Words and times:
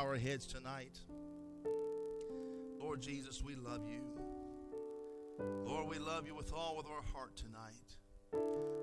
our 0.00 0.16
heads 0.16 0.46
tonight. 0.46 0.98
Lord 2.80 3.02
Jesus, 3.02 3.42
we 3.42 3.54
love 3.54 3.82
you. 3.86 4.00
Lord, 5.66 5.88
we 5.88 5.98
love 5.98 6.26
you 6.26 6.34
with 6.34 6.54
all 6.54 6.80
of 6.80 6.86
our 6.86 7.02
heart 7.12 7.36
tonight. 7.36 7.98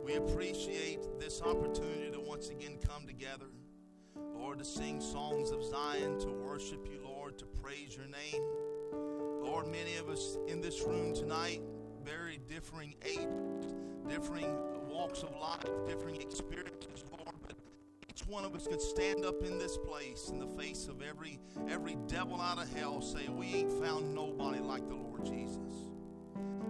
We 0.03 0.13
appreciate 0.13 0.99
this 1.19 1.41
opportunity 1.41 2.11
to 2.11 2.19
once 2.19 2.49
again 2.49 2.77
come 2.87 3.07
together, 3.07 3.47
Lord, 4.35 4.59
to 4.59 4.65
sing 4.65 5.01
songs 5.01 5.49
of 5.49 5.63
Zion, 5.63 6.19
to 6.19 6.27
worship 6.27 6.87
you, 6.87 6.99
Lord, 7.03 7.39
to 7.39 7.45
praise 7.45 7.97
your 7.97 8.05
name. 8.05 8.43
Lord, 9.43 9.65
many 9.67 9.95
of 9.95 10.09
us 10.09 10.37
in 10.47 10.61
this 10.61 10.83
room 10.83 11.15
tonight, 11.15 11.61
very 12.03 12.39
differing 12.47 12.93
ages, 13.03 13.73
differing 14.07 14.55
walks 14.87 15.23
of 15.23 15.35
life, 15.35 15.65
differing 15.87 16.21
experiences, 16.21 17.03
each 18.17 18.27
one 18.27 18.43
of 18.45 18.55
us 18.55 18.65
could 18.65 18.81
stand 18.81 19.23
up 19.25 19.43
in 19.43 19.59
this 19.59 19.77
place 19.77 20.29
in 20.29 20.39
the 20.39 20.47
face 20.47 20.87
of 20.87 21.03
every 21.03 21.39
every 21.69 21.95
devil 22.07 22.41
out 22.41 22.57
of 22.57 22.67
hell, 22.75 22.99
say, 22.99 23.27
We 23.27 23.45
ain't 23.53 23.71
found 23.71 24.15
nobody 24.15 24.59
like 24.59 24.87
the 24.87 24.95
Lord 24.95 25.23
Jesus. 25.23 25.91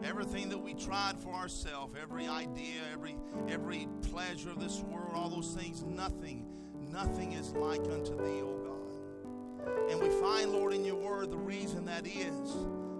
Everything 0.03 0.49
that 0.49 0.57
we 0.57 0.73
tried 0.73 1.17
for 1.17 1.33
ourselves, 1.33 1.95
every 2.01 2.27
idea, 2.27 2.81
every 2.91 3.15
every 3.47 3.87
pleasure 4.11 4.49
of 4.49 4.59
this 4.59 4.81
world, 4.81 5.11
all 5.13 5.29
those 5.29 5.53
things, 5.53 5.83
nothing, 5.83 6.45
nothing 6.91 7.31
is 7.31 7.53
like 7.53 7.81
unto 7.81 8.17
thee, 8.17 8.41
O 8.41 8.57
God. 8.65 9.89
And 9.89 10.01
we 10.01 10.09
find, 10.19 10.51
Lord, 10.51 10.73
in 10.73 10.83
your 10.83 10.95
word, 10.95 11.31
the 11.31 11.37
reason 11.37 11.85
that 11.85 12.05
is, 12.05 12.55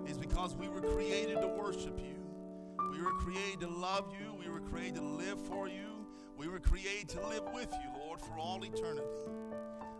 is 0.10 0.18
because 0.18 0.56
we 0.56 0.70
were 0.70 0.82
created 0.82 1.42
to 1.42 1.48
worship 1.48 2.00
you. 2.00 2.16
We 2.94 3.02
were 3.02 3.12
created 3.12 3.60
to 3.62 3.68
love 3.68 4.14
you. 4.18 4.34
We 4.40 4.50
were 4.50 4.62
created 4.62 4.96
to 4.96 5.02
live 5.04 5.40
for 5.48 5.68
you. 5.68 5.87
We 6.38 6.48
were 6.48 6.60
created 6.60 7.10
to 7.10 7.28
live 7.28 7.44
with 7.54 7.74
you, 7.74 8.00
Lord, 8.06 8.22
for 8.22 8.38
all 8.38 8.64
eternity. 8.64 9.02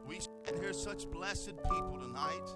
We 0.08 0.20
stand 0.20 0.62
here 0.62 0.72
such 0.72 1.10
blessed 1.10 1.56
people 1.64 1.98
tonight. 2.00 2.50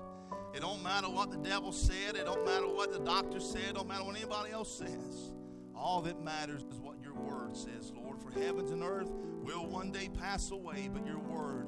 It 0.53 0.61
don't 0.61 0.83
matter 0.83 1.09
what 1.09 1.31
the 1.31 1.37
devil 1.37 1.71
said. 1.71 2.15
It 2.15 2.25
don't 2.25 2.45
matter 2.45 2.67
what 2.67 2.93
the 2.93 2.99
doctor 2.99 3.39
said. 3.39 3.69
It 3.69 3.75
don't 3.75 3.87
matter 3.87 4.03
what 4.03 4.15
anybody 4.15 4.51
else 4.51 4.77
says. 4.77 5.31
All 5.75 6.01
that 6.01 6.23
matters 6.23 6.63
is 6.71 6.79
what 6.79 7.01
your 7.01 7.15
word 7.15 7.57
says, 7.57 7.91
Lord. 7.95 8.19
For 8.21 8.31
heavens 8.39 8.69
and 8.69 8.83
earth 8.83 9.09
will 9.41 9.65
one 9.65 9.91
day 9.91 10.09
pass 10.19 10.51
away, 10.51 10.89
but 10.93 11.05
your 11.05 11.17
word 11.19 11.65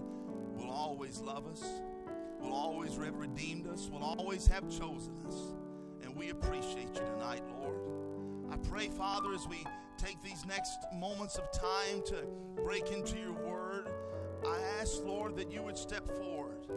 will 0.56 0.70
always 0.70 1.20
love 1.20 1.48
us, 1.48 1.64
will 2.40 2.54
always 2.54 2.96
have 2.98 3.16
redeemed 3.16 3.68
us, 3.68 3.90
will 3.90 4.04
always 4.04 4.46
have 4.48 4.70
chosen 4.70 5.18
us. 5.28 5.56
And 6.04 6.16
we 6.16 6.30
appreciate 6.30 6.94
you 6.94 7.02
tonight, 7.16 7.42
Lord. 7.60 7.76
I 8.52 8.58
pray, 8.58 8.88
Father, 8.90 9.34
as 9.34 9.48
we 9.48 9.66
take 9.98 10.22
these 10.22 10.46
next 10.46 10.78
moments 10.94 11.38
of 11.38 11.52
time 11.52 12.02
to 12.06 12.26
break 12.64 12.92
into 12.92 13.18
your 13.18 13.34
word, 13.34 13.90
I 14.46 14.58
ask, 14.80 15.04
Lord, 15.04 15.36
that 15.38 15.52
you 15.52 15.62
would 15.62 15.78
step 15.78 16.08
forward 16.18 16.68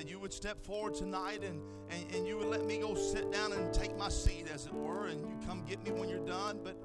that 0.00 0.08
you 0.08 0.18
would 0.18 0.32
step 0.32 0.64
forward 0.64 0.94
tonight 0.94 1.42
and, 1.44 1.60
and, 1.90 2.14
and 2.14 2.26
you 2.26 2.38
would 2.38 2.48
let 2.48 2.64
me 2.64 2.78
go 2.78 2.94
sit 2.94 3.30
down 3.30 3.52
and 3.52 3.70
take 3.74 3.94
my 3.98 4.08
seat, 4.08 4.46
as 4.50 4.64
it 4.64 4.72
were, 4.72 5.08
and 5.08 5.20
you 5.20 5.38
come 5.46 5.62
get 5.68 5.84
me 5.84 5.90
when 5.90 6.08
you're 6.08 6.24
done. 6.24 6.58
But 6.64 6.76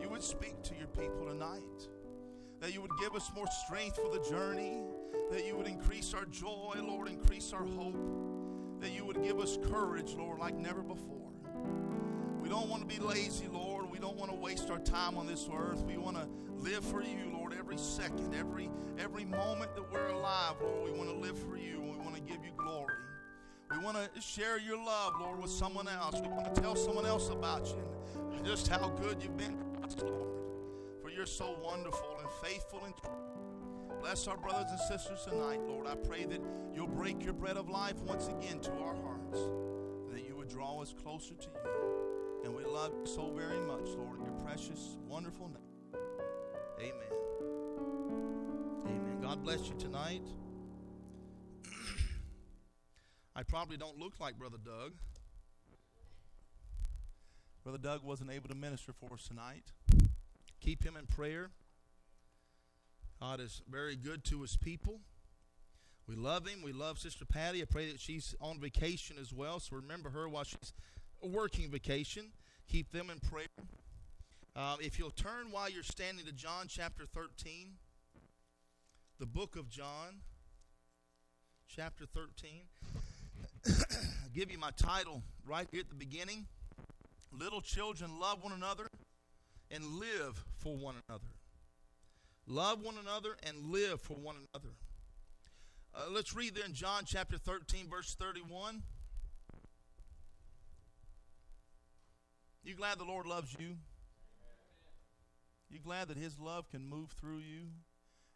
you 0.00 0.08
would 0.08 0.22
speak 0.22 0.62
to 0.62 0.74
your 0.74 0.86
people 0.86 1.26
tonight. 1.26 1.88
That 2.60 2.72
you 2.72 2.80
would 2.80 2.92
give 2.98 3.14
us 3.14 3.30
more 3.34 3.46
strength 3.66 3.96
for 3.96 4.08
the 4.08 4.24
journey. 4.30 4.82
That 5.30 5.46
you 5.46 5.58
would 5.58 5.66
increase 5.66 6.14
our 6.14 6.24
joy, 6.24 6.76
Lord, 6.82 7.08
increase 7.08 7.52
our 7.52 7.66
hope. 7.66 8.80
That 8.80 8.92
you 8.92 9.04
would 9.04 9.22
give 9.22 9.38
us 9.40 9.58
courage, 9.70 10.14
Lord, 10.14 10.38
like 10.38 10.54
never 10.54 10.82
before. 10.82 11.32
We 12.40 12.48
don't 12.48 12.70
want 12.70 12.88
to 12.88 12.98
be 12.98 13.02
lazy, 13.04 13.46
Lord. 13.52 13.73
We 13.94 14.00
don't 14.00 14.16
want 14.16 14.32
to 14.32 14.36
waste 14.36 14.70
our 14.70 14.80
time 14.80 15.16
on 15.16 15.28
this 15.28 15.48
earth. 15.56 15.84
We 15.84 15.96
want 15.98 16.16
to 16.16 16.26
live 16.58 16.84
for 16.84 17.00
you, 17.00 17.30
Lord, 17.32 17.54
every 17.56 17.78
second, 17.78 18.34
every 18.34 18.68
every 18.98 19.24
moment 19.24 19.72
that 19.76 19.92
we're 19.92 20.08
alive, 20.08 20.56
Lord. 20.60 20.90
We 20.90 20.98
want 20.98 21.10
to 21.10 21.14
live 21.14 21.38
for 21.38 21.56
you 21.56 21.80
We 21.80 21.96
want 21.98 22.16
to 22.16 22.20
give 22.20 22.44
you 22.44 22.50
glory. 22.56 22.96
We 23.70 23.78
want 23.78 23.96
to 23.96 24.20
share 24.20 24.58
your 24.58 24.78
love, 24.84 25.12
Lord, 25.20 25.40
with 25.40 25.50
someone 25.52 25.86
else. 25.86 26.20
We 26.20 26.26
want 26.26 26.52
to 26.52 26.60
tell 26.60 26.74
someone 26.74 27.06
else 27.06 27.28
about 27.28 27.68
you 27.68 27.84
and 28.36 28.44
just 28.44 28.66
how 28.66 28.88
good 28.88 29.22
you've 29.22 29.36
been 29.36 29.56
to 29.58 29.86
us, 29.86 29.94
Lord. 30.02 30.28
For 31.00 31.08
you're 31.08 31.24
so 31.24 31.56
wonderful 31.62 32.18
and 32.18 32.28
faithful 32.42 32.82
and 32.84 32.96
true. 32.96 34.00
Bless 34.00 34.26
our 34.26 34.36
brothers 34.36 34.66
and 34.70 34.80
sisters 34.80 35.24
tonight, 35.24 35.60
Lord. 35.68 35.86
I 35.86 35.94
pray 35.94 36.24
that 36.24 36.40
you'll 36.74 36.88
break 36.88 37.24
your 37.24 37.32
bread 37.32 37.56
of 37.56 37.68
life 37.68 38.00
once 38.00 38.26
again 38.26 38.58
to 38.58 38.72
our 38.72 38.96
hearts, 38.96 39.38
that 40.12 40.26
you 40.26 40.34
would 40.34 40.48
draw 40.48 40.82
us 40.82 40.92
closer 41.00 41.34
to 41.34 41.46
you. 41.46 42.03
And 42.44 42.54
we 42.54 42.62
love 42.64 42.92
you 43.00 43.06
so 43.06 43.30
very 43.30 43.58
much, 43.58 43.88
Lord, 43.96 44.20
your 44.20 44.32
precious, 44.44 44.98
wonderful 45.08 45.48
name. 45.48 46.00
Amen. 46.78 47.08
Amen. 48.86 49.18
God 49.22 49.42
bless 49.42 49.66
you 49.66 49.74
tonight. 49.78 50.20
I 53.34 53.44
probably 53.44 53.78
don't 53.78 53.98
look 53.98 54.20
like 54.20 54.38
Brother 54.38 54.58
Doug. 54.62 54.92
Brother 57.62 57.78
Doug 57.78 58.04
wasn't 58.04 58.30
able 58.30 58.50
to 58.50 58.54
minister 58.54 58.92
for 58.92 59.14
us 59.14 59.26
tonight. 59.26 59.64
Keep 60.60 60.84
him 60.84 60.98
in 60.98 61.06
prayer. 61.06 61.48
God 63.22 63.40
is 63.40 63.62
very 63.70 63.96
good 63.96 64.22
to 64.24 64.42
his 64.42 64.58
people. 64.58 65.00
We 66.06 66.14
love 66.14 66.46
him. 66.46 66.60
We 66.62 66.72
love 66.72 66.98
Sister 66.98 67.24
Patty. 67.24 67.62
I 67.62 67.64
pray 67.64 67.90
that 67.90 68.00
she's 68.00 68.34
on 68.38 68.60
vacation 68.60 69.16
as 69.18 69.32
well. 69.32 69.60
So 69.60 69.76
remember 69.76 70.10
her 70.10 70.28
while 70.28 70.44
she's 70.44 70.74
working 71.26 71.70
vacation. 71.70 72.32
Keep 72.68 72.92
them 72.92 73.10
in 73.10 73.20
prayer. 73.20 73.46
Uh, 74.56 74.76
if 74.80 74.98
you'll 74.98 75.10
turn 75.10 75.50
while 75.50 75.68
you're 75.68 75.82
standing 75.82 76.24
to 76.26 76.32
John 76.32 76.66
chapter 76.68 77.04
13, 77.06 77.72
the 79.18 79.26
book 79.26 79.56
of 79.56 79.68
John, 79.68 80.20
chapter 81.68 82.04
13. 82.06 82.50
I'll 83.66 83.74
give 84.34 84.50
you 84.50 84.58
my 84.58 84.70
title 84.76 85.22
right 85.46 85.66
here 85.70 85.80
at 85.80 85.88
the 85.88 85.94
beginning. 85.94 86.46
Little 87.32 87.60
children, 87.60 88.20
love 88.20 88.42
one 88.42 88.52
another 88.52 88.86
and 89.70 89.84
live 89.84 90.44
for 90.56 90.76
one 90.76 90.96
another. 91.08 91.24
Love 92.46 92.82
one 92.82 92.96
another 93.00 93.36
and 93.42 93.72
live 93.72 94.00
for 94.00 94.14
one 94.14 94.36
another. 94.52 94.74
Uh, 95.94 96.10
let's 96.10 96.34
read 96.34 96.54
there 96.54 96.64
in 96.64 96.74
John 96.74 97.04
chapter 97.06 97.38
13, 97.38 97.88
verse 97.88 98.14
31. 98.14 98.82
You 102.64 102.74
glad 102.74 102.98
the 102.98 103.04
Lord 103.04 103.26
loves 103.26 103.54
you? 103.58 103.76
You 105.70 105.78
glad 105.80 106.08
that 106.08 106.16
His 106.16 106.38
love 106.38 106.70
can 106.70 106.88
move 106.88 107.10
through 107.10 107.38
you? 107.38 107.68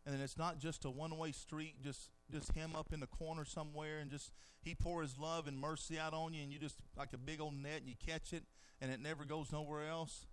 And 0.06 0.20
it's 0.20 0.38
not 0.38 0.58
just 0.58 0.84
a 0.84 0.90
one 0.90 1.16
way 1.16 1.32
street, 1.32 1.82
just 1.82 2.10
just 2.30 2.52
him 2.52 2.74
up 2.76 2.92
in 2.92 3.00
the 3.00 3.06
corner 3.06 3.44
somewhere 3.44 3.98
and 3.98 4.10
just 4.10 4.32
he 4.62 4.74
pour 4.74 5.02
his 5.02 5.18
love 5.18 5.46
and 5.46 5.58
mercy 5.58 5.98
out 5.98 6.12
on 6.12 6.34
you 6.34 6.42
and 6.42 6.52
you 6.52 6.58
just 6.58 6.76
like 6.96 7.12
a 7.12 7.18
big 7.18 7.40
old 7.40 7.54
net 7.54 7.80
and 7.80 7.88
you 7.88 7.94
catch 8.06 8.32
it 8.32 8.44
and 8.80 8.90
it 8.90 9.00
never 9.00 9.24
goes 9.24 9.50
nowhere 9.52 9.88
else. 9.88 10.26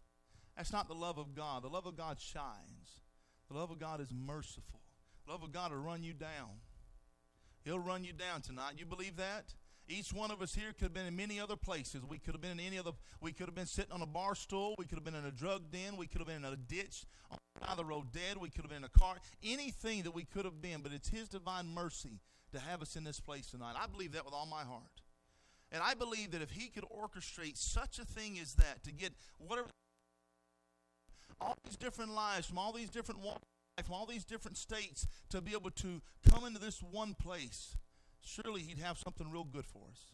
That's 0.56 0.71
not 0.71 0.88
the 0.88 0.94
love 0.94 1.18
of 1.18 1.36
God. 1.36 1.63
The 1.63 1.69
love 1.69 1.86
of 1.86 1.98
God 1.98 2.19
shines. 2.19 3.01
The 3.50 3.57
love 3.57 3.71
of 3.71 3.80
God 3.80 4.01
is 4.01 4.13
merciful. 4.13 4.81
The 5.25 5.31
love 5.31 5.44
of 5.44 5.51
God 5.51 5.71
will 5.71 5.80
run 5.80 6.03
you 6.03 6.13
down. 6.13 6.62
He'll 7.63 7.80
run 7.80 8.03
you 8.03 8.13
down 8.13 8.41
tonight. 8.41 8.75
You 8.77 8.86
believe 8.86 9.18
that? 9.18 9.53
Each 9.88 10.12
one 10.12 10.32
of 10.32 10.42
us 10.42 10.56
here 10.56 10.74
could 10.74 10.86
have 10.86 10.94
been 10.94 11.06
in 11.06 11.16
many 11.16 11.40
other 11.40 11.56
places. 11.56 12.02
We 12.08 12.18
could 12.18 12.34
have 12.34 12.42
been 12.42 12.52
in 12.52 12.60
any 12.60 12.80
other. 12.80 12.92
We 13.22 13.34
could 13.34 13.46
have 13.46 13.56
been 13.56 13.68
sitting 13.68 13.92
on 13.92 14.02
a 14.02 14.08
bar 14.08 14.34
stool. 14.34 14.76
We 14.80 14.86
could 14.86 14.98
have 14.98 15.04
been 15.04 15.16
in 15.16 15.26
a 15.26 15.32
drug 15.32 15.70
den. 15.72 15.96
We 15.96 16.08
could 16.08 16.20
have 16.20 16.28
been 16.28 16.44
in 16.44 16.54
a 16.54 16.56
ditch 16.56 17.06
on 17.30 17.38
the 17.60 17.76
the 17.76 17.86
road 17.86 18.12
dead. 18.12 18.38
We 18.40 18.50
could 18.50 18.62
have 18.62 18.70
been 18.70 18.80
in 18.80 18.84
a 18.84 19.00
car. 19.00 19.16
Anything 19.44 20.04
that 20.04 20.16
we 20.16 20.24
could 20.24 20.46
have 20.46 20.62
been. 20.62 20.82
But 20.82 20.92
it's 20.92 21.10
His 21.10 21.28
divine 21.28 21.68
mercy 21.68 22.20
to 22.52 22.60
have 22.60 22.82
us 22.82 22.96
in 22.96 23.04
this 23.04 23.20
place 23.20 23.48
tonight. 23.48 23.76
I 23.78 23.86
believe 23.88 24.14
that 24.14 24.26
with 24.26 24.34
all 24.34 24.48
my 24.48 24.64
heart. 24.64 25.02
And 25.72 25.84
I 25.84 25.94
believe 25.94 26.32
that 26.32 26.42
if 26.42 26.52
He 26.52 26.70
could 26.70 26.86
orchestrate 26.86 27.58
such 27.58 28.00
a 28.00 28.06
thing 28.06 28.40
as 28.40 28.56
that 28.56 28.84
to 28.86 28.92
get 28.92 29.14
whatever 29.38 29.68
all 31.42 31.56
these 31.66 31.76
different 31.76 32.14
lives 32.14 32.48
from 32.48 32.58
all 32.58 32.72
these 32.72 32.90
different 32.90 33.22
walks 33.22 33.42
from 33.84 33.94
all 33.94 34.06
these 34.06 34.24
different 34.24 34.56
states 34.56 35.06
to 35.30 35.42
be 35.42 35.52
able 35.52 35.70
to 35.70 36.02
come 36.30 36.46
into 36.46 36.60
this 36.60 36.82
one 36.82 37.14
place 37.14 37.76
surely 38.25 38.62
he'd 38.62 38.80
have 38.80 38.98
something 38.98 39.30
real 39.31 39.44
good 39.44 39.66
for 39.66 39.83
us. 39.92 40.12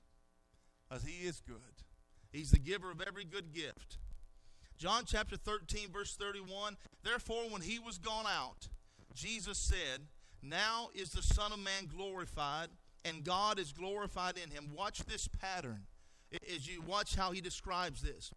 Because 0.87 1.03
he 1.03 1.25
is 1.25 1.41
good. 1.41 1.83
He's 2.31 2.51
the 2.51 2.59
giver 2.59 2.91
of 2.91 3.01
every 3.01 3.23
good 3.23 3.53
gift. 3.53 3.97
John 4.77 5.03
chapter 5.05 5.37
13, 5.37 5.91
verse 5.91 6.15
31 6.15 6.77
Therefore, 7.03 7.43
when 7.49 7.61
he 7.61 7.79
was 7.79 7.97
gone 7.97 8.25
out, 8.27 8.67
Jesus 9.13 9.57
said, 9.57 10.07
Now 10.41 10.89
is 10.93 11.11
the 11.11 11.21
Son 11.21 11.51
of 11.51 11.59
Man 11.59 11.87
glorified, 11.87 12.69
and 13.05 13.23
God 13.23 13.59
is 13.59 13.71
glorified 13.71 14.37
in 14.37 14.49
him. 14.49 14.71
Watch 14.75 14.99
this 15.05 15.27
pattern 15.27 15.83
as 16.53 16.67
you 16.67 16.81
watch 16.81 17.15
how 17.15 17.31
he 17.31 17.41
describes 17.41 18.01
this. 18.01 18.31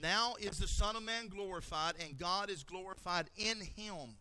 Now 0.00 0.34
is 0.38 0.58
the 0.58 0.68
Son 0.68 0.96
of 0.96 1.02
Man 1.02 1.28
glorified, 1.28 1.94
and 2.04 2.18
God 2.18 2.50
is 2.50 2.62
glorified 2.62 3.30
in 3.36 3.60
him. 3.60 4.16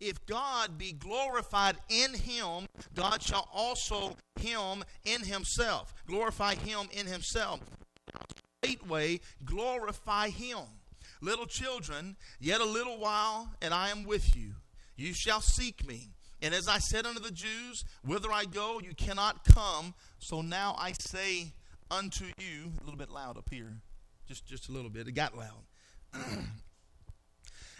If 0.00 0.24
God 0.24 0.78
be 0.78 0.92
glorified 0.92 1.76
in 1.88 2.14
him, 2.14 2.66
God 2.94 3.22
shall 3.22 3.48
also 3.52 4.16
him 4.36 4.82
in 5.04 5.22
himself. 5.22 5.94
Glorify 6.06 6.54
him 6.54 6.88
in 6.92 7.06
himself. 7.06 7.60
Straightway 8.62 9.20
glorify 9.44 10.30
him. 10.30 10.60
Little 11.20 11.46
children, 11.46 12.16
yet 12.40 12.62
a 12.62 12.64
little 12.64 12.98
while, 12.98 13.52
and 13.60 13.74
I 13.74 13.90
am 13.90 14.04
with 14.04 14.34
you. 14.34 14.54
You 14.96 15.12
shall 15.12 15.42
seek 15.42 15.86
me. 15.86 16.12
And 16.42 16.54
as 16.54 16.66
I 16.66 16.78
said 16.78 17.04
unto 17.04 17.20
the 17.20 17.30
Jews, 17.30 17.84
Whither 18.02 18.32
I 18.32 18.46
go, 18.46 18.80
you 18.82 18.94
cannot 18.94 19.44
come. 19.44 19.94
So 20.18 20.40
now 20.40 20.74
I 20.78 20.92
say 20.92 21.52
unto 21.90 22.24
you, 22.38 22.72
a 22.80 22.84
little 22.84 22.98
bit 22.98 23.10
loud 23.10 23.36
up 23.36 23.48
here, 23.50 23.82
just, 24.26 24.46
just 24.46 24.70
a 24.70 24.72
little 24.72 24.90
bit. 24.90 25.08
It 25.08 25.12
got 25.12 25.36
loud. 25.36 25.64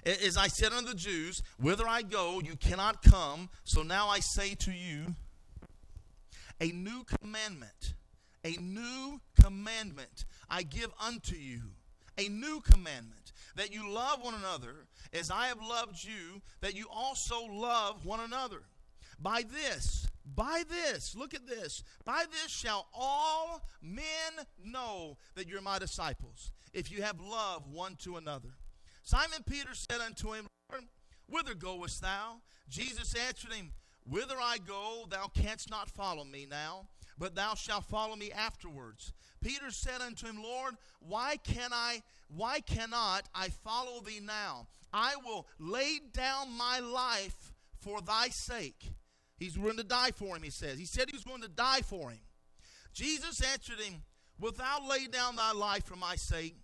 as 0.05 0.37
I 0.37 0.49
said 0.49 0.73
unto 0.73 0.91
the 0.91 0.97
Jews, 0.97 1.43
Whither 1.59 1.87
I 1.89 2.03
go, 2.03 2.41
you 2.41 2.57
cannot 2.57 3.03
come. 3.03 3.49
So 3.65 3.83
now 3.83 4.09
I 4.09 4.21
say 4.21 4.55
to 4.57 4.73
you, 4.73 5.15
a 6.61 6.69
new 6.69 7.05
commandment, 7.05 7.95
a 8.45 8.57
new 8.61 9.21
commandment 9.41 10.25
I 10.49 10.63
give 10.63 10.91
unto 11.05 11.37
you, 11.37 11.61
a 12.19 12.29
new 12.29 12.61
commandment, 12.61 13.33
that 13.57 13.73
you 13.73 13.91
love 13.91 14.23
one 14.23 14.35
another 14.35 14.87
as 15.13 15.31
I 15.31 15.47
have 15.47 15.61
loved 15.61 16.03
you, 16.05 16.41
that 16.61 16.75
you 16.75 16.87
also 16.93 17.47
love 17.47 18.05
one 18.05 18.21
another. 18.21 18.63
By 19.19 19.43
this, 19.43 20.07
by 20.35 20.63
this, 20.69 21.15
look 21.15 21.35
at 21.35 21.47
this, 21.47 21.83
by 22.05 22.25
this 22.31 22.51
shall 22.51 22.87
all 22.95 23.69
men 23.83 24.47
know 24.65 25.17
that 25.35 25.49
you're 25.49 25.61
my 25.61 25.79
disciples, 25.79 26.53
if 26.73 26.91
you 26.91 27.03
have 27.03 27.21
love 27.21 27.65
one 27.71 27.97
to 27.97 28.17
another. 28.17 28.51
Simon 29.11 29.43
Peter 29.45 29.75
said 29.75 30.01
unto 30.01 30.35
him, 30.35 30.47
Lord, 30.71 30.85
whither 31.29 31.55
goest 31.55 32.01
thou? 32.01 32.37
Jesus 32.69 33.13
answered 33.17 33.53
him, 33.53 33.73
Whither 34.09 34.37
I 34.41 34.59
go, 34.59 35.05
thou 35.11 35.27
canst 35.27 35.69
not 35.69 35.91
follow 35.91 36.23
me 36.23 36.47
now, 36.49 36.87
but 37.19 37.35
thou 37.35 37.57
shalt 37.57 37.87
follow 37.87 38.15
me 38.15 38.31
afterwards. 38.31 39.13
Peter 39.43 39.73
said 39.73 40.01
unto 40.01 40.27
him, 40.27 40.41
Lord, 40.41 40.77
why 41.01 41.39
can 41.39 41.73
I 41.73 42.03
why 42.29 42.61
cannot 42.61 43.29
I 43.35 43.49
follow 43.49 44.01
thee 44.01 44.21
now? 44.23 44.69
I 44.93 45.17
will 45.25 45.49
lay 45.59 45.99
down 46.13 46.57
my 46.57 46.79
life 46.79 47.53
for 47.81 48.01
thy 48.01 48.29
sake. 48.29 48.93
He's 49.37 49.59
willing 49.59 49.79
to 49.79 49.83
die 49.83 50.13
for 50.13 50.37
him, 50.37 50.45
he 50.45 50.51
says. 50.51 50.79
He 50.79 50.85
said 50.85 51.11
he 51.11 51.17
was 51.17 51.25
going 51.25 51.43
to 51.43 51.49
die 51.49 51.81
for 51.83 52.11
him. 52.11 52.21
Jesus 52.93 53.43
answered 53.43 53.81
him, 53.81 54.05
Wilt 54.39 54.59
thou 54.59 54.87
lay 54.89 55.09
down 55.09 55.35
thy 55.35 55.51
life 55.51 55.85
for 55.85 55.97
my 55.97 56.15
sake? 56.15 56.55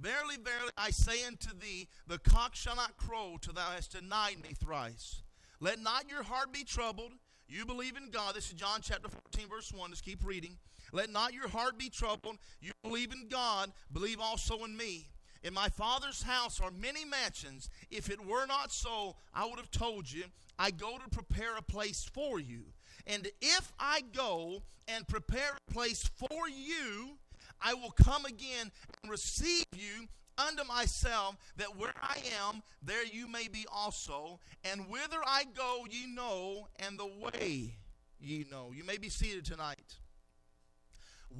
Verily, 0.00 0.36
verily, 0.42 0.72
I 0.76 0.90
say 0.90 1.24
unto 1.24 1.50
thee, 1.58 1.88
the 2.06 2.18
cock 2.18 2.54
shall 2.54 2.76
not 2.76 2.96
crow 2.96 3.36
till 3.40 3.52
thou 3.52 3.70
hast 3.70 3.92
denied 3.92 4.42
me 4.42 4.50
thrice. 4.54 5.22
Let 5.60 5.80
not 5.80 6.10
your 6.10 6.22
heart 6.24 6.52
be 6.52 6.64
troubled. 6.64 7.12
You 7.48 7.64
believe 7.64 7.96
in 7.96 8.10
God. 8.10 8.34
This 8.34 8.48
is 8.48 8.54
John 8.54 8.80
chapter 8.82 9.08
14, 9.08 9.48
verse 9.48 9.72
1. 9.72 9.90
Let's 9.90 10.00
keep 10.00 10.24
reading. 10.24 10.56
Let 10.92 11.10
not 11.10 11.32
your 11.32 11.48
heart 11.48 11.78
be 11.78 11.90
troubled. 11.90 12.38
You 12.60 12.72
believe 12.82 13.12
in 13.12 13.28
God, 13.28 13.72
believe 13.92 14.20
also 14.20 14.64
in 14.64 14.76
me. 14.76 15.08
In 15.42 15.52
my 15.52 15.68
Father's 15.68 16.22
house 16.22 16.58
are 16.58 16.70
many 16.70 17.04
mansions. 17.04 17.68
If 17.90 18.08
it 18.08 18.24
were 18.24 18.46
not 18.46 18.72
so, 18.72 19.16
I 19.34 19.44
would 19.44 19.58
have 19.58 19.70
told 19.70 20.10
you. 20.10 20.24
I 20.58 20.70
go 20.70 20.96
to 20.96 21.08
prepare 21.10 21.56
a 21.56 21.62
place 21.62 22.08
for 22.12 22.40
you. 22.40 22.62
And 23.06 23.28
if 23.42 23.72
I 23.78 24.02
go 24.14 24.62
and 24.88 25.06
prepare 25.06 25.52
a 25.68 25.72
place 25.72 26.08
for 26.16 26.48
you, 26.48 27.18
I 27.64 27.74
will 27.74 27.90
come 27.90 28.26
again 28.26 28.70
and 29.02 29.10
receive 29.10 29.64
you 29.74 30.06
unto 30.36 30.64
myself, 30.64 31.36
that 31.56 31.76
where 31.76 31.94
I 32.02 32.18
am, 32.40 32.62
there 32.82 33.04
you 33.04 33.26
may 33.26 33.48
be 33.48 33.66
also. 33.72 34.40
And 34.64 34.88
whither 34.88 35.20
I 35.24 35.44
go, 35.56 35.86
ye 35.90 36.06
know, 36.06 36.68
and 36.78 36.98
the 36.98 37.06
way 37.06 37.76
ye 38.20 38.44
know. 38.50 38.72
You 38.74 38.84
may 38.84 38.98
be 38.98 39.08
seated 39.08 39.44
tonight. 39.44 39.96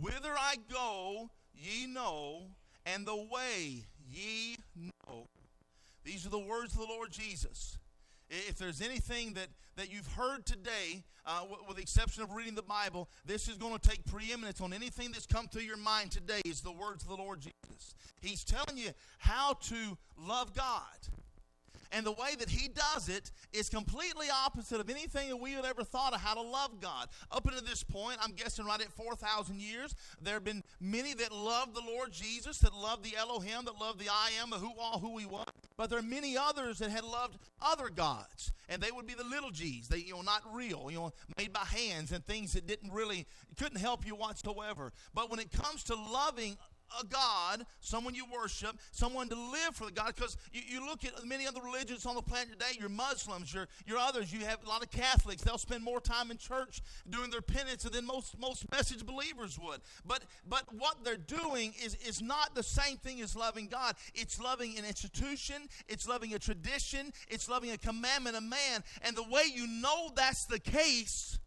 Whither 0.01 0.33
I 0.37 0.57
go, 0.73 1.31
ye 1.55 1.87
know, 1.87 2.43
and 2.87 3.07
the 3.07 3.17
way 3.17 3.85
ye 4.11 4.57
know. 4.77 5.27
These 6.05 6.27
are 6.27 6.31
the 6.31 6.39
words 6.39 6.73
of 6.75 6.81
the 6.81 6.87
Lord 6.87 7.11
Jesus. 7.11 7.79
If 8.31 8.57
there's 8.57 8.81
anything 8.81 9.35
that, 9.35 9.49
that 9.77 9.93
you've 9.93 10.07
heard 10.07 10.47
today, 10.47 11.05
uh, 11.27 11.43
with 11.67 11.77
the 11.77 11.83
exception 11.83 12.23
of 12.23 12.33
reading 12.33 12.55
the 12.55 12.63
Bible, 12.63 13.09
this 13.25 13.49
is 13.49 13.57
going 13.57 13.79
to 13.79 13.89
take 13.89 14.05
preeminence 14.07 14.61
on 14.61 14.73
anything 14.73 15.13
that's 15.13 15.27
come 15.27 15.49
to 15.49 15.63
your 15.63 15.77
mind 15.77 16.11
today, 16.11 16.41
is 16.45 16.61
the 16.61 16.73
words 16.73 17.03
of 17.03 17.09
the 17.09 17.17
Lord 17.17 17.41
Jesus. 17.41 17.95
He's 18.21 18.45
telling 18.45 18.77
you 18.77 18.91
how 19.19 19.55
to 19.55 19.99
love 20.19 20.55
God. 20.55 20.83
And 21.95 22.05
the 22.05 22.13
way 22.13 22.35
that 22.41 22.51
he 22.51 22.69
does 22.69 23.09
it 23.09 23.31
is 23.53 23.71
completely 23.71 24.27
opposite 24.45 24.81
of 24.81 24.91
anything 24.91 25.29
that 25.29 25.37
we 25.37 25.53
had 25.53 25.65
ever 25.65 25.85
thought 25.85 26.13
of 26.13 26.21
how 26.21 26.35
to 26.35 26.43
love 26.43 26.81
God. 26.81 27.09
Up 27.31 27.47
until 27.47 27.63
this 27.63 27.85
point, 27.85 28.19
I'm 28.21 28.33
guessing 28.33 28.65
right 28.65 28.81
at 28.81 28.91
4,000 28.91 29.61
years, 29.61 29.95
there 30.21 30.35
have 30.35 30.45
been 30.45 30.65
many 30.81 31.15
that 31.15 31.31
love 31.31 31.73
the 31.73 31.83
Lord 31.87 32.11
Jesus, 32.11 32.59
that 32.59 32.75
love 32.75 33.05
the 33.05 33.17
Elohim, 33.17 33.65
that 33.67 33.81
love 33.81 33.99
the 33.99 34.09
I 34.11 34.31
am, 34.43 34.51
who 34.51 34.73
all 34.79 34.99
who 34.99 35.19
he 35.19 35.27
was. 35.27 35.47
But 35.77 35.89
there 35.89 36.01
are 36.01 36.03
many 36.03 36.37
others 36.37 36.79
that 36.79 36.91
had 36.91 37.05
loved 37.05 37.39
other 37.63 37.89
gods. 37.89 38.53
And 38.69 38.83
they 38.83 38.91
would 38.91 39.07
be 39.07 39.15
the 39.15 39.25
little 39.25 39.51
g's, 39.51 39.89
they, 39.89 39.99
you 39.99 40.15
know, 40.15 40.23
not 40.23 40.43
real, 40.53 40.87
you 40.91 40.97
know, 40.97 41.13
made 41.37 41.53
by 41.53 41.61
hands 41.61 42.13
and 42.13 42.25
things 42.25 42.55
that 42.55 42.67
didn't 42.67 42.93
really, 42.93 43.27
couldn't 43.59 43.79
help 43.79 44.07
you 44.07 44.17
whatsoever. 44.17 44.91
But 45.13 45.31
when 45.31 45.39
it 45.39 45.53
comes 45.53 45.85
to 45.85 45.95
loving 45.95 46.57
a 47.01 47.07
God, 47.07 47.65
someone 47.81 48.15
you 48.15 48.25
worship, 48.33 48.77
someone 48.91 49.29
to 49.29 49.35
live 49.35 49.75
for 49.75 49.87
the 49.87 49.93
God. 49.93 50.15
Because 50.15 50.37
you, 50.53 50.63
you 50.67 50.87
look 50.87 51.05
at 51.05 51.13
many 51.25 51.47
other 51.47 51.61
religions 51.63 52.07
on 52.07 52.15
the 52.15 52.23
planet 52.23 52.53
today, 52.53 52.77
you're 52.79 52.89
Muslims, 52.89 53.55
you're, 53.55 53.99
others, 53.99 54.33
you 54.33 54.41
have 54.41 54.65
a 54.65 54.69
lot 54.69 54.83
of 54.83 54.91
Catholics. 54.91 55.43
They'll 55.43 55.59
spend 55.59 55.83
more 55.83 56.01
time 56.01 56.31
in 56.31 56.37
church 56.37 56.83
doing 57.09 57.31
their 57.31 57.41
penance 57.41 57.85
than 57.85 58.07
most, 58.07 58.39
most 58.39 58.71
message 58.73 59.05
believers 59.05 59.59
would. 59.59 59.81
But, 60.05 60.25
but 60.49 60.65
what 60.77 61.05
they're 61.05 61.17
doing 61.17 61.75
is, 61.83 61.97
is 62.07 62.21
not 62.21 62.55
the 62.55 62.63
same 62.63 62.97
thing 62.97 63.21
as 63.21 63.37
loving 63.37 63.69
God. 63.69 63.95
It's 64.15 64.41
loving 64.41 64.79
an 64.79 64.85
institution, 64.85 65.69
it's 65.89 66.09
loving 66.09 66.35
a 66.35 66.39
tradition, 66.39 67.13
it's 67.29 67.49
loving 67.49 67.71
a 67.71 67.79
commandment 67.79 68.37
of 68.37 68.43
man. 68.43 68.83
And 69.03 69.17
the 69.17 69.23
way 69.23 69.45
you 69.53 69.67
know 69.67 70.11
that's 70.15 70.45
the 70.47 70.59
case 70.59 71.39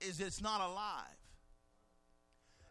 is 0.00 0.20
it's 0.20 0.42
not 0.42 0.60
alive. 0.60 1.21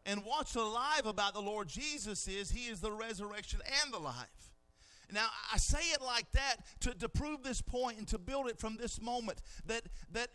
And 0.06 0.22
what's 0.26 0.56
alive 0.56 1.06
about 1.06 1.34
the 1.34 1.42
Lord 1.42 1.68
Jesus 1.68 2.28
is 2.28 2.52
He 2.52 2.72
is 2.72 2.82
the 2.82 2.92
resurrection 2.92 3.60
and 3.84 3.94
the 3.94 4.00
life. 4.00 4.52
Now, 5.14 5.28
I 5.54 5.58
say 5.58 5.80
it 5.94 6.02
like 6.02 6.32
that 6.32 6.58
to, 6.82 6.94
to 6.96 7.10
prove 7.10 7.44
this 7.44 7.62
point 7.62 7.98
and 7.98 8.08
to 8.10 8.18
build 8.18 8.48
it 8.48 8.58
from 8.58 8.78
this 8.78 9.02
moment 9.02 9.42
that, 9.66 9.84
that 10.14 10.30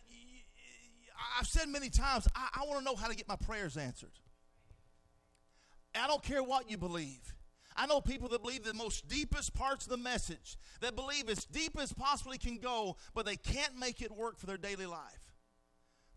I've 1.39 1.47
said 1.47 1.67
many 1.67 1.89
times, 1.89 2.27
I, 2.35 2.61
I 2.61 2.65
want 2.65 2.79
to 2.79 2.85
know 2.85 2.95
how 2.95 3.07
to 3.07 3.15
get 3.15 3.27
my 3.27 3.35
prayers 3.35 3.75
answered. 3.75 4.11
I 5.95 6.07
don't 6.07 6.23
care 6.23 6.43
what 6.43 6.69
you 6.69 6.77
believe. 6.77 7.33
I 7.75 7.85
know 7.85 8.01
people 8.01 8.29
that 8.29 8.41
believe 8.41 8.63
the 8.63 8.73
most 8.73 9.07
deepest 9.07 9.53
parts 9.53 9.85
of 9.85 9.91
the 9.91 9.97
message, 9.97 10.57
that 10.81 10.95
believe 10.95 11.29
as 11.29 11.45
deep 11.45 11.77
as 11.79 11.93
possibly 11.93 12.37
can 12.37 12.57
go, 12.57 12.97
but 13.13 13.25
they 13.25 13.35
can't 13.35 13.77
make 13.77 14.01
it 14.01 14.11
work 14.11 14.37
for 14.37 14.47
their 14.47 14.57
daily 14.57 14.87
life. 14.87 15.26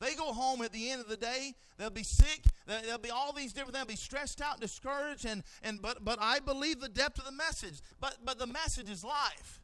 They 0.00 0.14
go 0.14 0.33
home 0.33 0.62
at 0.62 0.73
the 0.73 0.90
end 0.90 1.00
of 1.00 1.09
the 1.09 1.16
day, 1.16 1.54
they'll 1.78 1.90
be 1.90 2.02
sick, 2.02 2.45
there'll 2.66 2.99
be 2.99 3.11
all 3.11 3.33
these 3.33 3.52
different 3.52 3.75
they'll 3.75 3.85
be 3.85 3.97
stressed 3.97 4.40
out, 4.40 4.54
and 4.54 4.61
discouraged, 4.61 5.26
and, 5.26 5.42
and 5.62 5.80
but 5.83 6.04
but 6.04 6.19
I 6.21 6.40
believe 6.40 6.80
the 6.80 6.88
depth 6.88 7.19
of 7.19 7.26
the 7.26 7.33
message. 7.33 7.80
But 8.00 8.16
but 8.25 8.38
the 8.38 8.47
message 8.47 8.88
is 8.88 9.04
life. 9.04 9.61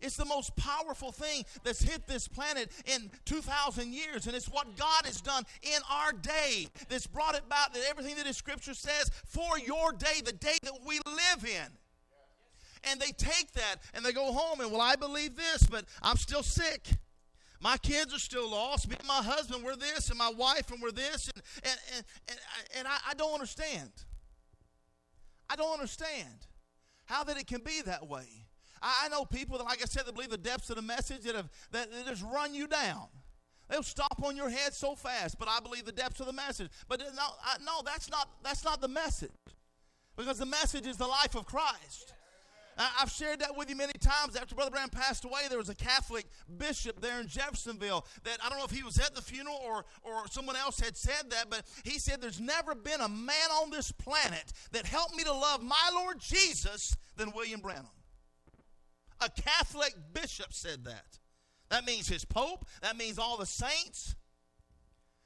It's 0.00 0.16
the 0.16 0.24
most 0.24 0.54
powerful 0.56 1.10
thing 1.10 1.44
that's 1.64 1.82
hit 1.82 2.06
this 2.06 2.28
planet 2.28 2.70
in 2.86 3.10
2,000 3.24 3.92
years. 3.92 4.26
And 4.26 4.36
it's 4.36 4.48
what 4.48 4.76
God 4.76 5.04
has 5.04 5.20
done 5.20 5.44
in 5.62 5.80
our 5.90 6.12
day 6.12 6.68
that's 6.88 7.06
brought 7.06 7.36
about 7.38 7.74
that 7.74 7.82
everything 7.88 8.16
that 8.16 8.26
His 8.26 8.36
Scripture 8.36 8.74
says 8.74 9.10
for 9.26 9.58
your 9.58 9.92
day, 9.92 10.20
the 10.24 10.32
day 10.32 10.56
that 10.62 10.78
we 10.86 11.00
live 11.06 11.44
in. 11.44 11.72
And 12.84 13.00
they 13.00 13.10
take 13.10 13.50
that 13.54 13.76
and 13.92 14.04
they 14.04 14.12
go 14.12 14.32
home 14.32 14.60
and, 14.60 14.70
well, 14.70 14.80
I 14.80 14.94
believe 14.94 15.34
this, 15.34 15.64
but 15.64 15.84
I'm 16.00 16.16
still 16.16 16.44
sick. 16.44 16.86
My 17.60 17.76
kids 17.76 18.14
are 18.14 18.18
still 18.18 18.50
lost. 18.50 18.88
Me 18.88 18.96
and 18.98 19.08
my 19.08 19.22
husband, 19.22 19.64
we're 19.64 19.76
this, 19.76 20.10
and 20.10 20.18
my 20.18 20.30
wife, 20.30 20.70
and 20.70 20.80
we're 20.80 20.92
this. 20.92 21.30
And, 21.34 21.42
and, 21.64 21.78
and, 21.96 22.04
and, 22.28 22.38
and 22.76 22.88
I, 22.88 22.98
I 23.10 23.14
don't 23.14 23.34
understand. 23.34 23.90
I 25.50 25.56
don't 25.56 25.72
understand 25.72 26.46
how 27.06 27.24
that 27.24 27.36
it 27.36 27.46
can 27.46 27.62
be 27.62 27.82
that 27.82 28.06
way. 28.06 28.46
I, 28.80 29.04
I 29.04 29.08
know 29.08 29.24
people 29.24 29.58
that, 29.58 29.64
like 29.64 29.82
I 29.82 29.86
said, 29.86 30.06
that 30.06 30.14
believe 30.14 30.30
the 30.30 30.38
depths 30.38 30.70
of 30.70 30.76
the 30.76 30.82
message 30.82 31.22
that, 31.22 31.34
have, 31.34 31.48
that, 31.72 31.90
that 31.90 32.06
just 32.06 32.22
run 32.22 32.54
you 32.54 32.66
down. 32.66 33.08
They'll 33.68 33.82
stop 33.82 34.22
on 34.24 34.36
your 34.36 34.48
head 34.48 34.72
so 34.72 34.94
fast, 34.94 35.38
but 35.38 35.48
I 35.48 35.60
believe 35.60 35.84
the 35.84 35.92
depths 35.92 36.20
of 36.20 36.26
the 36.26 36.32
message. 36.32 36.70
But 36.88 37.02
uh, 37.02 37.06
no, 37.14 37.26
I, 37.44 37.56
no, 37.64 37.82
that's 37.84 38.10
not 38.10 38.28
that's 38.42 38.64
not 38.64 38.80
the 38.80 38.88
message, 38.88 39.30
because 40.16 40.38
the 40.38 40.46
message 40.46 40.86
is 40.86 40.96
the 40.96 41.06
life 41.06 41.34
of 41.34 41.44
Christ. 41.44 42.14
I've 42.78 43.10
shared 43.10 43.40
that 43.40 43.56
with 43.56 43.68
you 43.68 43.76
many 43.76 43.94
times. 43.94 44.36
After 44.36 44.54
Brother 44.54 44.70
Branham 44.70 44.90
passed 44.90 45.24
away, 45.24 45.40
there 45.48 45.58
was 45.58 45.68
a 45.68 45.74
Catholic 45.74 46.26
bishop 46.58 47.00
there 47.00 47.20
in 47.20 47.26
Jeffersonville 47.26 48.06
that 48.22 48.38
I 48.44 48.48
don't 48.48 48.58
know 48.58 48.64
if 48.64 48.70
he 48.70 48.84
was 48.84 48.98
at 48.98 49.16
the 49.16 49.22
funeral 49.22 49.58
or, 49.64 49.84
or 50.02 50.28
someone 50.30 50.54
else 50.54 50.78
had 50.78 50.96
said 50.96 51.30
that, 51.30 51.50
but 51.50 51.64
he 51.82 51.98
said, 51.98 52.20
There's 52.20 52.40
never 52.40 52.76
been 52.76 53.00
a 53.00 53.08
man 53.08 53.50
on 53.60 53.70
this 53.70 53.90
planet 53.90 54.52
that 54.70 54.86
helped 54.86 55.16
me 55.16 55.24
to 55.24 55.32
love 55.32 55.60
my 55.62 55.90
Lord 55.92 56.20
Jesus 56.20 56.96
than 57.16 57.32
William 57.34 57.60
Branham. 57.60 57.86
A 59.20 59.28
Catholic 59.28 59.94
bishop 60.12 60.52
said 60.52 60.84
that. 60.84 61.18
That 61.70 61.84
means 61.84 62.08
his 62.08 62.24
pope, 62.24 62.64
that 62.82 62.96
means 62.96 63.18
all 63.18 63.36
the 63.36 63.46
saints 63.46 64.14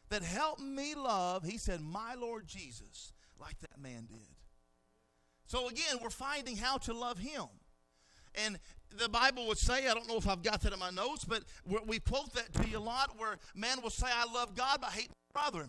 that 0.09 0.23
helped 0.23 0.61
me 0.61 0.95
love, 0.95 1.45
he 1.45 1.59
said, 1.59 1.81
my 1.81 2.15
Lord 2.15 2.47
Jesus, 2.47 3.13
like 3.39 3.59
that 3.61 3.81
man 3.81 4.07
did. 4.09 4.32
So 5.53 5.69
again, 5.69 5.99
we're 6.03 6.09
finding 6.09 6.57
how 6.57 6.79
to 6.79 6.95
love 6.95 7.19
him. 7.19 7.45
And 8.35 8.59
the 8.97 9.11
Bible 9.11 9.47
would 9.49 9.59
say, 9.59 9.87
I 9.87 9.93
don't 9.93 10.09
know 10.09 10.17
if 10.17 10.27
I've 10.27 10.43
got 10.43 10.63
that 10.63 10.73
in 10.73 10.79
my 10.79 10.89
notes, 10.89 11.27
but 11.27 11.43
we 11.87 11.99
quote 11.99 12.33
that 12.33 12.55
to 12.55 12.67
you 12.71 12.79
a 12.79 12.81
lot 12.81 13.19
where 13.19 13.37
man 13.55 13.83
will 13.83 13.91
say, 13.91 14.07
I 14.11 14.25
love 14.33 14.57
God 14.57 14.81
by 14.81 14.89
hate 14.89 15.11
my 15.35 15.43
brother. 15.43 15.69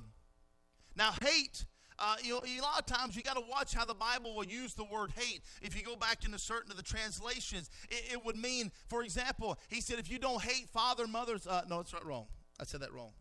Now, 0.96 1.12
hate 1.22 1.66
uh, 2.00 2.16
you 2.24 2.34
know, 2.34 2.42
a 2.46 2.62
lot 2.62 2.80
of 2.80 2.86
times 2.86 3.18
you 3.18 3.24
got 3.24 3.36
to 3.36 3.44
watch 3.52 3.74
how 3.74 3.84
the 3.84 3.94
Bible 3.94 4.34
will 4.34 4.46
use 4.46 4.74
the 4.74 4.86
word 4.86 5.12
hate. 5.18 5.42
If 5.62 5.76
you 5.76 5.84
go 5.84 5.98
back 5.98 6.24
into 6.24 6.40
certain 6.40 6.72
of 6.72 6.78
the 6.78 6.84
translations, 6.84 7.70
it, 7.90 8.14
it 8.14 8.26
would 8.26 8.38
mean, 8.38 8.72
for 8.88 9.04
example, 9.04 9.60
he 9.68 9.82
said, 9.82 10.00
if 10.00 10.10
you 10.10 10.18
don't 10.18 10.42
hate 10.42 10.70
father, 10.70 11.08
mothers, 11.08 11.46
uh, 11.46 11.64
no, 11.70 11.82
it's 11.82 11.92
not 11.92 12.06
wrong. 12.06 12.28
I 12.58 12.64
said 12.64 12.80
that 12.80 12.94
wrong. 12.94 13.12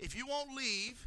If 0.00 0.16
you 0.16 0.26
won't 0.26 0.56
leave 0.56 1.06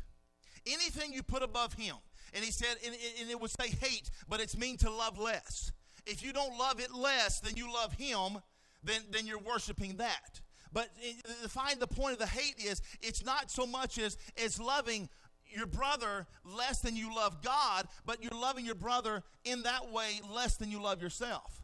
anything 0.65 1.11
you 1.11 1.21
put 1.21 1.43
above 1.43 1.73
him, 1.73 1.97
and 2.33 2.43
he 2.43 2.51
said, 2.51 2.75
and, 2.85 2.95
and 3.19 3.29
it 3.29 3.39
would 3.39 3.51
say 3.51 3.69
hate, 3.69 4.09
but 4.27 4.39
it's 4.39 4.57
mean 4.57 4.77
to 4.77 4.89
love 4.89 5.17
less. 5.17 5.71
If 6.05 6.23
you 6.23 6.33
don't 6.33 6.57
love 6.57 6.79
it 6.79 6.93
less 6.93 7.39
than 7.39 7.55
you 7.55 7.71
love 7.71 7.93
him, 7.93 8.41
then, 8.83 9.01
then 9.11 9.27
you're 9.27 9.39
worshiping 9.39 9.97
that. 9.97 10.41
But 10.73 10.89
find 11.47 11.79
the 11.79 11.87
point 11.87 12.13
of 12.13 12.19
the 12.19 12.27
hate 12.27 12.55
is 12.57 12.81
it's 13.01 13.25
not 13.25 13.51
so 13.51 13.65
much 13.65 13.97
as, 13.97 14.17
as 14.43 14.59
loving 14.59 15.09
your 15.49 15.67
brother 15.67 16.27
less 16.45 16.79
than 16.79 16.95
you 16.95 17.13
love 17.13 17.41
God, 17.41 17.87
but 18.05 18.23
you're 18.23 18.39
loving 18.39 18.65
your 18.65 18.75
brother 18.75 19.23
in 19.43 19.63
that 19.63 19.91
way 19.91 20.21
less 20.33 20.55
than 20.55 20.71
you 20.71 20.81
love 20.81 21.01
yourself. 21.01 21.61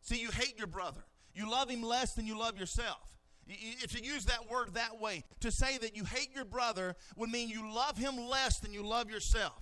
See, 0.00 0.20
you 0.20 0.30
hate 0.30 0.58
your 0.58 0.66
brother. 0.66 1.04
You 1.34 1.50
love 1.50 1.68
him 1.68 1.82
less 1.82 2.14
than 2.14 2.26
you 2.26 2.38
love 2.38 2.58
yourself. 2.58 3.13
If 3.46 3.94
you 3.94 4.12
use 4.12 4.24
that 4.26 4.50
word 4.50 4.74
that 4.74 5.00
way, 5.00 5.24
to 5.40 5.50
say 5.50 5.78
that 5.78 5.96
you 5.96 6.04
hate 6.04 6.30
your 6.34 6.44
brother 6.44 6.96
would 7.16 7.30
mean 7.30 7.48
you 7.48 7.72
love 7.72 7.98
him 7.98 8.16
less 8.16 8.58
than 8.58 8.72
you 8.72 8.82
love 8.82 9.10
yourself. 9.10 9.60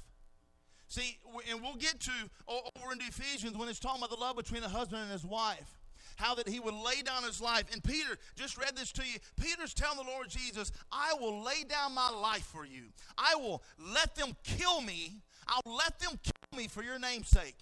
See, 0.89 1.19
and 1.51 1.62
we'll 1.62 1.77
get 1.77 2.01
to 2.01 2.12
over 2.49 2.93
in 2.93 3.01
Ephesians 3.01 3.57
when 3.57 3.69
it's 3.69 3.79
talking 3.81 4.01
about 4.01 4.11
the 4.11 4.21
love 4.21 4.37
between 4.37 4.62
a 4.62 4.69
husband 4.69 5.03
and 5.03 5.11
his 5.11 5.25
wife 5.25 5.79
how 6.17 6.35
that 6.35 6.49
he 6.49 6.61
would 6.61 6.75
lay 6.75 7.03
down 7.03 7.25
his 7.25 7.41
life. 7.41 7.65
And 7.73 7.83
Peter 7.83 8.17
just 8.37 8.57
read 8.57 8.77
this 8.77 8.93
to 8.93 9.03
you. 9.03 9.19
Peter's 9.41 9.75
telling 9.75 9.99
the 9.99 10.11
Lord 10.11 10.29
Jesus, 10.29 10.73
I 10.91 11.15
will 11.19 11.43
lay 11.43 11.65
down 11.69 11.95
my 11.95 12.11
life 12.11 12.45
for 12.45 12.65
you. 12.65 12.85
I 13.19 13.35
will 13.37 13.62
let 13.79 14.15
them 14.15 14.37
kill 14.45 14.81
me. 14.81 15.23
I'll 15.49 15.77
let 15.77 15.99
them 15.99 16.19
kill 16.23 16.59
me 16.59 16.69
for 16.69 16.83
your 16.83 16.99
name's 16.99 17.29
sake. 17.29 17.57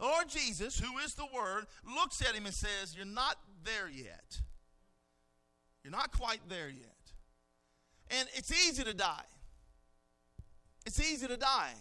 Lord 0.00 0.28
Jesus, 0.28 0.78
who 0.78 0.98
is 0.98 1.14
the 1.14 1.26
Word, 1.34 1.66
looks 1.94 2.22
at 2.22 2.34
him 2.34 2.46
and 2.46 2.54
says, 2.54 2.96
You're 2.96 3.04
not 3.04 3.36
there 3.64 3.88
yet. 3.88 4.40
You're 5.82 5.92
not 5.92 6.16
quite 6.16 6.40
there 6.48 6.68
yet. 6.68 6.86
And 8.10 8.28
it's 8.34 8.52
easy 8.52 8.82
to 8.84 8.94
die. 8.94 9.24
It's 10.86 11.00
easy 11.00 11.26
to 11.26 11.36
die. 11.36 11.72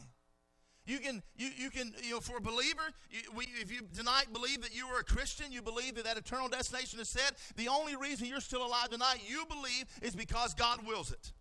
You 0.85 0.97
can, 0.97 1.21
you, 1.37 1.49
you 1.55 1.69
can, 1.69 1.93
you 2.01 2.11
know, 2.11 2.19
for 2.19 2.37
a 2.37 2.41
believer, 2.41 2.81
you, 3.11 3.19
we, 3.35 3.45
if 3.61 3.71
you 3.71 3.81
tonight 3.95 4.33
believe 4.33 4.63
that 4.63 4.75
you 4.75 4.87
are 4.87 4.99
a 4.99 5.03
Christian, 5.03 5.51
you 5.51 5.61
believe 5.61 5.95
that 5.95 6.05
that 6.05 6.17
eternal 6.17 6.47
destination 6.47 6.99
is 6.99 7.07
set, 7.09 7.33
the 7.57 7.67
only 7.67 7.95
reason 7.95 8.25
you're 8.25 8.39
still 8.39 8.65
alive 8.65 8.89
tonight, 8.89 9.19
you 9.27 9.45
believe, 9.45 9.85
is 10.01 10.15
because 10.15 10.55
God 10.55 10.85
wills 10.87 11.11
it. 11.11 11.31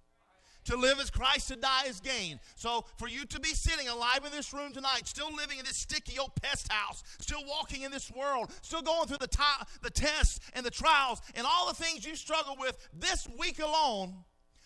To 0.68 0.76
live 0.76 1.00
as 1.00 1.08
Christ, 1.08 1.48
to 1.48 1.56
die 1.56 1.84
as 1.88 1.98
gain. 1.98 2.38
So, 2.54 2.84
for 2.98 3.08
you 3.08 3.25
to 3.25 3.40
be 3.40 3.48
sitting 3.48 3.88
alive 3.88 4.20
in 4.26 4.32
this 4.32 4.52
room 4.52 4.70
tonight, 4.70 5.08
still 5.08 5.34
living 5.34 5.58
in 5.58 5.64
this 5.64 5.78
sticky 5.78 6.18
old 6.18 6.34
pest 6.42 6.70
house, 6.70 7.02
still 7.20 7.42
walking 7.46 7.84
in 7.84 7.90
this 7.90 8.12
world, 8.12 8.52
still 8.60 8.82
going 8.82 9.08
through 9.08 9.16
the, 9.16 9.28
t- 9.28 9.42
the 9.82 9.88
tests 9.88 10.40
and 10.52 10.66
the 10.66 10.70
trials 10.70 11.22
and 11.34 11.46
all 11.46 11.68
the 11.68 11.75
things 11.75 12.04
you 12.04 12.14
struggle 12.14 12.54
with 12.60 12.76
this 12.92 13.26
week 13.38 13.60
alone, 13.60 14.12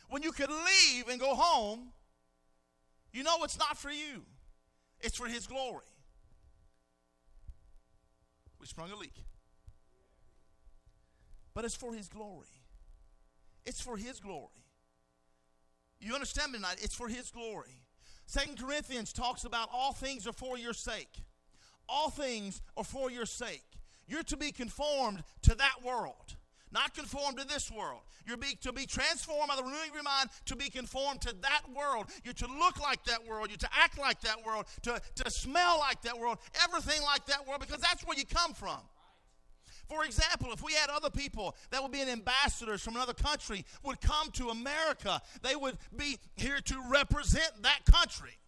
when 0.09 0.25
you 0.25 0.33
could 0.33 0.51
leave 0.51 1.07
and 1.09 1.21
go 1.21 1.37
home, 1.37 1.93
you 3.13 3.23
know 3.23 3.37
it's 3.45 3.57
not 3.57 3.79
for 3.79 3.91
you. 3.91 4.25
It's 5.03 5.17
for 5.17 5.29
His 5.29 5.47
glory. 5.47 5.87
We 8.61 8.67
sprung 8.67 8.91
a 8.91 8.97
leak. 8.97 9.23
But 11.55 11.65
it's 11.65 11.77
for 11.77 11.95
His 11.95 12.09
glory. 12.09 12.49
It's 13.65 13.81
for 13.81 13.97
His 13.97 14.19
glory. 14.19 14.62
You 16.03 16.15
understand 16.15 16.53
me 16.53 16.59
tonight? 16.59 16.77
It's 16.83 16.95
for 16.95 17.09
His 17.09 17.31
glory. 17.31 17.81
Second 18.27 18.59
Corinthians 18.59 19.13
talks 19.13 19.45
about 19.45 19.69
all 19.73 19.93
things 19.93 20.27
are 20.27 20.33
for 20.33 20.59
your 20.59 20.75
sake. 20.75 21.23
All 21.89 22.11
things 22.11 22.61
are 22.77 22.85
for 22.85 23.11
your 23.11 23.27
sake. 23.27 23.65
You're 24.07 24.23
to 24.25 24.37
be 24.37 24.53
conformed 24.53 25.23
to 25.43 25.55
that 25.55 25.77
world 25.85 26.37
not 26.73 26.95
conformed 26.95 27.39
to 27.39 27.47
this 27.47 27.71
world. 27.71 28.01
You're 28.27 28.37
be, 28.37 28.57
to 28.63 28.73
be 28.73 28.87
transformed 28.87 29.49
by 29.49 29.57
the 29.57 29.63
renewing 29.63 29.91
of 29.91 29.95
your 29.95 30.03
mind 30.03 30.31
to 30.47 30.57
be 30.57 30.71
conformed 30.71 31.21
to 31.23 31.35
that 31.43 31.63
world. 31.75 32.07
You're 32.25 32.35
to 32.35 32.47
look 32.47 32.81
like 32.81 33.05
that 33.05 33.27
world. 33.27 33.49
You're 33.51 33.59
to 33.59 33.69
act 33.77 33.99
like 33.99 34.21
that 34.23 34.45
world. 34.45 34.67
To, 34.83 35.01
to 35.17 35.31
smell 35.31 35.79
like 35.79 36.01
that 36.03 36.19
world. 36.19 36.39
Everything 36.65 37.03
like 37.03 37.27
that 37.27 37.47
world 37.47 37.61
because 37.61 37.81
that's 37.81 38.05
where 38.07 38.17
you 38.17 38.25
come 38.25 38.55
from. 38.55 38.79
For 39.93 40.05
example, 40.05 40.51
if 40.53 40.63
we 40.63 40.73
had 40.73 40.89
other 40.89 41.11
people 41.11 41.55
that 41.71 41.83
would 41.83 41.93
be 41.93 42.01
ambassadors 42.01 42.83
from 42.83 42.97
another 42.97 43.13
country 43.13 43.67
would 43.85 44.01
come 44.01 44.31
to 44.33 44.49
America, 44.49 45.21
they 45.43 45.55
would 45.55 45.77
be 45.95 46.19
here 46.35 46.61
to 46.61 46.83
represent 46.89 47.51
that 47.63 47.81
country. 47.85 48.39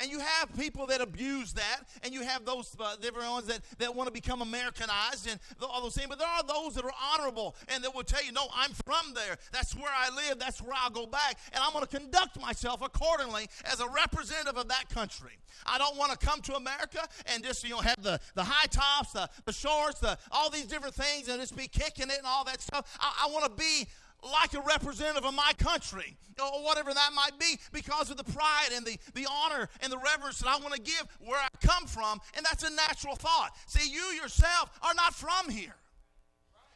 And 0.00 0.10
you 0.10 0.18
have 0.18 0.56
people 0.58 0.86
that 0.86 1.00
abuse 1.00 1.52
that, 1.52 1.80
and 2.02 2.12
you 2.12 2.22
have 2.22 2.44
those 2.44 2.74
uh, 2.80 2.96
different 3.00 3.30
ones 3.30 3.46
that, 3.46 3.60
that 3.78 3.94
want 3.94 4.06
to 4.06 4.12
become 4.12 4.40
Americanized 4.40 5.28
and 5.28 5.38
all 5.62 5.82
those 5.82 5.94
things. 5.94 6.08
But 6.08 6.18
there 6.18 6.28
are 6.28 6.42
those 6.42 6.74
that 6.74 6.84
are 6.84 6.92
honorable 7.12 7.54
and 7.68 7.84
that 7.84 7.94
will 7.94 8.02
tell 8.02 8.24
you, 8.24 8.32
no, 8.32 8.46
I'm 8.54 8.72
from 8.72 9.14
there. 9.14 9.36
That's 9.52 9.76
where 9.76 9.92
I 9.94 10.08
live. 10.14 10.38
That's 10.38 10.62
where 10.62 10.72
I'll 10.74 10.90
go 10.90 11.06
back. 11.06 11.38
And 11.52 11.62
I'm 11.62 11.72
going 11.72 11.84
to 11.84 11.96
conduct 11.96 12.40
myself 12.40 12.82
accordingly 12.82 13.48
as 13.64 13.80
a 13.80 13.88
representative 13.88 14.56
of 14.56 14.68
that 14.68 14.88
country. 14.88 15.32
I 15.66 15.78
don't 15.78 15.96
want 15.96 16.18
to 16.18 16.26
come 16.26 16.40
to 16.42 16.54
America 16.54 17.06
and 17.26 17.44
just, 17.44 17.62
you 17.64 17.70
know, 17.70 17.80
have 17.80 18.02
the, 18.02 18.18
the 18.34 18.44
high 18.44 18.66
tops, 18.66 19.12
the, 19.12 19.28
the 19.44 19.52
shorts, 19.52 20.00
the, 20.00 20.16
all 20.30 20.48
these 20.50 20.66
different 20.66 20.94
things 20.94 21.28
and 21.28 21.40
just 21.40 21.56
be 21.56 21.68
kicking 21.68 22.08
it 22.08 22.18
and 22.18 22.26
all 22.26 22.44
that 22.44 22.60
stuff. 22.60 22.96
I, 23.00 23.26
I 23.26 23.30
want 23.30 23.44
to 23.44 23.50
be 23.50 23.86
like 24.22 24.54
a 24.54 24.60
representative 24.60 25.24
of 25.24 25.34
my 25.34 25.52
country, 25.58 26.16
or 26.40 26.62
whatever 26.64 26.92
that 26.92 27.10
might 27.14 27.38
be, 27.38 27.58
because 27.72 28.10
of 28.10 28.16
the 28.16 28.24
pride 28.24 28.70
and 28.74 28.84
the, 28.84 28.98
the 29.14 29.26
honor 29.30 29.68
and 29.82 29.92
the 29.92 29.98
reverence 29.98 30.38
that 30.38 30.48
I 30.48 30.58
want 30.58 30.74
to 30.74 30.80
give 30.80 31.06
where 31.20 31.38
I 31.38 31.48
come 31.66 31.86
from. 31.86 32.20
And 32.36 32.44
that's 32.44 32.64
a 32.64 32.70
natural 32.70 33.16
thought. 33.16 33.50
See, 33.66 33.90
you 33.90 34.02
yourself 34.20 34.70
are 34.82 34.94
not 34.94 35.14
from 35.14 35.50
here. 35.50 35.74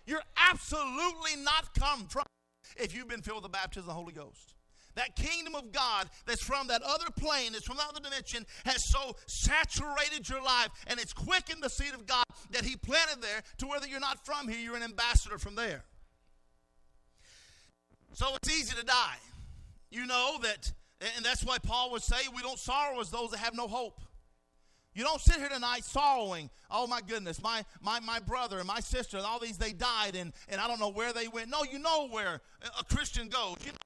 You're 0.06 0.22
absolutely 0.36 1.36
not 1.42 1.74
come 1.74 2.06
from 2.06 2.24
if 2.76 2.94
you've 2.94 3.08
been 3.08 3.22
filled 3.22 3.42
with 3.42 3.52
the 3.52 3.56
baptism 3.56 3.88
of 3.88 3.94
the 3.94 4.00
Holy 4.00 4.12
Ghost. 4.12 4.54
That 4.96 5.16
kingdom 5.16 5.54
of 5.54 5.72
God 5.72 6.08
that's 6.26 6.42
from 6.42 6.68
that 6.68 6.82
other 6.82 7.06
plane, 7.16 7.52
that's 7.52 7.64
from 7.64 7.78
that 7.78 7.88
other 7.88 8.00
dimension, 8.00 8.46
has 8.64 8.88
so 8.88 9.16
saturated 9.26 10.28
your 10.28 10.42
life 10.42 10.68
and 10.86 11.00
it's 11.00 11.12
quickened 11.12 11.62
the 11.62 11.70
seed 11.70 11.94
of 11.94 12.06
God 12.06 12.24
that 12.50 12.64
He 12.64 12.76
planted 12.76 13.20
there 13.20 13.42
to 13.58 13.66
whether 13.66 13.88
you're 13.88 14.00
not 14.00 14.24
from 14.24 14.46
here, 14.48 14.58
you're 14.58 14.76
an 14.76 14.82
ambassador 14.82 15.38
from 15.38 15.56
there. 15.56 15.84
So 18.14 18.26
it's 18.36 18.50
easy 18.50 18.74
to 18.76 18.84
die. 18.84 19.16
You 19.90 20.06
know 20.06 20.38
that, 20.42 20.72
and 21.16 21.24
that's 21.24 21.44
why 21.44 21.58
Paul 21.58 21.90
would 21.90 22.02
say, 22.02 22.16
we 22.34 22.42
don't 22.42 22.58
sorrow 22.58 23.00
as 23.00 23.10
those 23.10 23.30
that 23.30 23.38
have 23.38 23.54
no 23.54 23.68
hope. 23.68 24.00
You 24.94 25.02
don't 25.02 25.20
sit 25.20 25.36
here 25.36 25.48
tonight 25.48 25.84
sorrowing, 25.84 26.48
oh 26.70 26.86
my 26.86 27.00
goodness, 27.00 27.42
my, 27.42 27.64
my, 27.82 27.98
my 27.98 28.20
brother 28.20 28.58
and 28.58 28.66
my 28.66 28.78
sister 28.78 29.16
and 29.16 29.26
all 29.26 29.40
these, 29.40 29.58
they 29.58 29.72
died 29.72 30.14
and, 30.14 30.32
and 30.48 30.60
I 30.60 30.68
don't 30.68 30.78
know 30.78 30.90
where 30.90 31.12
they 31.12 31.26
went. 31.26 31.50
No, 31.50 31.64
you 31.64 31.80
know 31.80 32.06
where 32.08 32.40
a 32.78 32.84
Christian 32.84 33.28
goes. 33.28 33.56
You 33.64 33.72
know, 33.72 33.78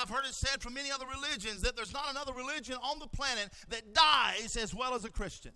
I've 0.00 0.08
heard 0.08 0.24
it 0.24 0.32
said 0.32 0.62
from 0.62 0.72
many 0.72 0.90
other 0.90 1.04
religions 1.06 1.60
that 1.60 1.76
there's 1.76 1.92
not 1.92 2.10
another 2.10 2.32
religion 2.32 2.76
on 2.82 2.98
the 2.98 3.06
planet 3.06 3.50
that 3.68 3.92
dies 3.92 4.56
as 4.56 4.74
well 4.74 4.94
as 4.94 5.04
a 5.04 5.10
Christian. 5.10 5.52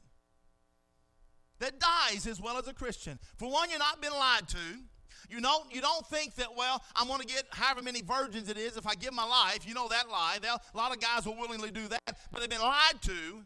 That 1.60 1.80
dies 1.80 2.26
as 2.26 2.38
well 2.40 2.58
as 2.58 2.68
a 2.68 2.74
Christian. 2.74 3.18
For 3.36 3.50
one, 3.50 3.70
you're 3.70 3.78
not 3.78 4.02
been 4.02 4.12
lied 4.12 4.46
to. 4.48 4.58
You 5.28 5.40
don't, 5.40 5.72
you 5.74 5.80
don't 5.80 6.06
think 6.06 6.34
that, 6.36 6.56
well, 6.56 6.82
I'm 6.94 7.06
going 7.08 7.20
to 7.20 7.26
get 7.26 7.44
however 7.50 7.82
many 7.82 8.02
virgins 8.02 8.48
it 8.48 8.56
is 8.56 8.76
if 8.76 8.86
I 8.86 8.94
give 8.94 9.12
my 9.12 9.24
life. 9.24 9.66
You 9.66 9.74
know 9.74 9.88
that 9.88 10.08
lie. 10.08 10.38
They'll, 10.40 10.60
a 10.74 10.76
lot 10.76 10.92
of 10.92 11.00
guys 11.00 11.26
will 11.26 11.36
willingly 11.36 11.70
do 11.70 11.88
that, 11.88 12.18
but 12.32 12.40
they've 12.40 12.50
been 12.50 12.60
lied 12.60 13.00
to. 13.02 13.42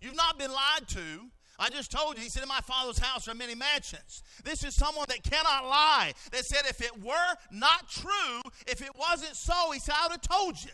You've 0.00 0.16
not 0.16 0.38
been 0.38 0.50
lied 0.50 0.88
to. 0.88 1.30
I 1.58 1.68
just 1.68 1.92
told 1.92 2.16
you, 2.16 2.24
he 2.24 2.28
said, 2.28 2.42
In 2.42 2.48
my 2.48 2.60
father's 2.60 2.98
house 2.98 3.28
are 3.28 3.34
many 3.34 3.54
mansions. 3.54 4.22
This 4.42 4.64
is 4.64 4.74
someone 4.74 5.06
that 5.08 5.22
cannot 5.22 5.64
lie. 5.64 6.12
That 6.32 6.44
said, 6.44 6.62
if 6.68 6.80
it 6.80 7.02
were 7.02 7.34
not 7.50 7.88
true, 7.88 8.40
if 8.66 8.82
it 8.82 8.90
wasn't 8.98 9.36
so, 9.36 9.70
he 9.70 9.78
said, 9.78 9.94
I 9.96 10.06
would 10.06 10.12
have 10.12 10.22
told 10.22 10.62
you. 10.62 10.72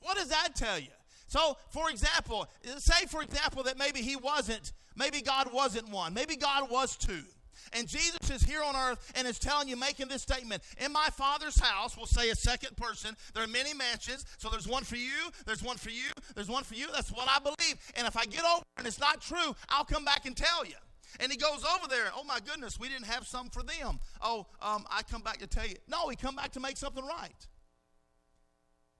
What 0.00 0.16
does 0.16 0.28
that 0.28 0.54
tell 0.54 0.78
you? 0.78 0.88
So, 1.26 1.58
for 1.70 1.90
example, 1.90 2.48
say, 2.78 3.06
for 3.06 3.22
example, 3.22 3.62
that 3.64 3.78
maybe 3.78 4.00
he 4.00 4.16
wasn't, 4.16 4.72
maybe 4.96 5.20
God 5.20 5.52
wasn't 5.52 5.90
one, 5.90 6.14
maybe 6.14 6.36
God 6.36 6.70
was 6.70 6.96
two. 6.96 7.24
And 7.72 7.88
Jesus 7.88 8.30
is 8.30 8.42
here 8.42 8.62
on 8.62 8.74
earth 8.76 9.12
and 9.14 9.26
is 9.26 9.38
telling 9.38 9.68
you, 9.68 9.76
making 9.76 10.08
this 10.08 10.22
statement 10.22 10.62
In 10.84 10.92
my 10.92 11.08
Father's 11.12 11.58
house, 11.58 11.96
we'll 11.96 12.06
say 12.06 12.30
a 12.30 12.36
second 12.36 12.76
person, 12.76 13.16
there 13.34 13.44
are 13.44 13.48
many 13.48 13.74
mansions. 13.74 14.24
So 14.38 14.48
there's 14.48 14.68
one 14.68 14.84
for 14.84 14.96
you, 14.96 15.30
there's 15.46 15.62
one 15.62 15.76
for 15.76 15.90
you, 15.90 16.10
there's 16.34 16.48
one 16.48 16.64
for 16.64 16.74
you. 16.74 16.86
That's 16.92 17.10
what 17.10 17.28
I 17.28 17.38
believe. 17.38 17.76
And 17.96 18.06
if 18.06 18.16
I 18.16 18.24
get 18.24 18.44
over 18.44 18.62
and 18.76 18.86
it's 18.86 19.00
not 19.00 19.20
true, 19.20 19.54
I'll 19.68 19.84
come 19.84 20.04
back 20.04 20.26
and 20.26 20.36
tell 20.36 20.64
you. 20.64 20.74
And 21.20 21.32
he 21.32 21.38
goes 21.38 21.64
over 21.76 21.88
there. 21.88 22.10
Oh 22.16 22.24
my 22.24 22.38
goodness, 22.40 22.78
we 22.78 22.88
didn't 22.88 23.06
have 23.06 23.26
some 23.26 23.48
for 23.50 23.62
them. 23.62 23.98
Oh, 24.20 24.46
um, 24.60 24.84
I 24.90 25.02
come 25.02 25.22
back 25.22 25.38
to 25.38 25.46
tell 25.46 25.66
you. 25.66 25.76
No, 25.88 26.08
he 26.08 26.16
come 26.16 26.36
back 26.36 26.52
to 26.52 26.60
make 26.60 26.76
something 26.76 27.04
right. 27.04 27.46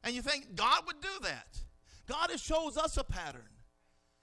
And 0.04 0.14
you 0.14 0.22
think 0.22 0.54
God 0.54 0.82
would 0.86 1.00
do 1.00 1.08
that? 1.22 1.58
God 2.08 2.30
has 2.30 2.40
shows 2.40 2.76
us 2.76 2.96
a 2.96 3.04
pattern. 3.04 3.42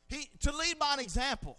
He 0.08 0.30
to 0.42 0.56
lead 0.56 0.80
by 0.80 0.94
an 0.94 1.00
example. 1.00 1.58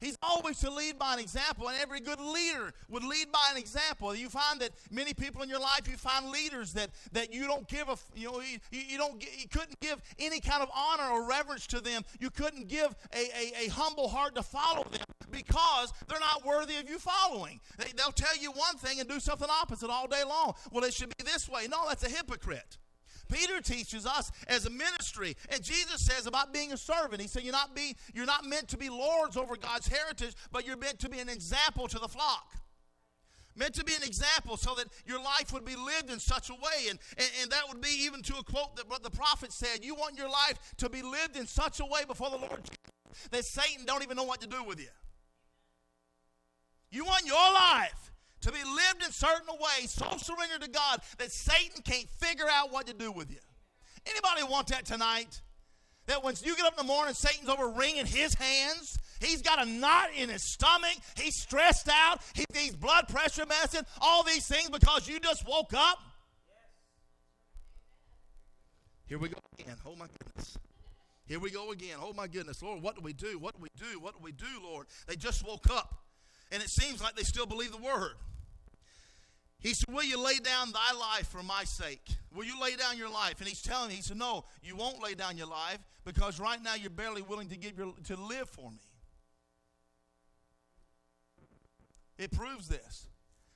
He's 0.00 0.16
always 0.22 0.58
to 0.60 0.70
lead 0.70 0.98
by 0.98 1.14
an 1.14 1.18
example, 1.18 1.68
and 1.68 1.78
every 1.78 2.00
good 2.00 2.20
leader 2.20 2.72
would 2.88 3.04
lead 3.04 3.30
by 3.30 3.46
an 3.50 3.58
example. 3.58 4.14
You 4.14 4.30
find 4.30 4.60
that 4.60 4.70
many 4.90 5.12
people 5.12 5.42
in 5.42 5.48
your 5.48 5.60
life, 5.60 5.86
you 5.88 5.96
find 5.96 6.30
leaders 6.30 6.72
that, 6.72 6.90
that 7.12 7.34
you 7.34 7.46
don't 7.46 7.68
give 7.68 7.88
a, 7.88 7.96
you 8.16 8.32
know, 8.32 8.40
you, 8.40 8.58
you 8.70 8.96
don't, 8.96 9.22
you 9.22 9.48
couldn't 9.48 9.78
give 9.80 10.00
any 10.18 10.40
kind 10.40 10.62
of 10.62 10.70
honor 10.74 11.10
or 11.10 11.28
reverence 11.28 11.66
to 11.68 11.80
them. 11.80 12.02
You 12.18 12.30
couldn't 12.30 12.68
give 12.68 12.94
a, 13.14 13.18
a, 13.18 13.66
a 13.66 13.68
humble 13.70 14.08
heart 14.08 14.34
to 14.36 14.42
follow 14.42 14.84
them 14.84 15.04
because 15.30 15.92
they're 16.08 16.18
not 16.18 16.44
worthy 16.46 16.76
of 16.76 16.88
you 16.88 16.98
following. 16.98 17.60
They, 17.76 17.92
they'll 17.96 18.12
tell 18.12 18.36
you 18.38 18.52
one 18.52 18.76
thing 18.76 19.00
and 19.00 19.08
do 19.08 19.20
something 19.20 19.48
opposite 19.50 19.90
all 19.90 20.06
day 20.08 20.24
long. 20.26 20.54
Well, 20.72 20.84
it 20.84 20.94
should 20.94 21.12
be 21.16 21.24
this 21.24 21.48
way. 21.48 21.66
No, 21.70 21.86
that's 21.88 22.04
a 22.04 22.08
hypocrite. 22.08 22.78
Peter 23.30 23.60
teaches 23.60 24.06
us 24.06 24.30
as 24.48 24.66
a 24.66 24.70
ministry, 24.70 25.36
and 25.48 25.62
Jesus 25.62 26.04
says 26.04 26.26
about 26.26 26.52
being 26.52 26.72
a 26.72 26.76
servant. 26.76 27.20
He 27.20 27.28
said, 27.28 27.42
"You're 27.42 27.52
not 27.52 27.74
be 27.74 27.96
you're 28.14 28.26
not 28.26 28.44
meant 28.44 28.68
to 28.68 28.76
be 28.76 28.88
lords 28.88 29.36
over 29.36 29.56
God's 29.56 29.88
heritage, 29.88 30.34
but 30.50 30.66
you're 30.66 30.76
meant 30.76 30.98
to 31.00 31.08
be 31.08 31.20
an 31.20 31.28
example 31.28 31.88
to 31.88 31.98
the 31.98 32.08
flock." 32.08 32.54
Meant 33.56 33.74
to 33.74 33.84
be 33.84 33.94
an 33.94 34.04
example 34.04 34.56
so 34.56 34.74
that 34.76 34.86
your 35.04 35.20
life 35.20 35.52
would 35.52 35.64
be 35.64 35.74
lived 35.74 36.08
in 36.08 36.20
such 36.20 36.50
a 36.50 36.54
way. 36.54 36.88
And, 36.88 36.98
and, 37.18 37.28
and 37.42 37.50
that 37.50 37.68
would 37.68 37.80
be 37.80 37.90
even 38.04 38.22
to 38.22 38.36
a 38.36 38.44
quote 38.44 38.76
that 38.76 38.88
what 38.88 39.02
the 39.02 39.10
prophet 39.10 39.52
said 39.52 39.84
you 39.84 39.94
want 39.94 40.16
your 40.16 40.30
life 40.30 40.74
to 40.78 40.88
be 40.88 41.02
lived 41.02 41.36
in 41.36 41.46
such 41.46 41.80
a 41.80 41.84
way 41.84 42.04
before 42.06 42.30
the 42.30 42.36
Lord 42.36 42.70
that 43.30 43.44
Satan 43.44 43.84
don't 43.84 44.02
even 44.02 44.16
know 44.16 44.24
what 44.24 44.40
to 44.40 44.46
do 44.46 44.62
with 44.62 44.78
you. 44.78 44.88
You 46.90 47.04
want 47.04 47.26
your 47.26 47.52
life 47.52 48.12
to 48.42 48.52
be 48.52 48.58
lived 48.58 49.04
in 49.04 49.12
certain 49.12 49.54
ways, 49.58 49.90
so 49.90 50.06
surrendered 50.16 50.62
to 50.62 50.70
God 50.70 51.00
that 51.18 51.30
Satan 51.30 51.82
can't 51.82 52.08
figure 52.08 52.46
out 52.50 52.72
what 52.72 52.86
to 52.86 52.94
do 52.94 53.12
with 53.12 53.30
you. 53.30 53.38
Anybody 54.06 54.50
want 54.50 54.68
that 54.68 54.86
tonight? 54.86 55.42
That 56.06 56.24
when 56.24 56.34
you 56.42 56.56
get 56.56 56.64
up 56.64 56.72
in 56.80 56.86
the 56.86 56.92
morning, 56.92 57.14
Satan's 57.14 57.48
over 57.48 57.68
wringing 57.68 58.06
his 58.06 58.34
hands. 58.34 58.98
He's 59.20 59.42
got 59.42 59.64
a 59.64 59.70
knot 59.70 60.08
in 60.16 60.30
his 60.30 60.42
stomach. 60.42 60.96
He's 61.16 61.36
stressed 61.36 61.88
out. 61.88 62.20
He 62.34 62.44
needs 62.54 62.74
blood 62.74 63.06
pressure 63.08 63.44
medicine. 63.46 63.84
All 64.00 64.22
these 64.22 64.46
things 64.46 64.70
because 64.70 65.06
you 65.06 65.20
just 65.20 65.46
woke 65.46 65.74
up. 65.74 65.98
Here 69.06 69.18
we 69.18 69.28
go 69.28 69.38
again. 69.58 69.76
Oh 69.84 69.94
my 69.96 70.06
goodness. 70.06 70.56
Here 71.26 71.38
we 71.38 71.50
go 71.50 71.70
again. 71.70 71.98
Oh 72.00 72.12
my 72.12 72.26
goodness. 72.26 72.62
Lord, 72.62 72.82
what 72.82 72.96
do 72.96 73.02
we 73.02 73.12
do? 73.12 73.38
What 73.38 73.54
do 73.54 73.62
we 73.62 73.68
do? 73.76 74.00
What 74.00 74.14
do 74.14 74.20
we 74.22 74.32
do, 74.32 74.46
Lord? 74.62 74.86
They 75.06 75.16
just 75.16 75.46
woke 75.46 75.70
up. 75.70 75.96
And 76.50 76.62
it 76.62 76.70
seems 76.70 77.02
like 77.02 77.14
they 77.14 77.22
still 77.22 77.46
believe 77.46 77.72
the 77.72 77.78
word. 77.78 78.14
He 79.60 79.74
said, 79.74 79.94
Will 79.94 80.02
you 80.02 80.22
lay 80.22 80.38
down 80.38 80.72
thy 80.72 80.98
life 80.98 81.28
for 81.28 81.42
my 81.42 81.64
sake? 81.64 82.02
Will 82.34 82.44
you 82.44 82.60
lay 82.60 82.76
down 82.76 82.96
your 82.96 83.10
life? 83.10 83.34
And 83.38 83.48
he's 83.48 83.62
telling 83.62 83.90
me, 83.90 83.96
he 83.96 84.02
said, 84.02 84.16
No, 84.16 84.44
you 84.62 84.74
won't 84.74 85.02
lay 85.02 85.14
down 85.14 85.36
your 85.36 85.46
life 85.46 85.78
because 86.04 86.40
right 86.40 86.62
now 86.62 86.74
you're 86.74 86.90
barely 86.90 87.22
willing 87.22 87.48
to 87.50 87.56
give 87.56 87.78
your 87.78 87.92
to 88.04 88.16
live 88.16 88.48
for 88.48 88.70
me. 88.70 88.80
It 92.18 92.32
proves 92.32 92.68
this. 92.68 93.06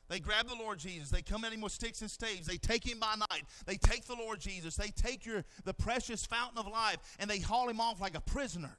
They 0.08 0.20
grab 0.20 0.46
the 0.46 0.54
Lord 0.54 0.78
Jesus. 0.78 1.08
They 1.08 1.22
come 1.22 1.44
at 1.44 1.52
him 1.52 1.62
with 1.62 1.72
sticks 1.72 2.02
and 2.02 2.10
staves. 2.10 2.46
They 2.46 2.58
take 2.58 2.86
him 2.86 2.98
by 3.00 3.14
night. 3.16 3.44
They 3.66 3.76
take 3.76 4.04
the 4.04 4.14
Lord 4.14 4.38
Jesus. 4.40 4.76
They 4.76 4.88
take 4.88 5.24
your 5.24 5.44
the 5.64 5.72
precious 5.72 6.26
fountain 6.26 6.58
of 6.58 6.66
life 6.66 6.98
and 7.18 7.28
they 7.28 7.38
haul 7.38 7.68
him 7.68 7.80
off 7.80 8.00
like 8.00 8.14
a 8.14 8.20
prisoner. 8.20 8.76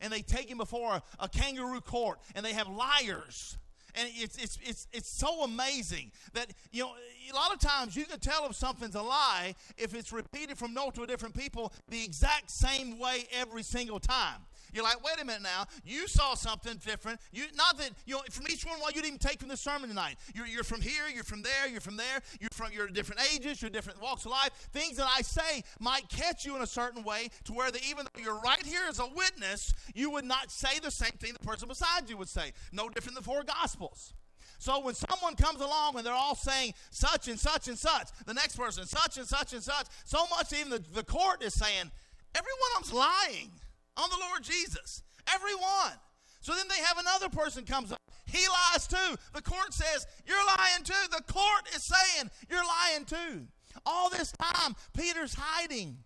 And 0.00 0.12
they 0.12 0.22
take 0.22 0.48
him 0.48 0.58
before 0.58 0.94
a, 0.94 1.02
a 1.18 1.28
kangaroo 1.28 1.80
court 1.80 2.20
and 2.34 2.44
they 2.44 2.52
have 2.52 2.68
liars 2.68 3.58
and 3.94 4.08
it's, 4.14 4.36
it's, 4.36 4.58
it's, 4.62 4.86
it's 4.92 5.08
so 5.08 5.42
amazing 5.44 6.10
that, 6.32 6.46
you 6.70 6.82
know, 6.82 6.92
a 7.30 7.34
lot 7.34 7.52
of 7.52 7.58
times 7.60 7.96
you 7.96 8.04
can 8.04 8.18
tell 8.18 8.46
if 8.46 8.56
something's 8.56 8.94
a 8.94 9.02
lie 9.02 9.54
if 9.76 9.94
it's 9.94 10.12
repeated 10.12 10.58
from 10.58 10.74
a 11.04 11.06
different 11.06 11.36
people 11.36 11.72
the 11.88 12.02
exact 12.02 12.50
same 12.50 12.98
way 12.98 13.26
every 13.32 13.62
single 13.62 14.00
time. 14.00 14.40
You're 14.72 14.84
like, 14.84 15.02
wait 15.04 15.20
a 15.20 15.24
minute 15.24 15.42
now. 15.42 15.66
You 15.84 16.08
saw 16.08 16.34
something 16.34 16.76
different. 16.84 17.20
You 17.32 17.44
not 17.56 17.78
that 17.78 17.90
you 18.06 18.14
know 18.14 18.22
from 18.30 18.46
each 18.48 18.64
one. 18.64 18.78
Why 18.80 18.88
you 18.88 19.02
didn't 19.02 19.06
even 19.06 19.18
take 19.18 19.40
from 19.40 19.48
the 19.48 19.56
sermon 19.56 19.88
tonight? 19.88 20.16
You're, 20.34 20.46
you're 20.46 20.64
from 20.64 20.80
here. 20.80 21.08
You're 21.12 21.24
from 21.24 21.42
there. 21.42 21.68
You're 21.70 21.80
from 21.80 21.96
there. 21.96 22.20
You're 22.40 22.50
from 22.52 22.72
you're 22.72 22.88
different 22.88 23.20
ages. 23.34 23.60
You're 23.60 23.70
different 23.70 24.00
walks 24.00 24.24
of 24.24 24.30
life. 24.30 24.50
Things 24.72 24.96
that 24.96 25.08
I 25.14 25.22
say 25.22 25.62
might 25.78 26.08
catch 26.08 26.44
you 26.44 26.56
in 26.56 26.62
a 26.62 26.66
certain 26.66 27.02
way 27.02 27.28
to 27.44 27.52
where 27.52 27.70
that 27.70 27.88
even 27.88 28.06
though 28.06 28.22
you're 28.22 28.40
right 28.40 28.64
here 28.64 28.82
as 28.88 28.98
a 28.98 29.06
witness, 29.14 29.72
you 29.94 30.10
would 30.10 30.24
not 30.24 30.50
say 30.50 30.78
the 30.78 30.90
same 30.90 31.12
thing 31.18 31.32
the 31.32 31.38
person 31.46 31.68
beside 31.68 32.08
you 32.08 32.16
would 32.16 32.28
say. 32.28 32.52
No 32.72 32.88
different 32.88 33.14
than 33.16 33.24
four 33.24 33.42
gospels. 33.42 34.14
So 34.58 34.78
when 34.78 34.94
someone 34.94 35.34
comes 35.34 35.60
along 35.60 35.96
and 35.96 36.06
they're 36.06 36.12
all 36.12 36.36
saying 36.36 36.74
such 36.92 37.26
and 37.26 37.38
such 37.38 37.66
and 37.66 37.76
such, 37.76 38.10
the 38.26 38.34
next 38.34 38.56
person 38.56 38.86
such 38.86 39.18
and 39.18 39.26
such 39.26 39.52
and 39.54 39.62
such, 39.62 39.86
so 40.04 40.24
much 40.30 40.52
even 40.52 40.70
the, 40.70 40.82
the 40.94 41.02
court 41.02 41.42
is 41.42 41.52
saying, 41.52 41.90
every 42.34 42.52
one 42.60 42.70
of 42.76 42.84
them's 42.84 42.92
lying 42.92 43.50
on 43.96 44.08
the 44.10 44.16
Lord 44.28 44.42
Jesus. 44.42 45.02
Everyone. 45.32 45.98
So 46.40 46.54
then 46.54 46.66
they 46.68 46.82
have 46.82 46.98
another 46.98 47.28
person 47.28 47.64
comes 47.64 47.92
up. 47.92 48.00
He 48.26 48.44
lies 48.72 48.86
too. 48.86 49.16
The 49.34 49.42
court 49.42 49.72
says, 49.72 50.06
You're 50.26 50.44
lying 50.46 50.82
too. 50.84 51.08
The 51.10 51.22
court 51.32 51.68
is 51.74 51.84
saying, 51.84 52.30
You're 52.50 52.64
lying 52.64 53.04
too. 53.04 53.46
All 53.86 54.10
this 54.10 54.32
time, 54.32 54.74
Peter's 54.96 55.34
hiding. 55.34 55.98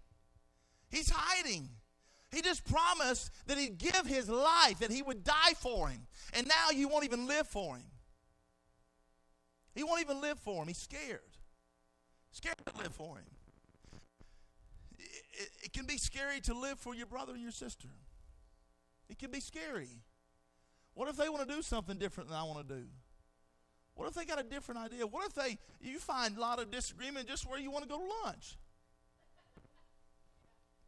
He's 0.91 1.11
hiding. 1.11 1.71
He 2.31 2.43
just 2.43 2.65
promised 2.65 3.31
that 3.47 3.57
he'd 3.57 3.79
give 3.79 4.07
his 4.07 4.29
life, 4.29 4.81
that 4.81 4.91
he 4.91 5.03
would 5.03 5.25
die 5.25 5.55
for 5.59 5.89
him. 5.89 6.07
And 6.35 6.47
now 6.47 6.71
you 6.77 6.89
won't 6.89 7.05
even 7.05 7.27
live 7.27 7.47
for 7.47 7.77
him. 7.77 7.87
He 9.75 9.85
won't 9.85 10.01
even 10.01 10.21
live 10.21 10.39
for 10.39 10.63
him. 10.63 10.69
He's 10.69 10.79
scared. 10.79 11.21
Scared 12.33 12.57
to 12.67 12.83
live 12.83 12.95
for 12.95 13.17
him 13.17 13.36
it, 15.37 15.49
it 15.65 15.73
can 15.73 15.87
be 15.87 15.99
scary 15.99 16.41
to 16.43 16.55
live 16.55 16.79
for 16.79 16.95
your 16.95 17.07
brother 17.07 17.33
and 17.33 17.43
your 17.43 17.53
sister. 17.53 17.89
It 19.09 19.19
can 19.19 19.31
be 19.31 19.41
scary. 19.41 19.89
What 20.95 21.09
if 21.09 21.17
they 21.17 21.29
want 21.29 21.49
to 21.49 21.55
do 21.55 21.63
something 21.63 21.99
different 21.99 22.31
than 22.31 22.39
I 22.39 22.43
want 22.45 22.67
to 22.67 22.75
do? 22.75 22.85
What 23.95 24.09
if 24.09 24.15
they 24.15 24.25
got 24.25 24.41
a 24.41 24.43
different 24.43 24.81
idea? 24.81 25.07
What 25.07 25.27
if 25.27 25.35
they 25.35 25.59
you 25.81 25.99
find 25.99 26.37
a 26.37 26.41
lot 26.41 26.59
of 26.61 26.71
disagreement 26.71 27.29
just 27.29 27.49
where 27.49 27.59
you 27.59 27.71
want 27.71 27.85
to 27.85 27.89
go 27.89 27.99
to 27.99 28.05
lunch? 28.25 28.57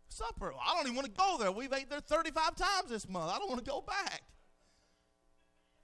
Supper. 0.08 0.52
I 0.52 0.74
don't 0.74 0.84
even 0.84 0.96
want 0.96 1.06
to 1.06 1.12
go 1.12 1.37
there. 1.38 1.52
We've 1.52 1.72
ate 1.72 1.88
there 1.88 2.00
35 2.00 2.56
times 2.56 2.90
this 2.90 3.08
month. 3.08 3.30
I 3.30 3.38
don't 3.38 3.48
want 3.48 3.64
to 3.64 3.70
go 3.70 3.82
back. 3.82 4.22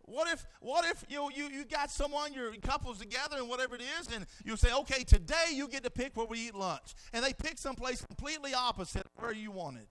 What 0.07 0.29
if 0.29 0.47
what 0.61 0.85
if 0.85 1.05
you 1.09 1.31
you 1.35 1.49
you 1.49 1.64
got 1.64 1.90
someone 1.90 2.35
your 2.35 2.53
couples 2.57 2.99
together 2.99 3.37
and 3.38 3.49
whatever 3.49 3.75
it 3.75 3.83
is, 4.01 4.09
and 4.14 4.27
you 4.45 4.57
say, 4.57 4.73
okay, 4.81 5.03
today 5.03 5.53
you 5.53 5.67
get 5.67 5.83
to 5.85 5.90
pick 5.90 6.17
where 6.17 6.27
we 6.27 6.49
eat 6.49 6.55
lunch, 6.55 6.95
and 7.12 7.25
they 7.25 7.33
pick 7.33 7.57
someplace 7.57 8.05
completely 8.05 8.53
opposite 8.53 9.07
where 9.17 9.33
you 9.33 9.51
wanted, 9.51 9.87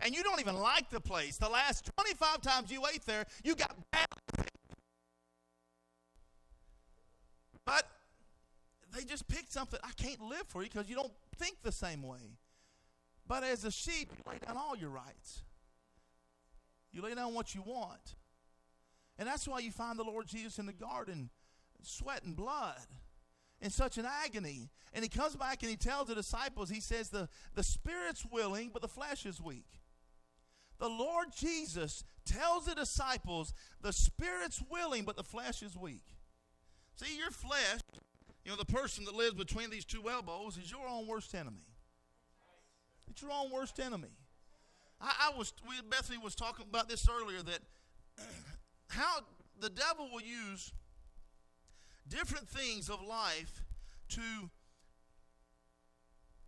and 0.00 0.14
you 0.14 0.24
don't 0.24 0.40
even 0.40 0.56
like 0.56 0.90
the 0.90 1.00
place. 1.00 1.36
The 1.36 1.48
last 1.48 1.88
twenty 1.96 2.14
five 2.14 2.40
times 2.40 2.72
you 2.72 2.82
ate 2.92 3.06
there, 3.06 3.24
you 3.44 3.54
got 3.54 3.76
bad. 3.92 4.06
But 7.64 7.84
they 8.92 9.04
just 9.04 9.28
picked 9.28 9.52
something. 9.52 9.78
I 9.84 9.92
can't 9.96 10.20
live 10.20 10.48
for 10.48 10.64
you 10.64 10.68
because 10.68 10.88
you 10.88 10.96
don't 10.96 11.12
think 11.36 11.62
the 11.62 11.70
same 11.70 12.02
way. 12.02 12.38
But 13.28 13.44
as 13.44 13.64
a 13.64 13.70
sheep, 13.70 14.10
you 14.10 14.32
lay 14.32 14.38
down 14.44 14.56
all 14.56 14.76
your 14.76 14.90
rights. 14.90 15.44
You 16.90 17.02
lay 17.02 17.14
down 17.14 17.34
what 17.34 17.54
you 17.54 17.62
want. 17.62 18.16
And 19.18 19.28
that's 19.28 19.46
why 19.46 19.60
you 19.60 19.70
find 19.70 19.98
the 19.98 20.04
Lord 20.04 20.26
Jesus 20.26 20.58
in 20.58 20.66
the 20.66 20.72
garden, 20.72 21.30
sweat 21.82 22.24
and 22.24 22.34
blood, 22.34 22.86
in 23.60 23.70
such 23.70 23.98
an 23.98 24.06
agony. 24.06 24.70
And 24.92 25.02
he 25.02 25.08
comes 25.08 25.36
back 25.36 25.62
and 25.62 25.70
he 25.70 25.76
tells 25.76 26.08
the 26.08 26.14
disciples, 26.14 26.70
he 26.70 26.80
says, 26.80 27.10
the, 27.10 27.28
the 27.54 27.62
spirit's 27.62 28.26
willing, 28.30 28.70
but 28.72 28.82
the 28.82 28.88
flesh 28.88 29.26
is 29.26 29.40
weak. 29.40 29.80
The 30.78 30.88
Lord 30.88 31.28
Jesus 31.36 32.02
tells 32.24 32.66
the 32.66 32.74
disciples, 32.74 33.54
the 33.80 33.92
spirit's 33.92 34.62
willing, 34.68 35.04
but 35.04 35.16
the 35.16 35.22
flesh 35.22 35.62
is 35.62 35.76
weak. 35.76 36.16
See, 36.96 37.16
your 37.16 37.30
flesh, 37.30 37.80
you 38.44 38.50
know, 38.50 38.56
the 38.56 38.64
person 38.64 39.04
that 39.04 39.14
lives 39.14 39.34
between 39.34 39.70
these 39.70 39.84
two 39.84 40.08
elbows 40.10 40.56
is 40.56 40.70
your 40.70 40.88
own 40.88 41.06
worst 41.06 41.34
enemy. 41.34 41.66
It's 43.08 43.22
your 43.22 43.30
own 43.30 43.50
worst 43.52 43.78
enemy. 43.78 44.10
I, 45.00 45.30
I 45.32 45.38
was, 45.38 45.52
Bethany 45.88 46.18
was 46.18 46.34
talking 46.34 46.66
about 46.68 46.88
this 46.88 47.06
earlier 47.08 47.42
that 47.42 47.60
how 48.92 49.20
the 49.60 49.70
devil 49.70 50.08
will 50.12 50.22
use 50.22 50.72
different 52.08 52.48
things 52.48 52.90
of 52.90 53.00
life 53.02 53.62
to 54.10 54.50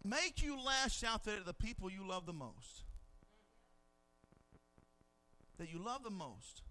make 0.05 0.43
you 0.43 0.63
lash 0.63 1.03
out 1.03 1.25
there 1.25 1.39
at 1.39 1.47
the 1.47 1.55
people 1.55 1.91
you 1.91 2.07
love 2.07 2.27
the 2.27 2.33
most. 2.33 2.85
That 5.59 5.73
you 5.73 5.79
love 5.79 6.03
the 6.03 6.11
most. 6.11 6.63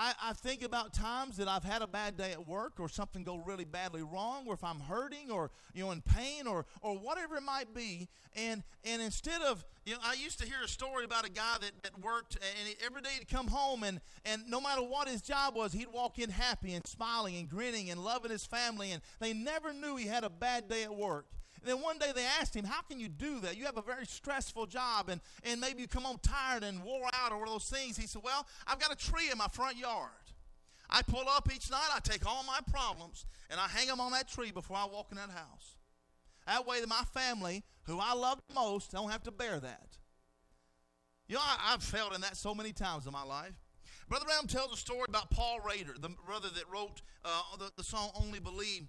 I, 0.00 0.14
I 0.22 0.32
think 0.32 0.62
about 0.62 0.94
times 0.94 1.36
that 1.36 1.46
I've 1.46 1.62
had 1.62 1.82
a 1.82 1.86
bad 1.86 2.16
day 2.16 2.32
at 2.32 2.48
work 2.48 2.80
or 2.80 2.88
something 2.88 3.22
go 3.22 3.36
really 3.36 3.66
badly 3.66 4.02
wrong 4.02 4.44
or 4.46 4.54
if 4.54 4.64
I'm 4.64 4.80
hurting 4.80 5.30
or 5.30 5.50
you 5.74 5.84
know 5.84 5.90
in 5.90 6.00
pain 6.00 6.46
or 6.46 6.64
or 6.80 6.96
whatever 6.96 7.36
it 7.36 7.42
might 7.42 7.74
be. 7.74 8.08
And 8.34 8.62
and 8.82 9.02
instead 9.02 9.42
of 9.42 9.62
you 9.84 9.92
know 9.92 10.00
I 10.02 10.14
used 10.14 10.40
to 10.40 10.46
hear 10.46 10.62
a 10.64 10.68
story 10.68 11.04
about 11.04 11.26
a 11.26 11.30
guy 11.30 11.56
that, 11.60 11.72
that 11.82 12.00
worked 12.00 12.36
and 12.36 12.74
every 12.82 13.02
day 13.02 13.10
he'd 13.18 13.28
come 13.28 13.48
home 13.48 13.82
and 13.82 14.00
and 14.24 14.48
no 14.48 14.58
matter 14.58 14.80
what 14.80 15.06
his 15.06 15.20
job 15.20 15.54
was 15.54 15.74
he'd 15.74 15.92
walk 15.92 16.18
in 16.18 16.30
happy 16.30 16.72
and 16.72 16.86
smiling 16.86 17.36
and 17.36 17.50
grinning 17.50 17.90
and 17.90 18.02
loving 18.02 18.30
his 18.30 18.46
family 18.46 18.92
and 18.92 19.02
they 19.18 19.34
never 19.34 19.70
knew 19.70 19.96
he 19.96 20.06
had 20.06 20.24
a 20.24 20.30
bad 20.30 20.66
day 20.66 20.82
at 20.82 20.94
work 20.94 21.26
And 21.60 21.70
then 21.70 21.82
one 21.82 21.98
day 21.98 22.12
they 22.14 22.24
asked 22.24 22.54
him, 22.54 22.64
How 22.64 22.82
can 22.82 22.98
you 22.98 23.08
do 23.08 23.40
that? 23.40 23.56
You 23.56 23.66
have 23.66 23.76
a 23.76 23.82
very 23.82 24.06
stressful 24.06 24.66
job 24.66 25.08
and, 25.08 25.20
and 25.42 25.60
maybe 25.60 25.82
you 25.82 25.88
come 25.88 26.04
home 26.04 26.18
tired 26.22 26.64
and 26.64 26.82
wore 26.82 27.08
out 27.12 27.32
or 27.32 27.38
one 27.38 27.48
of 27.48 27.54
those 27.54 27.68
things. 27.68 27.96
He 27.96 28.06
said, 28.06 28.22
Well, 28.24 28.46
I've 28.66 28.78
got 28.78 28.92
a 28.92 28.96
tree 28.96 29.30
in 29.30 29.38
my 29.38 29.48
front 29.48 29.76
yard. 29.76 30.10
I 30.88 31.02
pull 31.02 31.24
up 31.28 31.48
each 31.54 31.70
night, 31.70 31.88
I 31.94 32.00
take 32.00 32.26
all 32.26 32.42
my 32.42 32.58
problems, 32.70 33.24
and 33.48 33.60
I 33.60 33.68
hang 33.68 33.86
them 33.86 34.00
on 34.00 34.10
that 34.12 34.28
tree 34.28 34.50
before 34.50 34.76
I 34.76 34.86
walk 34.86 35.08
in 35.12 35.16
that 35.18 35.30
house. 35.30 35.76
That 36.46 36.66
way, 36.66 36.80
that 36.80 36.88
my 36.88 37.04
family, 37.14 37.62
who 37.84 38.00
I 38.00 38.14
love 38.14 38.40
most, 38.52 38.90
don't 38.90 39.10
have 39.10 39.22
to 39.24 39.30
bear 39.30 39.60
that. 39.60 39.98
You 41.28 41.36
know, 41.36 41.42
I, 41.42 41.70
have 41.70 41.82
failed 41.84 42.12
in 42.12 42.22
that 42.22 42.36
so 42.36 42.56
many 42.56 42.72
times 42.72 43.06
in 43.06 43.12
my 43.12 43.22
life. 43.22 43.54
Brother 44.08 44.24
Branham 44.24 44.48
tells 44.48 44.72
a 44.72 44.76
story 44.76 45.04
about 45.08 45.30
Paul 45.30 45.60
Rader, 45.60 45.94
the 45.96 46.08
brother 46.26 46.48
that 46.48 46.64
wrote 46.68 47.02
uh, 47.24 47.42
the, 47.56 47.70
the 47.76 47.84
song 47.84 48.10
Only 48.20 48.40
Believe. 48.40 48.88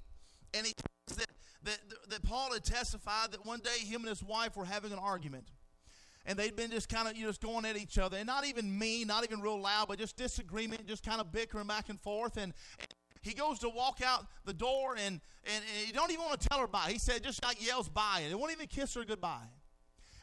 And 0.55 0.65
he 0.65 0.73
says 1.07 1.17
that, 1.17 1.27
that, 1.63 1.80
that 2.10 2.24
Paul 2.24 2.54
had 2.54 2.63
testified 2.63 3.32
that 3.32 3.45
one 3.45 3.60
day 3.60 3.86
him 3.86 4.02
and 4.02 4.10
his 4.10 4.24
wife 4.24 4.56
were 4.56 4.65
having 4.65 4.91
an 4.91 5.00
argument 5.00 5.52
and 6.26 6.38
they'd 6.38 6.56
been 6.56 6.71
just 6.71 6.89
kind 6.89 7.08
of 7.08 7.15
you 7.15 7.24
know, 7.24 7.30
just 7.30 7.41
going 7.41 7.65
at 7.65 7.78
each 7.78 7.97
other, 7.97 8.17
and 8.17 8.28
not 8.28 8.45
even 8.45 8.78
mean, 8.78 9.08
not 9.08 9.24
even 9.24 9.41
real 9.41 9.60
loud, 9.60 9.88
but 9.88 9.97
just 9.97 10.17
disagreement, 10.17 10.86
just 10.88 11.04
kind 11.04 11.19
of 11.19 11.32
bickering 11.32 11.67
back 11.67 11.89
and 11.89 12.00
forth. 12.00 12.38
And, 12.38 12.54
and 12.80 12.88
he 13.21 13.34
goes 13.34 13.60
to 13.60 13.69
walk 13.69 14.02
out 14.06 14.26
the 14.45 14.54
door, 14.54 14.95
and, 14.95 15.19
and, 15.43 15.63
and 15.78 15.88
he 15.88 15.91
don't 15.91 16.12
even 16.12 16.26
want 16.26 16.39
to 16.39 16.47
tell 16.47 16.60
her 16.60 16.67
bye. 16.67 16.89
He 16.91 17.00
said 17.00 17.24
just 17.24 17.43
like 17.43 17.65
yells 17.65 17.89
bye, 17.89 18.19
and 18.19 18.28
he 18.28 18.36
won't 18.36 18.52
even 18.52 18.67
kiss 18.67 18.93
her 18.93 19.04
goodbye. 19.04 19.47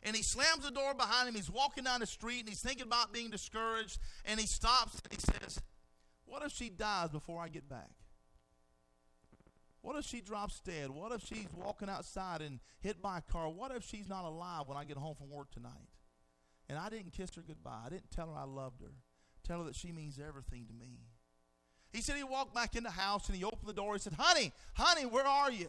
And 0.05 0.15
he 0.15 0.23
slams 0.23 0.65
the 0.65 0.71
door 0.71 0.95
behind 0.95 1.29
him. 1.29 1.35
He's 1.35 1.51
walking 1.51 1.85
down 1.85 2.01
the 2.01 2.07
street, 2.07 2.41
and 2.41 2.49
he's 2.49 2.61
thinking 2.61 2.87
about 2.87 3.13
being 3.13 3.31
discouraged. 3.31 3.99
And 4.25 4.39
he 4.39 4.47
stops 4.47 5.01
and 5.03 5.13
he 5.13 5.19
says, 5.19 5.61
"What 6.25 6.45
if 6.45 6.53
she 6.53 6.71
dies 6.71 7.11
before 7.11 7.43
I 7.43 7.49
get 7.49 7.69
back?" 7.69 7.91
What 9.83 9.97
if 9.97 10.05
she 10.05 10.21
drops 10.21 10.61
dead? 10.61 10.91
What 10.91 11.13
if 11.13 11.25
she's 11.25 11.47
walking 11.57 11.89
outside 11.89 12.43
and 12.43 12.61
hit 12.81 13.01
by 13.01 13.19
a 13.19 13.21
car? 13.21 13.49
What 13.49 13.71
if 13.75 13.85
she's 13.85 14.09
not 14.09 14.25
alive 14.25 14.65
when 14.67 14.77
I 14.77 14.85
get 14.85 14.97
home 14.97 15.15
from 15.15 15.31
work 15.31 15.51
tonight? 15.51 15.89
And 16.69 16.79
I 16.79 16.89
didn't 16.89 17.13
kiss 17.13 17.35
her 17.37 17.43
goodbye. 17.43 17.83
I 17.87 17.89
didn't 17.89 18.11
tell 18.11 18.29
her 18.29 18.37
I 18.37 18.45
loved 18.45 18.83
her. 18.83 18.93
Tell 19.47 19.59
her 19.59 19.65
that 19.65 19.77
she 19.77 19.93
means 19.93 20.19
everything 20.19 20.67
to 20.67 20.75
me. 20.75 20.99
He 21.93 22.03
said 22.03 22.17
he 22.17 22.25
walked 22.25 22.55
back 22.55 22.77
in 22.77 22.83
the 22.83 22.91
house 22.91 23.29
and 23.29 23.37
he 23.37 23.45
opened 23.45 23.67
the 23.67 23.73
door. 23.73 23.95
He 23.95 24.01
said, 24.01 24.15
Honey, 24.19 24.53
honey, 24.75 25.07
where 25.07 25.27
are 25.27 25.51
you? 25.51 25.69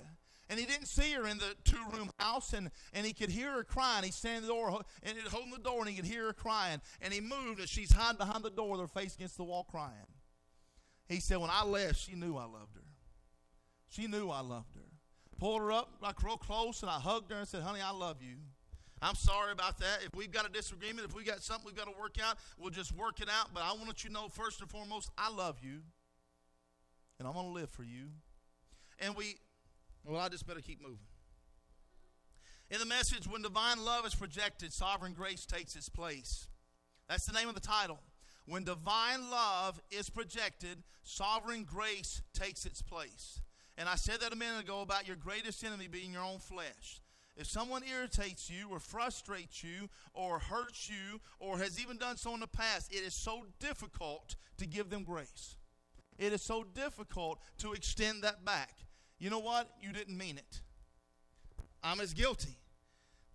And 0.49 0.59
he 0.59 0.65
didn't 0.65 0.87
see 0.87 1.13
her 1.13 1.27
in 1.27 1.37
the 1.37 1.53
two 1.63 1.77
room 1.93 2.09
house, 2.17 2.53
and, 2.53 2.71
and 2.93 3.05
he 3.05 3.13
could 3.13 3.29
hear 3.29 3.51
her 3.51 3.63
crying. 3.63 4.03
He's 4.03 4.15
standing 4.15 4.43
at 4.43 4.47
the 4.47 4.53
door 4.53 4.81
and 5.03 5.15
he's 5.15 5.31
holding 5.31 5.51
the 5.51 5.59
door, 5.59 5.81
and 5.81 5.89
he 5.89 5.95
could 5.95 6.05
hear 6.05 6.25
her 6.25 6.33
crying. 6.33 6.81
And 7.01 7.13
he 7.13 7.21
moved, 7.21 7.59
and 7.59 7.69
she's 7.69 7.91
hiding 7.91 8.17
behind 8.17 8.43
the 8.43 8.49
door 8.49 8.71
with 8.71 8.81
her 8.81 8.87
face 8.87 9.15
against 9.15 9.37
the 9.37 9.43
wall 9.43 9.63
crying. 9.69 9.93
He 11.07 11.19
said, 11.19 11.37
When 11.37 11.51
I 11.51 11.63
left, 11.63 11.99
she 11.99 12.15
knew 12.15 12.35
I 12.35 12.45
loved 12.45 12.75
her. 12.75 12.81
She 13.89 14.07
knew 14.07 14.29
I 14.29 14.41
loved 14.41 14.75
her. 14.75 14.81
Pulled 15.39 15.61
her 15.61 15.71
up 15.71 15.93
like 16.01 16.21
real 16.23 16.37
close, 16.37 16.81
and 16.81 16.89
I 16.89 16.99
hugged 16.99 17.31
her 17.31 17.37
and 17.37 17.47
said, 17.47 17.61
Honey, 17.61 17.81
I 17.81 17.91
love 17.91 18.17
you. 18.21 18.35
I'm 19.01 19.15
sorry 19.15 19.51
about 19.51 19.79
that. 19.79 19.99
If 20.05 20.13
we've 20.15 20.31
got 20.31 20.45
a 20.45 20.51
disagreement, 20.51 21.07
if 21.07 21.15
we 21.15 21.23
got 21.23 21.41
something 21.41 21.65
we've 21.65 21.75
got 21.75 21.85
to 21.85 21.99
work 21.99 22.17
out, 22.21 22.37
we'll 22.57 22.69
just 22.69 22.93
work 22.93 23.21
it 23.21 23.29
out. 23.29 23.53
But 23.53 23.63
I 23.63 23.71
want 23.71 24.03
you 24.03 24.09
to 24.09 24.13
know, 24.13 24.27
first 24.27 24.59
and 24.59 24.69
foremost, 24.69 25.09
I 25.17 25.31
love 25.31 25.57
you. 25.61 25.79
And 27.17 27.27
I'm 27.27 27.33
going 27.33 27.45
to 27.45 27.51
live 27.51 27.69
for 27.69 27.83
you. 27.83 28.07
And 28.99 29.15
we, 29.15 29.37
well, 30.03 30.19
I 30.19 30.27
just 30.27 30.45
better 30.45 30.59
keep 30.59 30.81
moving. 30.81 30.99
In 32.69 32.79
the 32.79 32.85
message, 32.85 33.25
when 33.27 33.41
divine 33.41 33.83
love 33.83 34.05
is 34.05 34.13
projected, 34.13 34.73
sovereign 34.73 35.13
grace 35.13 35.45
takes 35.45 35.75
its 35.75 35.89
place. 35.89 36.47
That's 37.07 37.25
the 37.25 37.33
name 37.33 37.47
of 37.47 37.55
the 37.55 37.61
title. 37.61 37.99
When 38.45 38.63
divine 38.63 39.29
love 39.31 39.81
is 39.89 40.09
projected, 40.09 40.83
sovereign 41.03 41.63
grace 41.63 42.21
takes 42.33 42.65
its 42.65 42.81
place. 42.81 43.41
And 43.79 43.87
I 43.87 43.95
said 43.95 44.19
that 44.19 44.33
a 44.33 44.35
minute 44.35 44.59
ago 44.59 44.81
about 44.81 45.07
your 45.07 45.15
greatest 45.15 45.63
enemy 45.63 45.87
being 45.87 46.11
your 46.11 46.21
own 46.21 46.39
flesh. 46.39 47.01
If 47.37 47.47
someone 47.47 47.81
irritates 47.89 48.49
you 48.49 48.67
or 48.69 48.77
frustrates 48.77 49.63
you 49.63 49.87
or 50.13 50.37
hurts 50.37 50.89
you 50.89 51.21
or 51.39 51.57
has 51.59 51.79
even 51.79 51.97
done 51.97 52.17
so 52.17 52.33
in 52.33 52.41
the 52.41 52.47
past, 52.47 52.93
it 52.93 53.05
is 53.05 53.13
so 53.13 53.45
difficult 53.61 54.35
to 54.57 54.67
give 54.67 54.89
them 54.89 55.05
grace. 55.05 55.55
It 56.17 56.33
is 56.33 56.41
so 56.41 56.65
difficult 56.65 57.39
to 57.59 57.71
extend 57.71 58.23
that 58.23 58.43
back. 58.43 58.73
You 59.17 59.29
know 59.29 59.39
what? 59.39 59.69
You 59.81 59.93
didn't 59.93 60.17
mean 60.17 60.37
it. 60.37 60.59
I'm 61.81 62.01
as 62.01 62.13
guilty. 62.13 62.57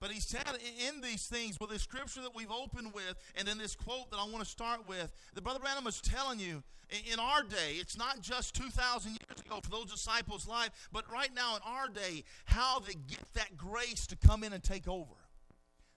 But 0.05 0.13
he 0.13 0.21
said 0.21 0.43
in 0.87 1.01
these 1.01 1.29
things, 1.29 1.59
with 1.59 1.71
the 1.71 1.79
scripture 1.79 2.21
that 2.21 2.35
we've 2.35 2.51
opened 2.51 2.93
with, 2.93 3.15
and 3.37 3.49
then 3.49 3.57
this 3.57 3.75
quote 3.75 4.11
that 4.11 4.19
I 4.19 4.25
want 4.25 4.41
to 4.41 4.45
start 4.45 4.87
with, 4.87 5.11
the 5.33 5.41
Brother 5.41 5.61
Branham 5.61 5.85
was 5.85 6.03
telling 6.03 6.39
you 6.39 6.63
in 7.11 7.19
our 7.19 7.43
day, 7.43 7.77
it's 7.81 7.97
not 7.97 8.21
just 8.21 8.55
2,000 8.55 9.13
years 9.13 9.41
ago 9.41 9.61
for 9.63 9.71
those 9.71 9.91
disciples' 9.91 10.47
life, 10.47 10.69
but 10.93 11.11
right 11.11 11.31
now 11.35 11.57
in 11.57 11.63
our 11.65 11.89
day, 11.89 12.23
how 12.45 12.81
to 12.81 12.95
get 12.95 13.25
that 13.33 13.57
grace 13.57 14.07
to 14.09 14.17
come 14.17 14.45
in 14.45 14.53
and 14.53 14.63
take 14.63 14.87
over. 14.87 15.15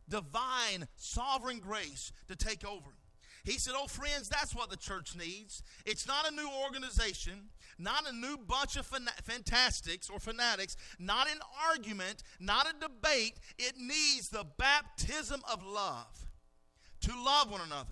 Divine, 0.08 0.88
sovereign 0.96 1.60
grace 1.60 2.14
to 2.30 2.38
take 2.38 2.66
over. 2.66 2.92
He 3.44 3.60
said, 3.60 3.74
Oh, 3.76 3.88
friends, 3.88 4.30
that's 4.30 4.56
what 4.56 4.70
the 4.70 4.78
church 4.78 5.18
needs. 5.18 5.64
It's 5.86 6.08
not 6.08 6.32
a 6.32 6.34
new 6.34 6.50
organization, 6.64 7.50
not 7.78 8.10
a 8.10 8.16
new 8.16 8.38
bunch 8.38 8.76
of 8.76 8.86
fantastics 8.86 10.10
or 10.10 10.20
fanatics, 10.20 10.78
not 11.00 11.28
an 11.30 11.40
argument, 11.70 12.24
not 12.40 12.68
a 12.68 12.74
debate. 12.80 13.40
It 13.58 13.78
needs 13.78 14.30
the 14.30 14.46
baptism 14.58 15.42
of 15.52 15.64
love 15.64 16.26
to 17.02 17.12
love 17.24 17.52
one 17.52 17.62
another. 17.62 17.90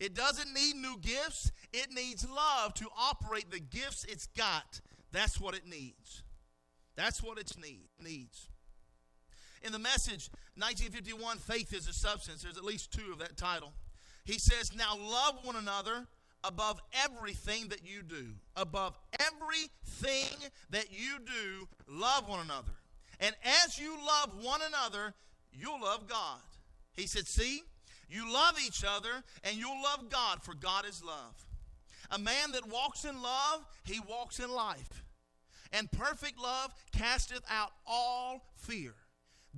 It 0.00 0.14
doesn't 0.14 0.52
need 0.54 0.76
new 0.76 0.98
gifts, 1.00 1.50
it 1.72 1.92
needs 1.92 2.28
love 2.28 2.74
to 2.74 2.86
operate 2.96 3.50
the 3.50 3.60
gifts 3.60 4.04
it's 4.08 4.26
got. 4.26 4.80
That's 5.10 5.40
what 5.40 5.54
it 5.54 5.66
needs. 5.66 6.22
That's 6.94 7.22
what 7.22 7.38
it 7.38 7.52
need, 7.60 7.88
needs. 8.00 8.48
In 9.62 9.72
the 9.72 9.78
message, 9.78 10.30
1951, 10.56 11.38
Faith 11.38 11.72
is 11.72 11.88
a 11.88 11.92
Substance, 11.92 12.42
there's 12.42 12.56
at 12.56 12.64
least 12.64 12.92
two 12.92 13.12
of 13.12 13.18
that 13.18 13.36
title. 13.36 13.72
He 14.24 14.38
says, 14.38 14.74
Now 14.74 14.96
love 14.96 15.38
one 15.42 15.56
another 15.56 16.06
above 16.44 16.80
everything 17.04 17.68
that 17.68 17.80
you 17.84 18.02
do. 18.02 18.26
Above 18.56 18.98
everything 19.18 20.50
that 20.70 20.86
you 20.90 21.18
do, 21.18 21.68
love 21.88 22.28
one 22.28 22.40
another. 22.40 22.72
And 23.20 23.34
as 23.64 23.78
you 23.78 23.96
love 23.96 24.44
one 24.44 24.60
another, 24.66 25.14
you'll 25.52 25.80
love 25.80 26.08
God. 26.08 26.40
He 26.94 27.06
said, 27.06 27.26
See, 27.26 27.62
you 28.08 28.32
love 28.32 28.54
each 28.64 28.84
other 28.86 29.22
and 29.44 29.56
you'll 29.56 29.82
love 29.82 30.08
God, 30.10 30.42
for 30.42 30.54
God 30.54 30.86
is 30.86 31.02
love. 31.04 31.34
A 32.10 32.18
man 32.18 32.52
that 32.52 32.68
walks 32.68 33.04
in 33.04 33.20
love, 33.20 33.66
he 33.84 34.00
walks 34.08 34.40
in 34.40 34.50
life. 34.50 35.04
And 35.72 35.90
perfect 35.92 36.40
love 36.40 36.72
casteth 36.92 37.42
out 37.50 37.72
all 37.86 38.42
fear. 38.56 38.94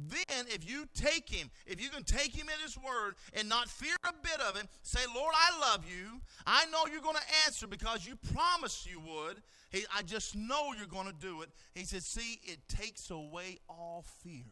Then, 0.08 0.46
if 0.48 0.68
you 0.68 0.86
take 0.94 1.28
him, 1.28 1.50
if 1.66 1.80
you 1.80 1.90
can 1.90 2.04
take 2.04 2.34
him 2.34 2.48
at 2.48 2.62
his 2.62 2.78
word 2.78 3.16
and 3.34 3.48
not 3.48 3.68
fear 3.68 3.96
a 4.04 4.12
bit 4.22 4.40
of 4.40 4.56
him, 4.56 4.66
say, 4.82 5.00
Lord, 5.14 5.34
I 5.34 5.60
love 5.60 5.84
you. 5.84 6.20
I 6.46 6.64
know 6.66 6.86
you're 6.90 7.02
going 7.02 7.16
to 7.16 7.46
answer 7.46 7.66
because 7.66 8.06
you 8.06 8.16
promised 8.32 8.90
you 8.90 9.00
would. 9.00 9.42
He, 9.70 9.84
I 9.94 10.02
just 10.02 10.34
know 10.34 10.72
you're 10.76 10.86
going 10.86 11.06
to 11.06 11.12
do 11.12 11.42
it. 11.42 11.50
He 11.74 11.84
said, 11.84 12.02
See, 12.02 12.40
it 12.42 12.60
takes 12.68 13.10
away 13.10 13.58
all 13.68 14.04
fear. 14.22 14.44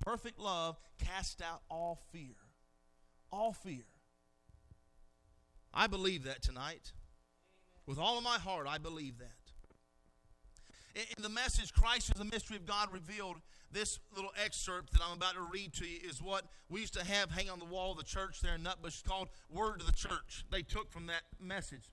Perfect 0.00 0.38
love 0.38 0.78
casts 0.98 1.42
out 1.42 1.62
all 1.68 2.00
fear. 2.12 2.34
All 3.30 3.52
fear. 3.52 3.84
I 5.74 5.86
believe 5.86 6.24
that 6.24 6.42
tonight. 6.42 6.92
With 7.86 7.98
all 7.98 8.16
of 8.16 8.24
my 8.24 8.38
heart, 8.38 8.66
I 8.68 8.78
believe 8.78 9.18
that. 9.18 9.42
In 10.94 11.22
the 11.22 11.28
message, 11.28 11.72
Christ 11.72 12.10
is 12.10 12.18
the 12.18 12.24
mystery 12.24 12.56
of 12.56 12.66
God 12.66 12.92
revealed, 12.92 13.36
this 13.72 13.98
little 14.14 14.32
excerpt 14.42 14.92
that 14.92 15.00
I'm 15.02 15.16
about 15.16 15.34
to 15.34 15.40
read 15.40 15.72
to 15.74 15.86
you 15.86 15.98
is 16.08 16.22
what 16.22 16.44
we 16.68 16.80
used 16.80 16.94
to 16.94 17.04
have 17.04 17.30
hang 17.30 17.50
on 17.50 17.58
the 17.58 17.64
wall 17.64 17.92
of 17.92 17.98
the 17.98 18.04
church 18.04 18.40
there 18.40 18.54
in 18.54 18.62
Nutbush. 18.62 19.04
Called 19.04 19.28
Word 19.50 19.80
to 19.80 19.86
the 19.86 19.92
Church. 19.92 20.44
They 20.50 20.62
took 20.62 20.90
from 20.90 21.06
that 21.06 21.22
message. 21.40 21.90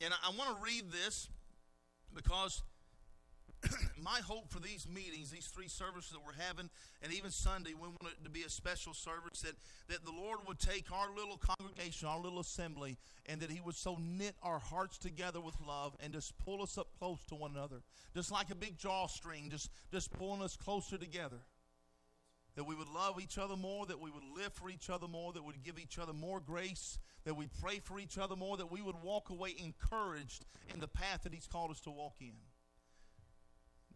And 0.00 0.12
I, 0.12 0.28
I 0.28 0.36
want 0.36 0.56
to 0.56 0.64
read 0.64 0.90
this 0.90 1.28
because 2.14 2.62
my 4.02 4.20
hope 4.20 4.50
for 4.50 4.60
these 4.60 4.86
meetings, 4.88 5.30
these 5.30 5.46
three 5.46 5.68
services 5.68 6.12
that 6.12 6.20
we're 6.24 6.44
having, 6.44 6.70
and 7.02 7.12
even 7.12 7.30
Sunday, 7.30 7.74
we 7.74 7.88
want 7.88 8.14
it 8.18 8.24
to 8.24 8.30
be 8.30 8.42
a 8.42 8.50
special 8.50 8.94
service 8.94 9.40
that, 9.40 9.54
that 9.88 10.04
the 10.04 10.12
Lord 10.12 10.40
would 10.46 10.58
take 10.58 10.90
our 10.92 11.08
little 11.14 11.38
congregation, 11.38 12.08
our 12.08 12.20
little 12.20 12.40
assembly, 12.40 12.98
and 13.26 13.40
that 13.40 13.50
He 13.50 13.60
would 13.60 13.76
so 13.76 13.98
knit 14.00 14.34
our 14.42 14.58
hearts 14.58 14.98
together 14.98 15.40
with 15.40 15.54
love 15.66 15.96
and 16.00 16.12
just 16.12 16.36
pull 16.38 16.62
us 16.62 16.78
up 16.78 16.88
close 16.98 17.24
to 17.28 17.34
one 17.34 17.52
another. 17.52 17.82
Just 18.14 18.30
like 18.30 18.50
a 18.50 18.54
big 18.54 18.78
drawstring, 18.78 19.50
just, 19.50 19.70
just 19.90 20.12
pulling 20.12 20.42
us 20.42 20.56
closer 20.56 20.98
together. 20.98 21.38
That 22.56 22.64
we 22.64 22.76
would 22.76 22.88
love 22.88 23.20
each 23.20 23.36
other 23.36 23.56
more, 23.56 23.84
that 23.86 24.00
we 24.00 24.12
would 24.12 24.22
live 24.36 24.52
for 24.52 24.70
each 24.70 24.88
other 24.88 25.08
more, 25.08 25.32
that 25.32 25.42
we 25.42 25.48
would 25.48 25.64
give 25.64 25.78
each 25.78 25.98
other 25.98 26.12
more 26.12 26.38
grace, 26.38 26.98
that 27.24 27.34
we'd 27.34 27.50
pray 27.60 27.80
for 27.80 27.98
each 27.98 28.16
other 28.16 28.36
more, 28.36 28.56
that 28.56 28.70
we 28.70 28.80
would 28.80 29.02
walk 29.02 29.30
away 29.30 29.56
encouraged 29.58 30.44
in 30.72 30.78
the 30.78 30.86
path 30.86 31.24
that 31.24 31.34
He's 31.34 31.48
called 31.48 31.72
us 31.72 31.80
to 31.80 31.90
walk 31.90 32.14
in. 32.20 32.34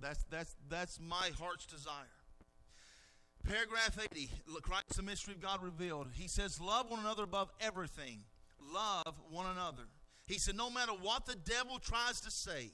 That's, 0.01 0.25
that's, 0.31 0.55
that's 0.69 1.01
my 1.01 1.31
heart's 1.39 1.67
desire. 1.67 2.07
Paragraph 3.45 3.99
80, 4.13 4.31
Christ, 4.63 4.97
the 4.97 5.03
mystery 5.03 5.35
of 5.35 5.41
God 5.41 5.63
revealed. 5.63 6.09
He 6.13 6.29
says, 6.29 6.61
Love 6.61 6.91
one 6.91 7.01
another 7.01 7.25
above 7.25 7.51
everything. 7.61 8.25
Love 8.73 9.15
one 9.31 9.47
another. 9.47 9.85
He 10.27 10.39
said, 10.39 10.57
No 10.57 10.71
matter 10.71 10.93
what 10.93 11.27
the 11.27 11.35
devil 11.35 11.79
tries 11.79 12.21
to 12.21 12.31
say, 12.31 12.73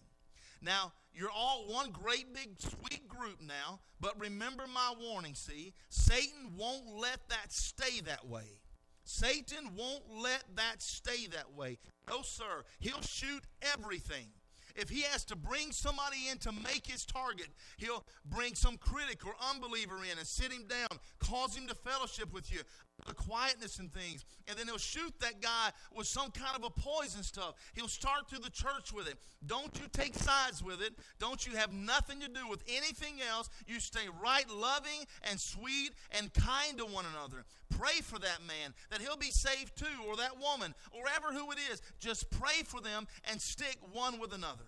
Now, 0.61 0.93
you're 1.15 1.31
all 1.31 1.67
one 1.69 1.91
great 1.91 2.35
big 2.35 2.59
sweet 2.59 3.07
group 3.07 3.41
now, 3.41 3.79
but 4.01 4.19
remember 4.19 4.65
my 4.67 4.95
warning, 5.01 5.35
see? 5.35 5.75
Satan 5.89 6.55
won't 6.59 6.97
let 6.97 7.29
that 7.29 7.53
stay 7.53 8.01
that 8.01 8.27
way. 8.27 8.59
Satan 9.05 9.77
won't 9.77 10.03
let 10.11 10.43
that 10.57 10.83
stay 10.83 11.27
that 11.29 11.55
way. 11.55 11.79
No, 12.09 12.23
sir. 12.23 12.65
He'll 12.81 13.03
shoot 13.03 13.45
everything. 13.63 14.29
If 14.75 14.89
he 14.89 15.03
has 15.03 15.25
to 15.27 15.37
bring 15.37 15.71
somebody 15.71 16.29
in 16.31 16.39
to 16.39 16.53
make 16.53 16.87
his 16.87 17.05
target, 17.05 17.49
he'll 17.77 18.05
bring 18.25 18.55
some 18.55 18.77
critic 18.77 19.25
or 19.25 19.35
unbeliever 19.51 19.99
in 20.11 20.19
and 20.19 20.27
sit 20.27 20.53
him 20.53 20.67
down, 20.67 20.99
cause 21.21 21.57
him 21.57 21.69
to 21.69 21.75
fellowship 21.75 22.33
with 22.33 22.53
you, 22.53 22.61
the 23.07 23.15
quietness 23.15 23.79
and 23.79 23.93
things. 23.93 24.25
And 24.49 24.59
then 24.59 24.67
he'll 24.67 24.79
shoot 24.79 25.13
that 25.21 25.41
guy 25.41 25.71
with 25.95 26.07
some 26.07 26.31
kind 26.31 26.57
of 26.57 26.65
a 26.65 26.71
poison 26.71 27.23
stuff. 27.23 27.55
He'll 27.75 27.89
start 27.89 28.29
through 28.29 28.41
the 28.41 28.51
church 28.51 28.93
with 28.93 29.09
it. 29.09 29.17
Don't 29.47 29.79
you 29.79 29.87
take 29.93 30.15
sides 30.15 30.63
with 30.63 30.81
it. 30.81 30.95
Don't 31.19 31.47
you 31.47 31.57
have 31.57 31.73
nothing 31.73 32.21
to 32.21 32.29
do 32.29 32.49
with 32.49 32.63
anything 32.69 33.21
else. 33.29 33.51
You 33.67 33.81
stay 33.81 34.07
right, 34.23 34.49
loving 34.49 35.07
and 35.29 35.39
sweet 35.39 35.93
and 36.13 36.33
kind 36.33 36.79
to 36.79 36.85
one 36.87 37.05
another. 37.17 37.45
Pray 37.79 38.01
for 38.03 38.19
that 38.19 38.41
man 38.47 38.73
that 38.91 39.01
he'll 39.01 39.17
be 39.17 39.31
saved 39.31 39.77
too, 39.77 40.09
or 40.09 40.17
that 40.17 40.41
woman, 40.41 40.75
or 40.93 41.03
ever 41.17 41.37
who 41.37 41.51
it 41.51 41.59
is. 41.73 41.83
Just 41.99 42.31
pray 42.31 42.63
for 42.65 42.81
them 42.81 43.07
and 43.31 43.41
stick 43.41 43.79
one 43.93 44.19
with 44.19 44.33
another. 44.33 44.65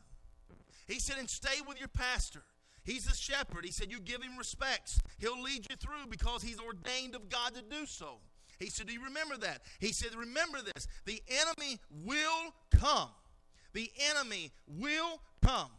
He 0.86 0.98
said, 1.00 1.18
and 1.18 1.28
stay 1.28 1.60
with 1.66 1.78
your 1.78 1.88
pastor. 1.88 2.42
He's 2.86 3.04
the 3.04 3.16
shepherd. 3.16 3.64
He 3.64 3.72
said, 3.72 3.90
You 3.90 3.98
give 3.98 4.22
him 4.22 4.38
respects. 4.38 5.00
He'll 5.18 5.42
lead 5.42 5.66
you 5.68 5.76
through 5.76 6.08
because 6.08 6.42
he's 6.42 6.60
ordained 6.60 7.16
of 7.16 7.28
God 7.28 7.54
to 7.54 7.62
do 7.62 7.84
so. 7.84 8.18
He 8.60 8.70
said, 8.70 8.86
Do 8.86 8.92
you 8.92 9.02
remember 9.02 9.36
that? 9.38 9.62
He 9.80 9.92
said, 9.92 10.14
Remember 10.14 10.58
this. 10.62 10.86
The 11.04 11.20
enemy 11.28 11.80
will 11.90 12.54
come. 12.70 13.10
The 13.72 13.90
enemy 14.10 14.52
will 14.68 15.20
come. 15.44 15.70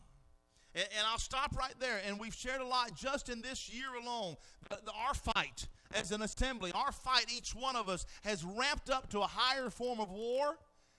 And, 0.76 0.84
and 0.98 1.08
I'll 1.10 1.18
stop 1.18 1.58
right 1.58 1.74
there. 1.80 2.02
And 2.06 2.20
we've 2.20 2.36
shared 2.36 2.60
a 2.60 2.68
lot 2.68 2.94
just 2.94 3.30
in 3.30 3.42
this 3.42 3.74
year 3.74 3.88
alone. 4.04 4.36
The, 4.70 4.80
the, 4.86 4.92
our 4.92 5.14
fight 5.14 5.70
as 5.94 6.12
an 6.12 6.22
assembly, 6.22 6.74
our 6.76 6.92
fight, 6.92 7.28
each 7.34 7.56
one 7.56 7.78
of 7.78 7.88
us, 7.88 8.06
has 8.26 8.44
ramped 8.44 8.90
up 8.90 9.10
to 9.12 9.22
a 9.22 9.28
higher 9.28 9.70
form 9.70 10.02
of 10.02 10.12
war 10.12 10.58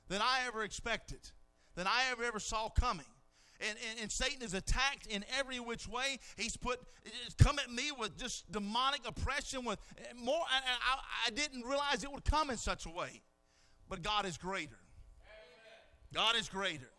than 0.09 0.23
I 0.23 0.47
ever 0.47 0.64
expected, 0.64 1.21
than 1.75 1.87
I 1.87 2.05
ever 2.11 2.25
ever 2.25 2.40
saw 2.40 2.71
coming 2.71 3.05
and, 3.61 3.77
and, 3.90 4.01
and, 4.03 4.12
Satan 4.12 4.42
is 4.42 4.55
attacked 4.55 5.07
in 5.07 5.25
every 5.38 5.59
which 5.59 5.88
way. 5.88 6.18
He's 6.37 6.57
put 6.57 6.81
come 7.38 7.59
at 7.59 7.71
me 7.71 7.90
with 7.99 8.16
just 8.16 8.51
demonic 8.53 9.01
oppression. 9.07 9.64
With 9.64 9.79
more, 10.16 10.42
I, 10.51 10.59
I, 10.59 10.99
I 11.27 11.31
didn't 11.31 11.62
realize 11.64 12.05
it 12.05 12.12
would 12.12 12.25
come 12.25 12.51
in 12.51 12.57
such 12.57 12.87
a 12.87 12.90
way, 12.90 13.23
but 13.88 14.03
God 14.03 14.27
is 14.27 14.37
greater. 14.37 14.79
God 16.14 16.37
is 16.37 16.49
greater. 16.49 16.90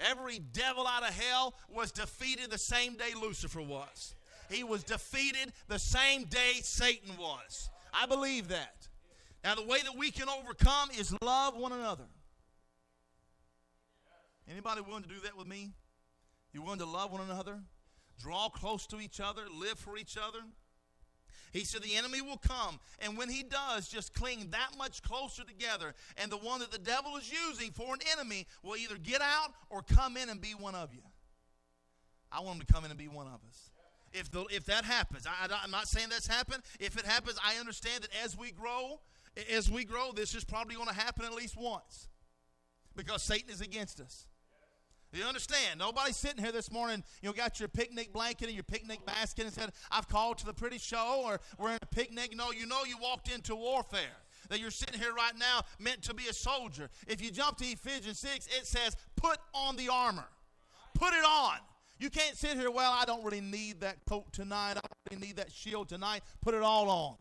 Every 0.00 0.38
devil 0.38 0.86
out 0.86 1.02
of 1.02 1.14
hell 1.14 1.54
was 1.68 1.90
defeated 1.90 2.50
the 2.50 2.58
same 2.58 2.94
day 2.94 3.12
Lucifer 3.20 3.62
was. 3.62 4.14
He 4.50 4.64
was 4.64 4.84
defeated 4.84 5.52
the 5.66 5.78
same 5.78 6.24
day 6.24 6.60
Satan 6.62 7.16
was. 7.18 7.68
I 7.92 8.06
believe 8.06 8.48
that. 8.48 8.88
Now, 9.44 9.54
the 9.54 9.64
way 9.64 9.78
that 9.82 9.96
we 9.96 10.10
can 10.10 10.28
overcome 10.28 10.90
is 10.98 11.14
love 11.22 11.56
one 11.56 11.72
another. 11.72 12.04
Anybody 14.50 14.80
willing 14.80 15.02
to 15.02 15.08
do 15.08 15.20
that 15.24 15.36
with 15.36 15.46
me? 15.46 15.72
You 16.52 16.62
willing 16.62 16.78
to 16.78 16.86
love 16.86 17.12
one 17.12 17.20
another? 17.20 17.60
Draw 18.18 18.48
close 18.50 18.86
to 18.88 19.00
each 19.00 19.20
other? 19.20 19.42
Live 19.54 19.78
for 19.78 19.96
each 19.96 20.16
other? 20.16 20.40
He 21.52 21.64
said 21.64 21.82
the 21.82 21.96
enemy 21.96 22.20
will 22.20 22.36
come, 22.36 22.78
and 22.98 23.16
when 23.16 23.30
he 23.30 23.42
does, 23.42 23.88
just 23.88 24.12
cling 24.12 24.48
that 24.50 24.76
much 24.76 25.02
closer 25.02 25.44
together. 25.44 25.94
And 26.18 26.30
the 26.30 26.36
one 26.36 26.60
that 26.60 26.70
the 26.70 26.78
devil 26.78 27.16
is 27.16 27.32
using 27.32 27.70
for 27.70 27.94
an 27.94 28.00
enemy 28.12 28.46
will 28.62 28.76
either 28.76 28.98
get 28.98 29.22
out 29.22 29.54
or 29.70 29.82
come 29.82 30.16
in 30.16 30.28
and 30.28 30.40
be 30.40 30.50
one 30.50 30.74
of 30.74 30.92
you. 30.92 31.00
I 32.30 32.40
want 32.40 32.56
him 32.60 32.66
to 32.66 32.72
come 32.72 32.84
in 32.84 32.90
and 32.90 32.98
be 32.98 33.08
one 33.08 33.26
of 33.26 33.40
us. 33.48 33.70
If, 34.12 34.30
the, 34.30 34.44
if 34.50 34.64
that 34.66 34.84
happens, 34.84 35.26
I, 35.26 35.48
I'm 35.62 35.70
not 35.70 35.88
saying 35.88 36.08
that's 36.10 36.26
happened. 36.26 36.62
If 36.78 36.98
it 36.98 37.06
happens, 37.06 37.38
I 37.42 37.58
understand 37.58 38.04
that 38.04 38.10
as 38.22 38.36
we 38.36 38.50
grow, 38.50 39.00
as 39.50 39.70
we 39.70 39.84
grow, 39.84 40.12
this 40.12 40.34
is 40.34 40.44
probably 40.44 40.74
going 40.74 40.88
to 40.88 40.94
happen 40.94 41.24
at 41.24 41.32
least 41.32 41.56
once 41.56 42.08
because 42.96 43.22
Satan 43.22 43.50
is 43.50 43.60
against 43.60 44.00
us. 44.00 44.27
You 45.12 45.24
understand? 45.24 45.78
Nobody's 45.78 46.16
sitting 46.16 46.42
here 46.42 46.52
this 46.52 46.70
morning, 46.70 47.02
you 47.22 47.28
know, 47.28 47.32
got 47.32 47.58
your 47.58 47.68
picnic 47.68 48.12
blanket 48.12 48.46
and 48.46 48.54
your 48.54 48.64
picnic 48.64 49.06
basket 49.06 49.44
and 49.44 49.54
said, 49.54 49.72
I've 49.90 50.08
called 50.08 50.38
to 50.38 50.46
the 50.46 50.52
pretty 50.52 50.78
show 50.78 51.22
or 51.24 51.40
we're 51.58 51.70
in 51.70 51.78
a 51.80 51.86
picnic. 51.86 52.36
No, 52.36 52.52
you 52.52 52.66
know 52.66 52.84
you 52.84 52.96
walked 53.00 53.32
into 53.32 53.54
warfare. 53.54 54.16
That 54.50 54.60
you're 54.60 54.70
sitting 54.70 54.98
here 54.98 55.12
right 55.12 55.36
now 55.36 55.62
meant 55.78 56.02
to 56.04 56.14
be 56.14 56.26
a 56.28 56.32
soldier. 56.32 56.88
If 57.06 57.22
you 57.22 57.30
jump 57.30 57.58
to 57.58 57.66
Ephesians 57.66 58.18
6, 58.18 58.46
it 58.46 58.66
says, 58.66 58.96
put 59.16 59.38
on 59.52 59.76
the 59.76 59.90
armor. 59.90 60.26
Put 60.94 61.12
it 61.12 61.24
on. 61.24 61.58
You 61.98 62.08
can't 62.10 62.36
sit 62.36 62.56
here, 62.56 62.70
well, 62.70 62.92
I 62.92 63.04
don't 63.04 63.24
really 63.24 63.40
need 63.40 63.80
that 63.80 64.04
coat 64.06 64.32
tonight. 64.32 64.70
I 64.70 64.74
don't 64.74 64.92
really 65.10 65.26
need 65.26 65.36
that 65.36 65.52
shield 65.52 65.88
tonight. 65.88 66.22
Put 66.40 66.54
it 66.54 66.62
all 66.62 66.88
on. 66.88 67.16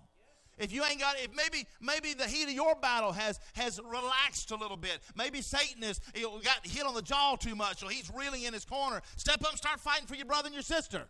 If 0.58 0.72
you 0.72 0.84
ain't 0.84 1.00
got, 1.00 1.16
if 1.20 1.30
maybe 1.36 1.68
maybe 1.80 2.14
the 2.14 2.26
heat 2.26 2.46
of 2.46 2.54
your 2.54 2.76
battle 2.76 3.12
has 3.12 3.40
has 3.54 3.80
relaxed 3.84 4.52
a 4.52 4.56
little 4.56 4.78
bit. 4.78 5.00
Maybe 5.16 5.42
Satan 5.42 5.84
is 5.84 6.00
got 6.16 6.66
hit 6.66 6.86
on 6.86 6.96
the 6.96 7.02
jaw 7.02 7.36
too 7.36 7.56
much, 7.56 7.80
so 7.80 7.88
he's 7.88 8.12
reeling 8.16 8.44
in 8.44 8.54
his 8.54 8.66
corner. 8.66 9.02
Step 9.16 9.44
up 9.44 9.56
start 9.58 9.80
fighting 9.80 10.08
for 10.08 10.16
your 10.16 10.26
brother 10.26 10.48
and 10.48 10.54
your 10.54 10.64
sister. 10.64 11.08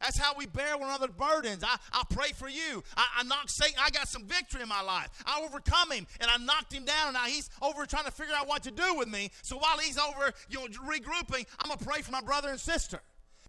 That's 0.00 0.18
how 0.18 0.34
we 0.36 0.46
bear 0.46 0.76
one 0.76 0.88
another's 0.88 1.14
burdens. 1.16 1.62
I, 1.64 1.76
I 1.92 2.02
pray 2.10 2.30
for 2.34 2.48
you. 2.48 2.82
I, 2.96 3.06
I 3.18 3.22
knocked 3.22 3.50
Satan. 3.50 3.76
I 3.80 3.90
got 3.90 4.08
some 4.08 4.24
victory 4.24 4.60
in 4.62 4.68
my 4.68 4.82
life. 4.82 5.08
I 5.24 5.42
overcome 5.42 5.92
him 5.92 6.06
and 6.20 6.30
I 6.30 6.36
knocked 6.38 6.72
him 6.72 6.84
down. 6.84 7.08
And 7.08 7.14
now 7.14 7.24
he's 7.24 7.48
over 7.62 7.86
trying 7.86 8.04
to 8.04 8.10
figure 8.10 8.34
out 8.34 8.46
what 8.48 8.64
to 8.64 8.70
do 8.70 8.96
with 8.96 9.08
me. 9.08 9.30
So 9.42 9.56
while 9.56 9.78
he's 9.78 9.98
over, 9.98 10.32
you 10.50 10.58
know, 10.58 10.66
regrouping, 10.66 11.46
I'm 11.58 11.70
gonna 11.70 11.82
pray 11.82 12.02
for 12.02 12.12
my 12.12 12.20
brother 12.20 12.50
and 12.50 12.60
sister. 12.60 13.00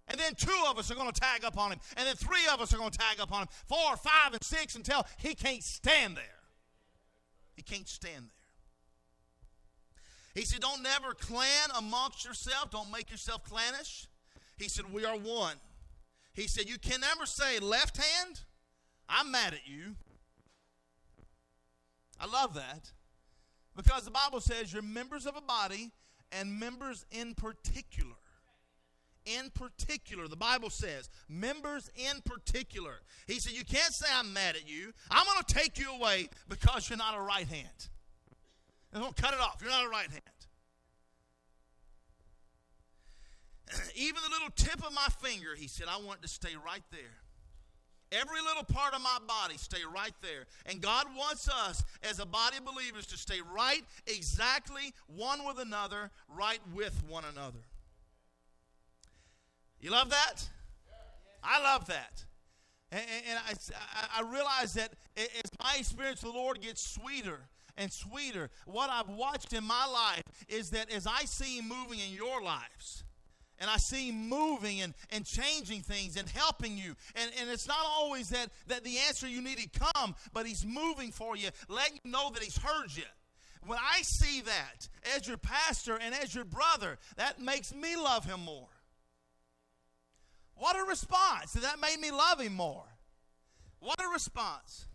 And 0.08 0.20
then 0.20 0.34
two 0.36 0.64
of 0.68 0.78
us 0.78 0.90
are 0.90 0.94
going 0.94 1.10
to 1.10 1.20
tag 1.20 1.44
up 1.44 1.58
on 1.58 1.72
him. 1.72 1.80
And 1.96 2.06
then 2.06 2.14
three 2.14 2.46
of 2.52 2.60
us 2.60 2.72
are 2.72 2.76
going 2.76 2.90
to 2.90 2.98
tag 2.98 3.20
up 3.20 3.32
on 3.32 3.42
him. 3.42 3.48
Four, 3.66 3.96
five, 3.96 4.32
and 4.32 4.42
six 4.42 4.76
until 4.76 5.04
he 5.18 5.34
can't 5.34 5.64
stand 5.64 6.16
there. 6.16 6.24
He 7.56 7.62
can't 7.62 7.88
stand 7.88 8.26
there. 8.26 8.30
He 10.34 10.44
said, 10.44 10.60
Don't 10.60 10.82
never 10.82 11.14
clan 11.14 11.70
amongst 11.76 12.24
yourself. 12.24 12.70
Don't 12.70 12.92
make 12.92 13.10
yourself 13.10 13.42
clannish. 13.42 14.06
He 14.58 14.68
said, 14.68 14.92
We 14.92 15.04
are 15.04 15.16
one. 15.16 15.56
He 16.34 16.46
said, 16.46 16.68
You 16.68 16.78
can 16.78 17.00
never 17.00 17.26
say 17.26 17.58
left 17.58 17.96
hand, 17.96 18.42
I'm 19.08 19.30
mad 19.30 19.54
at 19.54 19.66
you. 19.66 19.96
I 22.20 22.26
love 22.26 22.54
that. 22.54 22.92
Because 23.74 24.04
the 24.04 24.10
Bible 24.10 24.40
says 24.40 24.72
you're 24.72 24.82
members 24.82 25.26
of 25.26 25.36
a 25.36 25.40
body 25.40 25.92
and 26.32 26.58
members 26.58 27.04
in 27.10 27.34
particular 27.34 28.15
in 29.26 29.50
particular. 29.50 30.28
The 30.28 30.36
Bible 30.36 30.70
says, 30.70 31.10
members 31.28 31.90
in 31.96 32.22
particular. 32.22 32.94
He 33.26 33.38
said, 33.40 33.52
You 33.52 33.64
can't 33.64 33.92
say 33.92 34.06
I'm 34.12 34.32
mad 34.32 34.56
at 34.56 34.68
you. 34.68 34.92
I'm 35.10 35.26
going 35.26 35.42
to 35.44 35.54
take 35.54 35.78
you 35.78 35.92
away 35.92 36.28
because 36.48 36.88
you're 36.88 36.96
not 36.96 37.16
a 37.16 37.20
right 37.20 37.46
hand. 37.46 37.88
And 38.92 39.02
don't 39.02 39.16
cut 39.16 39.34
it 39.34 39.40
off. 39.40 39.58
You're 39.60 39.70
not 39.70 39.84
a 39.84 39.90
right 39.90 40.08
hand. 40.10 40.22
Even 43.96 44.22
the 44.22 44.30
little 44.30 44.50
tip 44.54 44.86
of 44.86 44.94
my 44.94 45.08
finger, 45.20 45.54
he 45.56 45.68
said, 45.68 45.86
I 45.90 45.98
want 46.00 46.20
it 46.20 46.22
to 46.22 46.28
stay 46.28 46.54
right 46.64 46.84
there. 46.90 47.18
Every 48.12 48.40
little 48.40 48.62
part 48.62 48.94
of 48.94 49.02
my 49.02 49.18
body 49.26 49.56
stay 49.56 49.80
right 49.92 50.14
there. 50.22 50.46
And 50.66 50.80
God 50.80 51.06
wants 51.16 51.48
us 51.48 51.82
as 52.08 52.20
a 52.20 52.26
body 52.26 52.58
of 52.58 52.64
believers 52.64 53.06
to 53.08 53.18
stay 53.18 53.40
right 53.52 53.82
exactly 54.06 54.94
one 55.08 55.44
with 55.44 55.58
another, 55.58 56.10
right 56.28 56.60
with 56.72 57.02
one 57.08 57.24
another. 57.24 57.58
You 59.80 59.90
love 59.90 60.10
that? 60.10 60.48
I 61.42 61.62
love 61.62 61.86
that. 61.86 62.24
And, 62.92 63.02
and 63.30 63.38
I, 63.38 64.20
I 64.20 64.22
realize 64.22 64.74
that 64.74 64.92
as 65.16 65.50
my 65.62 65.76
experience 65.78 66.22
with 66.22 66.32
the 66.32 66.38
Lord 66.38 66.60
gets 66.60 66.88
sweeter 66.88 67.40
and 67.76 67.92
sweeter, 67.92 68.50
what 68.66 68.90
I've 68.90 69.08
watched 69.08 69.52
in 69.52 69.64
my 69.64 69.86
life 69.86 70.22
is 70.48 70.70
that 70.70 70.90
as 70.90 71.06
I 71.06 71.24
see 71.24 71.58
Him 71.58 71.68
moving 71.68 71.98
in 72.00 72.14
your 72.14 72.42
lives, 72.42 73.04
and 73.58 73.70
I 73.70 73.78
see 73.78 74.08
him 74.08 74.28
moving 74.28 74.82
and, 74.82 74.94
and 75.10 75.24
changing 75.24 75.80
things 75.80 76.16
and 76.16 76.28
helping 76.28 76.76
you. 76.76 76.94
And, 77.14 77.30
and 77.40 77.50
it's 77.50 77.66
not 77.66 77.84
always 77.86 78.28
that, 78.28 78.50
that 78.66 78.84
the 78.84 78.98
answer 79.08 79.26
you 79.26 79.40
need 79.40 79.58
to 79.58 79.80
come, 79.94 80.14
but 80.32 80.46
he's 80.46 80.64
moving 80.64 81.10
for 81.10 81.36
you, 81.36 81.48
letting 81.68 81.98
you 82.04 82.10
know 82.10 82.30
that 82.34 82.42
he's 82.42 82.58
heard 82.58 82.94
you. 82.94 83.04
When 83.66 83.78
I 83.78 84.02
see 84.02 84.42
that 84.42 84.88
as 85.16 85.26
your 85.26 85.38
pastor 85.38 85.98
and 86.00 86.14
as 86.14 86.34
your 86.34 86.44
brother, 86.44 86.98
that 87.16 87.40
makes 87.40 87.74
me 87.74 87.96
love 87.96 88.24
him 88.24 88.40
more. 88.40 88.68
What 90.56 90.76
a 90.76 90.82
response. 90.82 91.52
That 91.52 91.80
made 91.80 92.00
me 92.00 92.10
love 92.10 92.40
him 92.40 92.54
more. 92.54 92.84
What 93.78 94.00
a 94.02 94.08
response. 94.08 94.86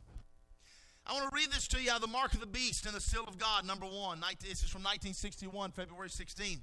I 1.06 1.14
want 1.14 1.30
to 1.30 1.36
read 1.36 1.52
this 1.52 1.68
to 1.70 1.82
you 1.82 1.90
out 1.92 1.96
of 1.98 2.02
the 2.02 2.08
Mark 2.08 2.34
of 2.34 2.40
the 2.40 2.46
Beast 2.46 2.86
and 2.86 2.96
the 2.96 3.02
Seal 3.02 3.26
of 3.28 3.38
God, 3.38 3.66
number 3.66 3.86
one. 3.86 4.22
This 4.40 4.64
is 4.64 4.70
from 4.70 4.82
1961, 4.82 5.72
February 5.72 6.10
16. 6.10 6.60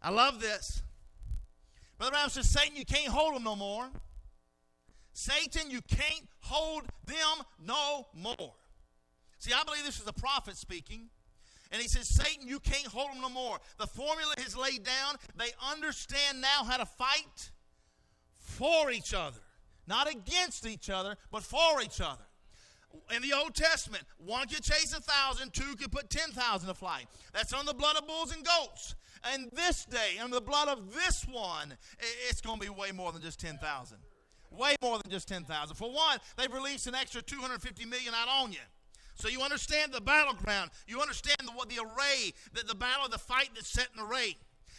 I 0.00 0.10
love 0.10 0.40
this. 0.40 0.82
Brother 1.96 2.12
Branham 2.12 2.30
says, 2.30 2.48
Satan, 2.48 2.76
you 2.76 2.84
can't 2.84 3.08
hold 3.08 3.34
them 3.34 3.44
no 3.44 3.56
more. 3.56 3.88
Satan, 5.12 5.70
you 5.70 5.80
can't 5.82 6.28
hold 6.40 6.84
them 7.06 7.44
no 7.64 8.06
more. 8.14 8.54
See, 9.38 9.52
I 9.52 9.64
believe 9.64 9.84
this 9.84 10.00
is 10.00 10.06
a 10.06 10.12
prophet 10.12 10.56
speaking. 10.56 11.08
And 11.70 11.82
he 11.82 11.88
says, 11.88 12.08
Satan, 12.08 12.48
you 12.48 12.60
can't 12.60 12.86
hold 12.86 13.12
them 13.12 13.20
no 13.20 13.28
more. 13.28 13.58
The 13.78 13.86
formula 13.86 14.34
is 14.38 14.56
laid 14.56 14.84
down. 14.84 15.16
They 15.36 15.50
understand 15.70 16.40
now 16.40 16.64
how 16.64 16.78
to 16.78 16.86
fight 16.86 17.50
for 18.38 18.90
each 18.90 19.12
other, 19.12 19.40
not 19.86 20.10
against 20.10 20.66
each 20.66 20.88
other, 20.88 21.16
but 21.30 21.42
for 21.42 21.82
each 21.82 22.00
other. 22.00 22.24
In 23.14 23.20
the 23.20 23.34
Old 23.34 23.54
Testament, 23.54 24.04
one 24.16 24.48
could 24.48 24.62
chase 24.62 24.94
a 24.96 25.00
thousand, 25.00 25.52
two 25.52 25.76
could 25.76 25.92
put 25.92 26.08
ten 26.08 26.30
thousand 26.30 26.68
to 26.68 26.74
flight. 26.74 27.06
That's 27.34 27.52
on 27.52 27.66
the 27.66 27.74
blood 27.74 27.96
of 27.96 28.06
bulls 28.06 28.34
and 28.34 28.42
goats. 28.44 28.94
And 29.34 29.50
this 29.52 29.84
day, 29.84 30.18
on 30.22 30.30
the 30.30 30.40
blood 30.40 30.68
of 30.68 30.94
this 30.94 31.26
one, 31.30 31.74
it's 32.28 32.40
going 32.40 32.58
to 32.58 32.64
be 32.64 32.70
way 32.70 32.92
more 32.92 33.12
than 33.12 33.20
just 33.20 33.40
ten 33.40 33.58
thousand. 33.58 33.98
Way 34.50 34.76
more 34.80 34.98
than 34.98 35.10
just 35.10 35.28
ten 35.28 35.44
thousand. 35.44 35.76
For 35.76 35.92
one, 35.92 36.18
they've 36.38 36.52
released 36.52 36.86
an 36.86 36.94
extra 36.94 37.20
two 37.20 37.40
hundred 37.40 37.60
fifty 37.60 37.84
million 37.84 38.14
out 38.14 38.28
on 38.42 38.52
you. 38.52 38.58
So 39.18 39.28
you 39.28 39.42
understand 39.42 39.92
the 39.92 40.00
battleground. 40.00 40.70
You 40.86 41.00
understand 41.00 41.38
the, 41.44 41.52
what 41.52 41.68
the 41.68 41.80
array, 41.80 42.32
the, 42.52 42.62
the 42.62 42.74
battle, 42.74 43.08
the 43.08 43.18
fight 43.18 43.50
that's 43.54 43.68
set 43.68 43.88
in 43.94 44.00
array. 44.00 44.36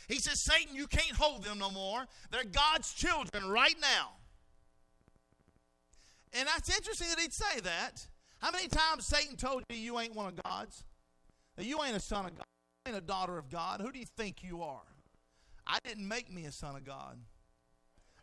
He 0.08 0.16
says, 0.16 0.40
Satan, 0.40 0.76
you 0.76 0.88
can't 0.88 1.16
hold 1.16 1.44
them 1.44 1.60
no 1.60 1.70
more. 1.70 2.06
They're 2.32 2.46
God's 2.46 2.94
children 2.94 3.50
right 3.50 3.76
now. 3.82 4.12
And 6.34 6.48
that's 6.48 6.74
interesting 6.76 7.10
that 7.10 7.20
he'd 7.20 7.34
say 7.34 7.60
that. 7.64 8.08
How 8.40 8.52
many 8.52 8.70
times 8.70 9.06
Satan 9.06 9.36
told 9.36 9.64
you 9.70 9.76
you 9.76 10.00
ain't 10.00 10.16
one 10.16 10.28
of 10.28 10.42
God's? 10.42 10.84
That 11.58 11.66
you 11.66 11.84
ain't 11.84 11.98
a 11.98 12.00
son 12.00 12.26
of 12.26 12.36
God, 12.38 12.46
you 12.86 12.94
ain't 12.94 13.04
a 13.04 13.06
daughter 13.06 13.38
of 13.38 13.50
God. 13.50 13.82
Who 13.82 13.92
do 13.92 14.00
you 14.00 14.06
think 14.06 14.42
you 14.42 14.62
are? 14.64 14.82
I 15.68 15.80
didn't 15.84 16.08
make 16.08 16.34
me 16.34 16.46
a 16.46 16.52
son 16.52 16.78
of 16.78 16.86
God. 16.86 17.18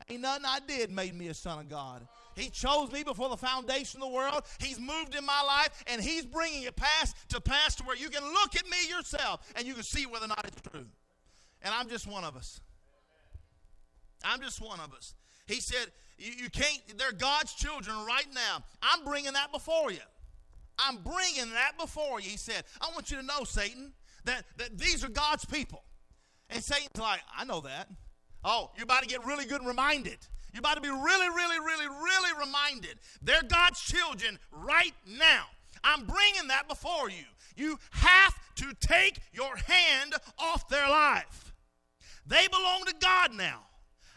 Ain't 0.08 0.20
nothing 0.20 0.44
I 0.46 0.60
did 0.66 0.90
made 0.90 1.14
me 1.14 1.28
a 1.28 1.34
son 1.34 1.58
of 1.58 1.68
God. 1.68 2.06
He 2.36 2.50
chose 2.50 2.92
me 2.92 3.02
before 3.02 3.28
the 3.28 3.36
foundation 3.36 4.02
of 4.02 4.08
the 4.08 4.14
world. 4.14 4.42
He's 4.60 4.78
moved 4.78 5.14
in 5.16 5.24
my 5.24 5.42
life, 5.42 5.84
and 5.86 6.02
He's 6.02 6.26
bringing 6.26 6.64
it 6.64 6.76
past 6.76 7.16
to 7.30 7.40
pass 7.40 7.74
to 7.76 7.84
where 7.84 7.96
you 7.96 8.10
can 8.10 8.22
look 8.22 8.54
at 8.54 8.64
me 8.66 8.76
yourself 8.88 9.40
and 9.56 9.66
you 9.66 9.74
can 9.74 9.82
see 9.82 10.06
whether 10.06 10.26
or 10.26 10.28
not 10.28 10.44
it's 10.46 10.60
true. 10.70 10.86
And 11.62 11.74
I'm 11.74 11.88
just 11.88 12.06
one 12.06 12.24
of 12.24 12.36
us. 12.36 12.60
I'm 14.22 14.40
just 14.40 14.60
one 14.60 14.80
of 14.80 14.92
us. 14.92 15.14
He 15.46 15.60
said, 15.60 15.86
you, 16.18 16.32
you 16.44 16.50
can't, 16.50 16.80
they're 16.96 17.12
God's 17.12 17.54
children 17.54 17.96
right 18.06 18.26
now. 18.34 18.62
I'm 18.82 19.04
bringing 19.04 19.32
that 19.32 19.50
before 19.52 19.90
you. 19.90 19.98
I'm 20.78 20.98
bringing 20.98 21.52
that 21.54 21.72
before 21.78 22.20
you. 22.20 22.30
He 22.30 22.36
said, 22.36 22.64
I 22.80 22.90
want 22.92 23.10
you 23.10 23.16
to 23.16 23.22
know, 23.22 23.44
Satan, 23.44 23.92
that, 24.24 24.44
that 24.58 24.78
these 24.78 25.04
are 25.04 25.08
God's 25.08 25.44
people. 25.44 25.82
And 26.50 26.62
Satan's 26.62 27.00
like, 27.00 27.20
I 27.36 27.44
know 27.44 27.60
that. 27.62 27.88
Oh, 28.48 28.70
you're 28.76 28.84
about 28.84 29.02
to 29.02 29.08
get 29.08 29.26
really 29.26 29.44
good 29.44 29.66
reminded. 29.66 30.18
You're 30.52 30.60
about 30.60 30.76
to 30.76 30.80
be 30.80 30.88
really, 30.88 31.28
really, 31.28 31.58
really, 31.58 31.88
really 31.88 32.30
reminded. 32.38 32.94
They're 33.20 33.42
God's 33.42 33.80
children 33.80 34.38
right 34.52 34.94
now. 35.18 35.46
I'm 35.82 36.06
bringing 36.06 36.46
that 36.48 36.68
before 36.68 37.10
you. 37.10 37.24
You 37.56 37.76
have 37.90 38.34
to 38.56 38.72
take 38.80 39.18
your 39.32 39.56
hand 39.56 40.14
off 40.38 40.68
their 40.68 40.88
life. 40.88 41.52
They 42.24 42.46
belong 42.46 42.84
to 42.86 42.94
God 43.00 43.34
now. 43.34 43.62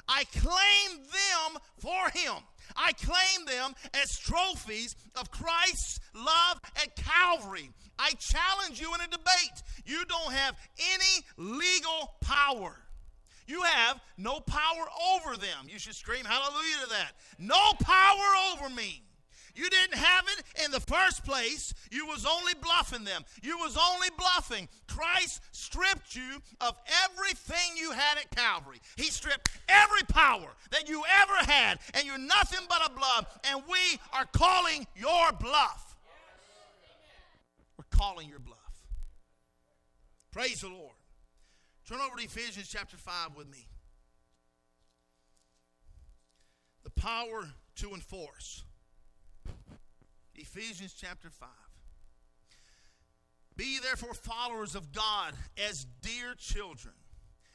I 0.07 0.23
claim 0.25 0.97
them 0.97 1.61
for 1.79 2.09
Him. 2.13 2.43
I 2.75 2.91
claim 2.93 3.47
them 3.47 3.73
as 3.95 4.17
trophies 4.19 4.95
of 5.15 5.31
Christ's 5.31 5.99
love 6.13 6.61
at 6.75 6.95
Calvary. 6.95 7.71
I 7.97 8.11
challenge 8.11 8.79
you 8.79 8.93
in 8.93 9.01
a 9.01 9.07
debate. 9.07 9.63
You 9.85 10.05
don't 10.05 10.33
have 10.33 10.55
any 10.77 11.25
legal 11.37 12.13
power. 12.21 12.75
You 13.49 13.63
have 13.63 13.99
no 14.15 14.39
power 14.39 14.85
over 15.15 15.35
them. 15.35 15.65
You 15.67 15.79
should 15.79 15.95
scream 15.95 16.23
hallelujah 16.23 16.83
to 16.83 16.89
that. 16.89 17.13
No 17.39 17.73
power 17.81 18.53
over 18.53 18.69
me. 18.69 19.01
You 19.55 19.67
didn't 19.71 19.97
have 19.97 20.25
it 20.27 20.63
in 20.63 20.69
the 20.69 20.79
first 20.79 21.25
place. 21.25 21.73
You 21.89 22.05
was 22.05 22.27
only 22.27 22.53
bluffing 22.61 23.05
them. 23.05 23.25
You 23.41 23.57
was 23.57 23.75
only 23.75 24.09
bluffing. 24.19 24.69
Christ 24.87 25.41
stripped 25.51 26.15
you 26.15 26.43
of 26.61 26.77
everything 27.05 27.75
you 27.75 27.91
had 27.91 28.19
at 28.19 28.29
Calvary. 28.29 28.81
He 28.97 29.05
stripped 29.05 29.49
every 29.67 30.03
power 30.03 30.49
that 30.69 30.87
you 30.87 31.01
ever 31.19 31.51
had, 31.51 31.79
and 31.95 32.05
you're 32.05 32.19
nothing 32.19 32.67
but 32.69 32.85
a 32.85 32.93
bluff, 32.93 33.39
and 33.51 33.63
we 33.67 33.99
are 34.13 34.25
calling 34.31 34.85
your 34.95 35.31
bluff. 35.39 35.97
We're 37.79 37.97
calling 37.97 38.29
your 38.29 38.39
bluff. 38.39 38.57
Praise 40.31 40.61
the 40.61 40.67
Lord. 40.67 40.98
Turn 41.89 42.01
over 42.01 42.17
to 42.17 42.23
Ephesians 42.23 42.69
chapter 42.71 42.97
5 42.97 43.35
with 43.35 43.49
me. 43.49 43.65
The 46.83 46.91
power 46.91 47.49
to 47.77 47.93
enforce. 47.95 48.63
Ephesians 50.35 50.93
chapter 50.95 51.31
5. 51.31 51.49
Be 53.57 53.79
therefore 53.79 54.13
followers 54.13 54.75
of 54.75 54.91
God 54.93 55.33
as 55.67 55.87
dear 56.03 56.35
children, 56.37 56.93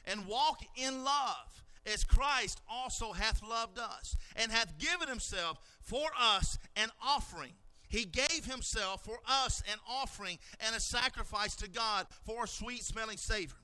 and 0.03 0.27
walk 0.27 0.61
in 0.75 1.05
love, 1.05 1.63
as 1.85 2.03
Christ 2.03 2.59
also 2.69 3.13
hath 3.13 3.41
loved 3.41 3.79
us, 3.79 4.17
and 4.35 4.51
hath 4.51 4.77
given 4.77 5.07
himself 5.07 5.59
for 5.81 6.09
us 6.19 6.59
an 6.75 6.89
offering. 7.01 7.53
He 7.87 8.03
gave 8.03 8.43
himself 8.43 9.05
for 9.05 9.19
us 9.25 9.63
an 9.71 9.77
offering 9.89 10.39
and 10.59 10.75
a 10.75 10.81
sacrifice 10.81 11.55
to 11.55 11.69
God 11.69 12.07
for 12.25 12.43
a 12.43 12.47
sweet 12.49 12.83
smelling 12.83 13.15
savor. 13.15 13.55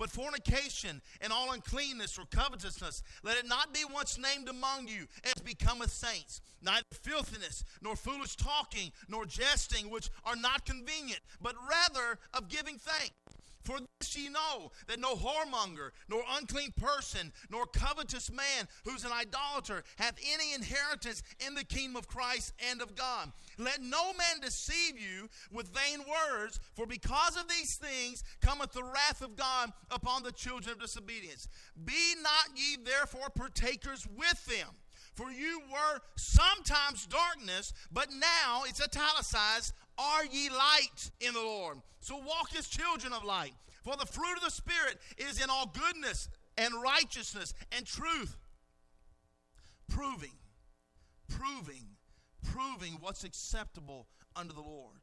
But 0.00 0.08
fornication 0.08 1.02
and 1.20 1.30
all 1.30 1.52
uncleanness 1.52 2.18
or 2.18 2.24
covetousness, 2.24 3.02
let 3.22 3.36
it 3.36 3.46
not 3.46 3.74
be 3.74 3.80
once 3.84 4.16
named 4.16 4.48
among 4.48 4.88
you 4.88 5.06
as 5.24 5.42
becometh 5.42 5.90
saints. 5.90 6.40
Neither 6.62 6.86
filthiness, 6.90 7.64
nor 7.82 7.96
foolish 7.96 8.34
talking, 8.36 8.92
nor 9.08 9.26
jesting, 9.26 9.90
which 9.90 10.08
are 10.24 10.36
not 10.36 10.64
convenient, 10.64 11.20
but 11.42 11.54
rather 11.68 12.18
of 12.32 12.48
giving 12.48 12.78
thanks. 12.78 13.12
For 13.62 13.78
this 13.98 14.16
ye 14.16 14.28
know 14.28 14.72
that 14.86 15.00
no 15.00 15.14
whoremonger, 15.14 15.90
nor 16.08 16.22
unclean 16.38 16.72
person, 16.76 17.32
nor 17.50 17.66
covetous 17.66 18.30
man 18.30 18.66
who's 18.84 19.04
an 19.04 19.12
idolater 19.12 19.84
hath 19.96 20.18
any 20.32 20.54
inheritance 20.54 21.22
in 21.46 21.54
the 21.54 21.64
kingdom 21.64 21.96
of 21.96 22.08
Christ 22.08 22.54
and 22.70 22.80
of 22.80 22.96
God. 22.96 23.32
Let 23.58 23.82
no 23.82 24.12
man 24.14 24.40
deceive 24.40 24.98
you 24.98 25.28
with 25.52 25.74
vain 25.74 26.00
words, 26.00 26.58
for 26.74 26.86
because 26.86 27.36
of 27.36 27.48
these 27.48 27.76
things 27.76 28.24
cometh 28.40 28.72
the 28.72 28.84
wrath 28.84 29.20
of 29.22 29.36
God 29.36 29.72
upon 29.90 30.22
the 30.22 30.32
children 30.32 30.72
of 30.72 30.80
disobedience. 30.80 31.46
Be 31.84 32.14
not 32.22 32.56
ye 32.56 32.78
therefore 32.82 33.28
partakers 33.28 34.06
with 34.16 34.46
them. 34.46 34.68
For 35.14 35.30
you 35.30 35.60
were 35.70 36.00
sometimes 36.16 37.06
darkness, 37.06 37.74
but 37.92 38.08
now 38.10 38.62
it's 38.66 38.82
italicized 38.82 39.74
are 40.00 40.24
ye 40.24 40.48
light 40.48 41.10
in 41.20 41.34
the 41.34 41.40
Lord? 41.40 41.78
So 42.00 42.16
walk 42.16 42.56
as 42.56 42.66
children 42.66 43.12
of 43.12 43.24
light. 43.24 43.52
For 43.84 43.96
the 43.96 44.06
fruit 44.06 44.36
of 44.36 44.42
the 44.42 44.50
Spirit 44.50 44.98
is 45.18 45.42
in 45.42 45.50
all 45.50 45.66
goodness 45.66 46.28
and 46.56 46.74
righteousness 46.82 47.54
and 47.72 47.86
truth, 47.86 48.36
proving, 49.88 50.36
proving, 51.28 51.84
proving 52.42 52.98
what's 53.00 53.24
acceptable 53.24 54.06
unto 54.36 54.54
the 54.54 54.60
Lord. 54.60 54.96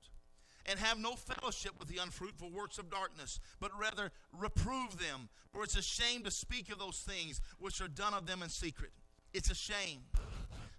And 0.70 0.78
have 0.80 1.00
no 1.00 1.16
fellowship 1.16 1.72
with 1.80 1.88
the 1.88 2.02
unfruitful 2.02 2.52
works 2.52 2.78
of 2.78 2.90
darkness, 2.90 3.40
but 3.62 3.72
rather 3.80 4.12
reprove 4.38 5.00
them. 5.00 5.30
For 5.54 5.64
it's 5.64 5.78
a 5.78 5.82
shame 5.82 6.24
to 6.24 6.32
speak 6.32 6.70
of 6.72 6.78
those 6.78 7.00
things 7.00 7.40
which 7.58 7.80
are 7.80 7.88
done 7.88 8.14
of 8.14 8.28
them 8.28 8.44
in 8.44 8.50
secret. 8.50 8.92
It's 9.34 9.50
a 9.50 9.56
shame. 9.56 10.02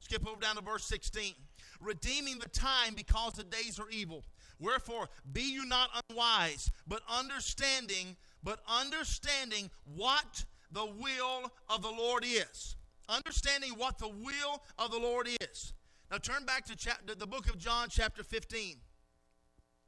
Skip 0.01 0.29
over 0.29 0.41
down 0.41 0.57
to 0.57 0.63
verse 0.63 0.85
16 0.85 1.35
redeeming 1.81 2.39
the 2.39 2.49
time 2.49 2.95
because 2.95 3.35
the 3.35 3.45
days 3.45 3.79
are 3.79 3.91
evil. 3.91 4.25
Wherefore, 4.59 5.09
be 5.33 5.43
you 5.43 5.65
not 5.65 5.91
unwise, 6.11 6.71
but 6.87 7.03
understanding, 7.09 8.17
but 8.43 8.61
understanding 8.69 9.71
what 9.95 10.45
the 10.73 10.87
will 10.87 11.53
of 11.69 11.83
the 11.83 11.91
Lord 11.91 12.25
is. 12.25 12.77
Understanding 13.09 13.71
what 13.77 13.99
the 13.99 14.09
will 14.09 14.63
of 14.79 14.91
the 14.91 14.99
Lord 14.99 15.29
is. 15.41 15.73
Now 16.11 16.19
turn 16.19 16.45
back 16.45 16.65
to 16.67 16.77
chapter, 16.77 17.15
the 17.15 17.27
book 17.27 17.49
of 17.49 17.59
John, 17.59 17.89
chapter 17.91 18.23
15. 18.23 18.77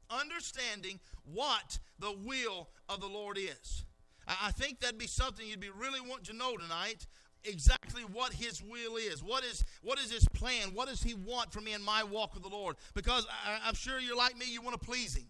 Understanding 0.09 0.99
what 1.23 1.79
the 1.99 2.13
will 2.23 2.69
of 2.89 2.99
the 3.01 3.07
Lord 3.07 3.37
is. 3.37 3.85
I 4.27 4.51
think 4.51 4.79
that'd 4.79 4.97
be 4.97 5.07
something 5.07 5.45
you'd 5.45 5.59
be 5.59 5.69
really 5.69 5.99
want 5.99 6.23
to 6.25 6.33
know 6.33 6.55
tonight 6.55 7.05
exactly 7.43 8.03
what 8.03 8.33
his 8.33 8.61
will 8.61 8.97
is. 8.97 9.23
What 9.23 9.43
is 9.43 9.63
what 9.81 9.99
is 9.99 10.11
his 10.11 10.27
plan? 10.29 10.69
What 10.73 10.87
does 10.87 11.03
he 11.03 11.13
want 11.13 11.51
from 11.51 11.65
me 11.65 11.73
in 11.73 11.81
my 11.81 12.03
walk 12.03 12.33
with 12.33 12.43
the 12.43 12.49
Lord? 12.49 12.75
Because 12.93 13.25
I, 13.45 13.67
am 13.67 13.75
sure 13.75 13.99
you're 13.99 14.17
like 14.17 14.37
me, 14.37 14.45
you 14.49 14.61
want 14.61 14.79
to 14.79 14.85
please 14.85 15.15
him. 15.15 15.27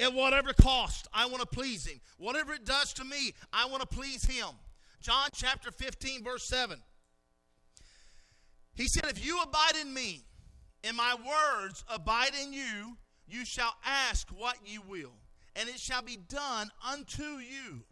At 0.00 0.14
whatever 0.14 0.52
cost, 0.52 1.08
I 1.12 1.26
want 1.26 1.40
to 1.40 1.46
please 1.46 1.86
him. 1.86 2.00
Whatever 2.18 2.54
it 2.54 2.64
does 2.64 2.92
to 2.94 3.04
me, 3.04 3.34
I 3.52 3.66
want 3.66 3.80
to 3.80 3.86
please 3.86 4.24
him. 4.24 4.48
John 5.00 5.28
chapter 5.32 5.70
15, 5.70 6.22
verse 6.22 6.44
7. 6.44 6.78
He 8.74 8.86
said, 8.86 9.06
If 9.06 9.24
you 9.24 9.42
abide 9.42 9.74
in 9.80 9.92
me, 9.92 10.22
and 10.84 10.96
my 10.96 11.16
words 11.16 11.84
abide 11.88 12.30
in 12.40 12.52
you, 12.52 12.96
you 13.26 13.44
shall 13.44 13.74
ask 13.84 14.28
what 14.30 14.56
you 14.64 14.82
will, 14.88 15.12
and 15.56 15.68
it 15.68 15.80
shall 15.80 16.02
be 16.02 16.16
done 16.28 16.70
unto 16.88 17.38
you. 17.38 17.82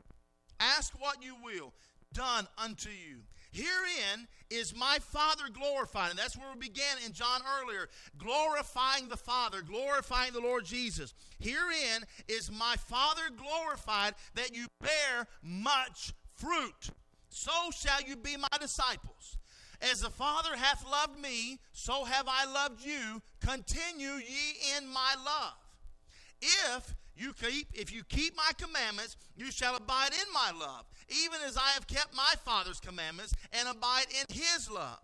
Ask 0.61 0.95
what 0.99 1.23
you 1.23 1.35
will 1.43 1.75
done 2.17 2.49
unto 2.62 2.89
you. 2.89 3.19
Herein 3.53 4.27
is 4.51 4.77
my 4.77 4.99
Father 5.01 5.45
glorified. 5.53 6.11
And 6.11 6.19
that's 6.19 6.37
where 6.37 6.49
we 6.53 6.69
began 6.69 6.97
in 7.05 7.12
John 7.12 7.41
earlier 7.61 7.89
glorifying 8.19 9.09
the 9.09 9.17
Father, 9.17 9.62
glorifying 9.62 10.33
the 10.33 10.41
Lord 10.41 10.64
Jesus. 10.64 11.14
Herein 11.39 12.05
is 12.29 12.51
my 12.51 12.77
Father 12.77 13.23
glorified 13.37 14.14
that 14.35 14.55
you 14.55 14.67
bear 14.81 15.27
much 15.43 16.12
fruit. 16.35 16.91
So 17.29 17.53
shall 17.71 18.03
you 18.03 18.17
be 18.17 18.37
my 18.37 18.59
disciples. 18.61 19.39
As 19.81 20.01
the 20.01 20.11
Father 20.11 20.57
hath 20.57 20.85
loved 20.91 21.21
me, 21.21 21.59
so 21.73 22.05
have 22.05 22.27
I 22.29 22.51
loved 22.51 22.85
you. 22.85 23.21
Continue 23.41 24.14
ye 24.14 24.77
in 24.79 24.87
my 24.87 25.14
love. 25.25 25.55
If 26.41 26.95
you 27.17 27.33
keep 27.33 27.69
if 27.73 27.93
you 27.93 28.03
keep 28.05 28.37
my 28.37 28.51
commandments, 28.59 29.17
you 29.37 29.51
shall 29.51 29.77
abide 29.77 30.12
in 30.12 30.33
my 30.33 30.51
love, 30.59 30.85
even 31.09 31.41
as 31.47 31.57
I 31.57 31.71
have 31.75 31.87
kept 31.87 32.15
my 32.15 32.35
Father's 32.45 32.81
commandments 32.81 33.35
and 33.53 33.69
abide 33.69 34.07
in 34.11 34.35
his 34.35 34.71
love. 34.71 34.99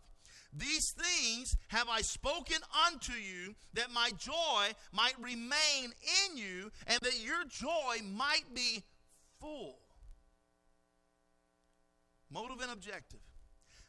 These 0.55 0.93
things 0.93 1.57
have 1.69 1.89
I 1.89 2.03
spoken 2.03 2.59
unto 2.87 3.15
you, 3.15 3.55
that 3.73 3.91
my 3.91 4.11
joy 4.19 4.75
might 4.93 5.15
remain 5.19 5.95
in 6.31 6.37
you, 6.37 6.71
and 6.87 6.99
that 7.01 7.25
your 7.25 7.45
joy 7.49 8.05
might 8.05 8.45
be 8.55 8.83
full. 9.41 9.79
Motive 12.31 12.61
and 12.61 12.73
objective. 12.73 13.21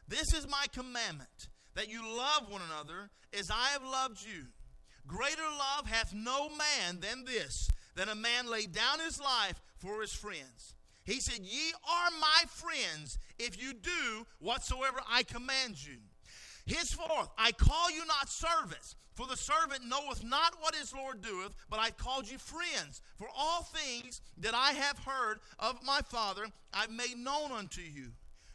This 0.08 0.32
is 0.32 0.48
my 0.48 0.64
commandment, 0.72 1.48
that 1.74 1.90
you 1.90 2.02
love 2.16 2.50
one 2.50 2.62
another 2.62 3.10
as 3.38 3.50
I 3.50 3.68
have 3.72 3.84
loved 3.84 4.24
you. 4.24 4.44
Greater 5.06 5.42
love 5.42 5.86
hath 5.86 6.14
no 6.14 6.48
man 6.48 7.00
than 7.00 7.24
this, 7.24 7.68
that 7.94 8.08
a 8.08 8.14
man 8.14 8.50
lay 8.50 8.64
down 8.64 9.00
his 9.00 9.20
life 9.20 9.60
for 9.76 10.00
his 10.00 10.12
friends. 10.12 10.73
He 11.04 11.20
said, 11.20 11.40
Ye 11.42 11.72
are 11.88 12.10
my 12.20 12.44
friends 12.48 13.18
if 13.38 13.62
you 13.62 13.74
do 13.74 14.26
whatsoever 14.38 14.98
I 15.08 15.22
command 15.22 15.84
you. 15.84 15.98
Henceforth, 16.66 17.28
I 17.36 17.52
call 17.52 17.90
you 17.90 18.06
not 18.06 18.30
servants, 18.30 18.96
for 19.12 19.26
the 19.26 19.36
servant 19.36 19.86
knoweth 19.86 20.24
not 20.24 20.54
what 20.60 20.74
his 20.74 20.94
Lord 20.94 21.20
doeth, 21.20 21.54
but 21.68 21.78
I 21.78 21.90
called 21.90 22.30
you 22.30 22.38
friends. 22.38 23.02
For 23.18 23.28
all 23.36 23.62
things 23.62 24.22
that 24.38 24.54
I 24.54 24.72
have 24.72 24.98
heard 25.00 25.40
of 25.58 25.84
my 25.84 26.00
Father, 26.00 26.46
I've 26.72 26.90
made 26.90 27.18
known 27.18 27.52
unto 27.52 27.82
you. 27.82 28.12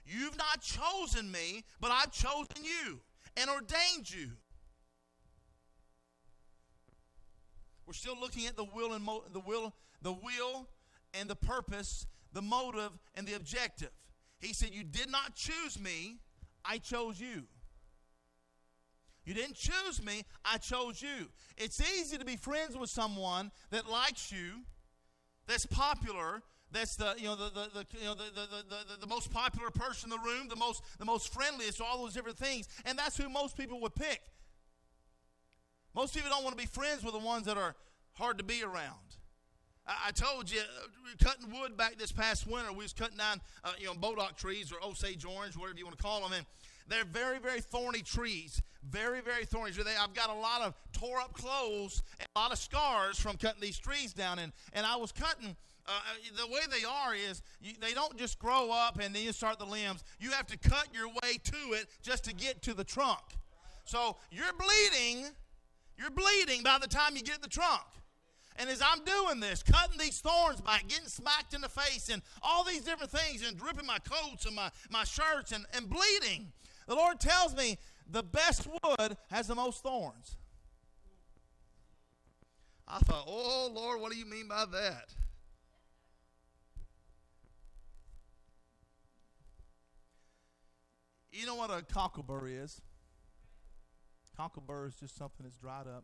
You've 0.07 0.37
not 0.37 0.61
chosen 0.61 1.31
me, 1.31 1.63
but 1.79 1.91
I've 1.91 2.11
chosen 2.11 2.63
you 2.63 2.99
and 3.37 3.47
ordained 3.47 4.09
you. 4.11 4.31
We're 7.85 7.93
still 7.93 8.19
looking 8.19 8.47
at 8.47 8.55
the 8.55 8.65
will 8.65 8.93
and 8.93 9.03
mo- 9.03 9.23
the 9.31 9.39
will, 9.39 9.73
the 10.01 10.13
will 10.13 10.67
and 11.13 11.29
the 11.29 11.35
purpose, 11.35 12.07
the 12.33 12.41
motive 12.41 12.91
and 13.15 13.27
the 13.27 13.33
objective. 13.33 13.91
He 14.39 14.53
said, 14.53 14.73
"You 14.73 14.83
did 14.83 15.09
not 15.09 15.35
choose 15.35 15.79
me; 15.79 16.19
I 16.63 16.77
chose 16.77 17.19
you." 17.19 17.47
You 19.25 19.35
didn't 19.35 19.57
choose 19.57 20.03
me, 20.03 20.23
I 20.43 20.57
chose 20.57 21.03
you. 21.03 21.29
It's 21.55 21.79
easy 21.79 22.17
to 22.17 22.25
be 22.25 22.35
friends 22.35 22.75
with 22.75 22.89
someone 22.89 23.51
that 23.69 23.87
likes 23.87 24.31
you, 24.31 24.63
that's 25.45 25.67
popular, 25.67 26.41
that's 26.71 26.95
the 26.95 27.13
you 27.17 27.25
know 27.25 27.35
the 27.35 27.49
the, 27.49 27.69
the 27.73 27.85
you 27.99 28.05
know 28.05 28.15
the, 28.15 28.23
the, 28.33 28.47
the, 28.69 28.99
the, 29.01 29.07
most 29.07 29.31
popular 29.31 29.69
person 29.69 30.11
in 30.11 30.17
the 30.17 30.23
room, 30.23 30.47
the 30.47 30.55
most 30.55 30.83
the 30.97 31.05
most 31.05 31.33
friendliest, 31.33 31.81
all 31.81 31.99
those 31.99 32.13
different 32.13 32.37
things, 32.37 32.67
and 32.85 32.97
that's 32.97 33.17
who 33.17 33.29
most 33.29 33.57
people 33.57 33.79
would 33.81 33.95
pick. 33.95 34.21
Most 35.95 36.13
people 36.13 36.29
don't 36.29 36.43
want 36.43 36.57
to 36.57 36.61
be 36.61 36.67
friends 36.67 37.03
with 37.03 37.13
the 37.13 37.19
ones 37.19 37.45
that 37.45 37.57
are 37.57 37.75
hard 38.13 38.37
to 38.37 38.43
be 38.43 38.63
around. 38.63 39.18
I, 40.07 40.11
told 40.11 40.51
you, 40.51 40.59
uh, 40.59 41.23
cutting 41.23 41.51
wood 41.51 41.75
back 41.75 41.97
this 41.97 42.11
past 42.11 42.47
winter. 42.47 42.71
We 42.71 42.83
was 42.83 42.93
cutting 42.93 43.17
down, 43.17 43.41
uh, 43.63 43.73
you 43.79 43.87
know, 43.87 43.93
bodock 43.93 44.37
trees 44.37 44.71
or 44.71 44.85
Osage 44.85 45.25
orange, 45.25 45.57
whatever 45.57 45.77
you 45.77 45.85
want 45.85 45.97
to 45.97 46.03
call 46.03 46.21
them, 46.21 46.33
and 46.33 46.45
they're 46.87 47.05
very, 47.05 47.39
very 47.39 47.61
thorny 47.61 48.01
trees. 48.01 48.61
Very, 48.89 49.21
very 49.21 49.45
thorny. 49.45 49.71
They, 49.71 49.95
I've 49.99 50.13
got 50.13 50.29
a 50.29 50.33
lot 50.33 50.61
of 50.61 50.73
tore 50.93 51.19
up 51.19 51.33
clothes 51.33 52.01
a 52.35 52.39
lot 52.39 52.51
of 52.51 52.57
scars 52.57 53.19
from 53.19 53.35
cutting 53.35 53.61
these 53.61 53.77
trees 53.77 54.13
down, 54.13 54.39
and 54.39 54.53
and 54.73 54.85
I 54.85 54.95
was 54.95 55.11
cutting. 55.11 55.55
Uh, 55.85 55.91
uh, 55.91 56.45
the 56.45 56.47
way 56.47 56.61
they 56.69 56.85
are 56.85 57.15
is 57.15 57.41
you, 57.61 57.73
they 57.81 57.93
don't 57.93 58.15
just 58.15 58.37
grow 58.37 58.69
up 58.71 58.99
and 58.99 59.15
then 59.15 59.23
you 59.23 59.31
start 59.31 59.57
the 59.57 59.65
limbs. 59.65 60.03
You 60.19 60.29
have 60.31 60.45
to 60.47 60.57
cut 60.57 60.87
your 60.93 61.07
way 61.07 61.39
to 61.43 61.73
it 61.73 61.87
just 62.03 62.25
to 62.25 62.33
get 62.33 62.61
to 62.63 62.75
the 62.75 62.83
trunk. 62.83 63.21
So 63.85 64.17
you're 64.31 64.53
bleeding 64.53 65.31
you're 65.99 66.11
bleeding 66.11 66.63
by 66.63 66.77
the 66.79 66.87
time 66.87 67.15
you 67.15 67.21
get 67.21 67.41
the 67.41 67.49
trunk. 67.49 67.81
And 68.59 68.69
as 68.69 68.81
I'm 68.81 69.05
doing 69.05 69.39
this, 69.39 69.63
cutting 69.63 69.97
these 69.97 70.19
thorns 70.19 70.59
back, 70.59 70.85
getting 70.89 71.07
smacked 71.07 71.53
in 71.53 71.61
the 71.61 71.69
face, 71.69 72.09
and 72.09 72.21
all 72.43 72.65
these 72.65 72.81
different 72.81 73.09
things, 73.09 73.47
and 73.47 73.57
dripping 73.57 73.85
my 73.85 73.99
coats 73.99 74.45
and 74.45 74.53
my, 74.53 74.69
my 74.91 75.05
shirts 75.05 75.53
and, 75.53 75.65
and 75.73 75.89
bleeding, 75.89 76.51
the 76.85 76.93
Lord 76.93 77.21
tells 77.21 77.55
me 77.55 77.77
the 78.11 78.21
best 78.21 78.67
wood 78.67 79.15
has 79.31 79.47
the 79.47 79.55
most 79.55 79.81
thorns. 79.81 80.35
I 82.85 82.99
thought, 82.99 83.23
oh, 83.27 83.71
Lord, 83.73 84.01
what 84.01 84.11
do 84.11 84.17
you 84.17 84.25
mean 84.25 84.49
by 84.49 84.65
that? 84.73 85.13
You 91.31 91.45
know 91.45 91.55
what 91.55 91.69
a 91.69 91.81
cocklebur 91.81 92.63
is? 92.63 92.81
Cocklebur 94.37 94.89
is 94.89 94.95
just 94.95 95.15
something 95.15 95.45
that's 95.45 95.55
dried 95.55 95.87
up. 95.87 96.03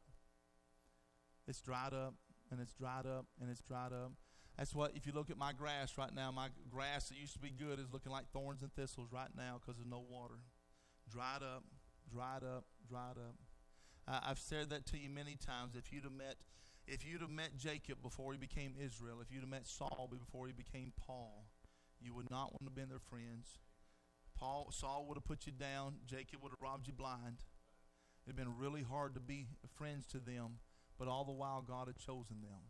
It's 1.47 1.59
dried 1.59 1.93
up 1.93 2.13
and 2.51 2.59
it's 2.59 2.73
dried 2.73 3.05
up 3.05 3.25
and 3.41 3.49
it's 3.49 3.61
dried 3.61 3.93
up. 3.93 4.11
That's 4.57 4.73
what, 4.73 4.91
if 4.95 5.05
you 5.05 5.11
look 5.13 5.29
at 5.29 5.37
my 5.37 5.51
grass 5.51 5.97
right 5.97 6.13
now, 6.13 6.31
my 6.31 6.47
grass 6.69 7.09
that 7.09 7.17
used 7.17 7.33
to 7.33 7.39
be 7.39 7.49
good 7.49 7.79
is 7.79 7.91
looking 7.91 8.11
like 8.11 8.31
thorns 8.31 8.61
and 8.61 8.73
thistles 8.73 9.09
right 9.11 9.29
now 9.35 9.59
because 9.59 9.77
there's 9.77 9.89
no 9.89 10.03
water. 10.09 10.35
Dried 11.11 11.43
up, 11.43 11.63
dried 12.09 12.43
up, 12.43 12.65
dried 12.87 13.17
up. 13.17 13.35
Uh, 14.07 14.19
I've 14.23 14.39
said 14.39 14.69
that 14.69 14.85
to 14.87 14.97
you 14.97 15.09
many 15.09 15.35
times. 15.35 15.75
If 15.75 15.91
you'd 15.91 16.03
have 16.03 16.13
met, 16.13 16.35
if 16.87 17.05
you'd 17.05 17.21
have 17.21 17.31
met 17.31 17.57
Jacob 17.57 18.01
before 18.01 18.31
he 18.31 18.37
became 18.37 18.75
Israel, 18.79 19.17
if 19.21 19.31
you'd 19.31 19.41
have 19.41 19.49
met 19.49 19.67
Saul 19.67 20.09
before 20.09 20.47
he 20.47 20.53
became 20.53 20.93
Paul, 21.05 21.47
you 21.99 22.13
would 22.13 22.29
not 22.29 22.51
want 22.53 22.59
to 22.61 22.65
have 22.65 22.75
been 22.75 22.89
their 22.89 22.99
friends. 22.99 23.59
Paul, 24.37 24.69
Saul 24.71 25.05
would 25.07 25.17
have 25.17 25.25
put 25.25 25.45
you 25.45 25.51
down. 25.51 25.95
Jacob 26.05 26.43
would 26.43 26.51
have 26.51 26.61
robbed 26.61 26.87
you 26.87 26.93
blind. 26.93 27.43
It 28.25 28.29
had 28.29 28.35
been 28.35 28.57
really 28.57 28.83
hard 28.83 29.13
to 29.15 29.19
be 29.19 29.47
friends 29.75 30.05
to 30.07 30.19
them, 30.19 30.59
but 30.97 31.07
all 31.07 31.25
the 31.25 31.31
while 31.31 31.61
God 31.61 31.87
had 31.87 31.97
chosen 31.97 32.41
them. 32.41 32.61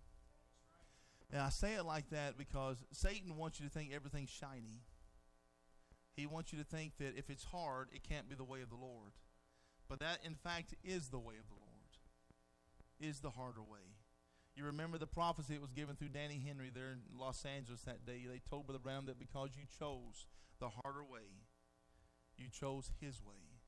And 1.32 1.41
I 1.41 1.49
say 1.49 1.73
it 1.73 1.86
like 1.86 2.09
that 2.11 2.38
because 2.38 2.78
Satan 2.91 3.36
wants 3.38 3.59
you 3.59 3.67
to 3.67 3.71
think 3.71 3.91
everything's 3.93 4.30
shiny. 4.30 4.84
He 6.15 6.26
wants 6.26 6.53
you 6.53 6.59
to 6.59 6.65
think 6.65 6.97
that 6.99 7.17
if 7.17 7.30
it's 7.30 7.43
hard, 7.43 7.89
it 7.93 8.07
can't 8.07 8.30
be 8.30 8.36
the 8.36 8.43
way 8.43 8.61
of 8.61 8.69
the 8.69 8.76
Lord. 8.76 9.11
But 9.89 9.99
that, 9.99 10.19
in 10.23 10.36
fact, 10.36 10.73
is 10.84 11.09
the 11.09 11.19
way 11.19 11.36
of 11.39 11.47
the 11.47 11.59
Lord, 11.59 11.99
is 12.99 13.19
the 13.19 13.32
harder 13.32 13.61
way. 13.61 13.95
You 14.55 14.63
remember 14.65 14.97
the 14.97 15.07
prophecy 15.07 15.55
that 15.55 15.61
was 15.61 15.73
given 15.73 15.97
through 15.97 16.09
Danny 16.09 16.41
Henry 16.45 16.71
there 16.73 16.91
in 16.91 17.19
Los 17.19 17.43
Angeles 17.43 17.82
that 17.82 18.05
day. 18.05 18.26
They 18.30 18.41
told 18.49 18.67
Brother 18.67 18.80
Branham 18.80 19.07
that 19.07 19.19
because 19.19 19.49
you 19.57 19.63
chose 19.78 20.28
the 20.59 20.69
harder 20.69 21.03
way, 21.03 21.43
you 22.38 22.45
chose 22.49 22.89
his 23.01 23.21
way. 23.21 23.59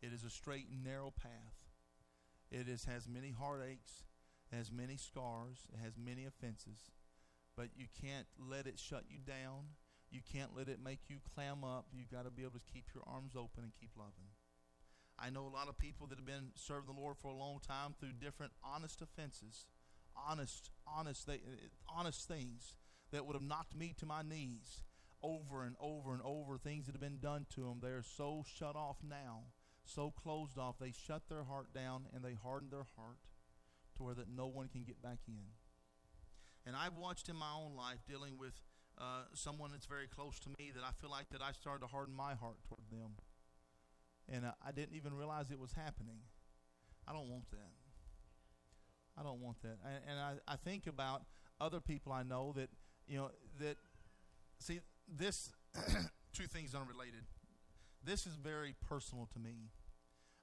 It 0.00 0.12
is 0.12 0.22
a 0.22 0.30
straight 0.30 0.68
and 0.70 0.84
narrow 0.84 1.10
path. 1.10 1.65
It 2.50 2.68
is, 2.68 2.84
has 2.84 3.08
many 3.08 3.30
heartaches, 3.30 4.04
has 4.52 4.70
many 4.70 4.96
scars, 4.96 5.66
it 5.72 5.78
has 5.82 5.94
many 5.98 6.24
offenses, 6.24 6.92
but 7.56 7.68
you 7.76 7.86
can't 8.00 8.26
let 8.38 8.66
it 8.66 8.78
shut 8.78 9.04
you 9.08 9.18
down. 9.18 9.74
You 10.10 10.20
can't 10.32 10.56
let 10.56 10.68
it 10.68 10.78
make 10.82 11.00
you 11.08 11.16
clam 11.34 11.64
up. 11.64 11.86
You've 11.92 12.10
got 12.10 12.24
to 12.24 12.30
be 12.30 12.42
able 12.42 12.52
to 12.52 12.72
keep 12.72 12.84
your 12.94 13.02
arms 13.06 13.34
open 13.34 13.64
and 13.64 13.72
keep 13.74 13.90
loving. 13.96 14.30
I 15.18 15.30
know 15.30 15.46
a 15.46 15.56
lot 15.56 15.68
of 15.68 15.78
people 15.78 16.06
that 16.06 16.18
have 16.18 16.26
been 16.26 16.52
serving 16.54 16.94
the 16.94 17.00
Lord 17.00 17.16
for 17.18 17.28
a 17.28 17.34
long 17.34 17.58
time 17.66 17.94
through 17.98 18.12
different 18.20 18.52
honest 18.62 19.00
offenses, 19.02 19.66
honest, 20.14 20.70
honest, 20.86 21.26
they, 21.26 21.40
honest 21.88 22.28
things 22.28 22.76
that 23.10 23.26
would 23.26 23.34
have 23.34 23.42
knocked 23.42 23.74
me 23.74 23.94
to 23.98 24.06
my 24.06 24.22
knees 24.22 24.82
over 25.22 25.64
and 25.64 25.74
over 25.80 26.12
and 26.12 26.22
over. 26.22 26.58
Things 26.58 26.86
that 26.86 26.92
have 26.92 27.00
been 27.00 27.18
done 27.18 27.46
to 27.54 27.62
them. 27.62 27.80
They 27.82 27.88
are 27.88 28.02
so 28.02 28.44
shut 28.46 28.76
off 28.76 28.98
now 29.02 29.44
so 29.86 30.10
closed 30.10 30.58
off, 30.58 30.76
they 30.78 30.92
shut 30.92 31.22
their 31.28 31.44
heart 31.44 31.72
down 31.72 32.04
and 32.14 32.24
they 32.24 32.34
hardened 32.34 32.72
their 32.72 32.86
heart 32.96 33.18
to 33.96 34.02
where 34.02 34.14
that 34.14 34.28
no 34.28 34.46
one 34.46 34.68
can 34.68 34.82
get 34.82 35.02
back 35.02 35.18
in. 35.26 35.54
And 36.66 36.74
I've 36.74 36.96
watched 36.96 37.28
in 37.28 37.36
my 37.36 37.52
own 37.56 37.76
life 37.76 38.00
dealing 38.08 38.38
with 38.38 38.54
uh, 38.98 39.22
someone 39.34 39.70
that's 39.70 39.86
very 39.86 40.08
close 40.08 40.38
to 40.40 40.48
me 40.58 40.72
that 40.74 40.82
I 40.82 40.90
feel 41.00 41.10
like 41.10 41.28
that 41.30 41.42
I 41.42 41.52
started 41.52 41.80
to 41.80 41.86
harden 41.86 42.14
my 42.14 42.34
heart 42.34 42.56
toward 42.68 42.90
them. 42.90 43.12
And 44.28 44.44
uh, 44.44 44.52
I 44.66 44.72
didn't 44.72 44.96
even 44.96 45.14
realize 45.14 45.50
it 45.50 45.58
was 45.58 45.72
happening. 45.72 46.18
I 47.06 47.12
don't 47.12 47.28
want 47.28 47.48
that. 47.50 47.72
I 49.18 49.22
don't 49.22 49.40
want 49.40 49.62
that. 49.62 49.78
And, 49.84 50.02
and 50.10 50.18
I, 50.18 50.52
I 50.52 50.56
think 50.56 50.86
about 50.86 51.22
other 51.60 51.80
people 51.80 52.12
I 52.12 52.22
know 52.22 52.52
that, 52.56 52.68
you 53.06 53.16
know, 53.18 53.30
that, 53.60 53.76
see, 54.58 54.80
this, 55.08 55.50
two 56.32 56.46
things 56.46 56.74
unrelated. 56.74 57.24
This 58.06 58.24
is 58.24 58.36
very 58.36 58.76
personal 58.88 59.28
to 59.32 59.40
me. 59.40 59.72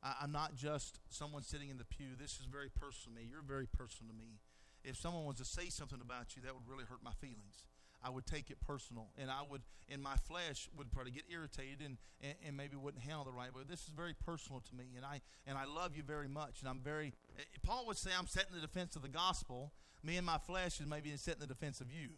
I, 0.03 0.26
am 0.26 0.34
not 0.34 0.53
just 0.53 0.99
someone 1.07 1.43
sitting 1.43 1.70
in 1.70 1.78
the 1.78 1.86
pew. 1.86 2.07
This 2.20 2.34
is 2.34 2.45
very 2.51 2.68
personal 2.70 3.16
to 3.16 3.22
me. 3.22 3.28
You're 3.32 3.41
very 3.41 3.68
personal 3.68 4.11
to 4.11 4.18
me. 4.18 4.41
If 4.84 4.97
someone 4.97 5.24
was 5.24 5.38
to 5.38 5.45
say 5.45 5.70
something 5.70 6.01
about 6.01 6.36
you, 6.36 6.41
that 6.41 6.53
would 6.53 6.68
really 6.68 6.84
hurt 6.84 6.99
my 7.01 7.14
feelings. 7.22 7.64
I 8.03 8.09
would 8.09 8.26
take 8.26 8.51
it 8.51 8.57
personal, 8.59 9.11
and 9.18 9.32
I 9.32 9.43
would, 9.49 9.61
in 9.88 10.01
my 10.01 10.18
flesh, 10.28 10.68
would 10.78 10.91
probably 10.91 11.14
get 11.14 11.24
irritated 11.32 11.80
and, 11.80 11.97
and, 12.20 12.36
and 12.45 12.57
maybe 12.57 12.76
wouldn't 12.76 13.01
handle 13.01 13.24
the 13.24 13.32
right 13.32 13.55
way. 13.55 13.61
This 13.66 13.80
is 13.84 13.93
very 13.95 14.14
personal 14.14 14.59
to 14.59 14.76
me, 14.76 14.84
and 14.97 15.05
I 15.05 15.22
and 15.47 15.57
I 15.57 15.64
love 15.64 15.95
you 15.95 16.03
very 16.03 16.28
much, 16.28 16.59
and 16.59 16.68
I'm 16.68 16.82
very. 16.82 17.14
Eh, 17.39 17.43
Paul 17.64 17.86
would 17.88 17.95
say 17.95 18.09
I'm 18.20 18.28
setting 18.28 18.53
the 18.53 18.59
defense 18.59 18.97
of 18.97 19.03
the 19.03 19.07
gospel. 19.07 19.72
Me 20.03 20.18
and 20.18 20.26
my 20.26 20.38
flesh 20.38 20.82
is 20.82 20.86
maybe 20.86 21.16
setting 21.16 21.39
the 21.39 21.47
defense 21.47 21.80
of 21.80 21.93
you, 21.93 22.09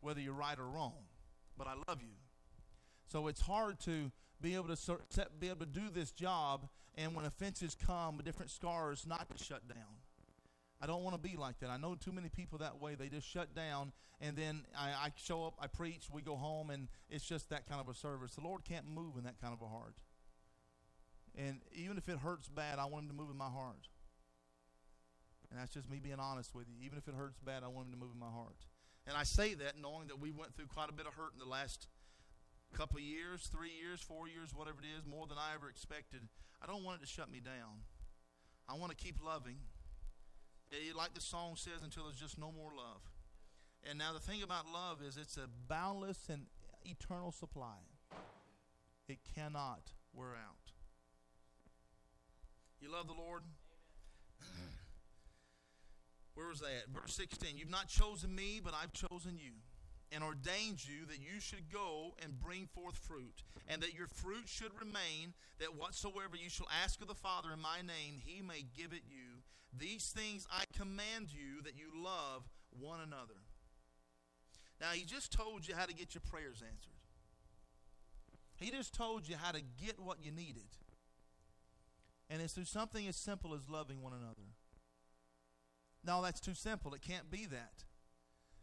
whether 0.00 0.22
you're 0.22 0.32
right 0.32 0.58
or 0.58 0.66
wrong. 0.66 1.04
But 1.58 1.66
I 1.66 1.74
love 1.86 2.00
you, 2.00 2.16
so 3.08 3.26
it's 3.26 3.42
hard 3.42 3.78
to 3.80 4.10
be 4.40 4.54
able 4.54 4.74
to 4.74 5.26
be 5.38 5.48
able 5.48 5.60
to 5.60 5.66
do 5.66 5.90
this 5.92 6.10
job, 6.10 6.68
and 6.96 7.14
when 7.14 7.24
offenses 7.24 7.76
come, 7.86 8.20
different 8.24 8.50
scars, 8.50 9.06
not 9.06 9.28
to 9.36 9.42
shut 9.42 9.68
down. 9.68 10.00
I 10.80 10.86
don't 10.86 11.02
want 11.02 11.14
to 11.14 11.20
be 11.20 11.36
like 11.36 11.60
that. 11.60 11.68
I 11.68 11.76
know 11.76 11.94
too 11.94 12.12
many 12.12 12.30
people 12.30 12.58
that 12.58 12.80
way. 12.80 12.94
They 12.94 13.08
just 13.08 13.28
shut 13.28 13.54
down, 13.54 13.92
and 14.20 14.34
then 14.34 14.62
I, 14.76 14.88
I, 14.88 15.12
show 15.14 15.44
up, 15.44 15.54
I 15.60 15.66
preach, 15.66 16.08
we 16.10 16.22
go 16.22 16.36
home, 16.36 16.70
and 16.70 16.88
it's 17.10 17.24
just 17.24 17.50
that 17.50 17.68
kind 17.68 17.80
of 17.80 17.88
a 17.88 17.94
service. 17.94 18.34
The 18.34 18.40
Lord 18.40 18.64
can't 18.64 18.86
move 18.88 19.16
in 19.18 19.24
that 19.24 19.38
kind 19.40 19.52
of 19.52 19.60
a 19.60 19.68
heart. 19.68 19.96
And 21.36 21.60
even 21.74 21.98
if 21.98 22.08
it 22.08 22.18
hurts 22.18 22.48
bad, 22.48 22.78
I 22.78 22.86
want 22.86 23.04
Him 23.04 23.10
to 23.10 23.16
move 23.16 23.30
in 23.30 23.36
my 23.36 23.48
heart. 23.48 23.88
And 25.50 25.60
that's 25.60 25.74
just 25.74 25.90
me 25.90 26.00
being 26.02 26.18
honest 26.18 26.54
with 26.54 26.66
you. 26.68 26.76
Even 26.84 26.96
if 26.96 27.08
it 27.08 27.14
hurts 27.14 27.38
bad, 27.40 27.62
I 27.62 27.68
want 27.68 27.88
Him 27.88 27.92
to 27.92 27.98
move 27.98 28.10
in 28.14 28.20
my 28.20 28.30
heart. 28.30 28.56
And 29.06 29.16
I 29.16 29.24
say 29.24 29.54
that 29.54 29.74
knowing 29.80 30.08
that 30.08 30.20
we 30.20 30.30
went 30.30 30.54
through 30.54 30.66
quite 30.66 30.88
a 30.88 30.92
bit 30.92 31.06
of 31.06 31.14
hurt 31.14 31.32
in 31.34 31.40
the 31.40 31.50
last 31.50 31.88
couple 32.76 33.00
years, 33.00 33.48
three 33.50 33.72
years, 33.72 34.00
four 34.00 34.28
years, 34.28 34.54
whatever 34.54 34.78
it 34.80 34.88
is, 34.98 35.06
more 35.06 35.26
than 35.26 35.38
I 35.38 35.54
ever 35.54 35.68
expected. 35.68 36.20
I 36.62 36.66
don't 36.66 36.84
want 36.84 37.00
it 37.00 37.06
to 37.06 37.10
shut 37.10 37.30
me 37.30 37.40
down. 37.40 37.84
I 38.68 38.74
want 38.74 38.90
to 38.90 38.96
keep 38.96 39.16
loving 39.24 39.56
like 40.96 41.14
the 41.14 41.20
song 41.20 41.54
says, 41.56 41.82
until 41.82 42.04
there's 42.04 42.16
just 42.16 42.38
no 42.38 42.52
more 42.52 42.70
love. 42.76 43.00
And 43.88 43.98
now 43.98 44.12
the 44.12 44.20
thing 44.20 44.42
about 44.42 44.66
love 44.72 44.98
is 45.06 45.16
it's 45.16 45.36
a 45.36 45.48
boundless 45.68 46.28
and 46.28 46.42
eternal 46.84 47.32
supply. 47.32 47.78
It 49.08 49.18
cannot 49.34 49.92
wear 50.14 50.28
out. 50.28 50.72
You 52.80 52.92
love 52.92 53.06
the 53.06 53.14
Lord? 53.14 53.42
Where 56.34 56.48
was 56.48 56.60
that? 56.60 56.84
Verse 56.92 57.14
16. 57.14 57.56
You've 57.56 57.70
not 57.70 57.88
chosen 57.88 58.34
me, 58.34 58.60
but 58.62 58.74
I've 58.74 58.92
chosen 58.92 59.36
you 59.36 59.52
and 60.12 60.24
ordained 60.24 60.84
you 60.86 61.06
that 61.06 61.20
you 61.20 61.40
should 61.40 61.72
go 61.72 62.14
and 62.22 62.40
bring 62.40 62.66
forth 62.66 62.96
fruit, 62.96 63.42
and 63.68 63.82
that 63.82 63.94
your 63.94 64.08
fruit 64.08 64.46
should 64.46 64.72
remain, 64.78 65.34
that 65.58 65.76
whatsoever 65.76 66.36
you 66.36 66.50
shall 66.50 66.68
ask 66.82 67.00
of 67.00 67.08
the 67.08 67.14
Father 67.14 67.50
in 67.52 67.60
my 67.60 67.78
name, 67.78 68.20
he 68.24 68.42
may 68.42 68.64
give 68.76 68.92
it 68.92 69.02
you. 69.08 69.42
These 69.76 70.08
things 70.08 70.46
I 70.50 70.64
command 70.76 71.28
you 71.32 71.62
that 71.62 71.76
you 71.76 71.90
love 71.94 72.48
one 72.70 73.00
another. 73.00 73.40
Now, 74.80 74.88
he 74.92 75.04
just 75.04 75.32
told 75.32 75.68
you 75.68 75.74
how 75.76 75.86
to 75.86 75.94
get 75.94 76.14
your 76.14 76.22
prayers 76.28 76.62
answered. 76.62 76.94
He 78.56 78.70
just 78.70 78.94
told 78.94 79.28
you 79.28 79.36
how 79.36 79.52
to 79.52 79.60
get 79.60 80.00
what 80.00 80.18
you 80.24 80.32
needed. 80.32 80.76
And 82.28 82.42
it's 82.42 82.52
through 82.52 82.64
something 82.64 83.06
as 83.06 83.16
simple 83.16 83.54
as 83.54 83.68
loving 83.68 84.02
one 84.02 84.12
another. 84.12 84.54
No, 86.04 86.22
that's 86.22 86.40
too 86.40 86.54
simple. 86.54 86.94
It 86.94 87.02
can't 87.02 87.30
be 87.30 87.46
that. 87.46 87.84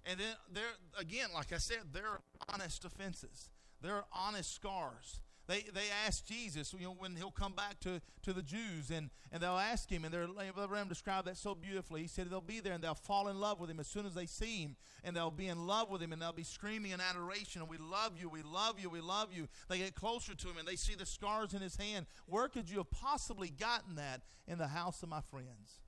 And 0.10 0.20
then 0.20 0.36
there 0.54 0.70
again, 0.98 1.28
like 1.34 1.52
I 1.54 1.58
said, 1.58 1.80
there 1.94 2.08
are 2.08 2.22
honest 2.54 2.86
offenses. 2.86 3.50
There 3.82 3.96
are 3.96 4.06
honest 4.14 4.56
scars. 4.56 5.20
They, 5.48 5.62
they 5.74 5.86
ask 6.06 6.26
Jesus, 6.26 6.76
you 6.78 6.86
know, 6.86 6.96
when 6.98 7.16
he'll 7.16 7.32
come 7.32 7.54
back 7.54 7.80
to, 7.82 8.02
to 8.24 8.34
the 8.34 8.42
Jews, 8.42 8.92
and, 8.92 9.10
and 9.32 9.42
they'll 9.42 9.54
ask 9.54 9.90
him, 9.90 10.04
and 10.04 10.14
they're, 10.14 10.28
Ram 10.68 10.90
described 10.90 11.26
that 11.28 11.38
so 11.38 11.56
beautifully. 11.56 12.02
He 12.02 12.08
said 12.08 12.30
they'll 12.30 12.42
be 12.42 12.60
there 12.60 12.74
and 12.74 12.84
they'll 12.84 12.94
fall 12.94 13.30
in 13.30 13.40
love 13.40 13.58
with 13.62 13.70
him 13.70 13.80
as 13.80 13.88
soon 13.88 14.06
as 14.06 14.14
they 14.14 14.26
see 14.26 14.64
him, 14.64 14.76
and 15.06 15.16
they'll 15.16 15.32
be 15.32 15.48
in 15.48 15.66
love 15.66 15.90
with 15.90 16.02
him, 16.02 16.12
and 16.12 16.22
they'll 16.22 16.34
be 16.34 16.44
screaming 16.44 16.92
in 16.92 17.00
adoration, 17.00 17.62
and 17.62 17.70
we 17.70 17.78
love 17.78 18.14
you, 18.20 18.28
we 18.28 18.42
love 18.44 18.78
you, 18.78 18.90
we 18.90 19.00
love 19.00 19.30
you. 19.32 19.48
They 19.70 19.78
get 19.78 19.96
closer 19.96 20.36
to 20.36 20.48
him, 20.50 20.58
and 20.58 20.68
they 20.68 20.76
see 20.76 20.96
the 20.96 21.06
scars 21.06 21.54
in 21.54 21.62
his 21.62 21.78
hand. 21.78 22.08
Where 22.26 22.50
could 22.50 22.70
you 22.70 22.80
have 22.80 22.92
possibly 22.92 23.50
gotten 23.50 23.96
that 23.96 24.24
in 24.50 24.58
the 24.58 24.68
house 24.68 25.02
of 25.02 25.08
my 25.08 25.22
friends? 25.22 25.80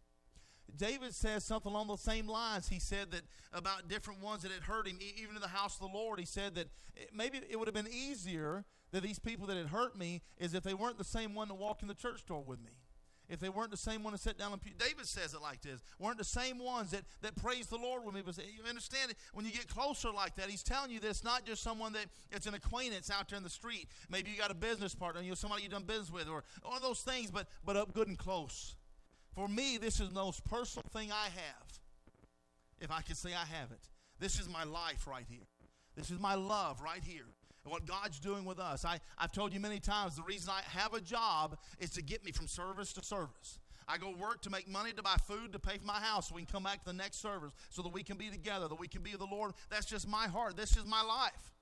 David 0.75 1.13
says 1.13 1.43
something 1.43 1.71
along 1.71 1.87
the 1.87 1.97
same 1.97 2.27
lines. 2.27 2.69
He 2.69 2.79
said 2.79 3.11
that 3.11 3.21
about 3.53 3.87
different 3.87 4.21
ones 4.21 4.43
that 4.43 4.51
had 4.51 4.63
hurt 4.63 4.87
him, 4.87 4.97
even 5.01 5.35
in 5.35 5.41
the 5.41 5.47
house 5.47 5.75
of 5.75 5.91
the 5.91 5.97
Lord. 5.97 6.19
He 6.19 6.25
said 6.25 6.55
that 6.55 6.67
maybe 7.13 7.39
it 7.49 7.57
would 7.57 7.67
have 7.67 7.75
been 7.75 7.91
easier 7.91 8.65
that 8.91 9.03
these 9.03 9.19
people 9.19 9.47
that 9.47 9.57
had 9.57 9.67
hurt 9.67 9.97
me 9.97 10.21
is 10.37 10.53
if 10.53 10.63
they 10.63 10.73
weren't 10.73 10.97
the 10.97 11.03
same 11.03 11.35
one 11.35 11.47
to 11.47 11.53
walk 11.53 11.81
in 11.81 11.87
the 11.87 11.93
church 11.93 12.25
door 12.25 12.43
with 12.45 12.59
me. 12.59 12.71
If 13.29 13.39
they 13.39 13.49
weren't 13.49 13.69
the 13.69 13.77
same 13.77 14.01
one 14.01 14.13
to 14.13 14.17
sit 14.17 14.39
down 14.39 14.53
and 14.53 14.61
pew. 14.61 14.71
David 14.75 15.05
says 15.05 15.35
it 15.35 15.41
like 15.41 15.61
this. 15.61 15.81
Weren't 15.99 16.17
the 16.17 16.23
same 16.23 16.57
ones 16.57 16.89
that, 16.91 17.03
that 17.21 17.35
praise 17.35 17.67
the 17.67 17.77
Lord 17.77 18.03
with 18.03 18.15
me. 18.15 18.23
But 18.25 18.37
you 18.37 18.67
understand 18.67 19.11
it? 19.11 19.17
When 19.33 19.45
you 19.45 19.51
get 19.51 19.67
closer 19.67 20.09
like 20.09 20.35
that, 20.37 20.49
he's 20.49 20.63
telling 20.63 20.89
you 20.89 20.99
that 21.01 21.09
it's 21.09 21.23
not 21.23 21.45
just 21.45 21.61
someone 21.61 21.93
that 21.93 22.05
it's 22.31 22.47
an 22.47 22.55
acquaintance 22.55 23.11
out 23.11 23.29
there 23.29 23.37
in 23.37 23.43
the 23.43 23.49
street. 23.49 23.87
Maybe 24.09 24.31
you 24.31 24.37
got 24.37 24.49
a 24.49 24.55
business 24.55 24.95
partner, 24.95 25.21
you 25.21 25.29
know, 25.29 25.35
somebody 25.35 25.61
you've 25.61 25.71
done 25.71 25.83
business 25.83 26.11
with, 26.11 26.27
or 26.27 26.43
all 26.65 26.79
those 26.79 27.01
things, 27.01 27.29
but 27.29 27.47
but 27.63 27.77
up 27.77 27.93
good 27.93 28.07
and 28.07 28.17
close. 28.17 28.75
For 29.39 29.47
me, 29.47 29.77
this 29.77 30.01
is 30.01 30.09
the 30.09 30.15
most 30.15 30.43
personal 30.43 30.83
thing 30.91 31.13
I 31.13 31.29
have. 31.29 31.79
If 32.81 32.91
I 32.91 33.01
can 33.01 33.15
say 33.15 33.29
I 33.29 33.45
have 33.45 33.71
it. 33.71 33.79
This 34.19 34.37
is 34.37 34.49
my 34.49 34.65
life 34.65 35.07
right 35.07 35.23
here. 35.29 35.47
This 35.95 36.11
is 36.11 36.19
my 36.19 36.35
love 36.35 36.81
right 36.81 37.01
here. 37.01 37.23
And 37.63 37.71
what 37.71 37.85
God's 37.85 38.19
doing 38.19 38.43
with 38.43 38.59
us. 38.59 38.83
I, 38.83 38.99
I've 39.17 39.31
told 39.31 39.53
you 39.53 39.61
many 39.61 39.79
times 39.79 40.17
the 40.17 40.23
reason 40.23 40.49
I 40.49 40.61
have 40.77 40.93
a 40.93 40.99
job 40.99 41.57
is 41.79 41.89
to 41.91 42.01
get 42.01 42.25
me 42.25 42.33
from 42.33 42.47
service 42.47 42.91
to 42.93 43.01
service. 43.01 43.59
I 43.87 43.97
go 43.97 44.13
work 44.19 44.41
to 44.41 44.49
make 44.49 44.67
money 44.67 44.91
to 44.91 45.01
buy 45.01 45.15
food 45.25 45.53
to 45.53 45.59
pay 45.59 45.77
for 45.77 45.85
my 45.85 46.01
house 46.01 46.27
so 46.27 46.35
we 46.35 46.41
can 46.41 46.51
come 46.51 46.63
back 46.63 46.79
to 46.79 46.87
the 46.87 46.93
next 46.93 47.21
service 47.21 47.53
so 47.69 47.81
that 47.81 47.93
we 47.93 48.03
can 48.03 48.17
be 48.17 48.29
together, 48.29 48.67
that 48.67 48.79
we 48.79 48.89
can 48.89 49.03
be 49.03 49.11
with 49.11 49.21
the 49.21 49.33
Lord. 49.33 49.53
That's 49.69 49.85
just 49.85 50.05
my 50.05 50.27
heart. 50.27 50.57
This 50.57 50.75
is 50.75 50.85
my 50.85 51.01
life. 51.01 51.53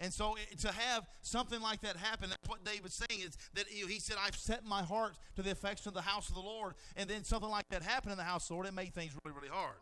And 0.00 0.12
so 0.12 0.34
eh, 0.34 0.54
to 0.60 0.72
have 0.72 1.06
something 1.22 1.60
like 1.60 1.80
that 1.80 1.96
happen, 1.96 2.30
that's 2.30 2.48
what 2.48 2.64
David's 2.64 2.94
saying 3.08 3.22
is 3.22 3.36
that 3.54 3.66
he 3.68 3.98
said, 3.98 4.16
I've 4.24 4.36
set 4.36 4.64
my 4.64 4.82
heart 4.82 5.14
to 5.36 5.42
the 5.42 5.50
affection 5.50 5.88
of 5.88 5.94
the 5.94 6.02
house 6.02 6.28
of 6.28 6.34
the 6.34 6.40
Lord. 6.40 6.74
And 6.96 7.08
then 7.08 7.24
something 7.24 7.50
like 7.50 7.68
that 7.70 7.82
happened 7.82 8.12
in 8.12 8.18
the 8.18 8.24
house 8.24 8.44
of 8.44 8.48
the 8.48 8.54
Lord, 8.54 8.66
it 8.66 8.74
made 8.74 8.94
things 8.94 9.12
really, 9.24 9.34
really 9.36 9.52
hard. 9.52 9.76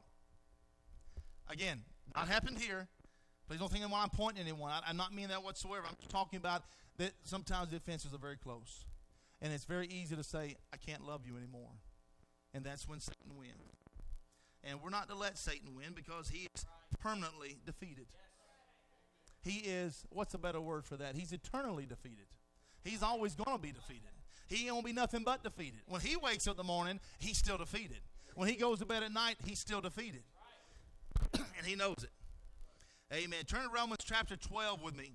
Again, 1.49 1.83
not 2.14 2.29
happened 2.29 2.59
here. 2.59 2.89
Please 3.49 3.61
don't 3.61 3.71
think 3.71 3.85
I'm, 3.85 3.95
I'm 3.95 4.11
pointing 4.11 4.43
anyone. 4.43 4.73
I, 4.73 4.91
am 4.91 4.97
not 4.97 5.14
meaning 5.14 5.31
that 5.31 5.45
whatsoever. 5.45 5.85
I'm 5.87 5.95
just 6.01 6.11
talking 6.11 6.39
about 6.39 6.62
that 6.99 7.12
sometimes 7.25 7.71
the 7.71 7.77
offenses 7.77 8.12
are 8.12 8.19
very 8.19 8.37
close. 8.37 8.85
And 9.41 9.53
it's 9.53 9.64
very 9.64 9.87
easy 9.87 10.17
to 10.17 10.25
say, 10.25 10.57
I 10.73 10.77
can't 10.79 11.07
love 11.07 11.23
you 11.27 11.37
anymore. 11.37 11.71
And 12.55 12.64
that's 12.64 12.89
when 12.89 13.01
Satan 13.01 13.37
wins. 13.37 13.53
And 14.64 14.81
we're 14.83 14.91
not 14.91 15.09
to 15.11 15.14
let 15.14 15.39
Satan 15.39 15.75
win 15.77 15.93
because 15.95 16.29
he 16.29 16.49
is 16.55 16.64
permanently 16.99 17.59
defeated. 17.64 18.07
He 19.47 19.59
is, 19.59 20.05
what's 20.11 20.35
a 20.35 20.39
better 20.39 20.61
word 20.61 20.85
for 20.85 20.97
that? 20.97 21.15
He's 21.15 21.33
eternally 21.33 21.87
defeated. 21.87 22.27
He's 22.83 23.01
always 23.01 23.37
going 23.37 23.57
to 23.57 23.63
be 23.63 23.71
defeated. 23.71 24.03
He 24.49 24.67
to 24.67 24.83
be 24.83 24.93
nothing 24.93 25.23
but 25.23 25.45
defeated. 25.45 25.81
When 25.87 26.01
he 26.01 26.17
wakes 26.17 26.49
up 26.49 26.55
in 26.55 26.57
the 26.57 26.65
morning, 26.65 26.99
he's 27.21 27.39
still 27.39 27.57
defeated. 27.57 28.01
When 28.35 28.49
he 28.49 28.57
goes 28.57 28.81
to 28.81 28.87
bed 28.87 29.05
at 29.05 29.13
night, 29.13 29.37
he's 29.45 29.61
still 29.61 29.81
defeated. 29.81 30.25
and 31.35 31.65
he 31.65 31.77
knows 31.77 31.99
it. 32.03 32.11
Amen. 33.15 33.45
Turn 33.47 33.63
to 33.63 33.69
Romans 33.73 34.03
chapter 34.05 34.35
12 34.35 34.83
with 34.83 34.97
me. 34.97 35.13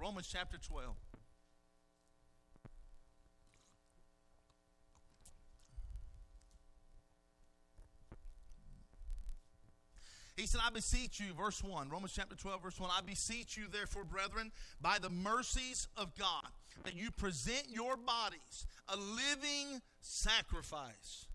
Romans 0.00 0.28
chapter 0.32 0.56
12. 0.56 0.94
He 10.36 10.46
said, 10.46 10.60
I 10.64 10.70
beseech 10.70 11.20
you, 11.20 11.34
verse 11.34 11.62
1, 11.62 11.90
Romans 11.90 12.12
chapter 12.14 12.34
12, 12.34 12.62
verse 12.62 12.80
1, 12.80 12.90
I 12.90 13.02
beseech 13.02 13.56
you, 13.56 13.64
therefore, 13.70 14.04
brethren, 14.04 14.50
by 14.80 14.98
the 14.98 15.10
mercies 15.10 15.88
of 15.96 16.16
God, 16.16 16.48
that 16.84 16.96
you 16.96 17.10
present 17.10 17.64
your 17.68 17.96
bodies 17.96 18.66
a 18.88 18.96
living 18.96 19.82
sacrifice, 20.00 21.26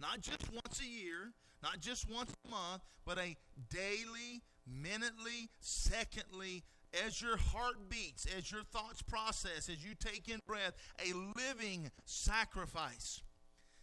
not 0.00 0.20
just 0.20 0.44
once 0.52 0.80
a 0.80 0.86
year, 0.86 1.32
not 1.62 1.80
just 1.80 2.08
once 2.08 2.32
a 2.46 2.50
month, 2.50 2.82
but 3.04 3.18
a 3.18 3.36
daily, 3.68 4.42
minutely, 4.66 5.50
secondly, 5.60 6.62
as 7.04 7.20
your 7.20 7.36
heart 7.36 7.88
beats, 7.88 8.26
as 8.36 8.50
your 8.50 8.62
thoughts 8.62 9.02
process, 9.02 9.68
as 9.68 9.84
you 9.84 9.94
take 9.98 10.28
in 10.28 10.40
breath, 10.46 10.74
a 11.04 11.12
living 11.36 11.90
sacrifice. 12.04 13.22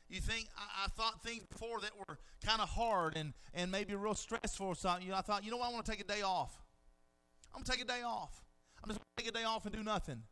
You 0.09 0.21
think 0.21 0.47
I, 0.57 0.85
I 0.85 0.87
thought 0.89 1.23
things 1.23 1.43
before 1.45 1.79
that 1.81 1.91
were 1.97 2.17
kind 2.45 2.61
of 2.61 2.69
hard 2.69 3.15
and, 3.15 3.33
and 3.53 3.71
maybe 3.71 3.95
real 3.95 4.15
stressful 4.15 4.67
or 4.67 4.75
something. 4.75 5.05
You 5.05 5.11
know, 5.11 5.17
I 5.17 5.21
thought, 5.21 5.43
you 5.43 5.51
know 5.51 5.57
what, 5.57 5.69
I 5.69 5.73
want 5.73 5.85
to 5.85 5.91
take 5.91 6.01
a 6.01 6.07
day 6.07 6.21
off. 6.21 6.61
I'm 7.55 7.63
to 7.63 7.71
take 7.71 7.81
a 7.81 7.85
day 7.85 8.01
off. 8.03 8.43
I'm 8.83 8.89
just 8.89 8.99
to 8.99 9.23
take 9.23 9.29
a 9.29 9.37
day 9.37 9.43
off 9.43 9.65
and 9.65 9.73
do 9.73 9.83
nothing. 9.83 10.23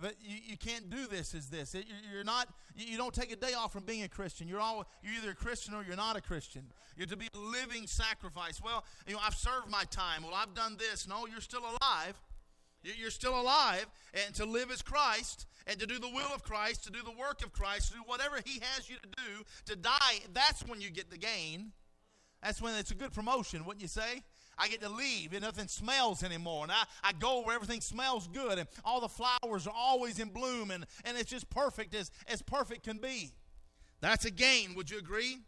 But 0.00 0.16
you, 0.20 0.36
you 0.44 0.56
can't 0.56 0.90
do 0.90 1.06
this 1.06 1.34
as 1.34 1.48
this. 1.48 1.74
It, 1.74 1.86
you're 2.12 2.24
not. 2.24 2.48
You 2.74 2.96
don't 2.96 3.14
take 3.14 3.30
a 3.30 3.36
day 3.36 3.54
off 3.54 3.72
from 3.72 3.84
being 3.84 4.02
a 4.02 4.08
Christian. 4.08 4.48
You're 4.48 4.60
all. 4.60 4.88
You're 5.02 5.14
either 5.14 5.30
a 5.30 5.34
Christian 5.34 5.72
or 5.72 5.84
you're 5.84 5.96
not 5.96 6.16
a 6.16 6.20
Christian. 6.20 6.64
You're 6.96 7.06
to 7.06 7.16
be 7.16 7.28
a 7.32 7.38
living 7.38 7.86
sacrifice. 7.86 8.60
Well, 8.60 8.84
you 9.06 9.14
know, 9.14 9.20
I've 9.24 9.36
served 9.36 9.70
my 9.70 9.84
time. 9.84 10.24
Well, 10.24 10.34
I've 10.34 10.54
done 10.54 10.76
this. 10.78 11.06
No, 11.06 11.26
you're 11.26 11.40
still 11.40 11.62
alive. 11.62 12.14
You're 12.82 13.10
still 13.10 13.40
alive, 13.40 13.86
and 14.12 14.34
to 14.34 14.44
live 14.44 14.70
as 14.70 14.82
Christ, 14.82 15.46
and 15.66 15.78
to 15.78 15.86
do 15.86 15.98
the 15.98 16.08
will 16.08 16.30
of 16.34 16.42
Christ, 16.42 16.84
to 16.84 16.90
do 16.90 17.00
the 17.02 17.12
work 17.12 17.44
of 17.44 17.52
Christ, 17.52 17.88
to 17.88 17.94
do 17.94 18.02
whatever 18.06 18.36
He 18.44 18.60
has 18.60 18.88
you 18.88 18.96
to 18.96 19.08
do, 19.08 19.44
to 19.66 19.76
die, 19.76 20.20
that's 20.32 20.62
when 20.66 20.80
you 20.80 20.90
get 20.90 21.10
the 21.10 21.18
gain. 21.18 21.72
That's 22.42 22.60
when 22.60 22.74
it's 22.74 22.90
a 22.90 22.94
good 22.94 23.12
promotion, 23.12 23.64
wouldn't 23.64 23.80
you 23.80 23.88
say? 23.88 24.22
I 24.58 24.68
get 24.68 24.82
to 24.82 24.88
leave 24.88 25.32
and 25.32 25.42
nothing 25.42 25.66
smells 25.66 26.22
anymore. 26.22 26.64
And 26.64 26.72
I, 26.72 26.84
I 27.02 27.12
go 27.12 27.42
where 27.42 27.56
everything 27.56 27.80
smells 27.80 28.28
good 28.28 28.58
and 28.58 28.68
all 28.84 29.00
the 29.00 29.08
flowers 29.08 29.66
are 29.66 29.74
always 29.74 30.18
in 30.18 30.28
bloom 30.28 30.70
and, 30.70 30.86
and 31.04 31.16
it's 31.16 31.30
just 31.30 31.48
perfect 31.50 31.94
as, 31.94 32.10
as 32.28 32.42
perfect 32.42 32.84
can 32.84 32.98
be. 32.98 33.32
That's 34.00 34.26
a 34.26 34.30
gain. 34.30 34.74
Would 34.74 34.90
you 34.90 34.98
agree? 34.98 35.38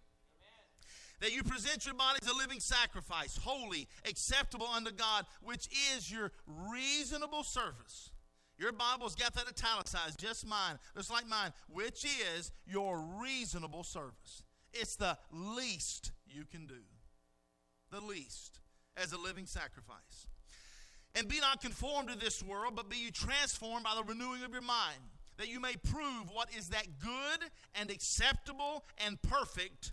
that 1.21 1.33
you 1.33 1.43
present 1.43 1.87
your 1.87 1.95
body 1.95 2.19
as 2.21 2.29
a 2.29 2.37
living 2.37 2.61
sacrifice, 2.61 3.39
holy, 3.39 3.89
acceptable 4.07 4.67
unto 4.67 4.91
God, 4.91 5.25
which 5.43 5.67
is 5.97 6.11
your 6.11 6.31
reasonable 6.47 7.43
service. 7.43 8.11
Your 8.59 8.73
Bible's 8.73 9.15
got 9.15 9.35
that 9.35 9.47
italicized, 9.49 10.19
just 10.19 10.47
mine, 10.47 10.79
just 10.97 11.11
like 11.11 11.29
mine, 11.29 11.53
which 11.69 12.05
is 12.37 12.53
your 12.67 12.99
reasonable 13.21 13.85
service. 13.85 14.43
It's 14.73 14.97
the 14.97 15.19
least 15.31 16.13
you 16.27 16.45
can 16.45 16.67
do. 16.67 16.75
The 17.91 18.01
least 18.01 18.61
as 18.97 19.13
a 19.13 19.19
living 19.19 19.47
sacrifice. 19.47 20.27
And 21.15 21.29
be 21.29 21.41
not 21.41 21.61
conformed 21.61 22.09
to 22.09 22.19
this 22.19 22.43
world, 22.43 22.75
but 22.77 22.89
be 22.89 22.97
you 22.97 23.11
transformed 23.11 23.85
by 23.85 23.95
the 23.95 24.05
renewing 24.05 24.43
of 24.43 24.53
your 24.53 24.63
mind, 24.63 25.01
that 25.39 25.49
you 25.49 25.61
may 25.61 25.75
prove 25.77 26.31
what 26.33 26.49
is 26.57 26.69
that 26.69 26.87
good 26.99 27.51
and 27.75 27.91
acceptable 27.91 28.85
and 29.05 29.21
perfect 29.23 29.93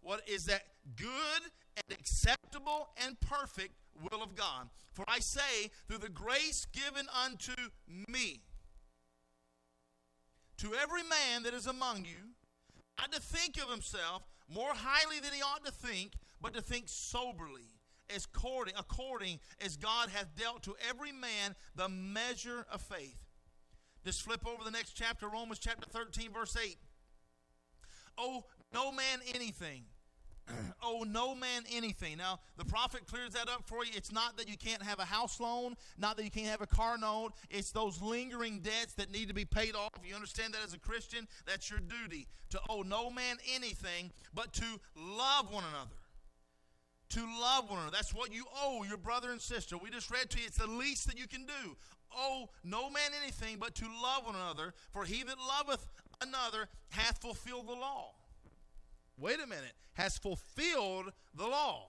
what 0.00 0.26
is 0.28 0.46
that 0.46 0.62
good 0.96 1.42
and 1.76 1.98
acceptable 1.98 2.88
and 3.04 3.18
perfect 3.20 3.72
will 4.02 4.22
of 4.22 4.34
God. 4.34 4.68
For 4.92 5.04
I 5.08 5.20
say, 5.20 5.70
through 5.86 5.98
the 5.98 6.08
grace 6.08 6.66
given 6.72 7.06
unto 7.24 7.52
me, 8.08 8.42
to 10.58 10.74
every 10.74 11.02
man 11.02 11.44
that 11.44 11.54
is 11.54 11.66
among 11.66 12.04
you, 12.04 12.34
not 12.98 13.12
to 13.12 13.20
think 13.20 13.56
of 13.62 13.70
himself 13.70 14.22
more 14.48 14.74
highly 14.74 15.20
than 15.20 15.32
he 15.32 15.40
ought 15.40 15.64
to 15.64 15.72
think, 15.72 16.14
but 16.40 16.54
to 16.54 16.60
think 16.60 16.84
soberly, 16.86 17.76
as 18.14 18.24
according, 18.24 18.74
according 18.76 19.38
as 19.64 19.76
God 19.76 20.08
hath 20.08 20.34
dealt 20.36 20.62
to 20.64 20.74
every 20.88 21.12
man 21.12 21.54
the 21.76 21.88
measure 21.88 22.66
of 22.72 22.80
faith. 22.80 23.18
Just 24.04 24.22
flip 24.22 24.46
over 24.46 24.64
the 24.64 24.70
next 24.70 24.92
chapter, 24.92 25.28
Romans 25.28 25.58
chapter 25.58 25.86
13, 25.88 26.32
verse 26.32 26.56
8. 26.56 26.76
Oh, 28.16 28.44
no 28.72 28.90
man 28.90 29.20
anything 29.34 29.84
owe 30.82 31.04
no 31.06 31.34
man 31.34 31.62
anything. 31.72 32.18
Now, 32.18 32.40
the 32.56 32.64
prophet 32.64 33.06
clears 33.06 33.32
that 33.32 33.48
up 33.48 33.66
for 33.66 33.84
you. 33.84 33.92
It's 33.94 34.12
not 34.12 34.36
that 34.38 34.48
you 34.48 34.56
can't 34.56 34.82
have 34.82 34.98
a 34.98 35.04
house 35.04 35.40
loan, 35.40 35.74
not 35.98 36.16
that 36.16 36.24
you 36.24 36.30
can't 36.30 36.46
have 36.48 36.60
a 36.60 36.66
car 36.66 36.98
note. 36.98 37.32
It's 37.50 37.70
those 37.70 38.00
lingering 38.00 38.60
debts 38.60 38.94
that 38.94 39.12
need 39.12 39.28
to 39.28 39.34
be 39.34 39.44
paid 39.44 39.74
off. 39.74 39.92
You 40.04 40.14
understand 40.14 40.54
that 40.54 40.60
as 40.64 40.74
a 40.74 40.78
Christian? 40.78 41.26
That's 41.46 41.70
your 41.70 41.80
duty 41.80 42.26
to 42.50 42.60
owe 42.68 42.82
no 42.82 43.10
man 43.10 43.36
anything, 43.54 44.10
but 44.34 44.52
to 44.54 44.64
love 44.96 45.52
one 45.52 45.64
another. 45.64 45.90
To 47.10 47.20
love 47.40 47.70
one 47.70 47.78
another. 47.80 47.96
That's 47.96 48.14
what 48.14 48.32
you 48.32 48.44
owe 48.62 48.84
your 48.84 48.98
brother 48.98 49.30
and 49.30 49.40
sister. 49.40 49.76
We 49.78 49.90
just 49.90 50.10
read 50.10 50.30
to 50.30 50.38
you, 50.38 50.46
it's 50.46 50.58
the 50.58 50.66
least 50.66 51.06
that 51.06 51.18
you 51.18 51.26
can 51.26 51.46
do. 51.46 51.76
Owe 52.16 52.48
no 52.64 52.88
man 52.90 53.10
anything, 53.22 53.58
but 53.58 53.74
to 53.76 53.84
love 54.02 54.26
one 54.26 54.34
another. 54.34 54.74
For 54.92 55.04
he 55.04 55.22
that 55.24 55.36
loveth 55.38 55.86
another 56.20 56.68
hath 56.90 57.20
fulfilled 57.20 57.68
the 57.68 57.72
law 57.72 58.12
wait 59.18 59.40
a 59.42 59.46
minute, 59.46 59.74
has 59.94 60.16
fulfilled 60.16 61.12
the 61.34 61.46
law. 61.46 61.88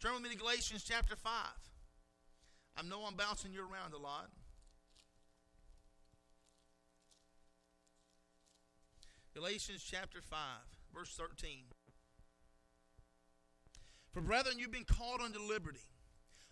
Turn 0.00 0.14
with 0.14 0.22
me 0.22 0.30
to 0.30 0.36
Galatians 0.36 0.82
chapter 0.82 1.14
5. 1.14 1.32
I 2.76 2.82
know 2.82 3.02
I'm 3.06 3.14
bouncing 3.14 3.52
you 3.52 3.60
around 3.60 3.92
a 3.94 3.98
lot. 3.98 4.30
Galatians 9.34 9.86
chapter 9.88 10.20
5, 10.20 10.38
verse 10.94 11.14
13. 11.16 11.64
For 14.12 14.20
brethren, 14.20 14.58
you've 14.58 14.72
been 14.72 14.84
called 14.84 15.20
unto 15.20 15.38
liberty. 15.38 15.80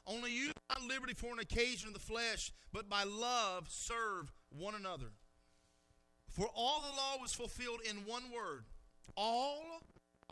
Only 0.06 0.32
use 0.32 0.54
not 0.68 0.82
liberty 0.82 1.12
for 1.12 1.32
an 1.32 1.38
occasion 1.38 1.88
of 1.88 1.94
the 1.94 2.00
flesh, 2.00 2.52
but 2.72 2.88
by 2.88 3.04
love 3.04 3.66
serve 3.68 4.32
one 4.48 4.74
another. 4.74 5.12
For 6.28 6.48
all 6.54 6.80
the 6.80 6.96
law 6.96 7.16
was 7.20 7.34
fulfilled 7.34 7.80
in 7.88 8.06
one 8.06 8.24
word 8.34 8.64
all 9.16 9.80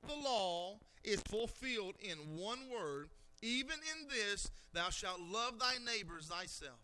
the 0.07 0.15
law 0.15 0.79
is 1.05 1.21
fulfilled 1.23 1.95
in 2.01 2.17
one 2.37 2.69
word, 2.71 3.09
even 3.43 3.75
in 3.75 4.09
this, 4.09 4.51
thou 4.73 4.91
shalt 4.91 5.21
love 5.21 5.59
thy 5.59 5.75
neighbors 5.85 6.27
thyself. 6.27 6.79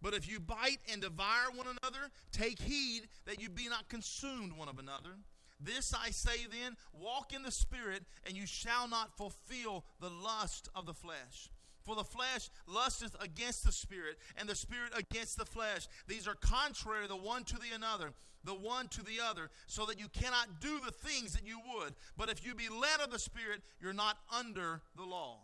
But 0.00 0.14
if 0.14 0.28
you 0.28 0.38
bite 0.38 0.80
and 0.92 1.00
devour 1.00 1.50
one 1.54 1.66
another, 1.80 2.10
take 2.30 2.60
heed 2.60 3.08
that 3.26 3.40
you 3.40 3.48
be 3.48 3.68
not 3.68 3.88
consumed 3.88 4.52
one 4.52 4.68
of 4.68 4.78
another. 4.78 5.16
This 5.60 5.94
I 5.94 6.10
say 6.10 6.46
then 6.50 6.76
walk 6.92 7.32
in 7.32 7.42
the 7.42 7.50
Spirit, 7.50 8.02
and 8.26 8.36
you 8.36 8.46
shall 8.46 8.86
not 8.86 9.16
fulfill 9.16 9.84
the 10.00 10.10
lust 10.10 10.68
of 10.74 10.84
the 10.84 10.92
flesh. 10.92 11.48
For 11.84 11.94
the 11.94 12.04
flesh 12.04 12.48
lusteth 12.66 13.14
against 13.20 13.64
the 13.64 13.72
Spirit, 13.72 14.18
and 14.36 14.48
the 14.48 14.54
Spirit 14.54 14.92
against 14.96 15.36
the 15.36 15.44
flesh. 15.44 15.86
These 16.08 16.26
are 16.26 16.34
contrary 16.34 17.06
the 17.06 17.16
one 17.16 17.44
to 17.44 17.56
the 17.56 17.74
another 17.74 18.12
the 18.44 18.54
one 18.54 18.88
to 18.88 19.02
the 19.02 19.20
other, 19.26 19.50
so 19.66 19.86
that 19.86 19.98
you 19.98 20.08
cannot 20.08 20.60
do 20.60 20.78
the 20.84 20.92
things 20.92 21.32
that 21.32 21.46
you 21.46 21.58
would. 21.74 21.94
But 22.16 22.28
if 22.28 22.44
you 22.44 22.54
be 22.54 22.68
led 22.68 23.00
of 23.02 23.10
the 23.10 23.18
Spirit, 23.18 23.62
you're 23.80 23.92
not 23.92 24.18
under 24.32 24.82
the 24.96 25.04
law. 25.04 25.40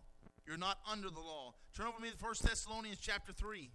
You're 0.46 0.58
not 0.58 0.78
under 0.90 1.10
the 1.10 1.20
law. 1.20 1.54
Turn 1.74 1.86
over 1.86 1.96
to 1.96 2.02
me 2.02 2.10
to 2.10 2.16
1 2.16 2.34
Thessalonians 2.42 2.98
chapter 3.00 3.32
3. 3.32 3.70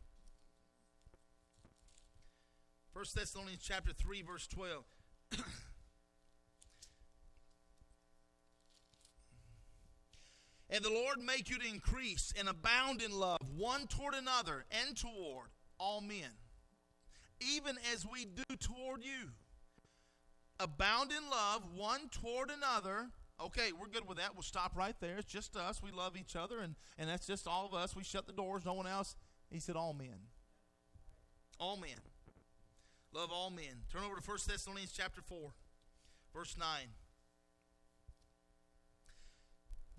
1 2.94 3.06
Thessalonians 3.16 3.62
chapter 3.64 3.94
3, 3.94 4.22
verse 4.22 4.48
12. 4.48 4.84
and 10.70 10.84
the 10.84 10.90
Lord 10.90 11.20
make 11.20 11.50
you 11.50 11.58
to 11.60 11.68
increase 11.68 12.34
and 12.38 12.50
abound 12.50 13.02
in 13.02 13.12
love 13.12 13.40
one 13.56 13.88
toward 13.88 14.14
another 14.14 14.66
and 14.72 14.96
toward 14.98 15.50
all 15.80 16.02
men 16.02 16.32
even 17.40 17.78
as 17.94 18.06
we 18.06 18.26
do 18.26 18.56
toward 18.60 19.04
you. 19.04 19.32
Abound 20.60 21.12
in 21.12 21.30
love 21.30 21.64
one 21.76 22.10
toward 22.10 22.50
another. 22.50 23.10
Okay, 23.44 23.72
we're 23.78 23.90
good 23.90 24.08
with 24.08 24.18
that. 24.18 24.34
We'll 24.34 24.44
stop 24.44 24.76
right 24.76 24.96
there. 25.02 25.18
It's 25.18 25.32
just 25.32 25.58
us. 25.58 25.82
We 25.84 25.92
love 25.92 26.16
each 26.16 26.36
other, 26.36 26.60
and, 26.60 26.76
and 26.98 27.10
that's 27.10 27.28
just 27.28 27.48
all 27.48 27.66
of 27.66 27.74
us. 27.74 27.96
We 27.96 28.04
shut 28.04 28.28
the 28.28 28.34
doors, 28.34 28.64
no 28.66 28.74
one 28.74 28.88
else. 28.88 29.16
He 29.52 29.60
said, 29.60 29.76
All 29.76 29.94
men. 29.94 30.16
All 31.60 31.76
men. 31.76 32.00
Love 33.14 33.30
all 33.32 33.50
men. 33.50 33.84
Turn 33.92 34.04
over 34.04 34.16
to 34.16 34.22
1 34.22 34.38
Thessalonians 34.48 34.92
chapter 34.92 35.22
4, 35.22 35.52
verse 36.34 36.56
9. 36.58 36.68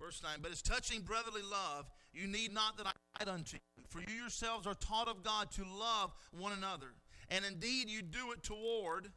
Verse 0.00 0.22
9. 0.22 0.38
But 0.42 0.52
as 0.52 0.62
touching 0.62 1.00
brotherly 1.00 1.42
love, 1.42 1.86
you 2.12 2.26
need 2.26 2.52
not 2.52 2.76
that 2.78 2.86
I 2.86 2.92
write 3.18 3.28
unto 3.32 3.56
you, 3.56 3.84
for 3.88 4.00
you 4.00 4.14
yourselves 4.14 4.66
are 4.66 4.74
taught 4.74 5.08
of 5.08 5.22
God 5.22 5.50
to 5.52 5.62
love 5.62 6.12
one 6.30 6.52
another. 6.52 6.88
And 7.30 7.44
indeed, 7.44 7.88
you 7.88 8.02
do 8.02 8.32
it 8.32 8.42
toward 8.42 9.08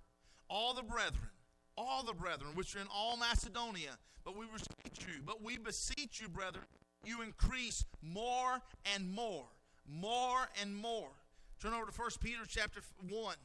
all 0.49 0.73
the 0.73 0.83
brethren, 0.83 1.29
all 1.77 2.03
the 2.03 2.13
brethren 2.13 2.51
which 2.55 2.75
are 2.75 2.79
in 2.79 2.87
all 2.93 3.17
Macedonia. 3.17 3.97
But 4.25 4.37
we 4.37 4.45
beseech 4.45 5.07
you, 5.07 5.21
but 5.25 5.43
we 5.43 5.57
beseech 5.57 6.19
you, 6.21 6.27
brethren, 6.27 6.65
you 7.05 7.21
increase 7.21 7.85
more 8.01 8.61
and 8.95 9.09
more, 9.09 9.45
more 9.87 10.49
and 10.61 10.75
more. 10.75 11.09
Turn 11.61 11.73
over 11.73 11.85
to 11.85 11.91
1 11.91 12.09
Peter 12.21 12.41
chapter 12.47 12.81
1. 13.09 13.35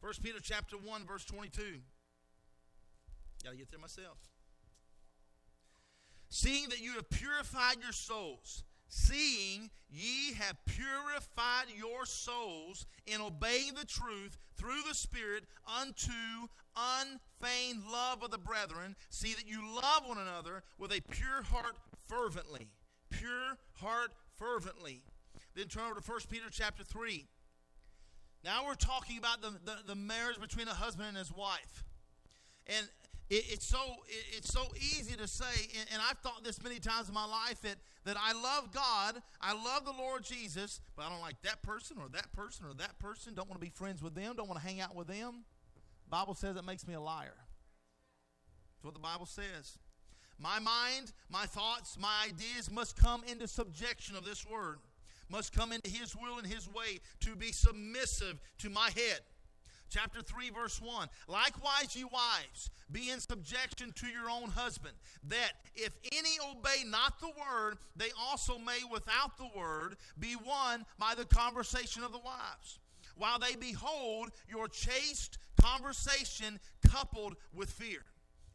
1 0.00 0.12
Peter 0.22 0.38
chapter 0.40 0.76
1, 0.76 1.06
verse 1.06 1.24
22. 1.24 1.62
Got 3.44 3.50
to 3.52 3.56
get 3.56 3.70
there 3.70 3.80
myself. 3.80 4.18
Seeing 6.28 6.68
that 6.68 6.80
you 6.80 6.92
have 6.92 7.08
purified 7.08 7.76
your 7.82 7.92
souls 7.92 8.64
seeing 8.88 9.70
ye 9.90 10.32
have 10.34 10.56
purified 10.66 11.66
your 11.76 12.06
souls 12.06 12.86
in 13.06 13.20
obeying 13.20 13.74
the 13.74 13.84
truth 13.84 14.38
through 14.56 14.82
the 14.88 14.94
Spirit 14.94 15.44
unto 15.80 16.12
unfeigned 16.76 17.84
love 17.90 18.22
of 18.22 18.30
the 18.30 18.38
brethren, 18.38 18.96
see 19.10 19.34
that 19.34 19.46
you 19.46 19.60
love 19.74 20.02
one 20.06 20.18
another 20.18 20.62
with 20.78 20.92
a 20.92 21.00
pure 21.10 21.42
heart 21.42 21.76
fervently. 22.06 22.68
Pure 23.10 23.58
heart 23.74 24.10
fervently. 24.36 25.02
Then 25.54 25.66
turn 25.66 25.84
over 25.90 26.00
to 26.00 26.10
1 26.10 26.20
Peter 26.30 26.46
chapter 26.50 26.84
3. 26.84 27.26
Now 28.44 28.66
we're 28.66 28.74
talking 28.74 29.18
about 29.18 29.42
the, 29.42 29.50
the, 29.64 29.78
the 29.86 29.94
marriage 29.94 30.40
between 30.40 30.68
a 30.68 30.74
husband 30.74 31.08
and 31.08 31.16
his 31.16 31.32
wife. 31.32 31.84
And 32.66 32.86
it, 33.30 33.44
it's 33.48 33.66
so 33.66 33.78
it, 34.06 34.36
it's 34.38 34.52
so 34.52 34.62
easy 34.76 35.16
to 35.16 35.28
say, 35.28 35.44
and, 35.78 35.88
and 35.92 36.02
I've 36.08 36.18
thought 36.18 36.44
this 36.44 36.62
many 36.62 36.78
times 36.78 37.08
in 37.08 37.14
my 37.14 37.26
life 37.26 37.60
that 37.62 37.76
that 38.04 38.16
I 38.18 38.32
love 38.32 38.72
God, 38.72 39.22
I 39.40 39.52
love 39.52 39.84
the 39.84 39.92
Lord 39.92 40.24
Jesus, 40.24 40.80
but 40.96 41.04
I 41.04 41.10
don't 41.10 41.20
like 41.20 41.40
that 41.42 41.62
person 41.62 41.98
or 42.00 42.08
that 42.10 42.32
person 42.32 42.64
or 42.66 42.74
that 42.74 42.98
person. 42.98 43.34
Don't 43.34 43.48
want 43.48 43.60
to 43.60 43.66
be 43.66 43.70
friends 43.70 44.02
with 44.02 44.14
them. 44.14 44.34
Don't 44.36 44.48
want 44.48 44.60
to 44.60 44.66
hang 44.66 44.80
out 44.80 44.94
with 44.94 45.08
them. 45.08 45.44
The 46.04 46.10
Bible 46.10 46.34
says 46.34 46.56
it 46.56 46.64
makes 46.64 46.86
me 46.86 46.94
a 46.94 47.00
liar. 47.00 47.34
That's 47.36 48.84
what 48.84 48.94
the 48.94 49.00
Bible 49.00 49.26
says. 49.26 49.76
My 50.38 50.58
mind, 50.58 51.12
my 51.28 51.46
thoughts, 51.46 51.98
my 52.00 52.26
ideas 52.28 52.70
must 52.70 52.96
come 52.96 53.22
into 53.26 53.48
subjection 53.48 54.16
of 54.16 54.24
this 54.24 54.46
word, 54.46 54.78
must 55.28 55.52
come 55.52 55.72
into 55.72 55.90
His 55.90 56.16
will 56.16 56.38
and 56.38 56.46
His 56.46 56.68
way 56.68 57.00
to 57.20 57.36
be 57.36 57.52
submissive 57.52 58.40
to 58.58 58.70
my 58.70 58.90
head 58.94 59.20
Chapter 59.90 60.20
3, 60.20 60.50
verse 60.50 60.80
1. 60.82 61.08
Likewise, 61.28 61.96
ye 61.96 62.04
wives, 62.04 62.70
be 62.92 63.10
in 63.10 63.20
subjection 63.20 63.92
to 63.92 64.06
your 64.06 64.28
own 64.30 64.50
husband, 64.50 64.94
that 65.28 65.52
if 65.74 65.94
any 66.12 66.36
obey 66.50 66.84
not 66.86 67.20
the 67.20 67.28
word, 67.28 67.78
they 67.96 68.10
also 68.18 68.58
may 68.58 68.80
without 68.90 69.38
the 69.38 69.48
word 69.56 69.96
be 70.18 70.36
won 70.36 70.84
by 70.98 71.14
the 71.16 71.24
conversation 71.24 72.02
of 72.02 72.12
the 72.12 72.18
wives, 72.18 72.78
while 73.16 73.38
they 73.38 73.54
behold 73.56 74.30
your 74.48 74.68
chaste 74.68 75.38
conversation 75.60 76.60
coupled 76.86 77.36
with 77.54 77.70
fear. 77.70 78.04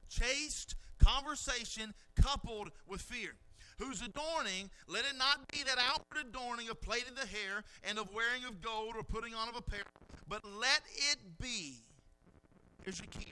Chaste 0.10 0.76
conversation 1.00 1.94
coupled 2.16 2.72
with 2.88 3.02
fear 3.02 3.34
whose 3.80 4.02
adorning, 4.02 4.70
let 4.88 5.04
it 5.06 5.18
not 5.18 5.48
be 5.52 5.64
that 5.64 5.78
outward 5.78 6.28
adorning 6.28 6.70
of 6.70 6.82
plaiting 6.82 7.16
the 7.16 7.28
hair 7.28 7.64
and 7.84 7.98
of 7.98 8.14
wearing 8.14 8.44
of 8.46 8.62
gold 8.62 8.96
or 8.96 9.04
putting 9.04 9.34
on 9.34 9.50
of 9.50 9.56
apparel, 9.56 9.86
but 10.34 10.44
let 10.60 10.82
it 11.12 11.20
be. 11.40 11.76
Here's 12.84 12.98
your 12.98 13.08
key. 13.12 13.32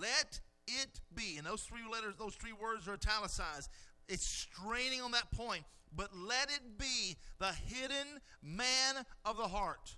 Let 0.00 0.40
it 0.66 1.00
be. 1.14 1.36
And 1.36 1.46
those 1.46 1.64
three 1.64 1.82
letters, 1.92 2.14
those 2.18 2.34
three 2.34 2.54
words 2.54 2.88
are 2.88 2.94
italicized. 2.94 3.68
It's 4.08 4.24
straining 4.24 5.02
on 5.02 5.10
that 5.10 5.30
point. 5.32 5.64
But 5.94 6.08
let 6.16 6.48
it 6.48 6.78
be 6.78 7.16
the 7.38 7.52
hidden 7.52 8.20
man 8.42 9.04
of 9.26 9.36
the 9.36 9.48
heart. 9.48 9.96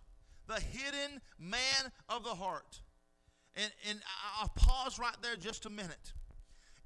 The 0.48 0.61
hidden 0.61 1.20
man 1.38 1.92
of 2.08 2.24
the 2.24 2.34
heart. 2.34 2.80
And, 3.54 3.70
and 3.88 4.00
I'll 4.40 4.48
pause 4.48 4.98
right 4.98 5.16
there 5.22 5.36
just 5.36 5.64
a 5.66 5.70
minute 5.70 6.12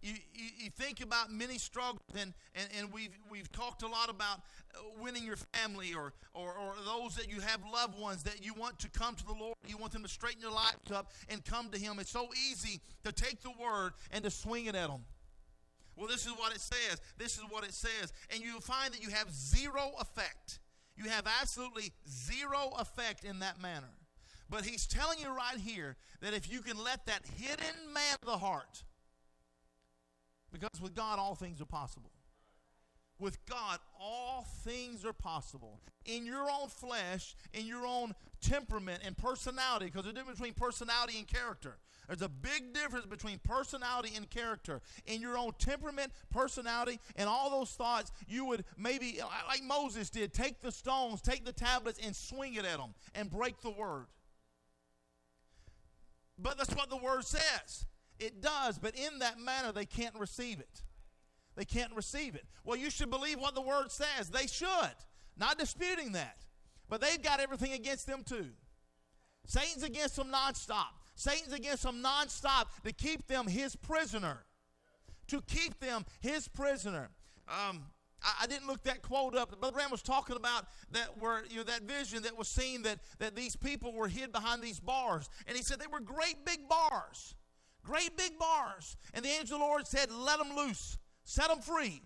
you, 0.05 0.13
you, 0.35 0.51
you, 0.65 0.71
think 0.71 1.01
about 1.01 1.33
many 1.33 1.57
struggles, 1.57 2.03
and, 2.15 2.35
and, 2.55 2.69
and 2.79 2.93
we've, 2.93 3.17
we've 3.31 3.51
talked 3.53 3.83
a 3.83 3.87
lot 3.87 4.11
about 4.11 4.41
winning 5.01 5.25
your 5.25 5.37
family 5.37 5.95
or, 5.95 6.13
or, 6.33 6.55
or 6.59 6.75
those 6.85 7.15
that 7.17 7.31
you 7.31 7.41
have 7.41 7.61
loved 7.73 7.99
ones 7.99 8.23
that 8.25 8.45
you 8.45 8.55
want 8.55 8.79
to 8.81 8.91
come 8.91 9.15
to 9.15 9.25
the 9.25 9.33
Lord. 9.33 9.55
You 9.67 9.77
want 9.77 9.93
them 9.93 10.03
to 10.03 10.09
straighten 10.09 10.43
their 10.43 10.51
lives 10.51 10.93
up 10.93 11.13
and 11.29 11.45
come 11.45 11.71
to 11.71 11.79
Him. 11.79 11.99
It's 11.99 12.11
so 12.11 12.29
easy 12.51 12.81
to 13.05 13.13
take 13.13 13.43
the 13.43 13.53
word 13.61 13.93
and 14.11 14.25
to 14.25 14.31
swing 14.31 14.67
it 14.67 14.75
at 14.75 14.89
them. 14.89 15.05
Well, 15.97 16.09
this 16.09 16.27
is 16.27 16.33
what 16.33 16.55
it 16.55 16.61
says. 16.61 17.01
This 17.19 17.37
is 17.37 17.45
what 17.51 17.65
it 17.65 17.73
says. 17.73 18.13
And 18.33 18.43
you'll 18.43 18.61
find 18.61 18.93
that 18.93 19.03
you 19.03 19.11
have 19.11 19.33
zero 19.33 19.93
effect. 20.01 20.59
You 20.97 21.09
have 21.09 21.27
absolutely 21.41 21.93
zero 22.09 22.73
effect 22.79 23.25
in 23.25 23.41
that 23.41 23.61
manner. 23.61 23.91
But 24.51 24.65
he's 24.65 24.87
telling 24.87 25.19
you 25.19 25.35
right 25.35 25.59
here 25.59 25.97
that 26.21 26.35
if 26.35 26.53
you 26.53 26.61
can 26.61 26.83
let 26.83 27.07
that 27.07 27.23
hidden 27.37 27.93
man 27.93 28.17
of 28.23 28.27
the 28.27 28.39
heart, 28.39 28.85
because 30.53 30.81
with 30.81 30.95
God, 30.95 31.19
all 31.19 31.35
things 31.35 31.61
are 31.61 31.67
possible. 31.67 32.11
With 33.19 33.45
God, 33.47 33.79
all 34.01 34.45
things 34.65 35.05
are 35.05 35.13
possible. 35.13 35.81
In 36.05 36.27
your 36.27 36.51
own 36.51 36.69
flesh, 36.69 37.37
in 37.53 37.67
your 37.67 37.87
own 37.87 38.13
temperament 38.41 39.03
and 39.07 39.17
personality, 39.17 39.87
because 39.87 40.03
there's 40.03 40.15
a 40.15 40.19
difference 40.19 40.39
between 40.39 40.55
personality 40.55 41.19
and 41.19 41.27
character. 41.27 41.79
There's 42.09 42.23
a 42.23 42.29
big 42.29 42.75
difference 42.75 43.07
between 43.07 43.39
personality 43.39 44.11
and 44.17 44.29
character. 44.29 44.83
In 45.07 45.21
your 45.21 45.39
own 45.39 45.53
temperament, 45.59 46.13
personality, 46.31 47.01
and 47.17 47.29
all 47.29 47.51
those 47.51 47.71
thoughts, 47.71 48.11
you 48.27 48.45
would 48.47 48.65
maybe, 48.77 49.21
like 49.49 49.63
Moses 49.63 50.11
did, 50.11 50.35
take 50.35 50.61
the 50.61 50.73
stones, 50.73 51.23
take 51.23 51.45
the 51.45 51.53
tablets, 51.53 51.99
and 52.05 52.15
swing 52.15 52.55
it 52.55 52.65
at 52.65 52.79
them 52.79 52.95
and 53.15 53.31
break 53.31 53.61
the 53.63 53.71
word. 53.71 54.07
But 56.37 56.59
that's 56.59 56.75
what 56.75 56.91
the 56.91 56.97
word 56.97 57.25
says. 57.25 57.87
It 58.19 58.43
does, 58.43 58.79
but 58.79 58.95
in 58.97 59.21
that 59.21 59.39
manner, 59.39 59.73
they 59.73 59.87
can't 59.87 60.19
receive 60.19 60.61
it. 60.61 60.83
They 61.57 61.65
can't 61.65 61.95
receive 61.95 62.35
it. 62.35 62.45
Well, 62.65 62.77
you 62.77 62.91
should 62.91 63.11
believe 63.11 63.39
what 63.39 63.55
the 63.55 63.61
word 63.61 63.91
says. 63.91 64.31
They 64.31 64.47
should. 64.47 64.95
Not 65.37 65.59
disputing 65.59 66.13
that. 66.13 66.37
But 66.89 67.01
they've 67.01 67.23
got 67.23 67.41
everything 67.41 67.73
against 67.73 68.07
them 68.07 68.23
too. 68.25 68.49
Satan's 69.47 69.83
against 69.83 70.17
them 70.17 70.29
nonstop. 70.33 70.93
Satan's 71.15 71.53
against 71.53 71.83
them 71.83 72.03
nonstop 72.03 72.65
to 72.85 72.93
keep 72.93 73.27
them 73.27 73.47
his 73.47 73.77
prisoner. 73.77 74.45
To 75.29 75.41
keep 75.43 75.79
them 75.81 76.05
his 76.21 76.49
prisoner. 76.49 77.11
Um, 77.49 77.85
I, 78.41 78.47
didn't 78.47 78.67
look 78.67 78.83
that 78.85 79.03
quote 79.03 79.37
up. 79.37 79.59
Brother 79.61 79.75
Branham 79.75 79.91
was 79.91 80.03
talking 80.03 80.37
about 80.37 80.67
that 80.93 81.19
where 81.19 81.45
you 81.51 81.59
know 81.59 81.63
that 81.65 81.83
vision 81.83 82.23
that 82.23 82.37
was 82.37 82.49
seen 82.49 82.83
that 82.83 83.01
that 83.19 83.37
these 83.37 83.55
people 83.55 83.93
were 83.93 84.09
hid 84.09 84.33
behind 84.33 84.63
these 84.63 84.81
bars, 84.81 85.29
and 85.47 85.57
he 85.57 85.63
said 85.63 85.79
they 85.79 85.87
were 85.87 86.01
great 86.01 86.45
big 86.45 86.69
bars. 86.69 87.35
Great 87.85 88.17
big 88.17 88.39
bars. 88.39 88.97
And 89.13 89.25
the 89.25 89.29
angel 89.29 89.57
of 89.57 89.61
the 89.61 89.67
Lord 89.67 89.87
said, 89.87 90.11
Let 90.11 90.39
them 90.39 90.57
loose, 90.57 90.99
set 91.25 91.49
them 91.49 91.61
free. 91.61 92.03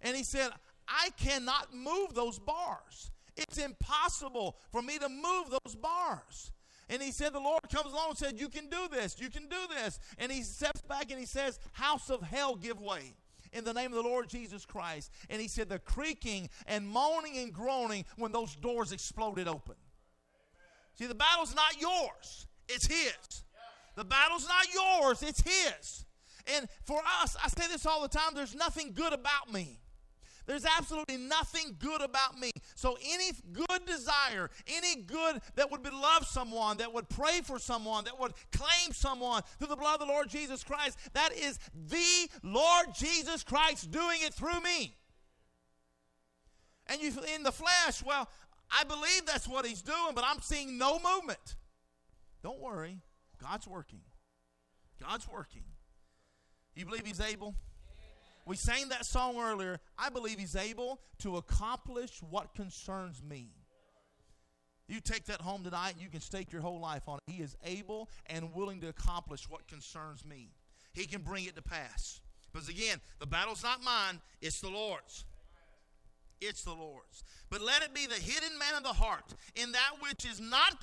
And 0.00 0.16
he 0.16 0.24
said, 0.24 0.50
I 0.88 1.10
cannot 1.16 1.74
move 1.74 2.14
those 2.14 2.38
bars. 2.38 3.10
It's 3.36 3.58
impossible 3.58 4.56
for 4.70 4.82
me 4.82 4.98
to 4.98 5.08
move 5.08 5.50
those 5.50 5.74
bars. 5.74 6.52
And 6.88 7.00
he 7.00 7.12
said, 7.12 7.32
The 7.32 7.40
Lord 7.40 7.62
comes 7.70 7.92
along 7.92 8.10
and 8.10 8.18
said, 8.18 8.40
You 8.40 8.48
can 8.48 8.68
do 8.68 8.88
this, 8.90 9.20
you 9.20 9.30
can 9.30 9.48
do 9.48 9.56
this. 9.68 9.98
And 10.18 10.30
he 10.30 10.42
steps 10.42 10.82
back 10.82 11.10
and 11.10 11.18
he 11.18 11.26
says, 11.26 11.58
House 11.72 12.10
of 12.10 12.22
hell, 12.22 12.56
give 12.56 12.80
way 12.80 13.14
in 13.52 13.64
the 13.64 13.72
name 13.72 13.92
of 13.92 14.02
the 14.02 14.08
Lord 14.08 14.28
Jesus 14.28 14.66
Christ. 14.66 15.10
And 15.30 15.40
he 15.40 15.48
said, 15.48 15.68
The 15.68 15.78
creaking 15.78 16.50
and 16.66 16.86
moaning 16.86 17.38
and 17.38 17.52
groaning 17.52 18.04
when 18.16 18.32
those 18.32 18.54
doors 18.56 18.92
exploded 18.92 19.48
open. 19.48 19.76
Amen. 19.76 20.98
See, 20.98 21.06
the 21.06 21.14
battle's 21.14 21.54
not 21.54 21.80
yours, 21.80 22.46
it's 22.68 22.86
his. 22.86 23.44
The 23.94 24.04
battle's 24.04 24.46
not 24.46 24.72
yours, 24.72 25.22
it's 25.22 25.42
His. 25.42 26.04
And 26.46 26.68
for 26.84 27.00
us, 27.22 27.36
I 27.42 27.48
say 27.48 27.68
this 27.68 27.86
all 27.86 28.02
the 28.02 28.08
time 28.08 28.34
there's 28.34 28.54
nothing 28.54 28.92
good 28.94 29.12
about 29.12 29.52
me. 29.52 29.78
There's 30.46 30.64
absolutely 30.64 31.18
nothing 31.18 31.76
good 31.78 32.02
about 32.02 32.38
me. 32.38 32.50
So, 32.74 32.98
any 33.04 33.30
good 33.52 33.86
desire, 33.86 34.50
any 34.66 35.02
good 35.02 35.40
that 35.54 35.70
would 35.70 35.84
love 35.92 36.26
someone, 36.26 36.78
that 36.78 36.92
would 36.92 37.08
pray 37.08 37.42
for 37.44 37.58
someone, 37.58 38.04
that 38.04 38.18
would 38.18 38.32
claim 38.50 38.92
someone 38.92 39.42
through 39.58 39.68
the 39.68 39.76
blood 39.76 40.00
of 40.00 40.06
the 40.06 40.12
Lord 40.12 40.28
Jesus 40.28 40.64
Christ, 40.64 40.98
that 41.12 41.32
is 41.32 41.58
the 41.74 42.28
Lord 42.42 42.86
Jesus 42.94 43.44
Christ 43.44 43.90
doing 43.90 44.18
it 44.22 44.34
through 44.34 44.60
me. 44.62 44.96
And 46.88 47.00
you 47.00 47.12
in 47.34 47.44
the 47.44 47.52
flesh, 47.52 48.02
well, 48.04 48.28
I 48.70 48.84
believe 48.84 49.26
that's 49.26 49.46
what 49.46 49.64
he's 49.64 49.82
doing, 49.82 50.14
but 50.14 50.24
I'm 50.26 50.40
seeing 50.40 50.76
no 50.76 50.98
movement. 50.98 51.56
Don't 52.42 52.60
worry. 52.60 52.98
God's 53.40 53.68
working. 53.68 54.00
God's 55.00 55.28
working. 55.28 55.62
You 56.74 56.84
believe 56.84 57.06
He's 57.06 57.20
able? 57.20 57.54
We 58.46 58.56
sang 58.56 58.88
that 58.88 59.06
song 59.06 59.38
earlier. 59.38 59.78
I 59.98 60.08
believe 60.08 60.38
He's 60.38 60.56
able 60.56 61.00
to 61.18 61.36
accomplish 61.36 62.20
what 62.28 62.54
concerns 62.54 63.22
me. 63.22 63.50
You 64.88 65.00
take 65.00 65.24
that 65.26 65.40
home 65.40 65.64
tonight, 65.64 65.94
you 65.98 66.08
can 66.08 66.20
stake 66.20 66.52
your 66.52 66.60
whole 66.60 66.80
life 66.80 67.08
on 67.08 67.18
it. 67.26 67.32
He 67.32 67.42
is 67.42 67.56
able 67.64 68.10
and 68.26 68.52
willing 68.54 68.80
to 68.80 68.88
accomplish 68.88 69.48
what 69.48 69.66
concerns 69.68 70.24
me. 70.24 70.50
He 70.92 71.06
can 71.06 71.22
bring 71.22 71.44
it 71.44 71.54
to 71.56 71.62
pass. 71.62 72.20
Because 72.52 72.68
again, 72.68 73.00
the 73.18 73.26
battle's 73.26 73.62
not 73.62 73.82
mine, 73.82 74.20
it's 74.42 74.60
the 74.60 74.68
Lord's. 74.68 75.24
It's 76.40 76.64
the 76.64 76.74
Lord's. 76.74 77.22
But 77.48 77.62
let 77.62 77.82
it 77.82 77.94
be 77.94 78.06
the 78.06 78.16
hidden 78.16 78.58
man 78.58 78.74
of 78.76 78.82
the 78.82 78.92
heart, 78.92 79.34
in 79.54 79.72
that 79.72 79.92
which 80.00 80.26
is 80.26 80.40
not 80.40 80.82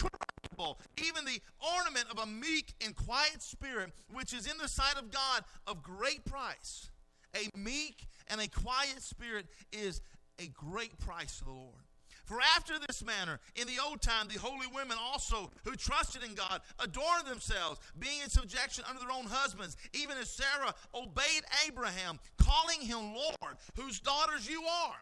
even 0.98 1.26
the 1.26 1.40
ornament 1.78 2.06
of 2.12 2.20
a 2.20 2.26
meek 2.26 2.74
and 2.84 2.96
quiet 2.96 3.42
spirit, 3.42 3.92
which 4.12 4.34
is 4.34 4.46
in 4.46 4.58
the 4.58 4.68
sight 4.68 4.98
of 4.98 5.12
God 5.12 5.44
of 5.68 5.84
great 5.84 6.26
price. 6.26 6.90
A 7.36 7.58
meek 7.58 8.08
and 8.28 8.42
a 8.42 8.48
quiet 8.48 9.02
spirit 9.02 9.46
is 9.72 10.02
a 10.40 10.48
great 10.48 10.98
price 11.00 11.40
to 11.40 11.46
the 11.46 11.52
Lord. 11.52 11.84
For 12.26 12.40
after 12.56 12.74
this 12.88 13.04
manner, 13.04 13.40
in 13.56 13.66
the 13.66 13.82
old 13.84 14.02
time, 14.02 14.28
the 14.28 14.38
holy 14.38 14.68
women 14.72 14.98
also 15.02 15.50
who 15.64 15.76
trusted 15.76 16.24
in 16.24 16.36
God 16.36 16.62
adorned 16.78 17.26
themselves, 17.26 17.80
being 17.98 18.22
in 18.24 18.30
subjection 18.30 18.84
under 18.88 19.02
their 19.02 19.12
own 19.12 19.26
husbands, 19.26 19.78
even 19.94 20.16
as 20.16 20.30
Sarah 20.30 20.76
obeyed 20.94 21.44
Abraham, 21.68 22.20
calling 22.38 22.82
him 22.82 23.16
Lord, 23.16 23.58
whose 23.76 24.00
daughters 24.00 24.48
you 24.48 24.62
are 24.64 24.96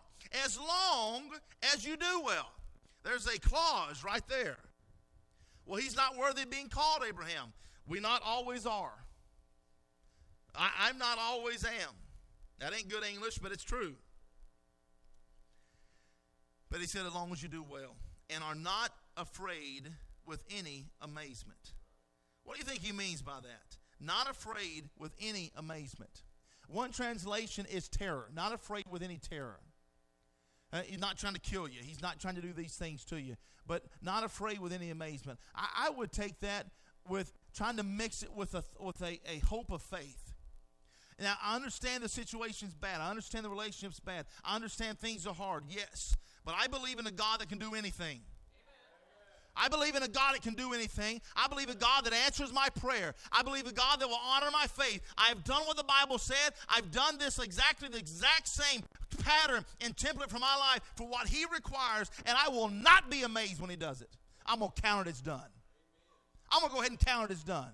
as 0.45 0.58
long 0.58 1.24
as 1.74 1.86
you 1.86 1.97
do 1.97 2.22
well. 2.24 2.49
There's 3.03 3.28
a 3.28 3.39
clause 3.39 4.03
right 4.05 4.26
there. 4.30 4.58
Well, 5.68 5.80
he's 5.80 5.95
not 5.95 6.18
worthy 6.18 6.43
of 6.43 6.49
being 6.49 6.70
called 6.70 7.03
Abraham. 7.07 7.53
We 7.88 7.99
not 7.99 8.22
always 8.26 8.65
are. 8.65 8.93
I, 10.55 10.89
am 10.89 10.97
not 10.97 11.20
always 11.20 11.63
am. 11.63 11.93
That 12.59 12.74
ain't 12.74 12.89
good 12.89 13.03
English, 13.03 13.38
but 13.38 13.51
it's 13.51 13.63
true. 13.63 13.95
But 16.72 16.80
he 16.80 16.88
said, 16.88 17.05
as 17.05 17.13
long 17.13 17.32
as 17.32 17.43
you 17.43 17.49
do 17.49 17.63
well 17.70 17.95
and 18.30 18.43
are 18.43 18.55
not 18.55 18.91
afraid 19.15 19.91
with 20.26 20.43
any 20.57 20.86
amazement. 21.01 21.74
What 22.43 22.55
do 22.55 22.59
you 22.59 22.65
think 22.65 22.82
he 22.82 22.91
means 22.91 23.22
by 23.22 23.39
that? 23.41 23.78
Not 23.99 24.30
afraid 24.30 24.89
with 24.97 25.13
any 25.22 25.51
amazement. 25.55 26.24
One 26.68 26.91
translation 26.91 27.65
is 27.72 27.88
terror, 27.88 28.30
not 28.34 28.53
afraid 28.53 28.86
with 28.89 29.01
any 29.01 29.18
terror. 29.18 29.59
Uh, 30.74 30.82
he's 30.86 30.99
not 30.99 31.18
trying 31.18 31.34
to 31.34 31.39
kill 31.39 31.68
you. 31.68 31.80
He's 31.82 32.01
not 32.01 32.20
trying 32.20 32.36
to 32.36 32.41
do 32.41 32.51
these 32.51 32.76
things 32.76 33.05
to 33.05 33.20
you, 33.20 33.36
but 33.68 33.84
not 34.01 34.24
afraid 34.24 34.59
with 34.59 34.74
any 34.74 34.89
amazement. 34.89 35.39
I, 35.55 35.88
I 35.88 35.89
would 35.89 36.11
take 36.11 36.39
that 36.39 36.68
with 37.07 37.34
trying 37.55 37.78
to 37.78 37.84
mix 37.84 38.24
it 38.24 38.34
with 38.34 38.55
a 38.55 38.63
with 38.80 39.01
a, 39.01 39.20
a 39.30 39.39
hope 39.45 39.72
of 39.72 39.82
faith. 39.82 40.34
Now 41.20 41.36
I 41.43 41.55
understand 41.55 42.03
the 42.03 42.09
situation's 42.09 42.74
bad. 42.74 43.01
I 43.01 43.09
understand 43.09 43.45
the 43.45 43.49
relationship's 43.49 43.99
bad. 43.99 44.26
I 44.43 44.55
understand 44.55 44.99
things 44.99 45.26
are 45.26 45.34
hard. 45.34 45.63
Yes, 45.70 46.15
but 46.45 46.55
I 46.57 46.68
believe 46.68 46.99
in 46.99 47.07
a 47.07 47.11
God 47.11 47.39
that 47.39 47.49
can 47.49 47.57
do 47.57 47.76
anything. 47.76 48.22
I 49.59 49.70
believe 49.70 49.95
in 49.95 50.03
a 50.03 50.07
God 50.07 50.36
that 50.36 50.43
can 50.43 50.53
do 50.53 50.74
anything. 50.74 51.20
I 51.36 51.47
believe 51.47 51.70
in 51.70 51.76
a 51.76 51.80
God 51.80 52.05
that 52.05 52.13
answers 52.13 52.53
my 52.53 52.70
prayer. 52.80 53.15
I 53.32 53.41
believe 53.41 53.65
a 53.65 53.74
God 53.74 53.99
that 53.99 54.07
will 54.07 54.20
honor 54.24 54.51
my 54.51 54.68
faith. 54.68 55.01
I 55.18 55.30
have 55.30 55.43
done 55.43 55.63
what 55.63 55.78
the 55.78 55.84
Bible 55.84 56.20
said. 56.20 56.53
I've 56.70 56.91
done 56.91 57.18
this 57.18 57.39
exactly 57.39 57.89
the 57.89 57.97
exact 57.97 58.47
same 58.47 58.84
pattern 59.28 59.65
and 59.82 59.95
template 59.95 60.30
for 60.30 60.39
my 60.39 60.55
life 60.57 60.82
for 60.95 61.07
what 61.07 61.28
He 61.28 61.45
requires, 61.53 62.09
and 62.25 62.38
I 62.38 62.49
will 62.49 62.69
not 62.69 63.09
be 63.09 63.23
amazed 63.23 63.59
when 63.59 63.69
He 63.69 63.75
does 63.75 64.01
it. 64.01 64.09
I'm 64.45 64.59
going 64.59 64.71
to 64.75 64.82
count 64.82 65.07
it 65.07 65.11
as 65.11 65.21
done. 65.21 65.41
I'm 66.51 66.61
going 66.61 66.69
to 66.69 66.75
go 66.75 66.80
ahead 66.82 66.91
and 66.91 66.99
count 66.99 67.30
it 67.30 67.34
as 67.34 67.43
done. 67.43 67.71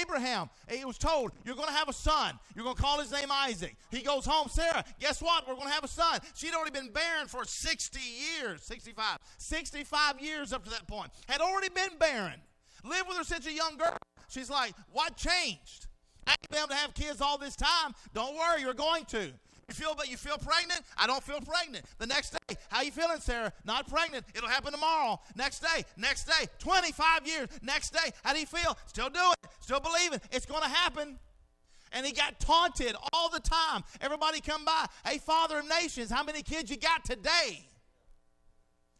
Abraham, 0.00 0.50
he 0.68 0.84
was 0.84 0.98
told, 0.98 1.32
You're 1.44 1.56
going 1.56 1.68
to 1.68 1.74
have 1.74 1.88
a 1.88 1.92
son. 1.92 2.38
You're 2.54 2.64
going 2.64 2.76
to 2.76 2.82
call 2.82 3.00
his 3.00 3.10
name 3.10 3.30
Isaac. 3.30 3.76
He 3.90 4.02
goes 4.02 4.24
home. 4.24 4.48
Sarah, 4.48 4.84
guess 5.00 5.20
what? 5.20 5.48
We're 5.48 5.54
going 5.54 5.66
to 5.66 5.72
have 5.72 5.84
a 5.84 5.88
son. 5.88 6.20
She'd 6.34 6.54
already 6.54 6.70
been 6.70 6.92
barren 6.92 7.26
for 7.26 7.44
60 7.44 7.98
years, 8.00 8.62
65. 8.62 9.18
65 9.38 10.20
years 10.20 10.52
up 10.52 10.64
to 10.64 10.70
that 10.70 10.86
point. 10.86 11.10
Had 11.28 11.40
already 11.40 11.68
been 11.70 11.98
barren. 11.98 12.40
Lived 12.84 13.08
with 13.08 13.16
her 13.16 13.24
since 13.24 13.46
a 13.46 13.52
young 13.52 13.76
girl. 13.76 13.96
She's 14.28 14.50
like, 14.50 14.74
What 14.92 15.16
changed? 15.16 15.88
I 16.26 16.32
ain't 16.32 16.50
been 16.50 16.58
able 16.58 16.68
to 16.68 16.74
have 16.74 16.94
kids 16.94 17.20
all 17.20 17.38
this 17.38 17.56
time. 17.56 17.94
Don't 18.14 18.36
worry, 18.36 18.60
you're 18.60 18.74
going 18.74 19.04
to. 19.06 19.32
You 19.70 19.74
feel 19.74 19.94
but 19.94 20.10
you 20.10 20.16
feel 20.16 20.36
pregnant? 20.36 20.80
I 20.98 21.06
don't 21.06 21.22
feel 21.22 21.40
pregnant. 21.40 21.84
The 21.98 22.06
next 22.06 22.30
day, 22.30 22.56
how 22.70 22.82
you 22.82 22.90
feeling, 22.90 23.20
Sarah? 23.20 23.52
Not 23.64 23.88
pregnant. 23.88 24.24
It'll 24.34 24.48
happen 24.48 24.72
tomorrow. 24.72 25.20
Next 25.36 25.60
day, 25.60 25.84
next 25.96 26.24
day, 26.24 26.46
25 26.58 27.24
years. 27.24 27.46
Next 27.62 27.90
day, 27.92 28.10
how 28.24 28.32
do 28.32 28.40
you 28.40 28.46
feel? 28.46 28.76
Still 28.86 29.10
doing 29.10 29.34
it. 29.44 29.50
Still 29.60 29.78
believing. 29.78 30.20
It's 30.32 30.44
going 30.44 30.62
to 30.62 30.68
happen. 30.68 31.18
And 31.92 32.04
he 32.04 32.12
got 32.12 32.40
taunted 32.40 32.96
all 33.12 33.30
the 33.30 33.38
time. 33.38 33.84
Everybody 34.00 34.40
come 34.40 34.64
by. 34.64 34.86
Hey, 35.06 35.18
Father 35.18 35.60
of 35.60 35.68
Nations, 35.68 36.10
how 36.10 36.24
many 36.24 36.42
kids 36.42 36.68
you 36.68 36.76
got 36.76 37.04
today? 37.04 37.64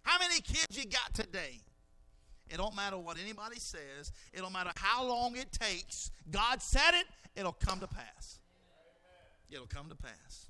How 0.02 0.20
many 0.20 0.40
kids 0.40 0.78
you 0.78 0.84
got 0.88 1.12
today? 1.14 1.60
It 2.48 2.58
don't 2.58 2.76
matter 2.76 2.96
what 2.96 3.16
anybody 3.20 3.58
says. 3.58 4.12
It 4.32 4.40
don't 4.40 4.52
matter 4.52 4.70
how 4.76 5.04
long 5.04 5.36
it 5.36 5.50
takes. 5.50 6.12
God 6.30 6.62
said 6.62 6.94
it, 6.94 7.06
it'll 7.34 7.52
come 7.52 7.80
to 7.80 7.88
pass. 7.88 8.38
It'll 9.50 9.66
come 9.66 9.88
to 9.88 9.96
pass. 9.96 10.46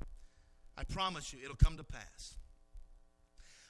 I 0.80 0.84
promise 0.84 1.30
you, 1.30 1.40
it'll 1.44 1.56
come 1.56 1.76
to 1.76 1.84
pass. 1.84 2.36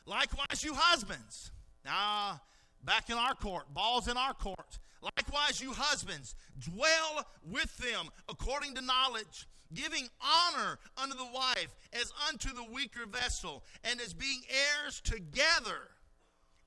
Likewise, 0.06 0.62
you 0.62 0.74
husbands. 0.74 1.50
Now, 1.84 2.40
back 2.84 3.11
in 3.11 3.16
our 3.16 3.34
court, 3.34 3.74
balls 3.74 4.06
in 4.06 4.16
our 4.16 4.32
court. 4.32 4.78
Likewise, 5.02 5.61
you 5.61 5.72
husbands, 5.72 6.36
dwell 6.61 7.26
with 7.50 7.76
them 7.78 8.11
according 8.28 8.74
to 8.76 8.80
knowledge, 8.80 9.48
giving 9.74 10.06
honor 10.20 10.78
unto 11.02 11.16
the 11.16 11.26
wife 11.34 11.74
as 11.92 12.12
unto 12.28 12.54
the 12.54 12.64
weaker 12.72 13.06
vessel, 13.06 13.64
and 13.82 14.00
as 14.00 14.14
being 14.14 14.42
heirs 14.48 15.00
together. 15.00 15.88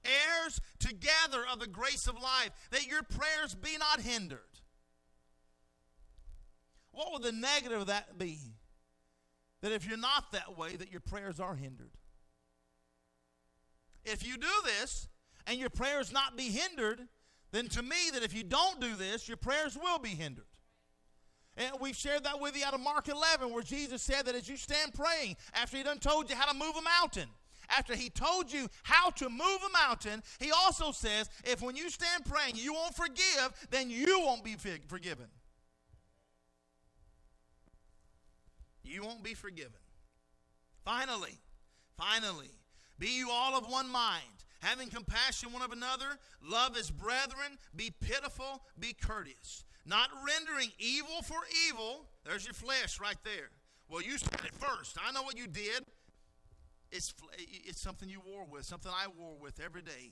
Heirs 0.04 0.60
together 0.80 1.46
of 1.50 1.62
the 1.62 1.68
grace 1.68 2.08
of 2.08 2.16
life, 2.16 2.50
that 2.72 2.88
your 2.88 3.04
prayers 3.04 3.56
be 3.56 3.78
not 3.78 4.02
hindered. 4.02 4.40
What 6.92 7.14
would 7.14 7.24
the 7.24 7.32
negative 7.32 7.82
of 7.82 7.88
that 7.88 8.18
be? 8.18 8.40
That 9.64 9.72
if 9.72 9.88
you're 9.88 9.98
not 9.98 10.34
that 10.34 10.58
way, 10.58 10.76
that 10.76 10.92
your 10.92 11.00
prayers 11.00 11.40
are 11.40 11.56
hindered. 11.56 11.92
If 14.04 14.28
you 14.28 14.38
do 14.38 14.52
this 14.66 15.08
and 15.48 15.58
your 15.58 15.70
prayers 15.70 16.12
not 16.12 16.36
be 16.36 16.50
hindered, 16.50 17.00
then 17.54 17.70
to 17.70 17.82
me, 17.82 18.10
that 18.12 18.24
if 18.24 18.36
you 18.36 18.44
don't 18.44 18.82
do 18.82 18.94
this, 18.96 19.26
your 19.26 19.38
prayers 19.38 19.78
will 19.82 20.00
be 20.00 20.10
hindered. 20.10 20.44
And 21.56 21.72
we've 21.80 21.96
shared 21.96 22.26
that 22.26 22.42
with 22.42 22.58
you 22.58 22.66
out 22.66 22.74
of 22.74 22.82
Mark 22.82 23.08
11, 23.08 23.54
where 23.54 23.64
Jesus 23.64 24.02
said 24.02 24.26
that 24.26 24.36
as 24.36 24.50
you 24.50 24.58
stand 24.58 24.94
praying, 24.94 25.38
after 25.54 25.78
he 25.78 25.84
done 25.84 26.00
told 26.00 26.30
you 26.30 26.36
how 26.36 26.52
to 26.52 26.58
move 26.58 26.76
a 26.78 26.82
mountain, 26.82 27.30
after 27.70 27.96
he 27.96 28.10
told 28.10 28.52
you 28.52 28.68
how 28.84 29.12
to 29.12 29.30
move 29.30 29.60
a 29.66 29.88
mountain, 29.88 30.22
he 30.40 30.52
also 30.52 30.92
says, 30.92 31.30
if 31.46 31.62
when 31.62 31.78
you 31.78 31.90
stand 31.90 32.26
praying 32.26 32.56
you 32.56 32.74
won't 32.74 32.96
forgive, 32.96 33.54
then 33.70 33.90
you 33.90 34.20
won't 34.20 34.44
be 34.44 34.58
forgiven. 34.88 35.28
You 38.84 39.04
won't 39.04 39.24
be 39.24 39.34
forgiven. 39.34 39.72
Finally, 40.84 41.40
finally, 41.98 42.52
be 43.00 43.18
you 43.18 43.30
all 43.32 43.58
of 43.58 43.70
one 43.70 43.90
mind, 43.90 44.22
having 44.60 44.90
compassion 44.90 45.52
one 45.52 45.62
of 45.62 45.72
another, 45.72 46.18
love 46.46 46.78
as 46.78 46.92
brethren, 46.92 47.58
be 47.76 47.92
pitiful, 48.02 48.64
be 48.80 48.94
courteous, 48.94 49.64
not 49.86 50.10
rendering 50.26 50.72
evil 50.80 51.22
for 51.24 51.40
evil. 51.70 52.06
There's 52.26 52.46
your 52.46 52.54
flesh 52.54 53.00
right 53.00 53.18
there. 53.24 53.50
Well, 53.90 54.02
you 54.02 54.18
said 54.18 54.42
it 54.44 54.54
first. 54.56 54.98
I 55.06 55.12
know 55.12 55.24
what 55.24 55.38
you 55.38 55.48
did. 55.48 55.84
It's, 56.92 57.14
it's 57.38 57.82
something 57.82 58.08
you 58.08 58.22
war 58.26 58.46
with, 58.50 58.66
something 58.66 58.92
I 58.94 59.08
war 59.08 59.36
with 59.42 59.60
every 59.60 59.82
day 59.82 60.12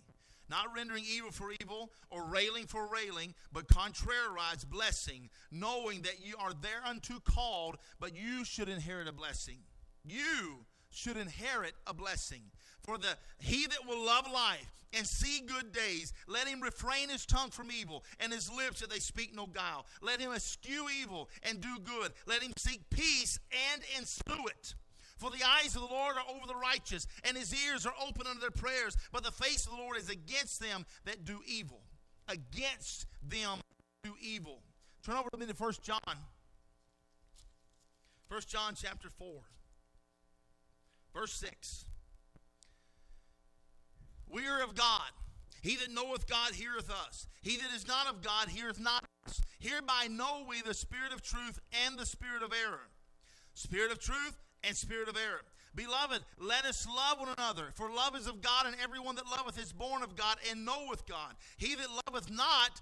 not 0.52 0.76
rendering 0.76 1.06
evil 1.10 1.32
for 1.32 1.52
evil 1.60 1.90
or 2.12 2.26
railing 2.26 2.68
for 2.68 2.88
railing, 2.88 3.34
but 3.52 3.68
contrariwise 3.68 4.70
blessing, 4.70 5.30
knowing 5.50 6.02
that 6.04 6.24
you 6.24 6.36
are 6.38 6.52
thereunto 6.54 7.16
called, 7.24 7.78
but 8.00 8.16
you 8.16 8.46
should 8.46 8.70
inherit 8.70 9.08
a 9.08 9.14
blessing. 9.14 9.58
You 10.06 10.66
should 10.92 11.18
inherit 11.18 11.74
a 11.88 11.94
blessing. 11.94 12.42
For 12.82 12.98
the 12.98 13.18
he 13.40 13.66
that 13.68 13.88
will 13.88 14.06
love 14.06 14.26
life 14.32 14.74
and 14.94 15.08
see 15.08 15.42
good 15.42 15.72
days, 15.72 16.12
let 16.28 16.48
him 16.48 16.60
refrain 16.60 17.08
his 17.10 17.26
tongue 17.26 17.52
from 17.52 17.72
evil 17.72 18.04
and 18.20 18.34
his 18.34 18.52
lips 18.52 18.82
that 18.82 18.90
they 18.90 19.00
speak 19.00 19.34
no 19.34 19.46
guile. 19.48 19.86
Let 20.02 20.20
him 20.20 20.34
eschew 20.34 20.88
evil 21.02 21.30
and 21.44 21.62
do 21.62 21.78
good. 21.80 22.12
Let 22.28 22.44
him 22.44 22.52
seek 22.58 22.90
peace 22.90 23.40
and 23.74 23.82
ensue 23.98 24.48
it. 24.48 24.76
For 25.22 25.30
the 25.30 25.46
eyes 25.46 25.76
of 25.76 25.84
the 25.84 25.88
Lord 25.88 26.16
are 26.16 26.36
over 26.36 26.48
the 26.48 26.56
righteous, 26.56 27.06
and 27.24 27.38
his 27.38 27.54
ears 27.64 27.86
are 27.86 27.94
open 28.04 28.26
unto 28.26 28.42
their 28.42 28.50
prayers. 28.50 28.98
But 29.12 29.24
the 29.24 29.32
face 29.32 29.68
of 29.68 29.72
the 29.72 29.78
Lord 29.78 29.96
is 29.98 30.10
against 30.10 30.60
them 30.60 30.84
that 31.06 31.26
do 31.26 31.42
evil. 31.46 31.82
Against 32.28 33.06
them 33.22 33.60
do 34.04 34.16
evil. 34.20 34.64
Turn 35.06 35.18
over 35.18 35.30
to 35.30 35.38
me 35.38 35.46
to 35.46 35.54
1 35.54 35.74
John. 35.84 36.00
1 38.30 38.42
John 38.48 38.74
chapter 38.76 39.10
4. 39.10 39.30
Verse 41.14 41.34
6. 41.34 41.86
We 44.28 44.48
are 44.48 44.64
of 44.64 44.74
God. 44.74 45.12
He 45.62 45.76
that 45.76 45.92
knoweth 45.92 46.28
God 46.28 46.56
heareth 46.56 46.90
us. 46.90 47.28
He 47.44 47.58
that 47.58 47.76
is 47.76 47.88
not 47.88 48.08
of 48.08 48.24
God 48.24 48.50
heareth 48.50 48.80
not 48.80 49.04
us. 49.28 49.40
Hereby 49.60 50.08
know 50.10 50.46
we 50.50 50.64
the 50.64 50.74
spirit 50.74 51.14
of 51.14 51.22
truth 51.22 51.60
and 51.86 51.96
the 51.96 52.08
spirit 52.08 52.42
of 52.42 52.52
error. 52.66 52.90
Spirit 53.54 53.92
of 53.92 54.00
truth 54.00 54.42
and 54.64 54.76
spirit 54.76 55.10
of 55.10 55.16
error. 55.16 55.42
Beloved, 55.74 56.20
let 56.38 56.66
us 56.66 56.86
love 56.86 57.20
one 57.20 57.34
another, 57.38 57.70
for 57.76 57.90
love 57.90 58.16
is 58.16 58.28
of 58.28 58.42
God, 58.42 58.66
and 58.66 58.76
everyone 58.84 59.16
that 59.16 59.26
loveth 59.26 59.58
is 59.58 59.72
born 59.72 60.04
of 60.04 60.16
God 60.16 60.36
and 60.50 60.66
knoweth 60.66 61.08
God. 61.08 61.34
He 61.58 61.76
that 61.76 61.88
loveth 62.08 62.30
not, 62.30 62.82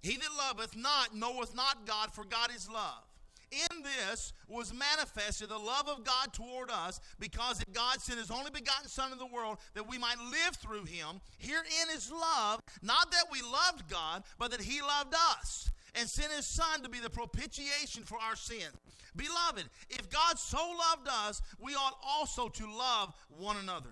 he 0.00 0.16
that 0.16 0.30
loveth 0.36 0.76
not 0.76 1.14
knoweth 1.14 1.54
not 1.54 1.86
God, 1.86 2.12
for 2.12 2.24
God 2.24 2.50
is 2.54 2.68
love. 2.68 3.04
In 3.52 3.82
this 3.82 4.32
was 4.48 4.72
manifested 4.72 5.50
the 5.50 5.58
love 5.58 5.86
of 5.86 6.04
God 6.04 6.32
toward 6.32 6.70
us, 6.70 7.00
because 7.20 7.58
that 7.58 7.72
God 7.72 8.00
sent 8.00 8.18
his 8.18 8.30
only 8.30 8.50
begotten 8.50 8.88
Son 8.88 9.12
into 9.12 9.22
the 9.22 9.32
world 9.32 9.58
that 9.74 9.88
we 9.88 9.98
might 9.98 10.18
live 10.18 10.56
through 10.56 10.84
him. 10.84 11.20
Herein 11.38 11.94
is 11.94 12.10
love, 12.10 12.60
not 12.82 13.10
that 13.12 13.26
we 13.30 13.40
loved 13.42 13.88
God, 13.88 14.24
but 14.38 14.50
that 14.50 14.62
he 14.62 14.80
loved 14.80 15.14
us 15.14 15.70
and 15.94 16.08
sent 16.08 16.32
his 16.32 16.46
Son 16.46 16.82
to 16.82 16.88
be 16.88 16.98
the 16.98 17.10
propitiation 17.10 18.04
for 18.04 18.18
our 18.18 18.36
sins. 18.36 18.72
Beloved, 19.16 19.64
if 19.90 20.10
God 20.10 20.38
so 20.38 20.58
loved 20.58 21.08
us, 21.08 21.42
we 21.58 21.74
ought 21.74 21.98
also 22.06 22.48
to 22.48 22.66
love 22.66 23.14
one 23.28 23.56
another. 23.56 23.90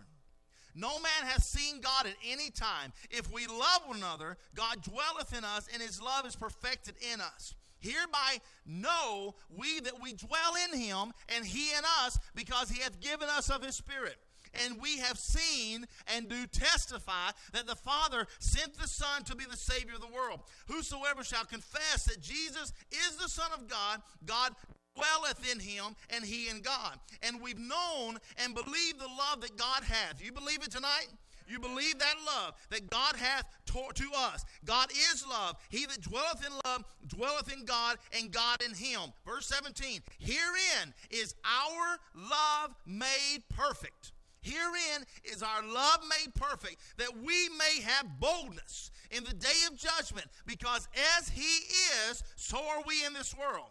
No 0.75 1.01
man 1.01 1.25
has 1.25 1.45
seen 1.45 1.81
God 1.81 2.07
at 2.07 2.14
any 2.27 2.51
time. 2.51 2.93
If 3.11 3.33
we 3.33 3.47
love 3.47 3.83
one 3.87 3.99
another, 3.99 4.37
God 4.55 4.83
dwelleth 4.83 5.37
in 5.37 5.45
us, 5.45 5.68
and 5.73 5.83
his 5.83 6.01
love 6.01 6.27
is 6.27 6.37
perfected 6.37 6.95
in 7.12 7.21
us. 7.21 7.55
Hereby 7.81 8.41
know 8.66 9.35
we 9.57 9.81
that 9.81 10.01
we 10.01 10.12
dwell 10.12 10.55
in 10.71 10.79
him, 10.79 11.12
and 11.35 11.45
he 11.45 11.71
in 11.73 11.83
us, 12.05 12.18
because 12.35 12.71
he 12.71 12.83
hath 12.83 13.01
given 13.01 13.29
us 13.29 13.51
of 13.51 13.62
his 13.62 13.75
Spirit. 13.75 14.16
And 14.53 14.81
we 14.81 14.99
have 14.99 15.18
seen 15.18 15.87
and 16.14 16.29
do 16.29 16.47
testify 16.47 17.31
that 17.53 17.66
the 17.66 17.77
Father 17.77 18.27
sent 18.41 18.77
the 18.77 18.89
Son 18.89 19.23
to 19.25 19.37
be 19.37 19.45
the 19.45 19.57
Savior 19.57 19.95
of 19.95 20.01
the 20.01 20.09
world. 20.09 20.41
Whosoever 20.66 21.23
shall 21.23 21.45
confess 21.45 22.05
that 22.05 22.21
Jesus 22.21 22.73
is 22.91 23.16
the 23.16 23.29
Son 23.29 23.51
of 23.55 23.68
God, 23.68 24.03
God 24.27 24.55
dwelleth 25.01 25.51
in 25.51 25.61
him 25.61 25.96
and 26.11 26.24
he 26.24 26.48
in 26.48 26.61
God. 26.61 26.98
And 27.22 27.40
we've 27.40 27.59
known 27.59 28.18
and 28.42 28.55
believed 28.55 28.98
the 28.98 29.09
love 29.09 29.40
that 29.40 29.57
God 29.57 29.82
hath. 29.84 30.22
You 30.24 30.32
believe 30.32 30.62
it 30.62 30.70
tonight? 30.70 31.09
You 31.48 31.59
believe 31.59 31.98
that 31.98 32.14
love 32.24 32.55
that 32.70 32.88
God 32.90 33.16
hath 33.16 33.44
taught 33.66 33.96
to 33.96 34.09
us. 34.16 34.44
God 34.64 34.88
is 35.12 35.26
love. 35.28 35.57
He 35.68 35.84
that 35.86 36.01
dwelleth 36.01 36.46
in 36.46 36.53
love 36.64 36.84
dwelleth 37.09 37.53
in 37.53 37.64
God 37.64 37.96
and 38.16 38.30
God 38.30 38.62
in 38.62 38.72
him. 38.72 39.01
Verse 39.26 39.46
17 39.46 40.01
Herein 40.20 40.94
is 41.11 41.34
our 41.44 41.98
love 42.14 42.76
made 42.86 43.42
perfect. 43.48 44.12
Herein 44.42 45.05
is 45.24 45.42
our 45.42 45.62
love 45.62 46.01
made 46.09 46.34
perfect, 46.34 46.76
that 46.96 47.14
we 47.14 47.48
may 47.59 47.82
have 47.82 48.18
boldness 48.18 48.90
in 49.11 49.24
the 49.24 49.34
day 49.34 49.48
of 49.70 49.76
judgment, 49.76 50.26
because 50.46 50.88
as 51.18 51.28
He 51.28 51.66
is, 52.09 52.24
so 52.36 52.57
are 52.57 52.82
we 52.86 53.05
in 53.05 53.12
this 53.12 53.36
world. 53.36 53.68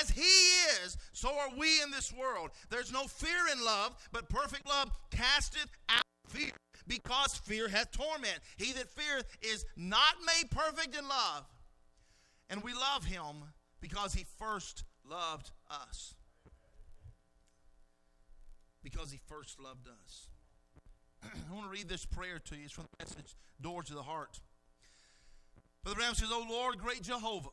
As 0.00 0.10
He 0.10 0.22
is, 0.22 0.96
so 1.12 1.28
are 1.28 1.50
we 1.56 1.82
in 1.82 1.90
this 1.90 2.12
world. 2.12 2.50
There's 2.70 2.92
no 2.92 3.04
fear 3.04 3.40
in 3.52 3.64
love, 3.64 3.96
but 4.12 4.28
perfect 4.28 4.66
love 4.66 4.90
casteth 5.10 5.68
out 5.88 6.02
fear. 6.28 6.50
because 6.86 7.36
fear 7.36 7.68
hath 7.68 7.90
torment. 7.92 8.38
He 8.56 8.72
that 8.72 8.90
feareth 8.90 9.26
is 9.42 9.64
not 9.76 10.14
made 10.26 10.50
perfect 10.50 10.96
in 10.96 11.06
love. 11.08 11.44
And 12.50 12.62
we 12.62 12.72
love 12.72 13.04
him 13.04 13.44
because 13.80 14.14
he 14.14 14.24
first 14.38 14.84
loved 15.08 15.50
us. 15.70 16.14
Because 18.82 19.10
he 19.10 19.18
first 19.26 19.60
loved 19.60 19.88
us. 19.88 20.28
I 21.24 21.54
want 21.54 21.66
to 21.66 21.70
read 21.70 21.88
this 21.88 22.04
prayer 22.04 22.38
to 22.38 22.56
you. 22.56 22.64
It's 22.64 22.72
from 22.72 22.84
the 22.98 23.04
message, 23.04 23.34
Door 23.60 23.84
to 23.84 23.94
the 23.94 24.02
Heart. 24.02 24.40
Brother 25.82 25.96
Branham 25.96 26.14
says, 26.14 26.28
Oh 26.30 26.46
Lord, 26.48 26.78
great 26.78 27.02
Jehovah, 27.02 27.48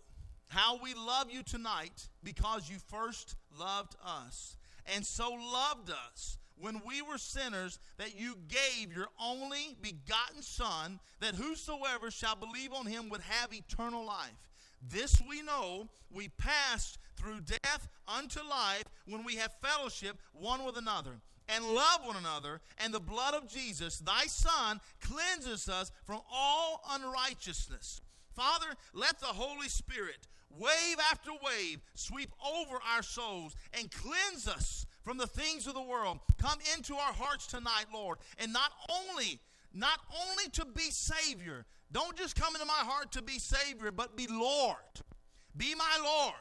how 0.51 0.77
we 0.83 0.93
love 0.93 1.31
you 1.31 1.43
tonight 1.43 2.09
because 2.23 2.69
you 2.69 2.75
first 2.89 3.35
loved 3.57 3.95
us 4.05 4.57
and 4.93 5.05
so 5.05 5.31
loved 5.31 5.89
us 5.89 6.37
when 6.59 6.81
we 6.85 7.01
were 7.01 7.17
sinners 7.17 7.79
that 7.97 8.19
you 8.19 8.35
gave 8.49 8.93
your 8.93 9.07
only 9.17 9.77
begotten 9.81 10.41
Son, 10.41 10.99
that 11.21 11.35
whosoever 11.35 12.11
shall 12.11 12.35
believe 12.35 12.73
on 12.73 12.85
him 12.85 13.09
would 13.09 13.21
have 13.21 13.53
eternal 13.53 14.05
life. 14.05 14.51
This 14.85 15.21
we 15.27 15.41
know, 15.41 15.87
we 16.11 16.27
passed 16.27 16.97
through 17.15 17.41
death 17.41 17.87
unto 18.05 18.41
life 18.43 18.83
when 19.05 19.23
we 19.23 19.37
have 19.37 19.53
fellowship 19.63 20.17
one 20.33 20.65
with 20.65 20.77
another 20.77 21.21
and 21.47 21.65
love 21.65 22.05
one 22.05 22.15
another, 22.17 22.61
and 22.77 22.93
the 22.93 22.99
blood 22.99 23.33
of 23.33 23.49
Jesus, 23.49 23.99
thy 23.99 24.25
Son, 24.25 24.79
cleanses 25.01 25.67
us 25.67 25.91
from 26.05 26.21
all 26.31 26.81
unrighteousness. 26.91 28.01
Father, 28.35 28.67
let 28.93 29.19
the 29.19 29.25
Holy 29.25 29.67
Spirit, 29.67 30.27
wave 30.57 30.97
after 31.11 31.31
wave, 31.31 31.79
sweep 31.93 32.31
over 32.45 32.79
our 32.95 33.03
souls 33.03 33.55
and 33.73 33.91
cleanse 33.91 34.47
us 34.47 34.85
from 35.01 35.17
the 35.17 35.27
things 35.27 35.67
of 35.67 35.73
the 35.73 35.81
world. 35.81 36.19
Come 36.37 36.59
into 36.75 36.95
our 36.95 37.13
hearts 37.13 37.47
tonight, 37.47 37.85
Lord, 37.93 38.17
and 38.37 38.53
not 38.53 38.71
only 38.89 39.39
not 39.73 39.99
only 40.29 40.49
to 40.49 40.65
be 40.65 40.89
savior. 40.91 41.65
Don't 41.91 42.17
just 42.17 42.35
come 42.35 42.55
into 42.55 42.65
my 42.65 42.73
heart 42.73 43.11
to 43.13 43.21
be 43.21 43.39
savior, 43.39 43.91
but 43.91 44.15
be 44.15 44.27
Lord. 44.27 44.75
Be 45.55 45.75
my 45.75 45.97
Lord. 46.03 46.33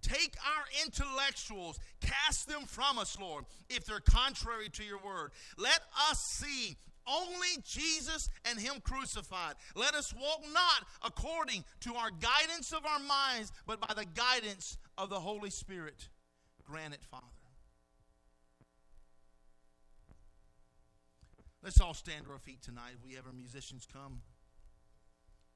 Take 0.00 0.34
our 0.44 0.64
intellectuals, 0.84 1.78
cast 2.00 2.48
them 2.48 2.62
from 2.66 2.98
us, 2.98 3.16
Lord, 3.20 3.44
if 3.70 3.84
they're 3.84 4.00
contrary 4.00 4.68
to 4.70 4.82
your 4.82 4.98
word. 4.98 5.30
Let 5.56 5.78
us 6.10 6.20
see 6.20 6.76
only 7.06 7.48
Jesus 7.64 8.28
and 8.44 8.58
Him 8.58 8.80
crucified. 8.82 9.54
Let 9.74 9.94
us 9.94 10.14
walk 10.14 10.42
not 10.52 10.86
according 11.04 11.64
to 11.80 11.94
our 11.94 12.10
guidance 12.10 12.72
of 12.72 12.84
our 12.86 13.00
minds, 13.00 13.52
but 13.66 13.80
by 13.80 13.94
the 13.94 14.04
guidance 14.04 14.78
of 14.96 15.10
the 15.10 15.20
Holy 15.20 15.50
Spirit. 15.50 16.08
Grant 16.64 16.94
it, 16.94 17.02
Father. 17.02 17.26
Let's 21.62 21.80
all 21.80 21.94
stand 21.94 22.24
to 22.24 22.32
our 22.32 22.38
feet 22.38 22.60
tonight. 22.60 22.94
We 23.06 23.14
have 23.14 23.26
our 23.26 23.32
musicians 23.32 23.86
come. 23.90 24.22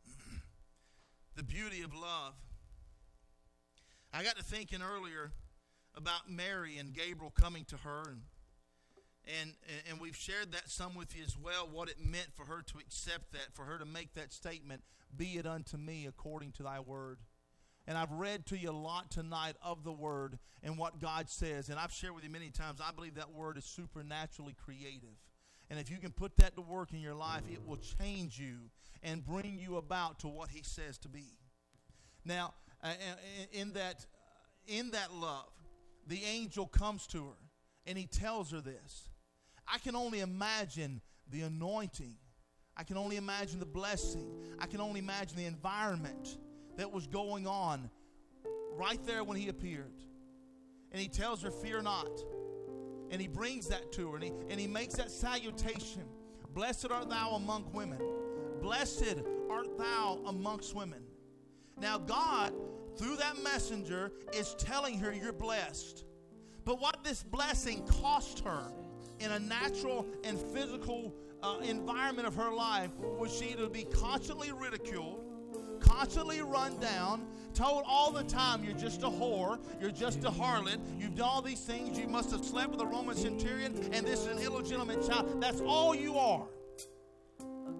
the 1.36 1.42
beauty 1.42 1.82
of 1.82 1.92
love. 1.94 2.34
I 4.12 4.22
got 4.22 4.36
to 4.36 4.44
thinking 4.44 4.80
earlier 4.82 5.32
about 5.96 6.30
Mary 6.30 6.78
and 6.78 6.92
Gabriel 6.92 7.32
coming 7.32 7.64
to 7.66 7.76
her 7.78 8.02
and 8.08 8.20
and 9.40 9.52
and 9.88 10.00
we've 10.00 10.16
shared 10.16 10.52
that 10.52 10.68
some 10.70 10.94
with 10.94 11.16
you 11.16 11.24
as 11.24 11.36
well 11.36 11.68
what 11.70 11.88
it 11.88 11.96
meant 11.98 12.28
for 12.34 12.44
her 12.44 12.62
to 12.62 12.78
accept 12.78 13.32
that 13.32 13.52
for 13.52 13.64
her 13.64 13.78
to 13.78 13.84
make 13.84 14.14
that 14.14 14.32
statement 14.32 14.82
be 15.16 15.36
it 15.38 15.46
unto 15.46 15.76
me 15.76 16.06
according 16.06 16.52
to 16.52 16.62
thy 16.62 16.80
word 16.80 17.18
and 17.88 17.96
I've 17.96 18.12
read 18.12 18.46
to 18.46 18.58
you 18.58 18.70
a 18.70 18.72
lot 18.72 19.10
tonight 19.10 19.54
of 19.62 19.84
the 19.84 19.92
word 19.92 20.38
and 20.62 20.76
what 20.78 21.00
God 21.00 21.28
says 21.28 21.68
and 21.68 21.78
I've 21.78 21.92
shared 21.92 22.14
with 22.14 22.24
you 22.24 22.30
many 22.30 22.50
times 22.50 22.80
I 22.80 22.92
believe 22.92 23.14
that 23.16 23.32
word 23.32 23.58
is 23.58 23.64
supernaturally 23.64 24.54
creative 24.64 25.16
and 25.70 25.80
if 25.80 25.90
you 25.90 25.98
can 25.98 26.12
put 26.12 26.36
that 26.36 26.54
to 26.56 26.62
work 26.62 26.92
in 26.92 27.00
your 27.00 27.14
life, 27.14 27.42
it 27.50 27.60
will 27.66 27.78
change 27.98 28.38
you 28.38 28.70
and 29.02 29.24
bring 29.24 29.58
you 29.58 29.76
about 29.76 30.20
to 30.20 30.28
what 30.28 30.50
He 30.50 30.62
says 30.62 30.96
to 30.98 31.08
be. 31.08 31.34
Now, 32.24 32.54
uh, 32.82 32.92
in 33.52 33.72
that, 33.72 34.06
in 34.66 34.90
that 34.92 35.12
love, 35.12 35.50
the 36.06 36.22
angel 36.24 36.66
comes 36.66 37.06
to 37.08 37.24
her 37.26 37.36
and 37.86 37.96
he 37.96 38.06
tells 38.06 38.50
her 38.50 38.60
this. 38.60 39.08
I 39.68 39.78
can 39.78 39.96
only 39.96 40.20
imagine 40.20 41.00
the 41.30 41.42
anointing. 41.42 42.16
I 42.76 42.84
can 42.84 42.96
only 42.96 43.16
imagine 43.16 43.58
the 43.58 43.66
blessing. 43.66 44.30
I 44.58 44.66
can 44.66 44.80
only 44.80 45.00
imagine 45.00 45.36
the 45.36 45.46
environment 45.46 46.38
that 46.76 46.92
was 46.92 47.06
going 47.06 47.46
on 47.46 47.90
right 48.76 49.04
there 49.06 49.24
when 49.24 49.36
he 49.36 49.48
appeared. 49.48 49.92
And 50.92 51.00
he 51.00 51.08
tells 51.08 51.42
her, 51.42 51.50
Fear 51.50 51.82
not. 51.82 52.10
And 53.10 53.20
he 53.20 53.28
brings 53.28 53.68
that 53.68 53.92
to 53.92 54.10
her 54.10 54.16
and 54.16 54.24
he, 54.24 54.32
and 54.50 54.60
he 54.60 54.66
makes 54.66 54.94
that 54.94 55.10
salutation 55.10 56.02
Blessed 56.52 56.90
art 56.90 57.08
thou 57.08 57.30
among 57.32 57.70
women. 57.72 58.00
Blessed 58.60 59.22
art 59.50 59.76
thou 59.78 60.20
amongst 60.26 60.74
women. 60.74 61.02
Now, 61.78 61.98
God, 61.98 62.54
through 62.96 63.16
that 63.16 63.42
messenger, 63.42 64.12
is 64.32 64.54
telling 64.54 64.98
her 64.98 65.12
you're 65.12 65.32
blessed. 65.32 66.04
But 66.64 66.80
what 66.80 67.04
this 67.04 67.22
blessing 67.22 67.86
cost 67.86 68.40
her 68.40 68.72
in 69.20 69.32
a 69.32 69.38
natural 69.38 70.06
and 70.24 70.38
physical 70.38 71.14
uh, 71.42 71.58
environment 71.62 72.26
of 72.26 72.34
her 72.34 72.52
life 72.52 72.90
was 73.18 73.32
she 73.36 73.54
to 73.54 73.68
be 73.68 73.84
constantly 73.84 74.52
ridiculed, 74.52 75.24
constantly 75.80 76.40
run 76.42 76.78
down, 76.80 77.26
told 77.54 77.82
all 77.86 78.10
the 78.10 78.24
time 78.24 78.64
you're 78.64 78.76
just 78.76 79.02
a 79.02 79.08
whore, 79.08 79.58
you're 79.80 79.90
just 79.90 80.24
a 80.24 80.30
harlot, 80.30 80.78
you've 80.98 81.14
done 81.14 81.28
all 81.28 81.42
these 81.42 81.64
things, 81.64 81.98
you 81.98 82.08
must 82.08 82.30
have 82.30 82.44
slept 82.44 82.70
with 82.70 82.80
a 82.80 82.86
Roman 82.86 83.16
centurion, 83.16 83.74
and 83.92 84.06
this 84.06 84.20
is 84.20 84.26
an 84.26 84.38
illegitimate 84.38 85.06
child. 85.06 85.40
That's 85.40 85.60
all 85.60 85.94
you 85.94 86.16
are. 86.16 86.46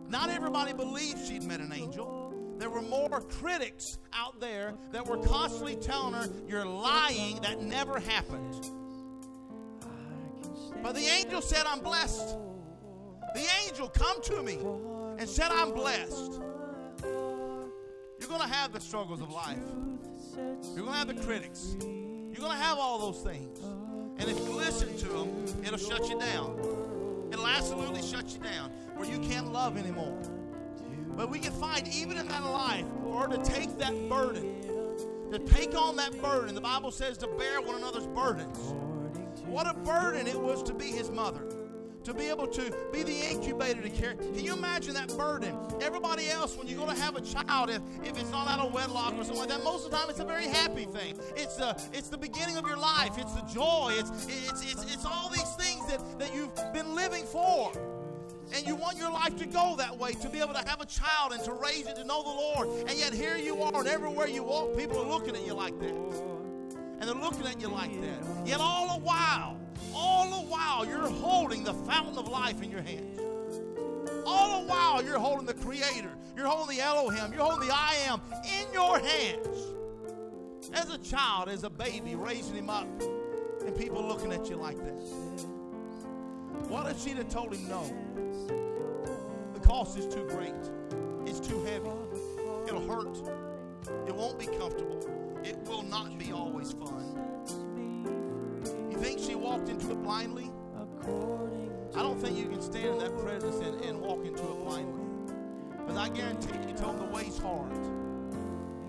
Not 0.09 0.31
everybody 0.31 0.73
believed 0.73 1.27
she'd 1.27 1.43
met 1.43 1.61
an 1.61 1.73
angel. 1.73 2.33
There 2.59 2.71
were 2.71 2.83
more 2.83 3.21
critics 3.21 3.99
out 4.15 4.41
there 4.41 4.75
that 4.93 5.07
were 5.07 5.19
constantly 5.19 5.77
telling 5.77 6.15
her, 6.15 6.27
You're 6.49 6.65
lying, 6.65 7.41
that 7.43 7.61
never 7.61 8.01
happened. 8.01 8.71
But 10.87 10.95
the 10.95 11.09
angel 11.09 11.43
said, 11.43 11.65
I'm 11.67 11.81
blessed. 11.81 12.37
The 13.35 13.45
angel 13.65 13.89
come 13.89 14.23
to 14.23 14.41
me 14.41 14.61
and 15.19 15.29
said, 15.29 15.51
I'm 15.51 15.73
blessed. 15.73 16.41
You're 17.03 18.29
going 18.29 18.41
to 18.41 18.47
have 18.47 18.73
the 18.73 18.79
struggles 18.79 19.21
of 19.21 19.33
life. 19.33 19.59
You're 20.37 20.85
going 20.85 20.93
to 20.93 20.99
have 20.99 21.09
the 21.09 21.21
critics. 21.25 21.75
You're 21.81 22.39
going 22.39 22.53
to 22.53 22.63
have 22.63 22.79
all 22.79 23.01
those 23.01 23.21
things. 23.21 23.59
And 24.19 24.31
if 24.31 24.39
you 24.39 24.55
listen 24.55 24.97
to 24.99 25.09
them, 25.09 25.45
it'll 25.65 25.77
shut 25.77 26.09
you 26.09 26.21
down. 26.21 26.57
It'll 27.33 27.49
absolutely 27.49 28.03
shut 28.03 28.33
you 28.33 28.39
down 28.39 28.71
where 28.95 29.11
you 29.11 29.19
can't 29.19 29.53
love 29.53 29.77
anymore. 29.77 30.17
But 31.17 31.31
we 31.31 31.41
can 31.41 31.53
find, 31.55 31.89
even 31.89 32.17
in 32.17 32.29
that 32.29 32.45
life, 32.45 32.87
or 33.05 33.27
to 33.27 33.39
take 33.39 33.77
that 33.79 34.09
burden, 34.09 34.55
to 35.33 35.41
take 35.41 35.75
on 35.75 35.97
that 35.97 36.23
burden. 36.23 36.55
The 36.55 36.61
Bible 36.61 36.93
says 36.93 37.19
to 37.19 37.27
bear 37.27 37.61
one 37.61 37.75
another's 37.75 38.07
burdens. 38.07 38.73
What 39.57 39.67
a 39.67 39.73
burden 39.73 40.27
it 40.27 40.39
was 40.39 40.63
to 40.65 40.75
be 40.75 40.85
his 40.85 41.11
mother 41.11 41.41
to 42.05 42.13
be 42.13 42.27
able 42.27 42.47
to 42.47 42.71
be 42.93 43.03
the 43.03 43.19
incubator 43.31 43.81
to 43.81 43.89
carry. 43.89 44.15
Can 44.15 44.45
you 44.45 44.53
imagine 44.53 44.93
that 44.93 45.09
burden? 45.17 45.57
Everybody 45.81 46.29
else, 46.29 46.59
when 46.59 46.67
you 46.67 46.77
go 46.77 46.85
to 46.85 46.93
have 46.93 47.17
a 47.17 47.23
child, 47.23 47.71
if, 47.71 47.81
if 48.05 48.19
it's 48.21 48.31
not 48.31 48.49
out 48.49 48.61
of 48.61 48.75
wedlock 48.75 49.15
or 49.15 49.25
something 49.25 49.39
like 49.39 49.49
that, 49.49 49.65
most 49.65 49.87
of 49.87 49.91
the 49.91 49.97
time 49.97 50.11
it's 50.11 50.21
a 50.21 50.27
very 50.27 50.47
happy 50.47 50.85
thing. 50.85 51.19
It's 51.37 51.57
the 51.57 51.71
it's 51.95 52.11
the 52.11 52.19
beginning 52.19 52.59
of 52.59 52.67
your 52.67 52.77
life. 52.77 53.17
It's 53.17 53.33
the 53.33 53.41
joy. 53.51 53.95
It's 53.97 54.11
it's 54.29 54.73
it's, 54.73 54.93
it's 54.93 55.07
all 55.07 55.31
these 55.31 55.51
things 55.55 55.87
that, 55.87 56.19
that 56.19 56.35
you've 56.35 56.55
been 56.75 56.95
living 56.95 57.25
for. 57.25 57.73
And 58.55 58.67
you 58.67 58.77
want 58.77 58.99
your 58.99 59.11
life 59.11 59.39
to 59.39 59.47
go 59.47 59.75
that 59.79 59.97
way, 59.99 60.13
to 60.13 60.29
be 60.29 60.39
able 60.39 60.53
to 60.53 60.69
have 60.69 60.83
a 60.83 60.87
child 60.87 61.33
and 61.33 61.43
to 61.45 61.55
raise 61.55 61.87
it 61.87 61.97
to 61.97 62.05
know 62.05 62.23
the 62.23 62.29
Lord. 62.29 62.69
And 62.91 62.99
yet 62.99 63.15
here 63.15 63.39
you 63.39 63.63
are, 63.63 63.75
and 63.75 63.89
everywhere 63.89 64.29
you 64.29 64.43
walk, 64.43 64.77
people 64.77 65.01
are 65.01 65.09
looking 65.09 65.35
at 65.35 65.47
you 65.47 65.55
like 65.55 65.81
that. 65.81 66.36
And 66.99 67.09
they're 67.09 67.15
looking 67.15 67.47
at 67.47 67.61
you 67.61 67.69
like 67.69 68.01
that. 68.01 68.47
Yet 68.47 68.61
all 68.61 68.99
the 68.99 69.05
while, 69.05 69.59
all 69.95 70.31
the 70.31 70.47
while, 70.49 70.87
you're 70.87 71.09
holding 71.09 71.63
the 71.63 71.75
fountain 71.75 72.19
of 72.19 72.29
life 72.29 72.63
in 72.63 72.71
your 72.71 72.83
hands. 72.83 73.21
All 74.25 74.61
the 74.61 74.67
while, 74.67 75.05
you're 75.05 75.19
holding 75.19 75.47
the 75.47 75.55
Creator. 75.55 76.11
You're 76.37 76.47
holding 76.47 76.77
the 76.77 76.83
Elohim. 76.83 77.33
You're 77.33 77.45
holding 77.45 77.69
the 77.69 77.75
I 77.75 77.95
Am 78.07 78.21
in 78.45 78.73
your 78.73 78.99
hands. 78.99 79.59
As 80.73 80.91
a 80.91 80.99
child, 80.99 81.49
as 81.49 81.65
a 81.65 81.71
baby, 81.71 82.15
raising 82.15 82.57
him 82.57 82.71
up, 82.71 82.89
and 83.65 83.77
people 83.77 84.03
looking 84.07 84.33
at 84.33 84.49
you 84.49 84.57
like 84.57 84.77
that. 84.79 85.47
What 86.69 86.91
if 86.91 87.01
she'd 87.01 87.19
have 87.19 87.29
told 87.29 87.55
him 87.55 87.69
no? 87.69 87.85
The 89.55 89.61
cost 89.61 89.97
is 89.97 90.07
too 90.13 90.27
great. 90.29 90.55
It's 91.25 91.41
too 91.41 91.63
heavy. 91.65 91.89
It'll 92.67 92.87
hurt. 92.87 93.17
It 94.09 94.15
won't 94.15 94.39
be 94.39 94.47
comfortable. 94.47 95.26
It 95.47 95.57
will 95.69 95.85
not 95.85 96.19
be 96.19 96.33
always 96.33 96.73
fun. 96.73 97.05
You 98.91 98.99
think 98.99 99.21
she 99.21 99.37
walked 99.37 99.69
into 99.69 99.93
it 99.93 100.03
blindly? 100.03 100.51
I 101.95 102.03
don't 102.03 102.21
think 102.21 102.37
you 102.37 102.49
can 102.49 102.61
stand 102.61 102.87
in 102.87 102.99
that 102.99 103.17
presence 103.17 103.57
and, 103.57 103.81
and 103.85 104.01
walk 104.01 104.27
into 104.27 104.43
it 104.43 104.65
blindly. 104.65 105.05
Because 105.71 105.97
I 105.97 106.09
guarantee 106.09 106.49
you, 106.69 106.75
told 106.77 106.99
the 106.99 107.05
way's 107.05 107.39
hard. 107.39 107.71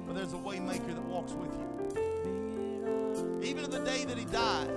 But 0.08 0.16
there's 0.16 0.34
a 0.34 0.38
way 0.38 0.60
maker 0.60 0.95
that 0.95 1.05
walks 1.05 1.34
with 1.34 1.53
you. 1.53 1.68
Even 3.43 3.64
to 3.64 3.70
the 3.70 3.86
day 3.86 4.03
that 4.05 4.18
he 4.18 4.26
died, 4.26 4.72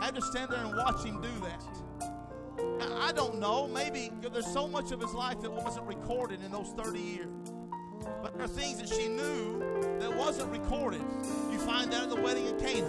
I 0.00 0.04
had 0.04 0.14
to 0.14 0.22
stand 0.22 0.52
there 0.52 0.64
and 0.64 0.76
watch 0.76 1.04
him 1.04 1.20
do 1.20 1.28
that. 1.40 1.64
I 3.00 3.10
don't 3.10 3.40
know. 3.40 3.66
Maybe 3.66 4.12
there's 4.32 4.46
so 4.46 4.68
much 4.68 4.92
of 4.92 5.00
his 5.00 5.14
life 5.14 5.40
that 5.40 5.50
wasn't 5.50 5.86
recorded 5.86 6.44
in 6.44 6.52
those 6.52 6.68
30 6.76 7.00
years. 7.00 7.39
But 8.22 8.34
there 8.34 8.44
are 8.44 8.48
things 8.48 8.78
that 8.78 8.88
she 8.88 9.08
knew 9.08 9.58
that 9.98 10.14
wasn't 10.14 10.50
recorded. 10.50 11.02
You 11.50 11.58
find 11.58 11.92
that 11.92 12.04
at 12.04 12.10
the 12.10 12.20
wedding 12.20 12.46
in 12.46 12.58
Cana. 12.58 12.86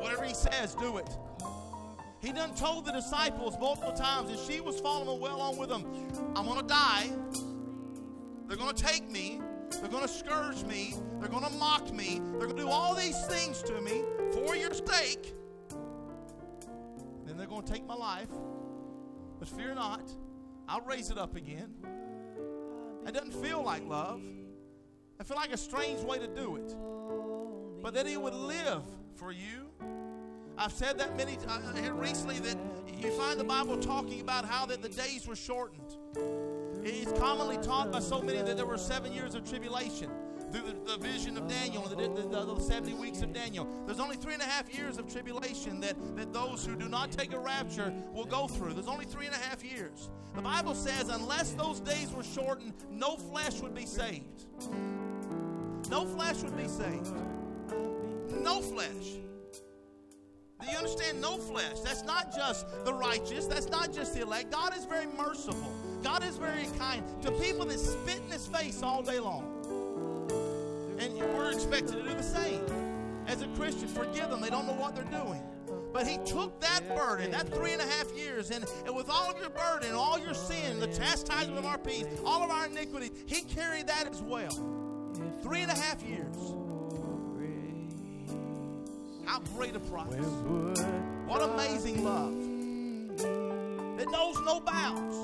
Whatever 0.00 0.24
he 0.24 0.34
says, 0.34 0.74
do 0.74 0.96
it. 0.98 1.08
He 2.20 2.32
done 2.32 2.54
told 2.54 2.84
the 2.84 2.92
disciples 2.92 3.56
multiple 3.58 3.92
times, 3.92 4.30
and 4.30 4.38
she 4.38 4.60
was 4.60 4.78
following 4.80 5.20
well 5.20 5.40
on 5.40 5.56
with 5.56 5.68
them. 5.68 5.84
I'm 6.36 6.46
to 6.60 6.66
die. 6.66 7.10
They're 8.46 8.56
to 8.74 8.84
take 8.84 9.10
me. 9.10 9.40
They're 9.70 9.88
to 10.02 10.08
scourge 10.08 10.62
me. 10.64 10.94
They're 11.18 11.28
to 11.42 11.58
mock 11.58 11.92
me. 11.92 12.20
They're 12.38 12.46
to 12.48 12.54
do 12.54 12.68
all 12.68 12.94
these 12.94 13.20
things 13.26 13.62
to 13.62 13.80
me 13.80 14.04
for 14.32 14.54
your 14.54 14.72
sake. 14.72 15.34
Then 17.24 17.36
they're 17.36 17.46
to 17.64 17.72
take 17.72 17.86
my 17.86 17.94
life. 17.94 18.28
But 19.38 19.48
fear 19.48 19.74
not, 19.74 20.08
I'll 20.68 20.82
raise 20.82 21.10
it 21.10 21.18
up 21.18 21.34
again. 21.34 21.74
It 23.06 23.14
doesn't 23.14 23.34
feel 23.34 23.62
like 23.62 23.86
love. 23.88 24.20
I 25.20 25.24
feel 25.24 25.36
like 25.36 25.52
a 25.52 25.56
strange 25.56 26.00
way 26.00 26.18
to 26.18 26.26
do 26.26 26.56
it. 26.56 26.74
But 27.82 27.94
that 27.94 28.06
He 28.06 28.16
would 28.16 28.34
live 28.34 28.82
for 29.14 29.32
you. 29.32 29.68
I've 30.56 30.72
said 30.72 30.98
that 30.98 31.16
many 31.16 31.36
times 31.36 31.64
uh, 31.78 31.92
recently 31.92 32.38
that 32.40 32.56
you 32.98 33.10
find 33.12 33.40
the 33.40 33.44
Bible 33.44 33.78
talking 33.78 34.20
about 34.20 34.44
how 34.44 34.66
that 34.66 34.82
the 34.82 34.88
days 34.88 35.26
were 35.26 35.36
shortened. 35.36 35.96
It's 36.84 37.12
commonly 37.18 37.58
taught 37.58 37.90
by 37.90 38.00
so 38.00 38.20
many 38.20 38.42
that 38.42 38.56
there 38.56 38.66
were 38.66 38.78
seven 38.78 39.12
years 39.12 39.34
of 39.34 39.48
tribulation 39.48 40.10
through 40.52 40.62
the, 40.62 40.92
the 40.92 40.98
vision 40.98 41.36
of 41.36 41.48
Daniel 41.48 41.86
and 41.86 41.98
the, 41.98 42.22
the, 42.22 42.54
the, 42.54 42.60
70 42.60 42.94
weeks 42.94 43.22
of 43.22 43.32
Daniel. 43.32 43.66
There's 43.86 44.00
only 44.00 44.16
three 44.16 44.34
and 44.34 44.42
a 44.42 44.46
half 44.46 44.72
years 44.74 44.98
of 44.98 45.10
tribulation 45.10 45.80
that, 45.80 45.96
that 46.16 46.32
those 46.32 46.64
who 46.64 46.76
do 46.76 46.88
not 46.88 47.10
take 47.10 47.32
a 47.32 47.38
rapture 47.38 47.92
will 48.12 48.26
go 48.26 48.46
through. 48.46 48.74
There's 48.74 48.88
only 48.88 49.06
three 49.06 49.26
and 49.26 49.34
a 49.34 49.38
half 49.38 49.64
years. 49.64 50.10
The 50.34 50.42
Bible 50.42 50.74
says, 50.74 51.08
unless 51.08 51.52
those 51.52 51.80
days 51.80 52.12
were 52.12 52.24
shortened, 52.24 52.74
no 52.90 53.16
flesh 53.16 53.60
would 53.60 53.74
be 53.74 53.86
saved. 53.86 54.46
No 55.90 56.04
flesh 56.04 56.42
would 56.42 56.56
be 56.56 56.68
saved. 56.68 57.12
No 58.40 58.60
flesh. 58.60 59.18
Do 60.60 60.70
you 60.70 60.76
understand? 60.76 61.20
No 61.20 61.38
flesh. 61.38 61.80
That's 61.80 62.04
not 62.04 62.34
just 62.34 62.66
the 62.84 62.94
righteous. 62.94 63.46
That's 63.46 63.68
not 63.68 63.92
just 63.92 64.14
the 64.14 64.22
elect. 64.22 64.52
God 64.52 64.76
is 64.76 64.84
very 64.84 65.06
merciful. 65.06 65.72
God 66.02 66.24
is 66.24 66.36
very 66.36 66.66
kind 66.78 67.02
to 67.22 67.32
people 67.32 67.66
that 67.66 67.80
spit 67.80 68.20
in 68.24 68.30
his 68.30 68.46
face 68.46 68.82
all 68.82 69.02
day 69.02 69.18
long. 69.18 69.61
And 71.02 71.18
we're 71.36 71.50
expected 71.50 71.96
to 71.96 72.02
do 72.02 72.14
the 72.14 72.22
same. 72.22 72.64
As 73.26 73.42
a 73.42 73.48
Christian, 73.48 73.88
forgive 73.88 74.30
them. 74.30 74.40
They 74.40 74.50
don't 74.50 74.68
know 74.68 74.74
what 74.74 74.94
they're 74.94 75.04
doing. 75.04 75.42
But 75.92 76.06
he 76.06 76.18
took 76.18 76.60
that 76.60 76.82
burden, 76.96 77.32
that 77.32 77.48
three 77.48 77.72
and 77.72 77.82
a 77.82 77.86
half 77.86 78.16
years, 78.16 78.50
and, 78.50 78.64
and 78.86 78.94
with 78.94 79.10
all 79.10 79.28
of 79.28 79.38
your 79.40 79.50
burden, 79.50 79.94
all 79.94 80.16
your 80.18 80.32
sin, 80.32 80.78
the 80.78 80.86
chastisement 80.86 81.58
of 81.58 81.66
our 81.66 81.78
peace, 81.78 82.06
all 82.24 82.44
of 82.44 82.50
our 82.50 82.66
iniquity, 82.66 83.10
he 83.26 83.42
carried 83.42 83.88
that 83.88 84.08
as 84.08 84.22
well. 84.22 84.50
Three 85.42 85.62
and 85.62 85.72
a 85.72 85.76
half 85.76 86.02
years. 86.02 86.36
How 89.26 89.40
great 89.56 89.74
a 89.74 89.80
price. 89.80 90.06
What 91.26 91.42
amazing 91.42 92.04
love. 92.04 92.32
It 94.00 94.08
knows 94.08 94.40
no 94.44 94.60
bounds. 94.60 95.16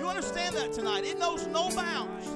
You 0.00 0.08
understand 0.08 0.56
that 0.56 0.72
tonight? 0.72 1.04
It 1.04 1.18
knows 1.20 1.46
no 1.46 1.70
bounds. 1.70 2.28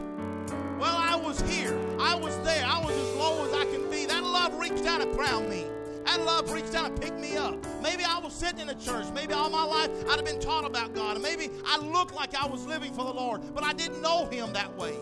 Well, 0.79 0.97
I 0.97 1.16
was 1.16 1.41
here. 1.43 1.79
I 1.99 2.14
was 2.14 2.37
there. 2.41 2.64
I 2.66 2.79
was 2.85 2.95
as 2.95 3.14
low 3.16 3.47
as 3.47 3.53
I 3.55 3.64
can 3.72 3.91
be. 3.91 4.07
That 4.07 4.22
love 4.22 4.59
reached 4.59 4.85
out 4.85 5.01
and 5.01 5.14
crowned 5.16 5.49
me. 5.49 5.64
That 6.05 6.20
love 6.20 6.53
reached 6.53 6.74
out 6.74 6.91
and 6.91 7.01
picked 7.01 7.18
me 7.18 7.37
up. 7.37 7.57
Maybe 7.83 8.05
I 8.05 8.18
was 8.18 8.33
sitting 8.33 8.61
in 8.61 8.68
a 8.68 8.74
church. 8.74 9.07
Maybe 9.14 9.33
all 9.33 9.51
my 9.51 9.64
life 9.64 9.91
I'd 10.09 10.16
have 10.16 10.24
been 10.24 10.41
taught 10.41 10.64
about 10.64 10.95
God. 10.95 11.20
Maybe 11.20 11.51
I 11.66 11.79
looked 11.79 12.14
like 12.14 12.35
I 12.35 12.47
was 12.47 12.64
living 12.66 12.93
for 12.93 13.05
the 13.05 13.12
Lord, 13.12 13.43
but 13.55 13.64
I 13.64 13.72
didn't 13.72 14.03
know 14.03 14.27
Him 14.27 14.53
that 14.53 14.77
way. 14.77 14.95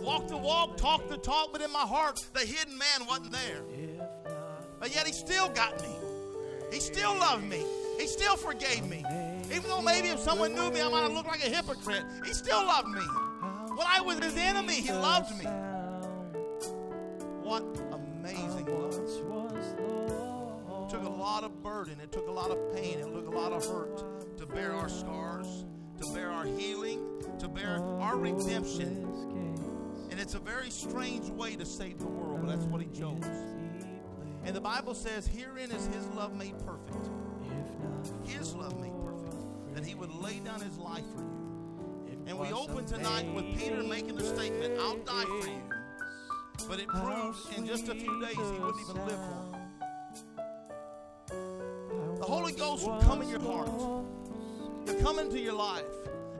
Walk 0.00 0.28
the 0.28 0.36
walk, 0.36 0.76
talk 0.76 1.08
the 1.08 1.18
talk, 1.18 1.52
but 1.52 1.60
in 1.60 1.70
my 1.72 1.80
heart, 1.80 2.24
the 2.32 2.40
hidden 2.40 2.78
man 2.78 3.06
wasn't 3.06 3.32
there. 3.32 3.62
But 4.80 4.94
yet 4.94 5.06
He 5.06 5.12
still 5.12 5.48
got 5.48 5.80
me. 5.82 5.94
He 6.72 6.80
still 6.80 7.14
loved 7.14 7.44
me. 7.44 7.62
He 7.98 8.06
still 8.06 8.36
forgave 8.36 8.88
me. 8.88 9.04
Even 9.46 9.68
though 9.68 9.82
maybe 9.82 10.08
if 10.08 10.18
someone 10.18 10.54
knew 10.54 10.70
me, 10.70 10.80
I 10.80 10.88
might 10.88 11.02
have 11.02 11.12
looked 11.12 11.28
like 11.28 11.44
a 11.44 11.50
hypocrite. 11.50 12.04
He 12.24 12.32
still 12.32 12.64
loved 12.64 12.88
me. 12.88 13.02
When 13.74 13.86
I 13.86 14.00
was 14.00 14.20
his 14.20 14.36
enemy, 14.36 14.74
he 14.74 14.92
loved 14.92 15.36
me. 15.36 15.46
What 17.42 17.64
amazing 17.92 18.66
love. 18.66 18.94
It 20.84 20.90
took 20.90 21.04
a 21.04 21.08
lot 21.08 21.42
of 21.42 21.62
burden. 21.62 21.98
It 22.00 22.12
took 22.12 22.28
a 22.28 22.30
lot 22.30 22.50
of 22.50 22.74
pain. 22.74 23.00
It 23.00 23.12
took 23.12 23.26
a 23.26 23.30
lot 23.30 23.52
of 23.52 23.64
hurt 23.66 24.36
to 24.38 24.46
bear 24.46 24.72
our 24.74 24.88
scars, 24.88 25.64
to 26.00 26.12
bear 26.12 26.30
our 26.30 26.44
healing, 26.44 27.00
to 27.40 27.48
bear 27.48 27.82
our 28.00 28.16
redemption. 28.16 29.10
And 30.10 30.20
it's 30.20 30.34
a 30.34 30.38
very 30.38 30.70
strange 30.70 31.28
way 31.30 31.56
to 31.56 31.66
save 31.66 31.98
the 31.98 32.06
world, 32.06 32.42
but 32.42 32.50
that's 32.50 32.66
what 32.66 32.80
he 32.80 32.86
chose. 32.88 33.24
And 34.44 34.54
the 34.54 34.60
Bible 34.60 34.94
says, 34.94 35.26
herein 35.26 35.72
is 35.72 35.86
his 35.86 36.06
love 36.08 36.34
made 36.36 36.54
perfect. 36.64 37.08
His 38.24 38.54
love 38.54 38.78
made 38.80 38.94
perfect. 39.02 39.34
That 39.74 39.84
he 39.84 39.96
would 39.96 40.14
lay 40.14 40.38
down 40.38 40.60
his 40.60 40.78
life 40.78 41.04
for 41.16 41.22
you. 41.22 41.43
And 42.26 42.38
we 42.38 42.52
open 42.52 42.86
tonight 42.86 43.26
with 43.34 43.44
Peter 43.58 43.82
making 43.82 44.16
the 44.16 44.24
statement, 44.24 44.78
I'll 44.80 44.96
die 44.96 45.24
for 45.24 45.46
you. 45.46 45.62
But 46.68 46.80
it 46.80 46.88
proves 46.88 47.46
in 47.56 47.66
just 47.66 47.88
a 47.88 47.94
few 47.94 48.20
days 48.20 48.36
he 48.36 48.58
wouldn't 48.58 48.80
even 48.80 49.06
live 49.06 49.18
long. 49.18 49.54
The 52.18 52.24
Holy 52.24 52.52
Ghost 52.52 52.86
will 52.86 53.00
come 53.02 53.20
in 53.20 53.28
your 53.28 53.40
heart. 53.40 53.68
He'll 54.86 55.00
come 55.02 55.18
into 55.18 55.38
your 55.38 55.52
life. 55.52 55.84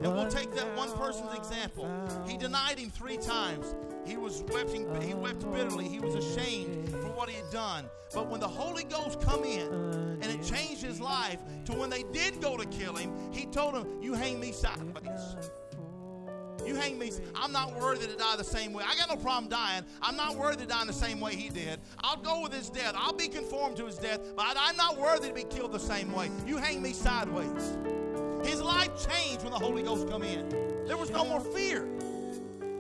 And 0.03 0.13
we'll 0.13 0.31
take 0.31 0.55
that 0.55 0.77
one 0.77 0.91
person's 0.93 1.35
example. 1.35 1.89
He 2.27 2.37
denied 2.37 2.79
him 2.79 2.91
three 2.91 3.17
times. 3.17 3.75
He 4.07 4.17
was 4.17 4.43
weeping, 4.43 4.89
he 5.03 5.15
wept 5.15 5.41
bitterly. 5.53 5.89
He 5.89 6.01
was 6.01 6.15
ashamed 6.15 6.89
for 6.91 7.09
what 7.11 7.29
he 7.29 7.37
had 7.37 7.51
done. 7.51 7.89
But 8.13 8.29
when 8.29 8.41
the 8.41 8.49
Holy 8.49 8.85
Ghost 8.85 9.21
come 9.21 9.45
in 9.45 9.69
and 9.71 10.25
it 10.25 10.43
changed 10.43 10.83
his 10.83 11.01
life 11.01 11.39
to 11.67 11.73
when 11.73 11.91
they 11.91 12.05
did 12.13 12.41
go 12.41 12.57
to 12.57 12.67
kill 12.67 12.95
him, 12.95 13.13
he 13.33 13.47
told 13.47 13.75
them, 13.75 14.03
You 14.03 14.15
hang 14.15 14.41
me 14.41 14.53
sideways. 14.53 15.37
You 16.67 16.75
hang 16.75 16.99
me. 16.99 17.11
I'm 17.35 17.53
not 17.53 17.79
worthy 17.79 18.07
to 18.07 18.17
die 18.17 18.37
the 18.37 18.45
same 18.45 18.73
way. 18.73 18.85
I 18.87 18.97
got 18.97 19.09
no 19.09 19.17
problem 19.17 19.51
dying. 19.51 19.85
I'm 20.03 20.17
not 20.17 20.37
worthy 20.37 20.63
to 20.63 20.67
die 20.67 20.85
the 20.85 20.93
same 20.93 21.21
way 21.21 21.35
he 21.35 21.49
did. 21.49 21.81
I'll 22.01 22.17
go 22.17 22.41
with 22.43 22.53
his 22.53 22.71
death. 22.71 22.95
I'll 22.97 23.13
be 23.13 23.29
conformed 23.29 23.77
to 23.77 23.87
his 23.87 23.97
death, 23.97 24.21
but 24.37 24.57
I'm 24.59 24.77
not 24.77 24.99
worthy 24.99 25.29
to 25.29 25.35
be 25.35 25.45
killed 25.45 25.73
the 25.73 25.79
same 25.79 26.13
way. 26.13 26.31
You 26.47 26.57
hang 26.57 26.83
me 26.83 26.93
sideways. 26.93 27.77
His 28.45 28.61
life 28.61 28.91
changed 29.09 29.43
when 29.43 29.53
the 29.53 29.59
Holy 29.59 29.83
Ghost 29.83 30.09
come 30.09 30.23
in. 30.23 30.49
There 30.87 30.97
was 30.97 31.11
no 31.11 31.25
more 31.25 31.41
fear. 31.41 31.89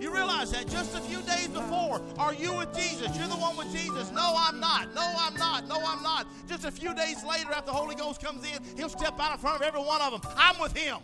You 0.00 0.12
realize 0.12 0.50
that 0.52 0.68
just 0.68 0.94
a 0.94 1.00
few 1.00 1.22
days 1.22 1.48
before, 1.48 2.02
are 2.18 2.34
you 2.34 2.54
with 2.54 2.74
Jesus? 2.76 3.16
You're 3.16 3.28
the 3.28 3.36
one 3.36 3.56
with 3.56 3.72
Jesus. 3.72 4.10
No, 4.12 4.34
I'm 4.36 4.60
not. 4.60 4.94
No, 4.94 5.14
I'm 5.18 5.34
not. 5.36 5.66
No, 5.66 5.80
I'm 5.82 6.02
not. 6.02 6.26
Just 6.46 6.66
a 6.66 6.70
few 6.70 6.94
days 6.94 7.24
later, 7.24 7.52
after 7.52 7.70
the 7.70 7.72
Holy 7.72 7.94
Ghost 7.94 8.22
comes 8.22 8.44
in, 8.44 8.62
he'll 8.76 8.90
step 8.90 9.18
out 9.18 9.32
in 9.32 9.38
front 9.38 9.56
of 9.56 9.62
every 9.62 9.80
one 9.80 10.02
of 10.02 10.12
them. 10.12 10.32
I'm 10.36 10.60
with 10.60 10.76
him. 10.76 10.98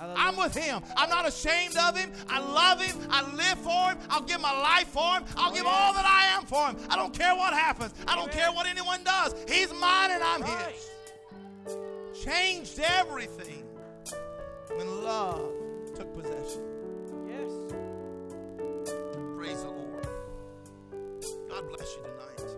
I'm 0.00 0.36
with 0.36 0.54
him. 0.54 0.82
I'm 0.96 1.08
not 1.08 1.26
ashamed 1.26 1.76
of 1.76 1.96
him. 1.96 2.12
I 2.28 2.40
love 2.40 2.80
him. 2.80 2.96
I 3.10 3.22
live 3.34 3.58
for 3.58 3.90
him. 3.90 3.98
I'll 4.10 4.22
give 4.22 4.40
my 4.40 4.52
life 4.52 4.88
for 4.88 5.14
him. 5.14 5.24
I'll 5.36 5.52
give 5.52 5.66
all 5.66 5.92
that 5.92 6.06
I 6.06 6.36
am 6.36 6.44
for 6.46 6.68
him. 6.68 6.76
I 6.90 6.96
don't 6.96 7.12
care 7.12 7.34
what 7.34 7.52
happens. 7.52 7.94
I 8.06 8.16
don't 8.16 8.30
care 8.30 8.50
what 8.52 8.66
anyone 8.66 9.02
does. 9.04 9.34
He's 9.48 9.72
mine 9.72 10.10
and 10.10 10.22
I'm 10.22 10.42
his 10.42 10.90
changed 12.24 12.78
everything 12.78 13.64
when 14.76 15.02
love 15.02 15.52
took 15.94 16.14
possession. 16.14 16.62
Yes. 17.28 17.50
Praise 19.36 19.62
the 19.62 19.70
Lord. 19.70 20.08
God 21.50 21.68
bless 21.68 21.96
you 21.96 22.02
tonight. 22.02 22.56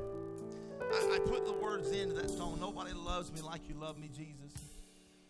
I, 0.92 1.16
I 1.16 1.18
put 1.18 1.46
the 1.46 1.52
words 1.52 1.90
into 1.90 2.14
that 2.14 2.30
song. 2.30 2.58
Nobody 2.60 2.92
loves 2.92 3.32
me 3.32 3.40
like 3.40 3.68
you 3.68 3.74
love 3.74 3.98
me, 3.98 4.08
Jesus. 4.08 4.65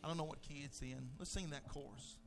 I 0.07 0.09
don't 0.09 0.19
know 0.19 0.25
what 0.25 0.41
key 0.41 0.63
it's 0.65 0.81
in. 0.83 1.09
Let's 1.19 1.33
sing 1.33 1.51
that 1.51 1.67
chorus. 1.67 2.19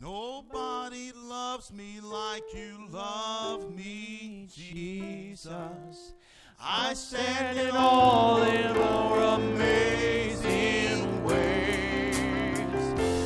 Nobody 0.00 1.10
loves 1.12 1.72
me 1.72 1.98
like 2.00 2.44
you 2.54 2.86
love 2.88 3.74
me, 3.74 4.46
Jesus. 4.54 6.14
I 6.60 6.94
stand 6.94 7.58
in 7.58 7.72
awe 7.74 8.44
in 8.44 8.76
your 8.76 9.18
amazing 9.40 11.24
ways. 11.24 12.16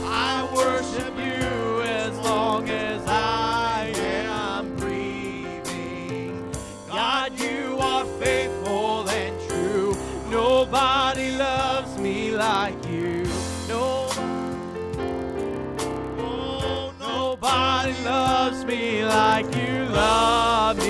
I 0.07 0.49
worship 0.57 1.15
you 1.19 1.83
as 1.83 2.19
long 2.21 2.71
as 2.71 2.94
me 18.75 19.05
like 19.05 19.55
you 19.55 19.85
love 19.87 20.77
me, 20.79 20.84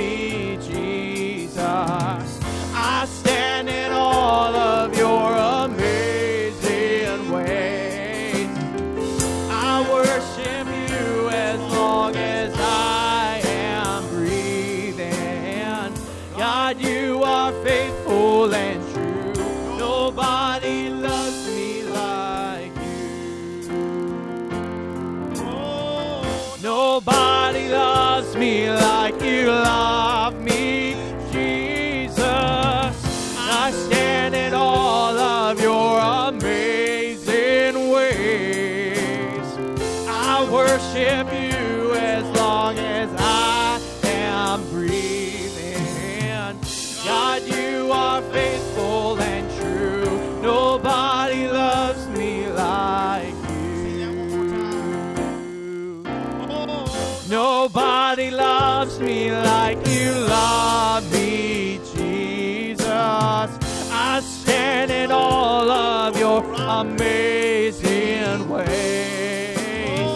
me 58.99 59.31
like 59.31 59.79
you 59.89 60.13
love 60.13 61.11
me, 61.13 61.81
Jesus. 61.95 62.89
I 62.89 64.21
stand 64.23 64.91
in 64.91 65.11
all 65.11 65.71
of 65.71 66.19
your 66.19 66.45
amazing 66.55 68.49
ways. 68.49 70.09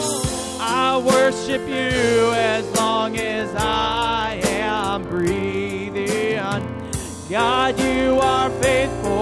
I 0.60 1.02
worship 1.04 1.62
you 1.62 2.32
as 2.34 2.64
long 2.76 3.16
as 3.18 3.54
I 3.56 4.40
am 4.44 5.02
breathing. 5.04 6.38
God, 7.28 7.78
you 7.78 8.18
are 8.20 8.50
faithful 8.62 9.17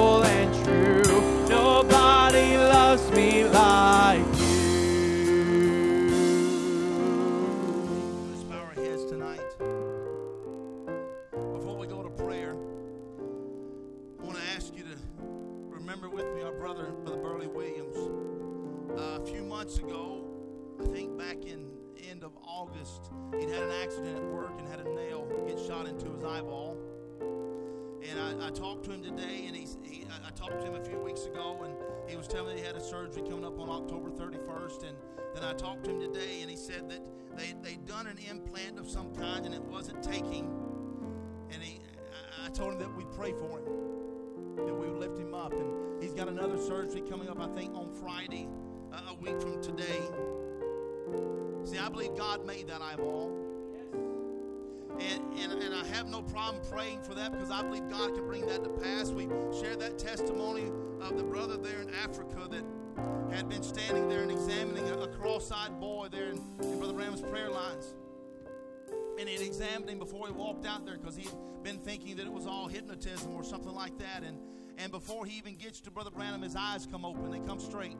August, 22.57 23.11
he'd 23.39 23.51
had 23.51 23.65
an 23.65 23.71
accident 23.83 24.17
at 24.17 24.25
work 24.25 24.53
and 24.59 24.67
had 24.67 24.81
a 24.81 24.95
nail 24.95 25.27
get 25.47 25.59
shot 25.59 25.87
into 25.87 26.11
his 26.11 26.25
eyeball. 26.25 26.77
And 27.21 28.19
I, 28.19 28.47
I 28.47 28.51
talked 28.51 28.85
to 28.85 28.93
him 28.93 29.03
today, 29.03 29.45
and 29.47 29.55
he's, 29.55 29.77
he, 29.83 30.07
I, 30.27 30.31
talked 30.31 30.61
to 30.61 30.67
him 30.67 30.75
a 30.75 30.83
few 30.83 30.99
weeks 30.99 31.27
ago, 31.27 31.65
and 31.65 31.75
he 32.09 32.17
was 32.17 32.27
telling 32.27 32.55
me 32.55 32.61
he 32.63 32.67
had 32.67 32.77
a 32.77 32.81
surgery 32.81 33.23
coming 33.29 33.45
up 33.45 33.59
on 33.61 33.69
October 33.69 34.09
31st. 34.09 34.85
And 34.85 34.97
then 35.35 35.45
I 35.45 35.53
talked 35.53 35.85
to 35.85 35.91
him 35.91 36.01
today, 36.01 36.41
and 36.41 36.51
he 36.51 36.57
said 36.57 36.89
that 36.89 37.01
they, 37.37 37.55
they'd 37.63 37.85
done 37.85 38.07
an 38.07 38.17
implant 38.31 38.79
of 38.79 38.89
some 38.89 39.15
kind, 39.15 39.45
and 39.45 39.55
it 39.55 39.63
wasn't 39.63 40.03
taking. 40.03 40.51
And 41.53 41.63
he, 41.63 41.81
I, 42.43 42.47
I 42.47 42.51
told 42.51 42.73
him 42.73 42.79
that 42.79 42.97
we'd 42.97 43.13
pray 43.13 43.33
for 43.33 43.59
him, 43.59 43.65
that 44.65 44.75
we 44.75 44.89
would 44.89 45.01
lift 45.01 45.19
him 45.19 45.35
up. 45.35 45.53
And 45.53 46.03
he's 46.03 46.15
got 46.15 46.29
another 46.29 46.57
surgery 46.57 47.03
coming 47.03 47.29
up, 47.29 47.39
I 47.39 47.49
think, 47.49 47.75
on 47.75 47.91
Friday, 47.91 48.49
uh, 48.93 49.01
a 49.11 49.15
week 49.15 49.39
from 49.43 49.61
today. 49.61 50.01
See, 51.65 51.79
I 51.79 51.89
believe 51.89 52.17
God 52.17 52.47
made 52.47 52.69
that 52.69 52.81
eyeball. 52.81 53.33
And, 54.99 55.23
and, 55.39 55.53
and 55.63 55.75
I 55.75 55.85
have 55.89 56.07
no 56.07 56.23
problem 56.23 56.63
praying 56.71 57.03
for 57.03 57.15
that 57.15 57.33
because 57.33 57.51
I 57.51 57.63
believe 57.63 57.89
God 57.91 58.15
can 58.15 58.27
bring 58.27 58.47
that 58.47 58.65
to 58.65 58.71
pass. 58.71 59.11
We 59.11 59.29
shared 59.61 59.81
that 59.81 59.99
testimony 59.99 60.71
of 61.01 61.17
the 61.17 61.23
brother 61.23 61.57
there 61.57 61.83
in 61.83 61.91
Africa 61.95 62.49
that 62.51 62.65
had 63.35 63.49
been 63.49 63.63
standing 63.63 64.09
there 64.09 64.23
and 64.23 64.31
examining 64.31 64.89
a, 64.89 65.01
a 65.01 65.09
cross-eyed 65.09 65.79
boy 65.79 66.09
there 66.11 66.29
in, 66.29 66.41
in 66.63 66.79
Brother 66.79 66.95
Branham's 66.95 67.21
prayer 67.21 67.51
lines. 67.51 67.95
And 69.19 69.29
he 69.29 69.45
examined 69.45 69.91
him 69.91 69.99
before 69.99 70.27
he 70.27 70.33
walked 70.33 70.67
out 70.67 70.87
there 70.87 70.97
because 70.97 71.17
he 71.17 71.25
had 71.25 71.35
been 71.63 71.79
thinking 71.79 72.17
that 72.17 72.27
it 72.27 72.33
was 72.33 72.47
all 72.47 72.69
hypnotism 72.69 73.35
or 73.35 73.45
something 73.45 73.75
like 73.75 73.99
that. 73.99 74.23
And 74.23 74.39
and 74.79 74.93
before 74.93 75.25
he 75.25 75.39
even 75.39 75.57
gets 75.57 75.81
to 75.81 75.91
Brother 75.91 76.11
Branham, 76.11 76.43
his 76.43 76.55
eyes 76.55 76.87
come 76.91 77.05
open. 77.05 77.31
They 77.31 77.41
come 77.41 77.59
straight. 77.59 77.97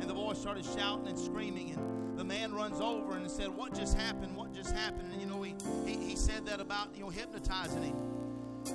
And 0.00 0.08
the 0.08 0.14
boy 0.14 0.32
started 0.32 0.64
shouting 0.64 1.08
and 1.08 1.18
screaming. 1.18 1.72
And 1.72 2.18
the 2.18 2.24
man 2.24 2.54
runs 2.54 2.80
over 2.80 3.16
and 3.16 3.30
said, 3.30 3.48
What 3.48 3.74
just 3.74 3.96
happened? 3.96 4.34
What 4.34 4.54
just 4.54 4.74
happened? 4.74 5.12
And, 5.12 5.20
you 5.20 5.26
know, 5.26 5.42
he, 5.42 5.54
he, 5.84 5.96
he 5.96 6.16
said 6.16 6.46
that 6.46 6.60
about, 6.60 6.88
you 6.94 7.04
know, 7.04 7.10
hypnotizing 7.10 7.82
him. 7.82 7.96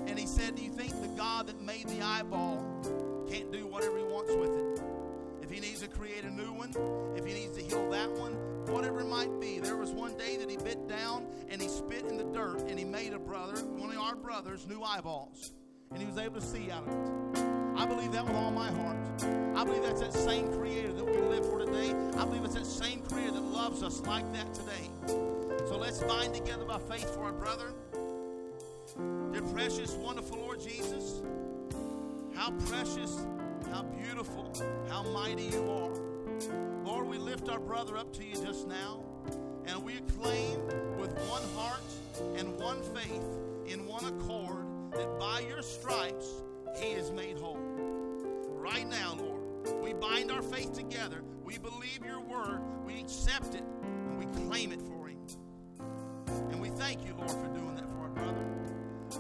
And 0.07 0.19
he 0.19 0.27
said, 0.27 0.55
Do 0.55 0.63
you 0.63 0.72
think 0.72 0.91
the 1.01 1.07
God 1.09 1.47
that 1.47 1.59
made 1.59 1.88
the 1.88 2.01
eyeball 2.01 2.63
can't 3.27 3.51
do 3.51 3.65
whatever 3.65 3.97
he 3.97 4.03
wants 4.03 4.35
with 4.35 4.55
it? 4.55 4.84
If 5.41 5.49
he 5.49 5.59
needs 5.59 5.81
to 5.81 5.88
create 5.88 6.23
a 6.23 6.30
new 6.30 6.53
one, 6.53 6.69
if 7.18 7.26
he 7.26 7.34
needs 7.34 7.57
to 7.57 7.63
heal 7.63 7.89
that 7.89 8.11
one, 8.11 8.34
whatever 8.68 9.01
it 9.01 9.07
might 9.07 9.39
be. 9.41 9.59
There 9.59 9.77
was 9.77 9.89
one 9.89 10.15
day 10.15 10.38
that 10.38 10.49
he 10.49 10.57
bit 10.57 10.88
down 10.88 11.26
and 11.49 11.59
he 11.59 11.68
spit 11.68 12.05
in 12.05 12.18
the 12.18 12.23
dirt 12.26 12.61
and 12.68 12.77
he 12.77 12.85
made 12.85 13.13
a 13.13 13.19
brother, 13.19 13.63
one 13.65 13.89
of 13.89 13.97
our 13.97 14.15
brothers, 14.15 14.68
new 14.68 14.84
eyeballs 14.84 15.53
and 15.91 15.99
he 15.99 16.05
was 16.05 16.18
able 16.18 16.39
to 16.39 16.45
see 16.45 16.72
out 16.72 16.84
of 16.88 16.89
it. 16.89 17.51
I 17.77 17.85
believe 17.85 18.11
that 18.11 18.26
with 18.26 18.35
all 18.35 18.51
my 18.51 18.72
heart. 18.72 18.97
I 19.55 19.63
believe 19.63 19.84
that's 19.84 20.01
that 20.01 20.13
same 20.13 20.51
creator 20.53 20.93
that 20.93 21.05
we 21.05 21.18
live 21.18 21.45
for 21.45 21.59
today. 21.59 21.93
I 22.18 22.26
believe 22.26 22.43
it's 22.45 22.55
that 22.55 22.65
same 22.65 23.01
creator 23.01 23.31
that 23.31 23.41
loves 23.41 23.84
us 23.84 24.01
like 24.01 24.31
that 24.34 24.53
today. 24.53 24.89
So 25.68 25.77
let's 25.77 25.99
bind 25.99 26.34
together 26.34 26.65
by 26.65 26.80
faith 26.80 27.13
for 27.13 27.23
our 27.23 27.31
brother. 27.31 27.73
Dear 29.31 29.41
precious, 29.53 29.93
wonderful 29.93 30.38
Lord 30.38 30.59
Jesus, 30.61 31.22
how 32.34 32.51
precious, 32.68 33.26
how 33.72 33.84
beautiful, 33.84 34.51
how 34.89 35.03
mighty 35.03 35.43
you 35.43 35.69
are. 35.72 35.91
Lord, 36.84 37.07
we 37.07 37.18
lift 37.18 37.49
our 37.49 37.59
brother 37.59 37.97
up 37.97 38.11
to 38.13 38.23
you 38.23 38.35
just 38.35 38.68
now, 38.68 39.03
and 39.65 39.84
we 39.84 39.97
acclaim 39.97 40.65
with 40.97 41.13
one 41.30 41.43
heart 41.55 41.84
and 42.38 42.57
one 42.59 42.81
faith 42.93 43.23
in 43.68 43.85
one 43.85 44.05
accord 44.05 44.65
that 44.91 45.19
by 45.19 45.41
your 45.41 45.61
stripes 45.61 46.43
he 46.80 46.88
is 46.88 47.11
made 47.11 47.38
whole. 47.38 47.59
Right 48.47 48.88
now, 48.88 49.18
Lord, 49.19 49.81
we 49.81 49.93
bind 49.93 50.31
our 50.31 50.41
faith 50.41 50.73
together. 50.73 51.23
We 51.43 51.57
believe 51.57 51.99
your 52.05 52.19
word. 52.22 52.61
We 52.85 52.99
accept 52.99 53.55
it 53.55 53.63
and 53.84 54.18
we 54.18 54.26
claim 54.47 54.72
it 54.72 54.81
for 54.81 55.07
him. 55.07 55.19
And 56.49 56.61
we 56.61 56.69
thank 56.69 57.05
you, 57.05 57.13
Lord, 57.18 57.31
for 57.31 57.47
doing 57.47 57.76
that 57.76 57.89
for 57.89 57.97
our 57.99 58.09
brother. 58.09 58.45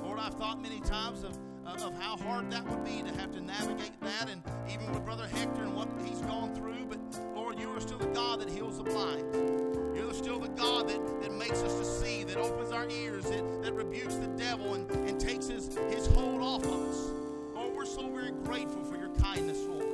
Lord, 0.03 0.19
I've 0.19 0.35
thought 0.35 0.61
many 0.61 0.79
times 0.81 1.23
of, 1.23 1.37
of 1.79 1.93
how 1.99 2.17
hard 2.17 2.51
that 2.51 2.65
would 2.67 2.83
be 2.83 3.01
to 3.01 3.17
have 3.19 3.31
to 3.31 3.41
navigate 3.41 3.99
that, 4.01 4.29
and 4.29 4.41
even 4.69 4.91
with 4.91 5.05
Brother 5.05 5.27
Hector 5.27 5.63
and 5.63 5.75
what 5.75 5.87
he's 6.05 6.19
gone 6.21 6.53
through. 6.53 6.85
But 6.85 6.99
Lord, 7.33 7.59
you 7.59 7.69
are 7.69 7.79
still 7.79 7.97
the 7.97 8.07
God 8.07 8.41
that 8.41 8.49
heals 8.49 8.77
the 8.77 8.83
blind. 8.83 9.95
You're 9.95 10.13
still 10.13 10.39
the 10.39 10.49
God 10.49 10.89
that, 10.89 11.21
that 11.21 11.31
makes 11.31 11.61
us 11.61 11.79
to 11.79 11.85
see, 11.85 12.23
that 12.25 12.37
opens 12.37 12.71
our 12.71 12.89
ears, 12.89 13.23
that, 13.25 13.63
that 13.63 13.73
rebukes 13.73 14.15
the 14.15 14.27
devil 14.27 14.73
and, 14.73 14.89
and 14.91 15.19
takes 15.19 15.47
his, 15.47 15.77
his 15.89 16.07
hold 16.07 16.41
off 16.41 16.63
of 16.63 16.89
us. 16.89 17.11
Lord, 17.55 17.73
we're 17.73 17.85
so 17.85 18.09
very 18.09 18.31
grateful 18.43 18.83
for 18.83 18.97
your 18.97 19.09
kindness, 19.15 19.59
Lord. 19.67 19.87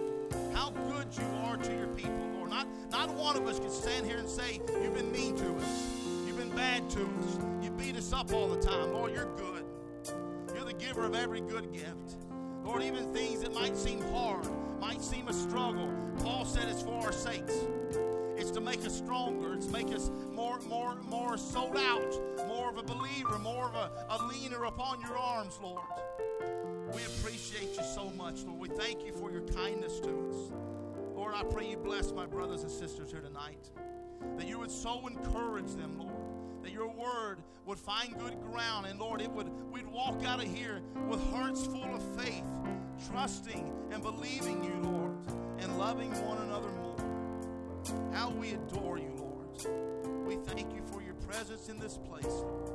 How 0.54 0.72
good 0.72 1.08
you 1.16 1.26
are 1.44 1.58
to 1.58 1.74
your 1.74 1.88
people, 1.88 2.28
Lord. 2.36 2.50
Not, 2.50 2.68
not 2.92 3.14
one 3.14 3.38
of 3.38 3.46
us 3.46 3.60
can 3.60 3.70
stand 3.70 4.06
here 4.06 4.18
and 4.18 4.28
say, 4.28 4.60
You've 4.82 4.96
been 4.96 5.12
mean 5.12 5.36
to 5.38 5.56
us. 5.56 5.88
You've 6.26 6.38
been 6.38 6.56
bad 6.56 6.90
to 6.92 7.02
us. 7.02 7.40
You 7.62 7.70
beat 7.72 7.96
us 7.96 8.12
up 8.12 8.34
all 8.34 8.48
the 8.48 8.60
time. 8.60 8.94
Lord, 8.94 9.14
you're 9.14 9.34
good. 9.36 9.57
Giver 10.98 11.08
of 11.10 11.16
every 11.16 11.42
good 11.42 11.72
gift. 11.72 12.18
Lord, 12.64 12.82
even 12.82 13.14
things 13.14 13.42
that 13.42 13.54
might 13.54 13.78
seem 13.78 14.02
hard, 14.14 14.48
might 14.80 15.00
seem 15.00 15.28
a 15.28 15.34
struggle, 15.34 15.94
Paul 16.24 16.44
said 16.44 16.68
it's 16.70 16.82
for 16.82 16.96
our 16.96 17.12
sakes. 17.12 17.54
It's 18.36 18.50
to 18.52 18.62
make 18.62 18.84
us 18.84 18.98
stronger. 18.98 19.54
It's 19.54 19.68
make 19.68 19.94
us 19.94 20.10
more, 20.34 20.60
more, 20.62 20.96
more 21.08 21.38
sold 21.38 21.78
out, 21.78 22.48
more 22.48 22.72
of 22.72 22.80
a 22.80 22.84
believer, 22.84 23.38
more 23.38 23.66
of 23.66 23.76
a, 23.76 23.92
a 24.10 24.26
leaner 24.26 24.64
upon 24.64 25.00
your 25.02 25.16
arms, 25.16 25.60
Lord. 25.62 25.84
We 26.92 27.04
appreciate 27.04 27.78
you 27.78 27.84
so 27.84 28.12
much, 28.18 28.44
Lord. 28.46 28.60
We 28.60 28.70
thank 28.70 29.06
you 29.06 29.14
for 29.14 29.32
your 29.32 29.42
kindness 29.42 30.00
to 30.00 30.10
us. 30.30 30.52
Lord, 31.16 31.36
I 31.36 31.44
pray 31.44 31.70
you 31.70 31.78
bless 31.78 32.12
my 32.12 32.26
brothers 32.26 32.64
and 32.64 32.72
sisters 32.72 33.12
here 33.12 33.22
tonight. 33.22 33.70
That 34.38 34.48
you 34.48 34.58
would 34.58 34.72
so 34.72 35.06
encourage 35.06 35.76
them, 35.76 36.00
Lord. 36.00 36.27
That 36.68 36.74
your 36.74 36.90
word 36.90 37.38
would 37.66 37.80
find 37.80 38.20
good 38.20 38.42
ground, 38.42 38.88
and 38.88 39.00
Lord, 39.00 39.22
it 39.22 39.32
would 39.32 39.48
we'd 39.72 39.88
walk 39.88 40.26
out 40.26 40.44
of 40.44 40.54
here 40.54 40.82
with 41.08 41.24
hearts 41.32 41.66
full 41.66 41.96
of 41.96 42.04
faith, 42.22 42.44
trusting 43.10 43.72
and 43.90 44.04
believing 44.04 44.62
you, 44.66 44.74
Lord, 44.84 45.14
and 45.60 45.80
loving 45.80 46.12
one 46.26 46.40
another 46.40 46.68
more. 46.72 46.98
How 48.12 48.32
we 48.32 48.52
adore 48.52 48.98
you, 48.98 49.14
Lord. 49.16 50.26
We 50.28 50.36
thank 50.36 50.74
you 50.74 50.82
for 50.92 51.02
your 51.02 51.14
presence 51.26 51.70
in 51.70 51.80
this 51.80 51.98
place, 51.98 52.26
Lord. 52.26 52.70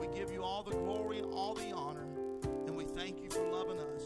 We 0.00 0.06
give 0.16 0.30
you 0.30 0.44
all 0.44 0.62
the 0.62 0.76
glory 0.76 1.18
and 1.18 1.34
all 1.34 1.54
the 1.54 1.72
honor, 1.72 2.06
and 2.68 2.76
we 2.76 2.84
thank 2.84 3.20
you 3.20 3.28
for 3.28 3.44
loving 3.50 3.80
us. 3.80 4.02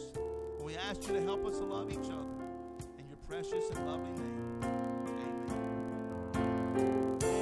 We 0.63 0.77
ask 0.77 1.07
you 1.09 1.13
to 1.13 1.23
help 1.23 1.45
us 1.45 1.59
to 1.59 1.65
love 1.65 1.91
each 1.93 1.99
other. 2.07 2.33
In 2.99 3.07
your 3.07 3.19
precious 3.29 3.69
and 3.69 3.87
lovely 3.87 4.13
name. 4.13 4.63
Amen. 6.79 7.36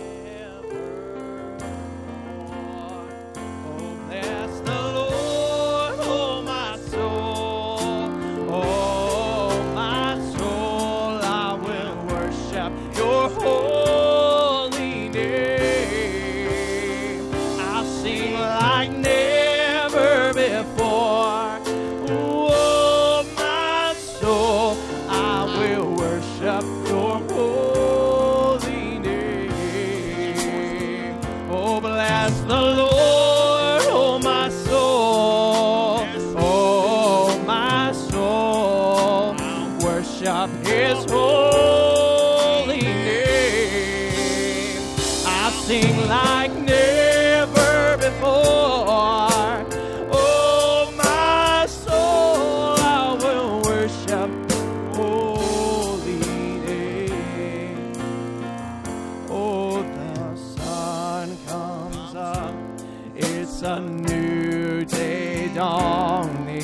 a 63.64 63.80
new 63.80 64.84
day 64.84 65.50
dawning. 65.54 66.62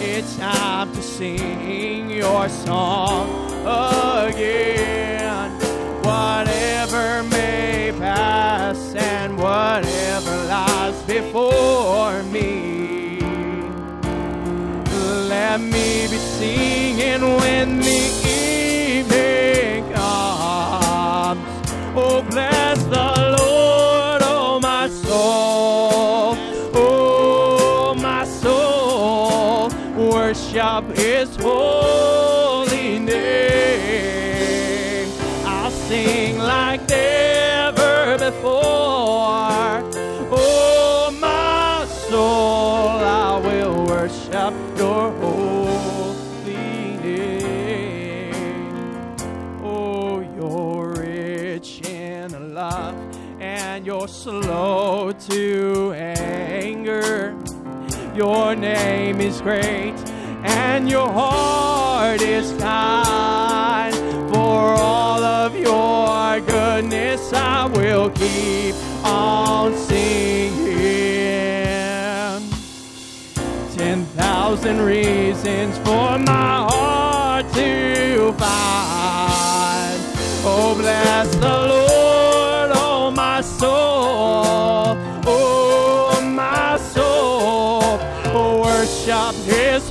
It's 0.00 0.36
time 0.36 0.92
to 0.92 1.02
sing 1.02 2.10
your 2.10 2.48
song 2.48 3.28
again. 4.28 5.52
Whatever 6.02 7.22
may 7.24 7.92
pass 7.98 8.94
and 8.94 9.38
whatever 9.38 10.36
lies 10.48 11.00
before 11.02 12.22
me, 12.24 13.20
let 15.28 15.60
me 15.60 16.08
be 16.08 16.18
singing 16.18 17.22
with 17.22 17.68
me. 17.68 18.05
Your 58.16 58.56
name 58.56 59.20
is 59.20 59.42
great 59.42 59.92
and 60.42 60.88
your 60.88 61.06
heart 61.06 62.22
is 62.22 62.50
kind. 62.58 63.94
For 64.32 64.72
all 64.74 65.22
of 65.22 65.54
your 65.54 66.40
goodness, 66.40 67.34
I 67.34 67.66
will 67.66 68.08
keep 68.08 68.74
on 69.04 69.76
singing. 69.76 70.56
Ten 73.76 74.06
thousand 74.16 74.80
reasons 74.80 75.76
for 75.78 76.18
my 76.18 76.66
heart 76.70 77.52
to 77.52 78.32
find. 78.32 80.00
Oh, 80.42 80.74
bless 80.74 81.34
the 81.36 81.48
Lord. 81.68 81.85
darkness 89.16 89.90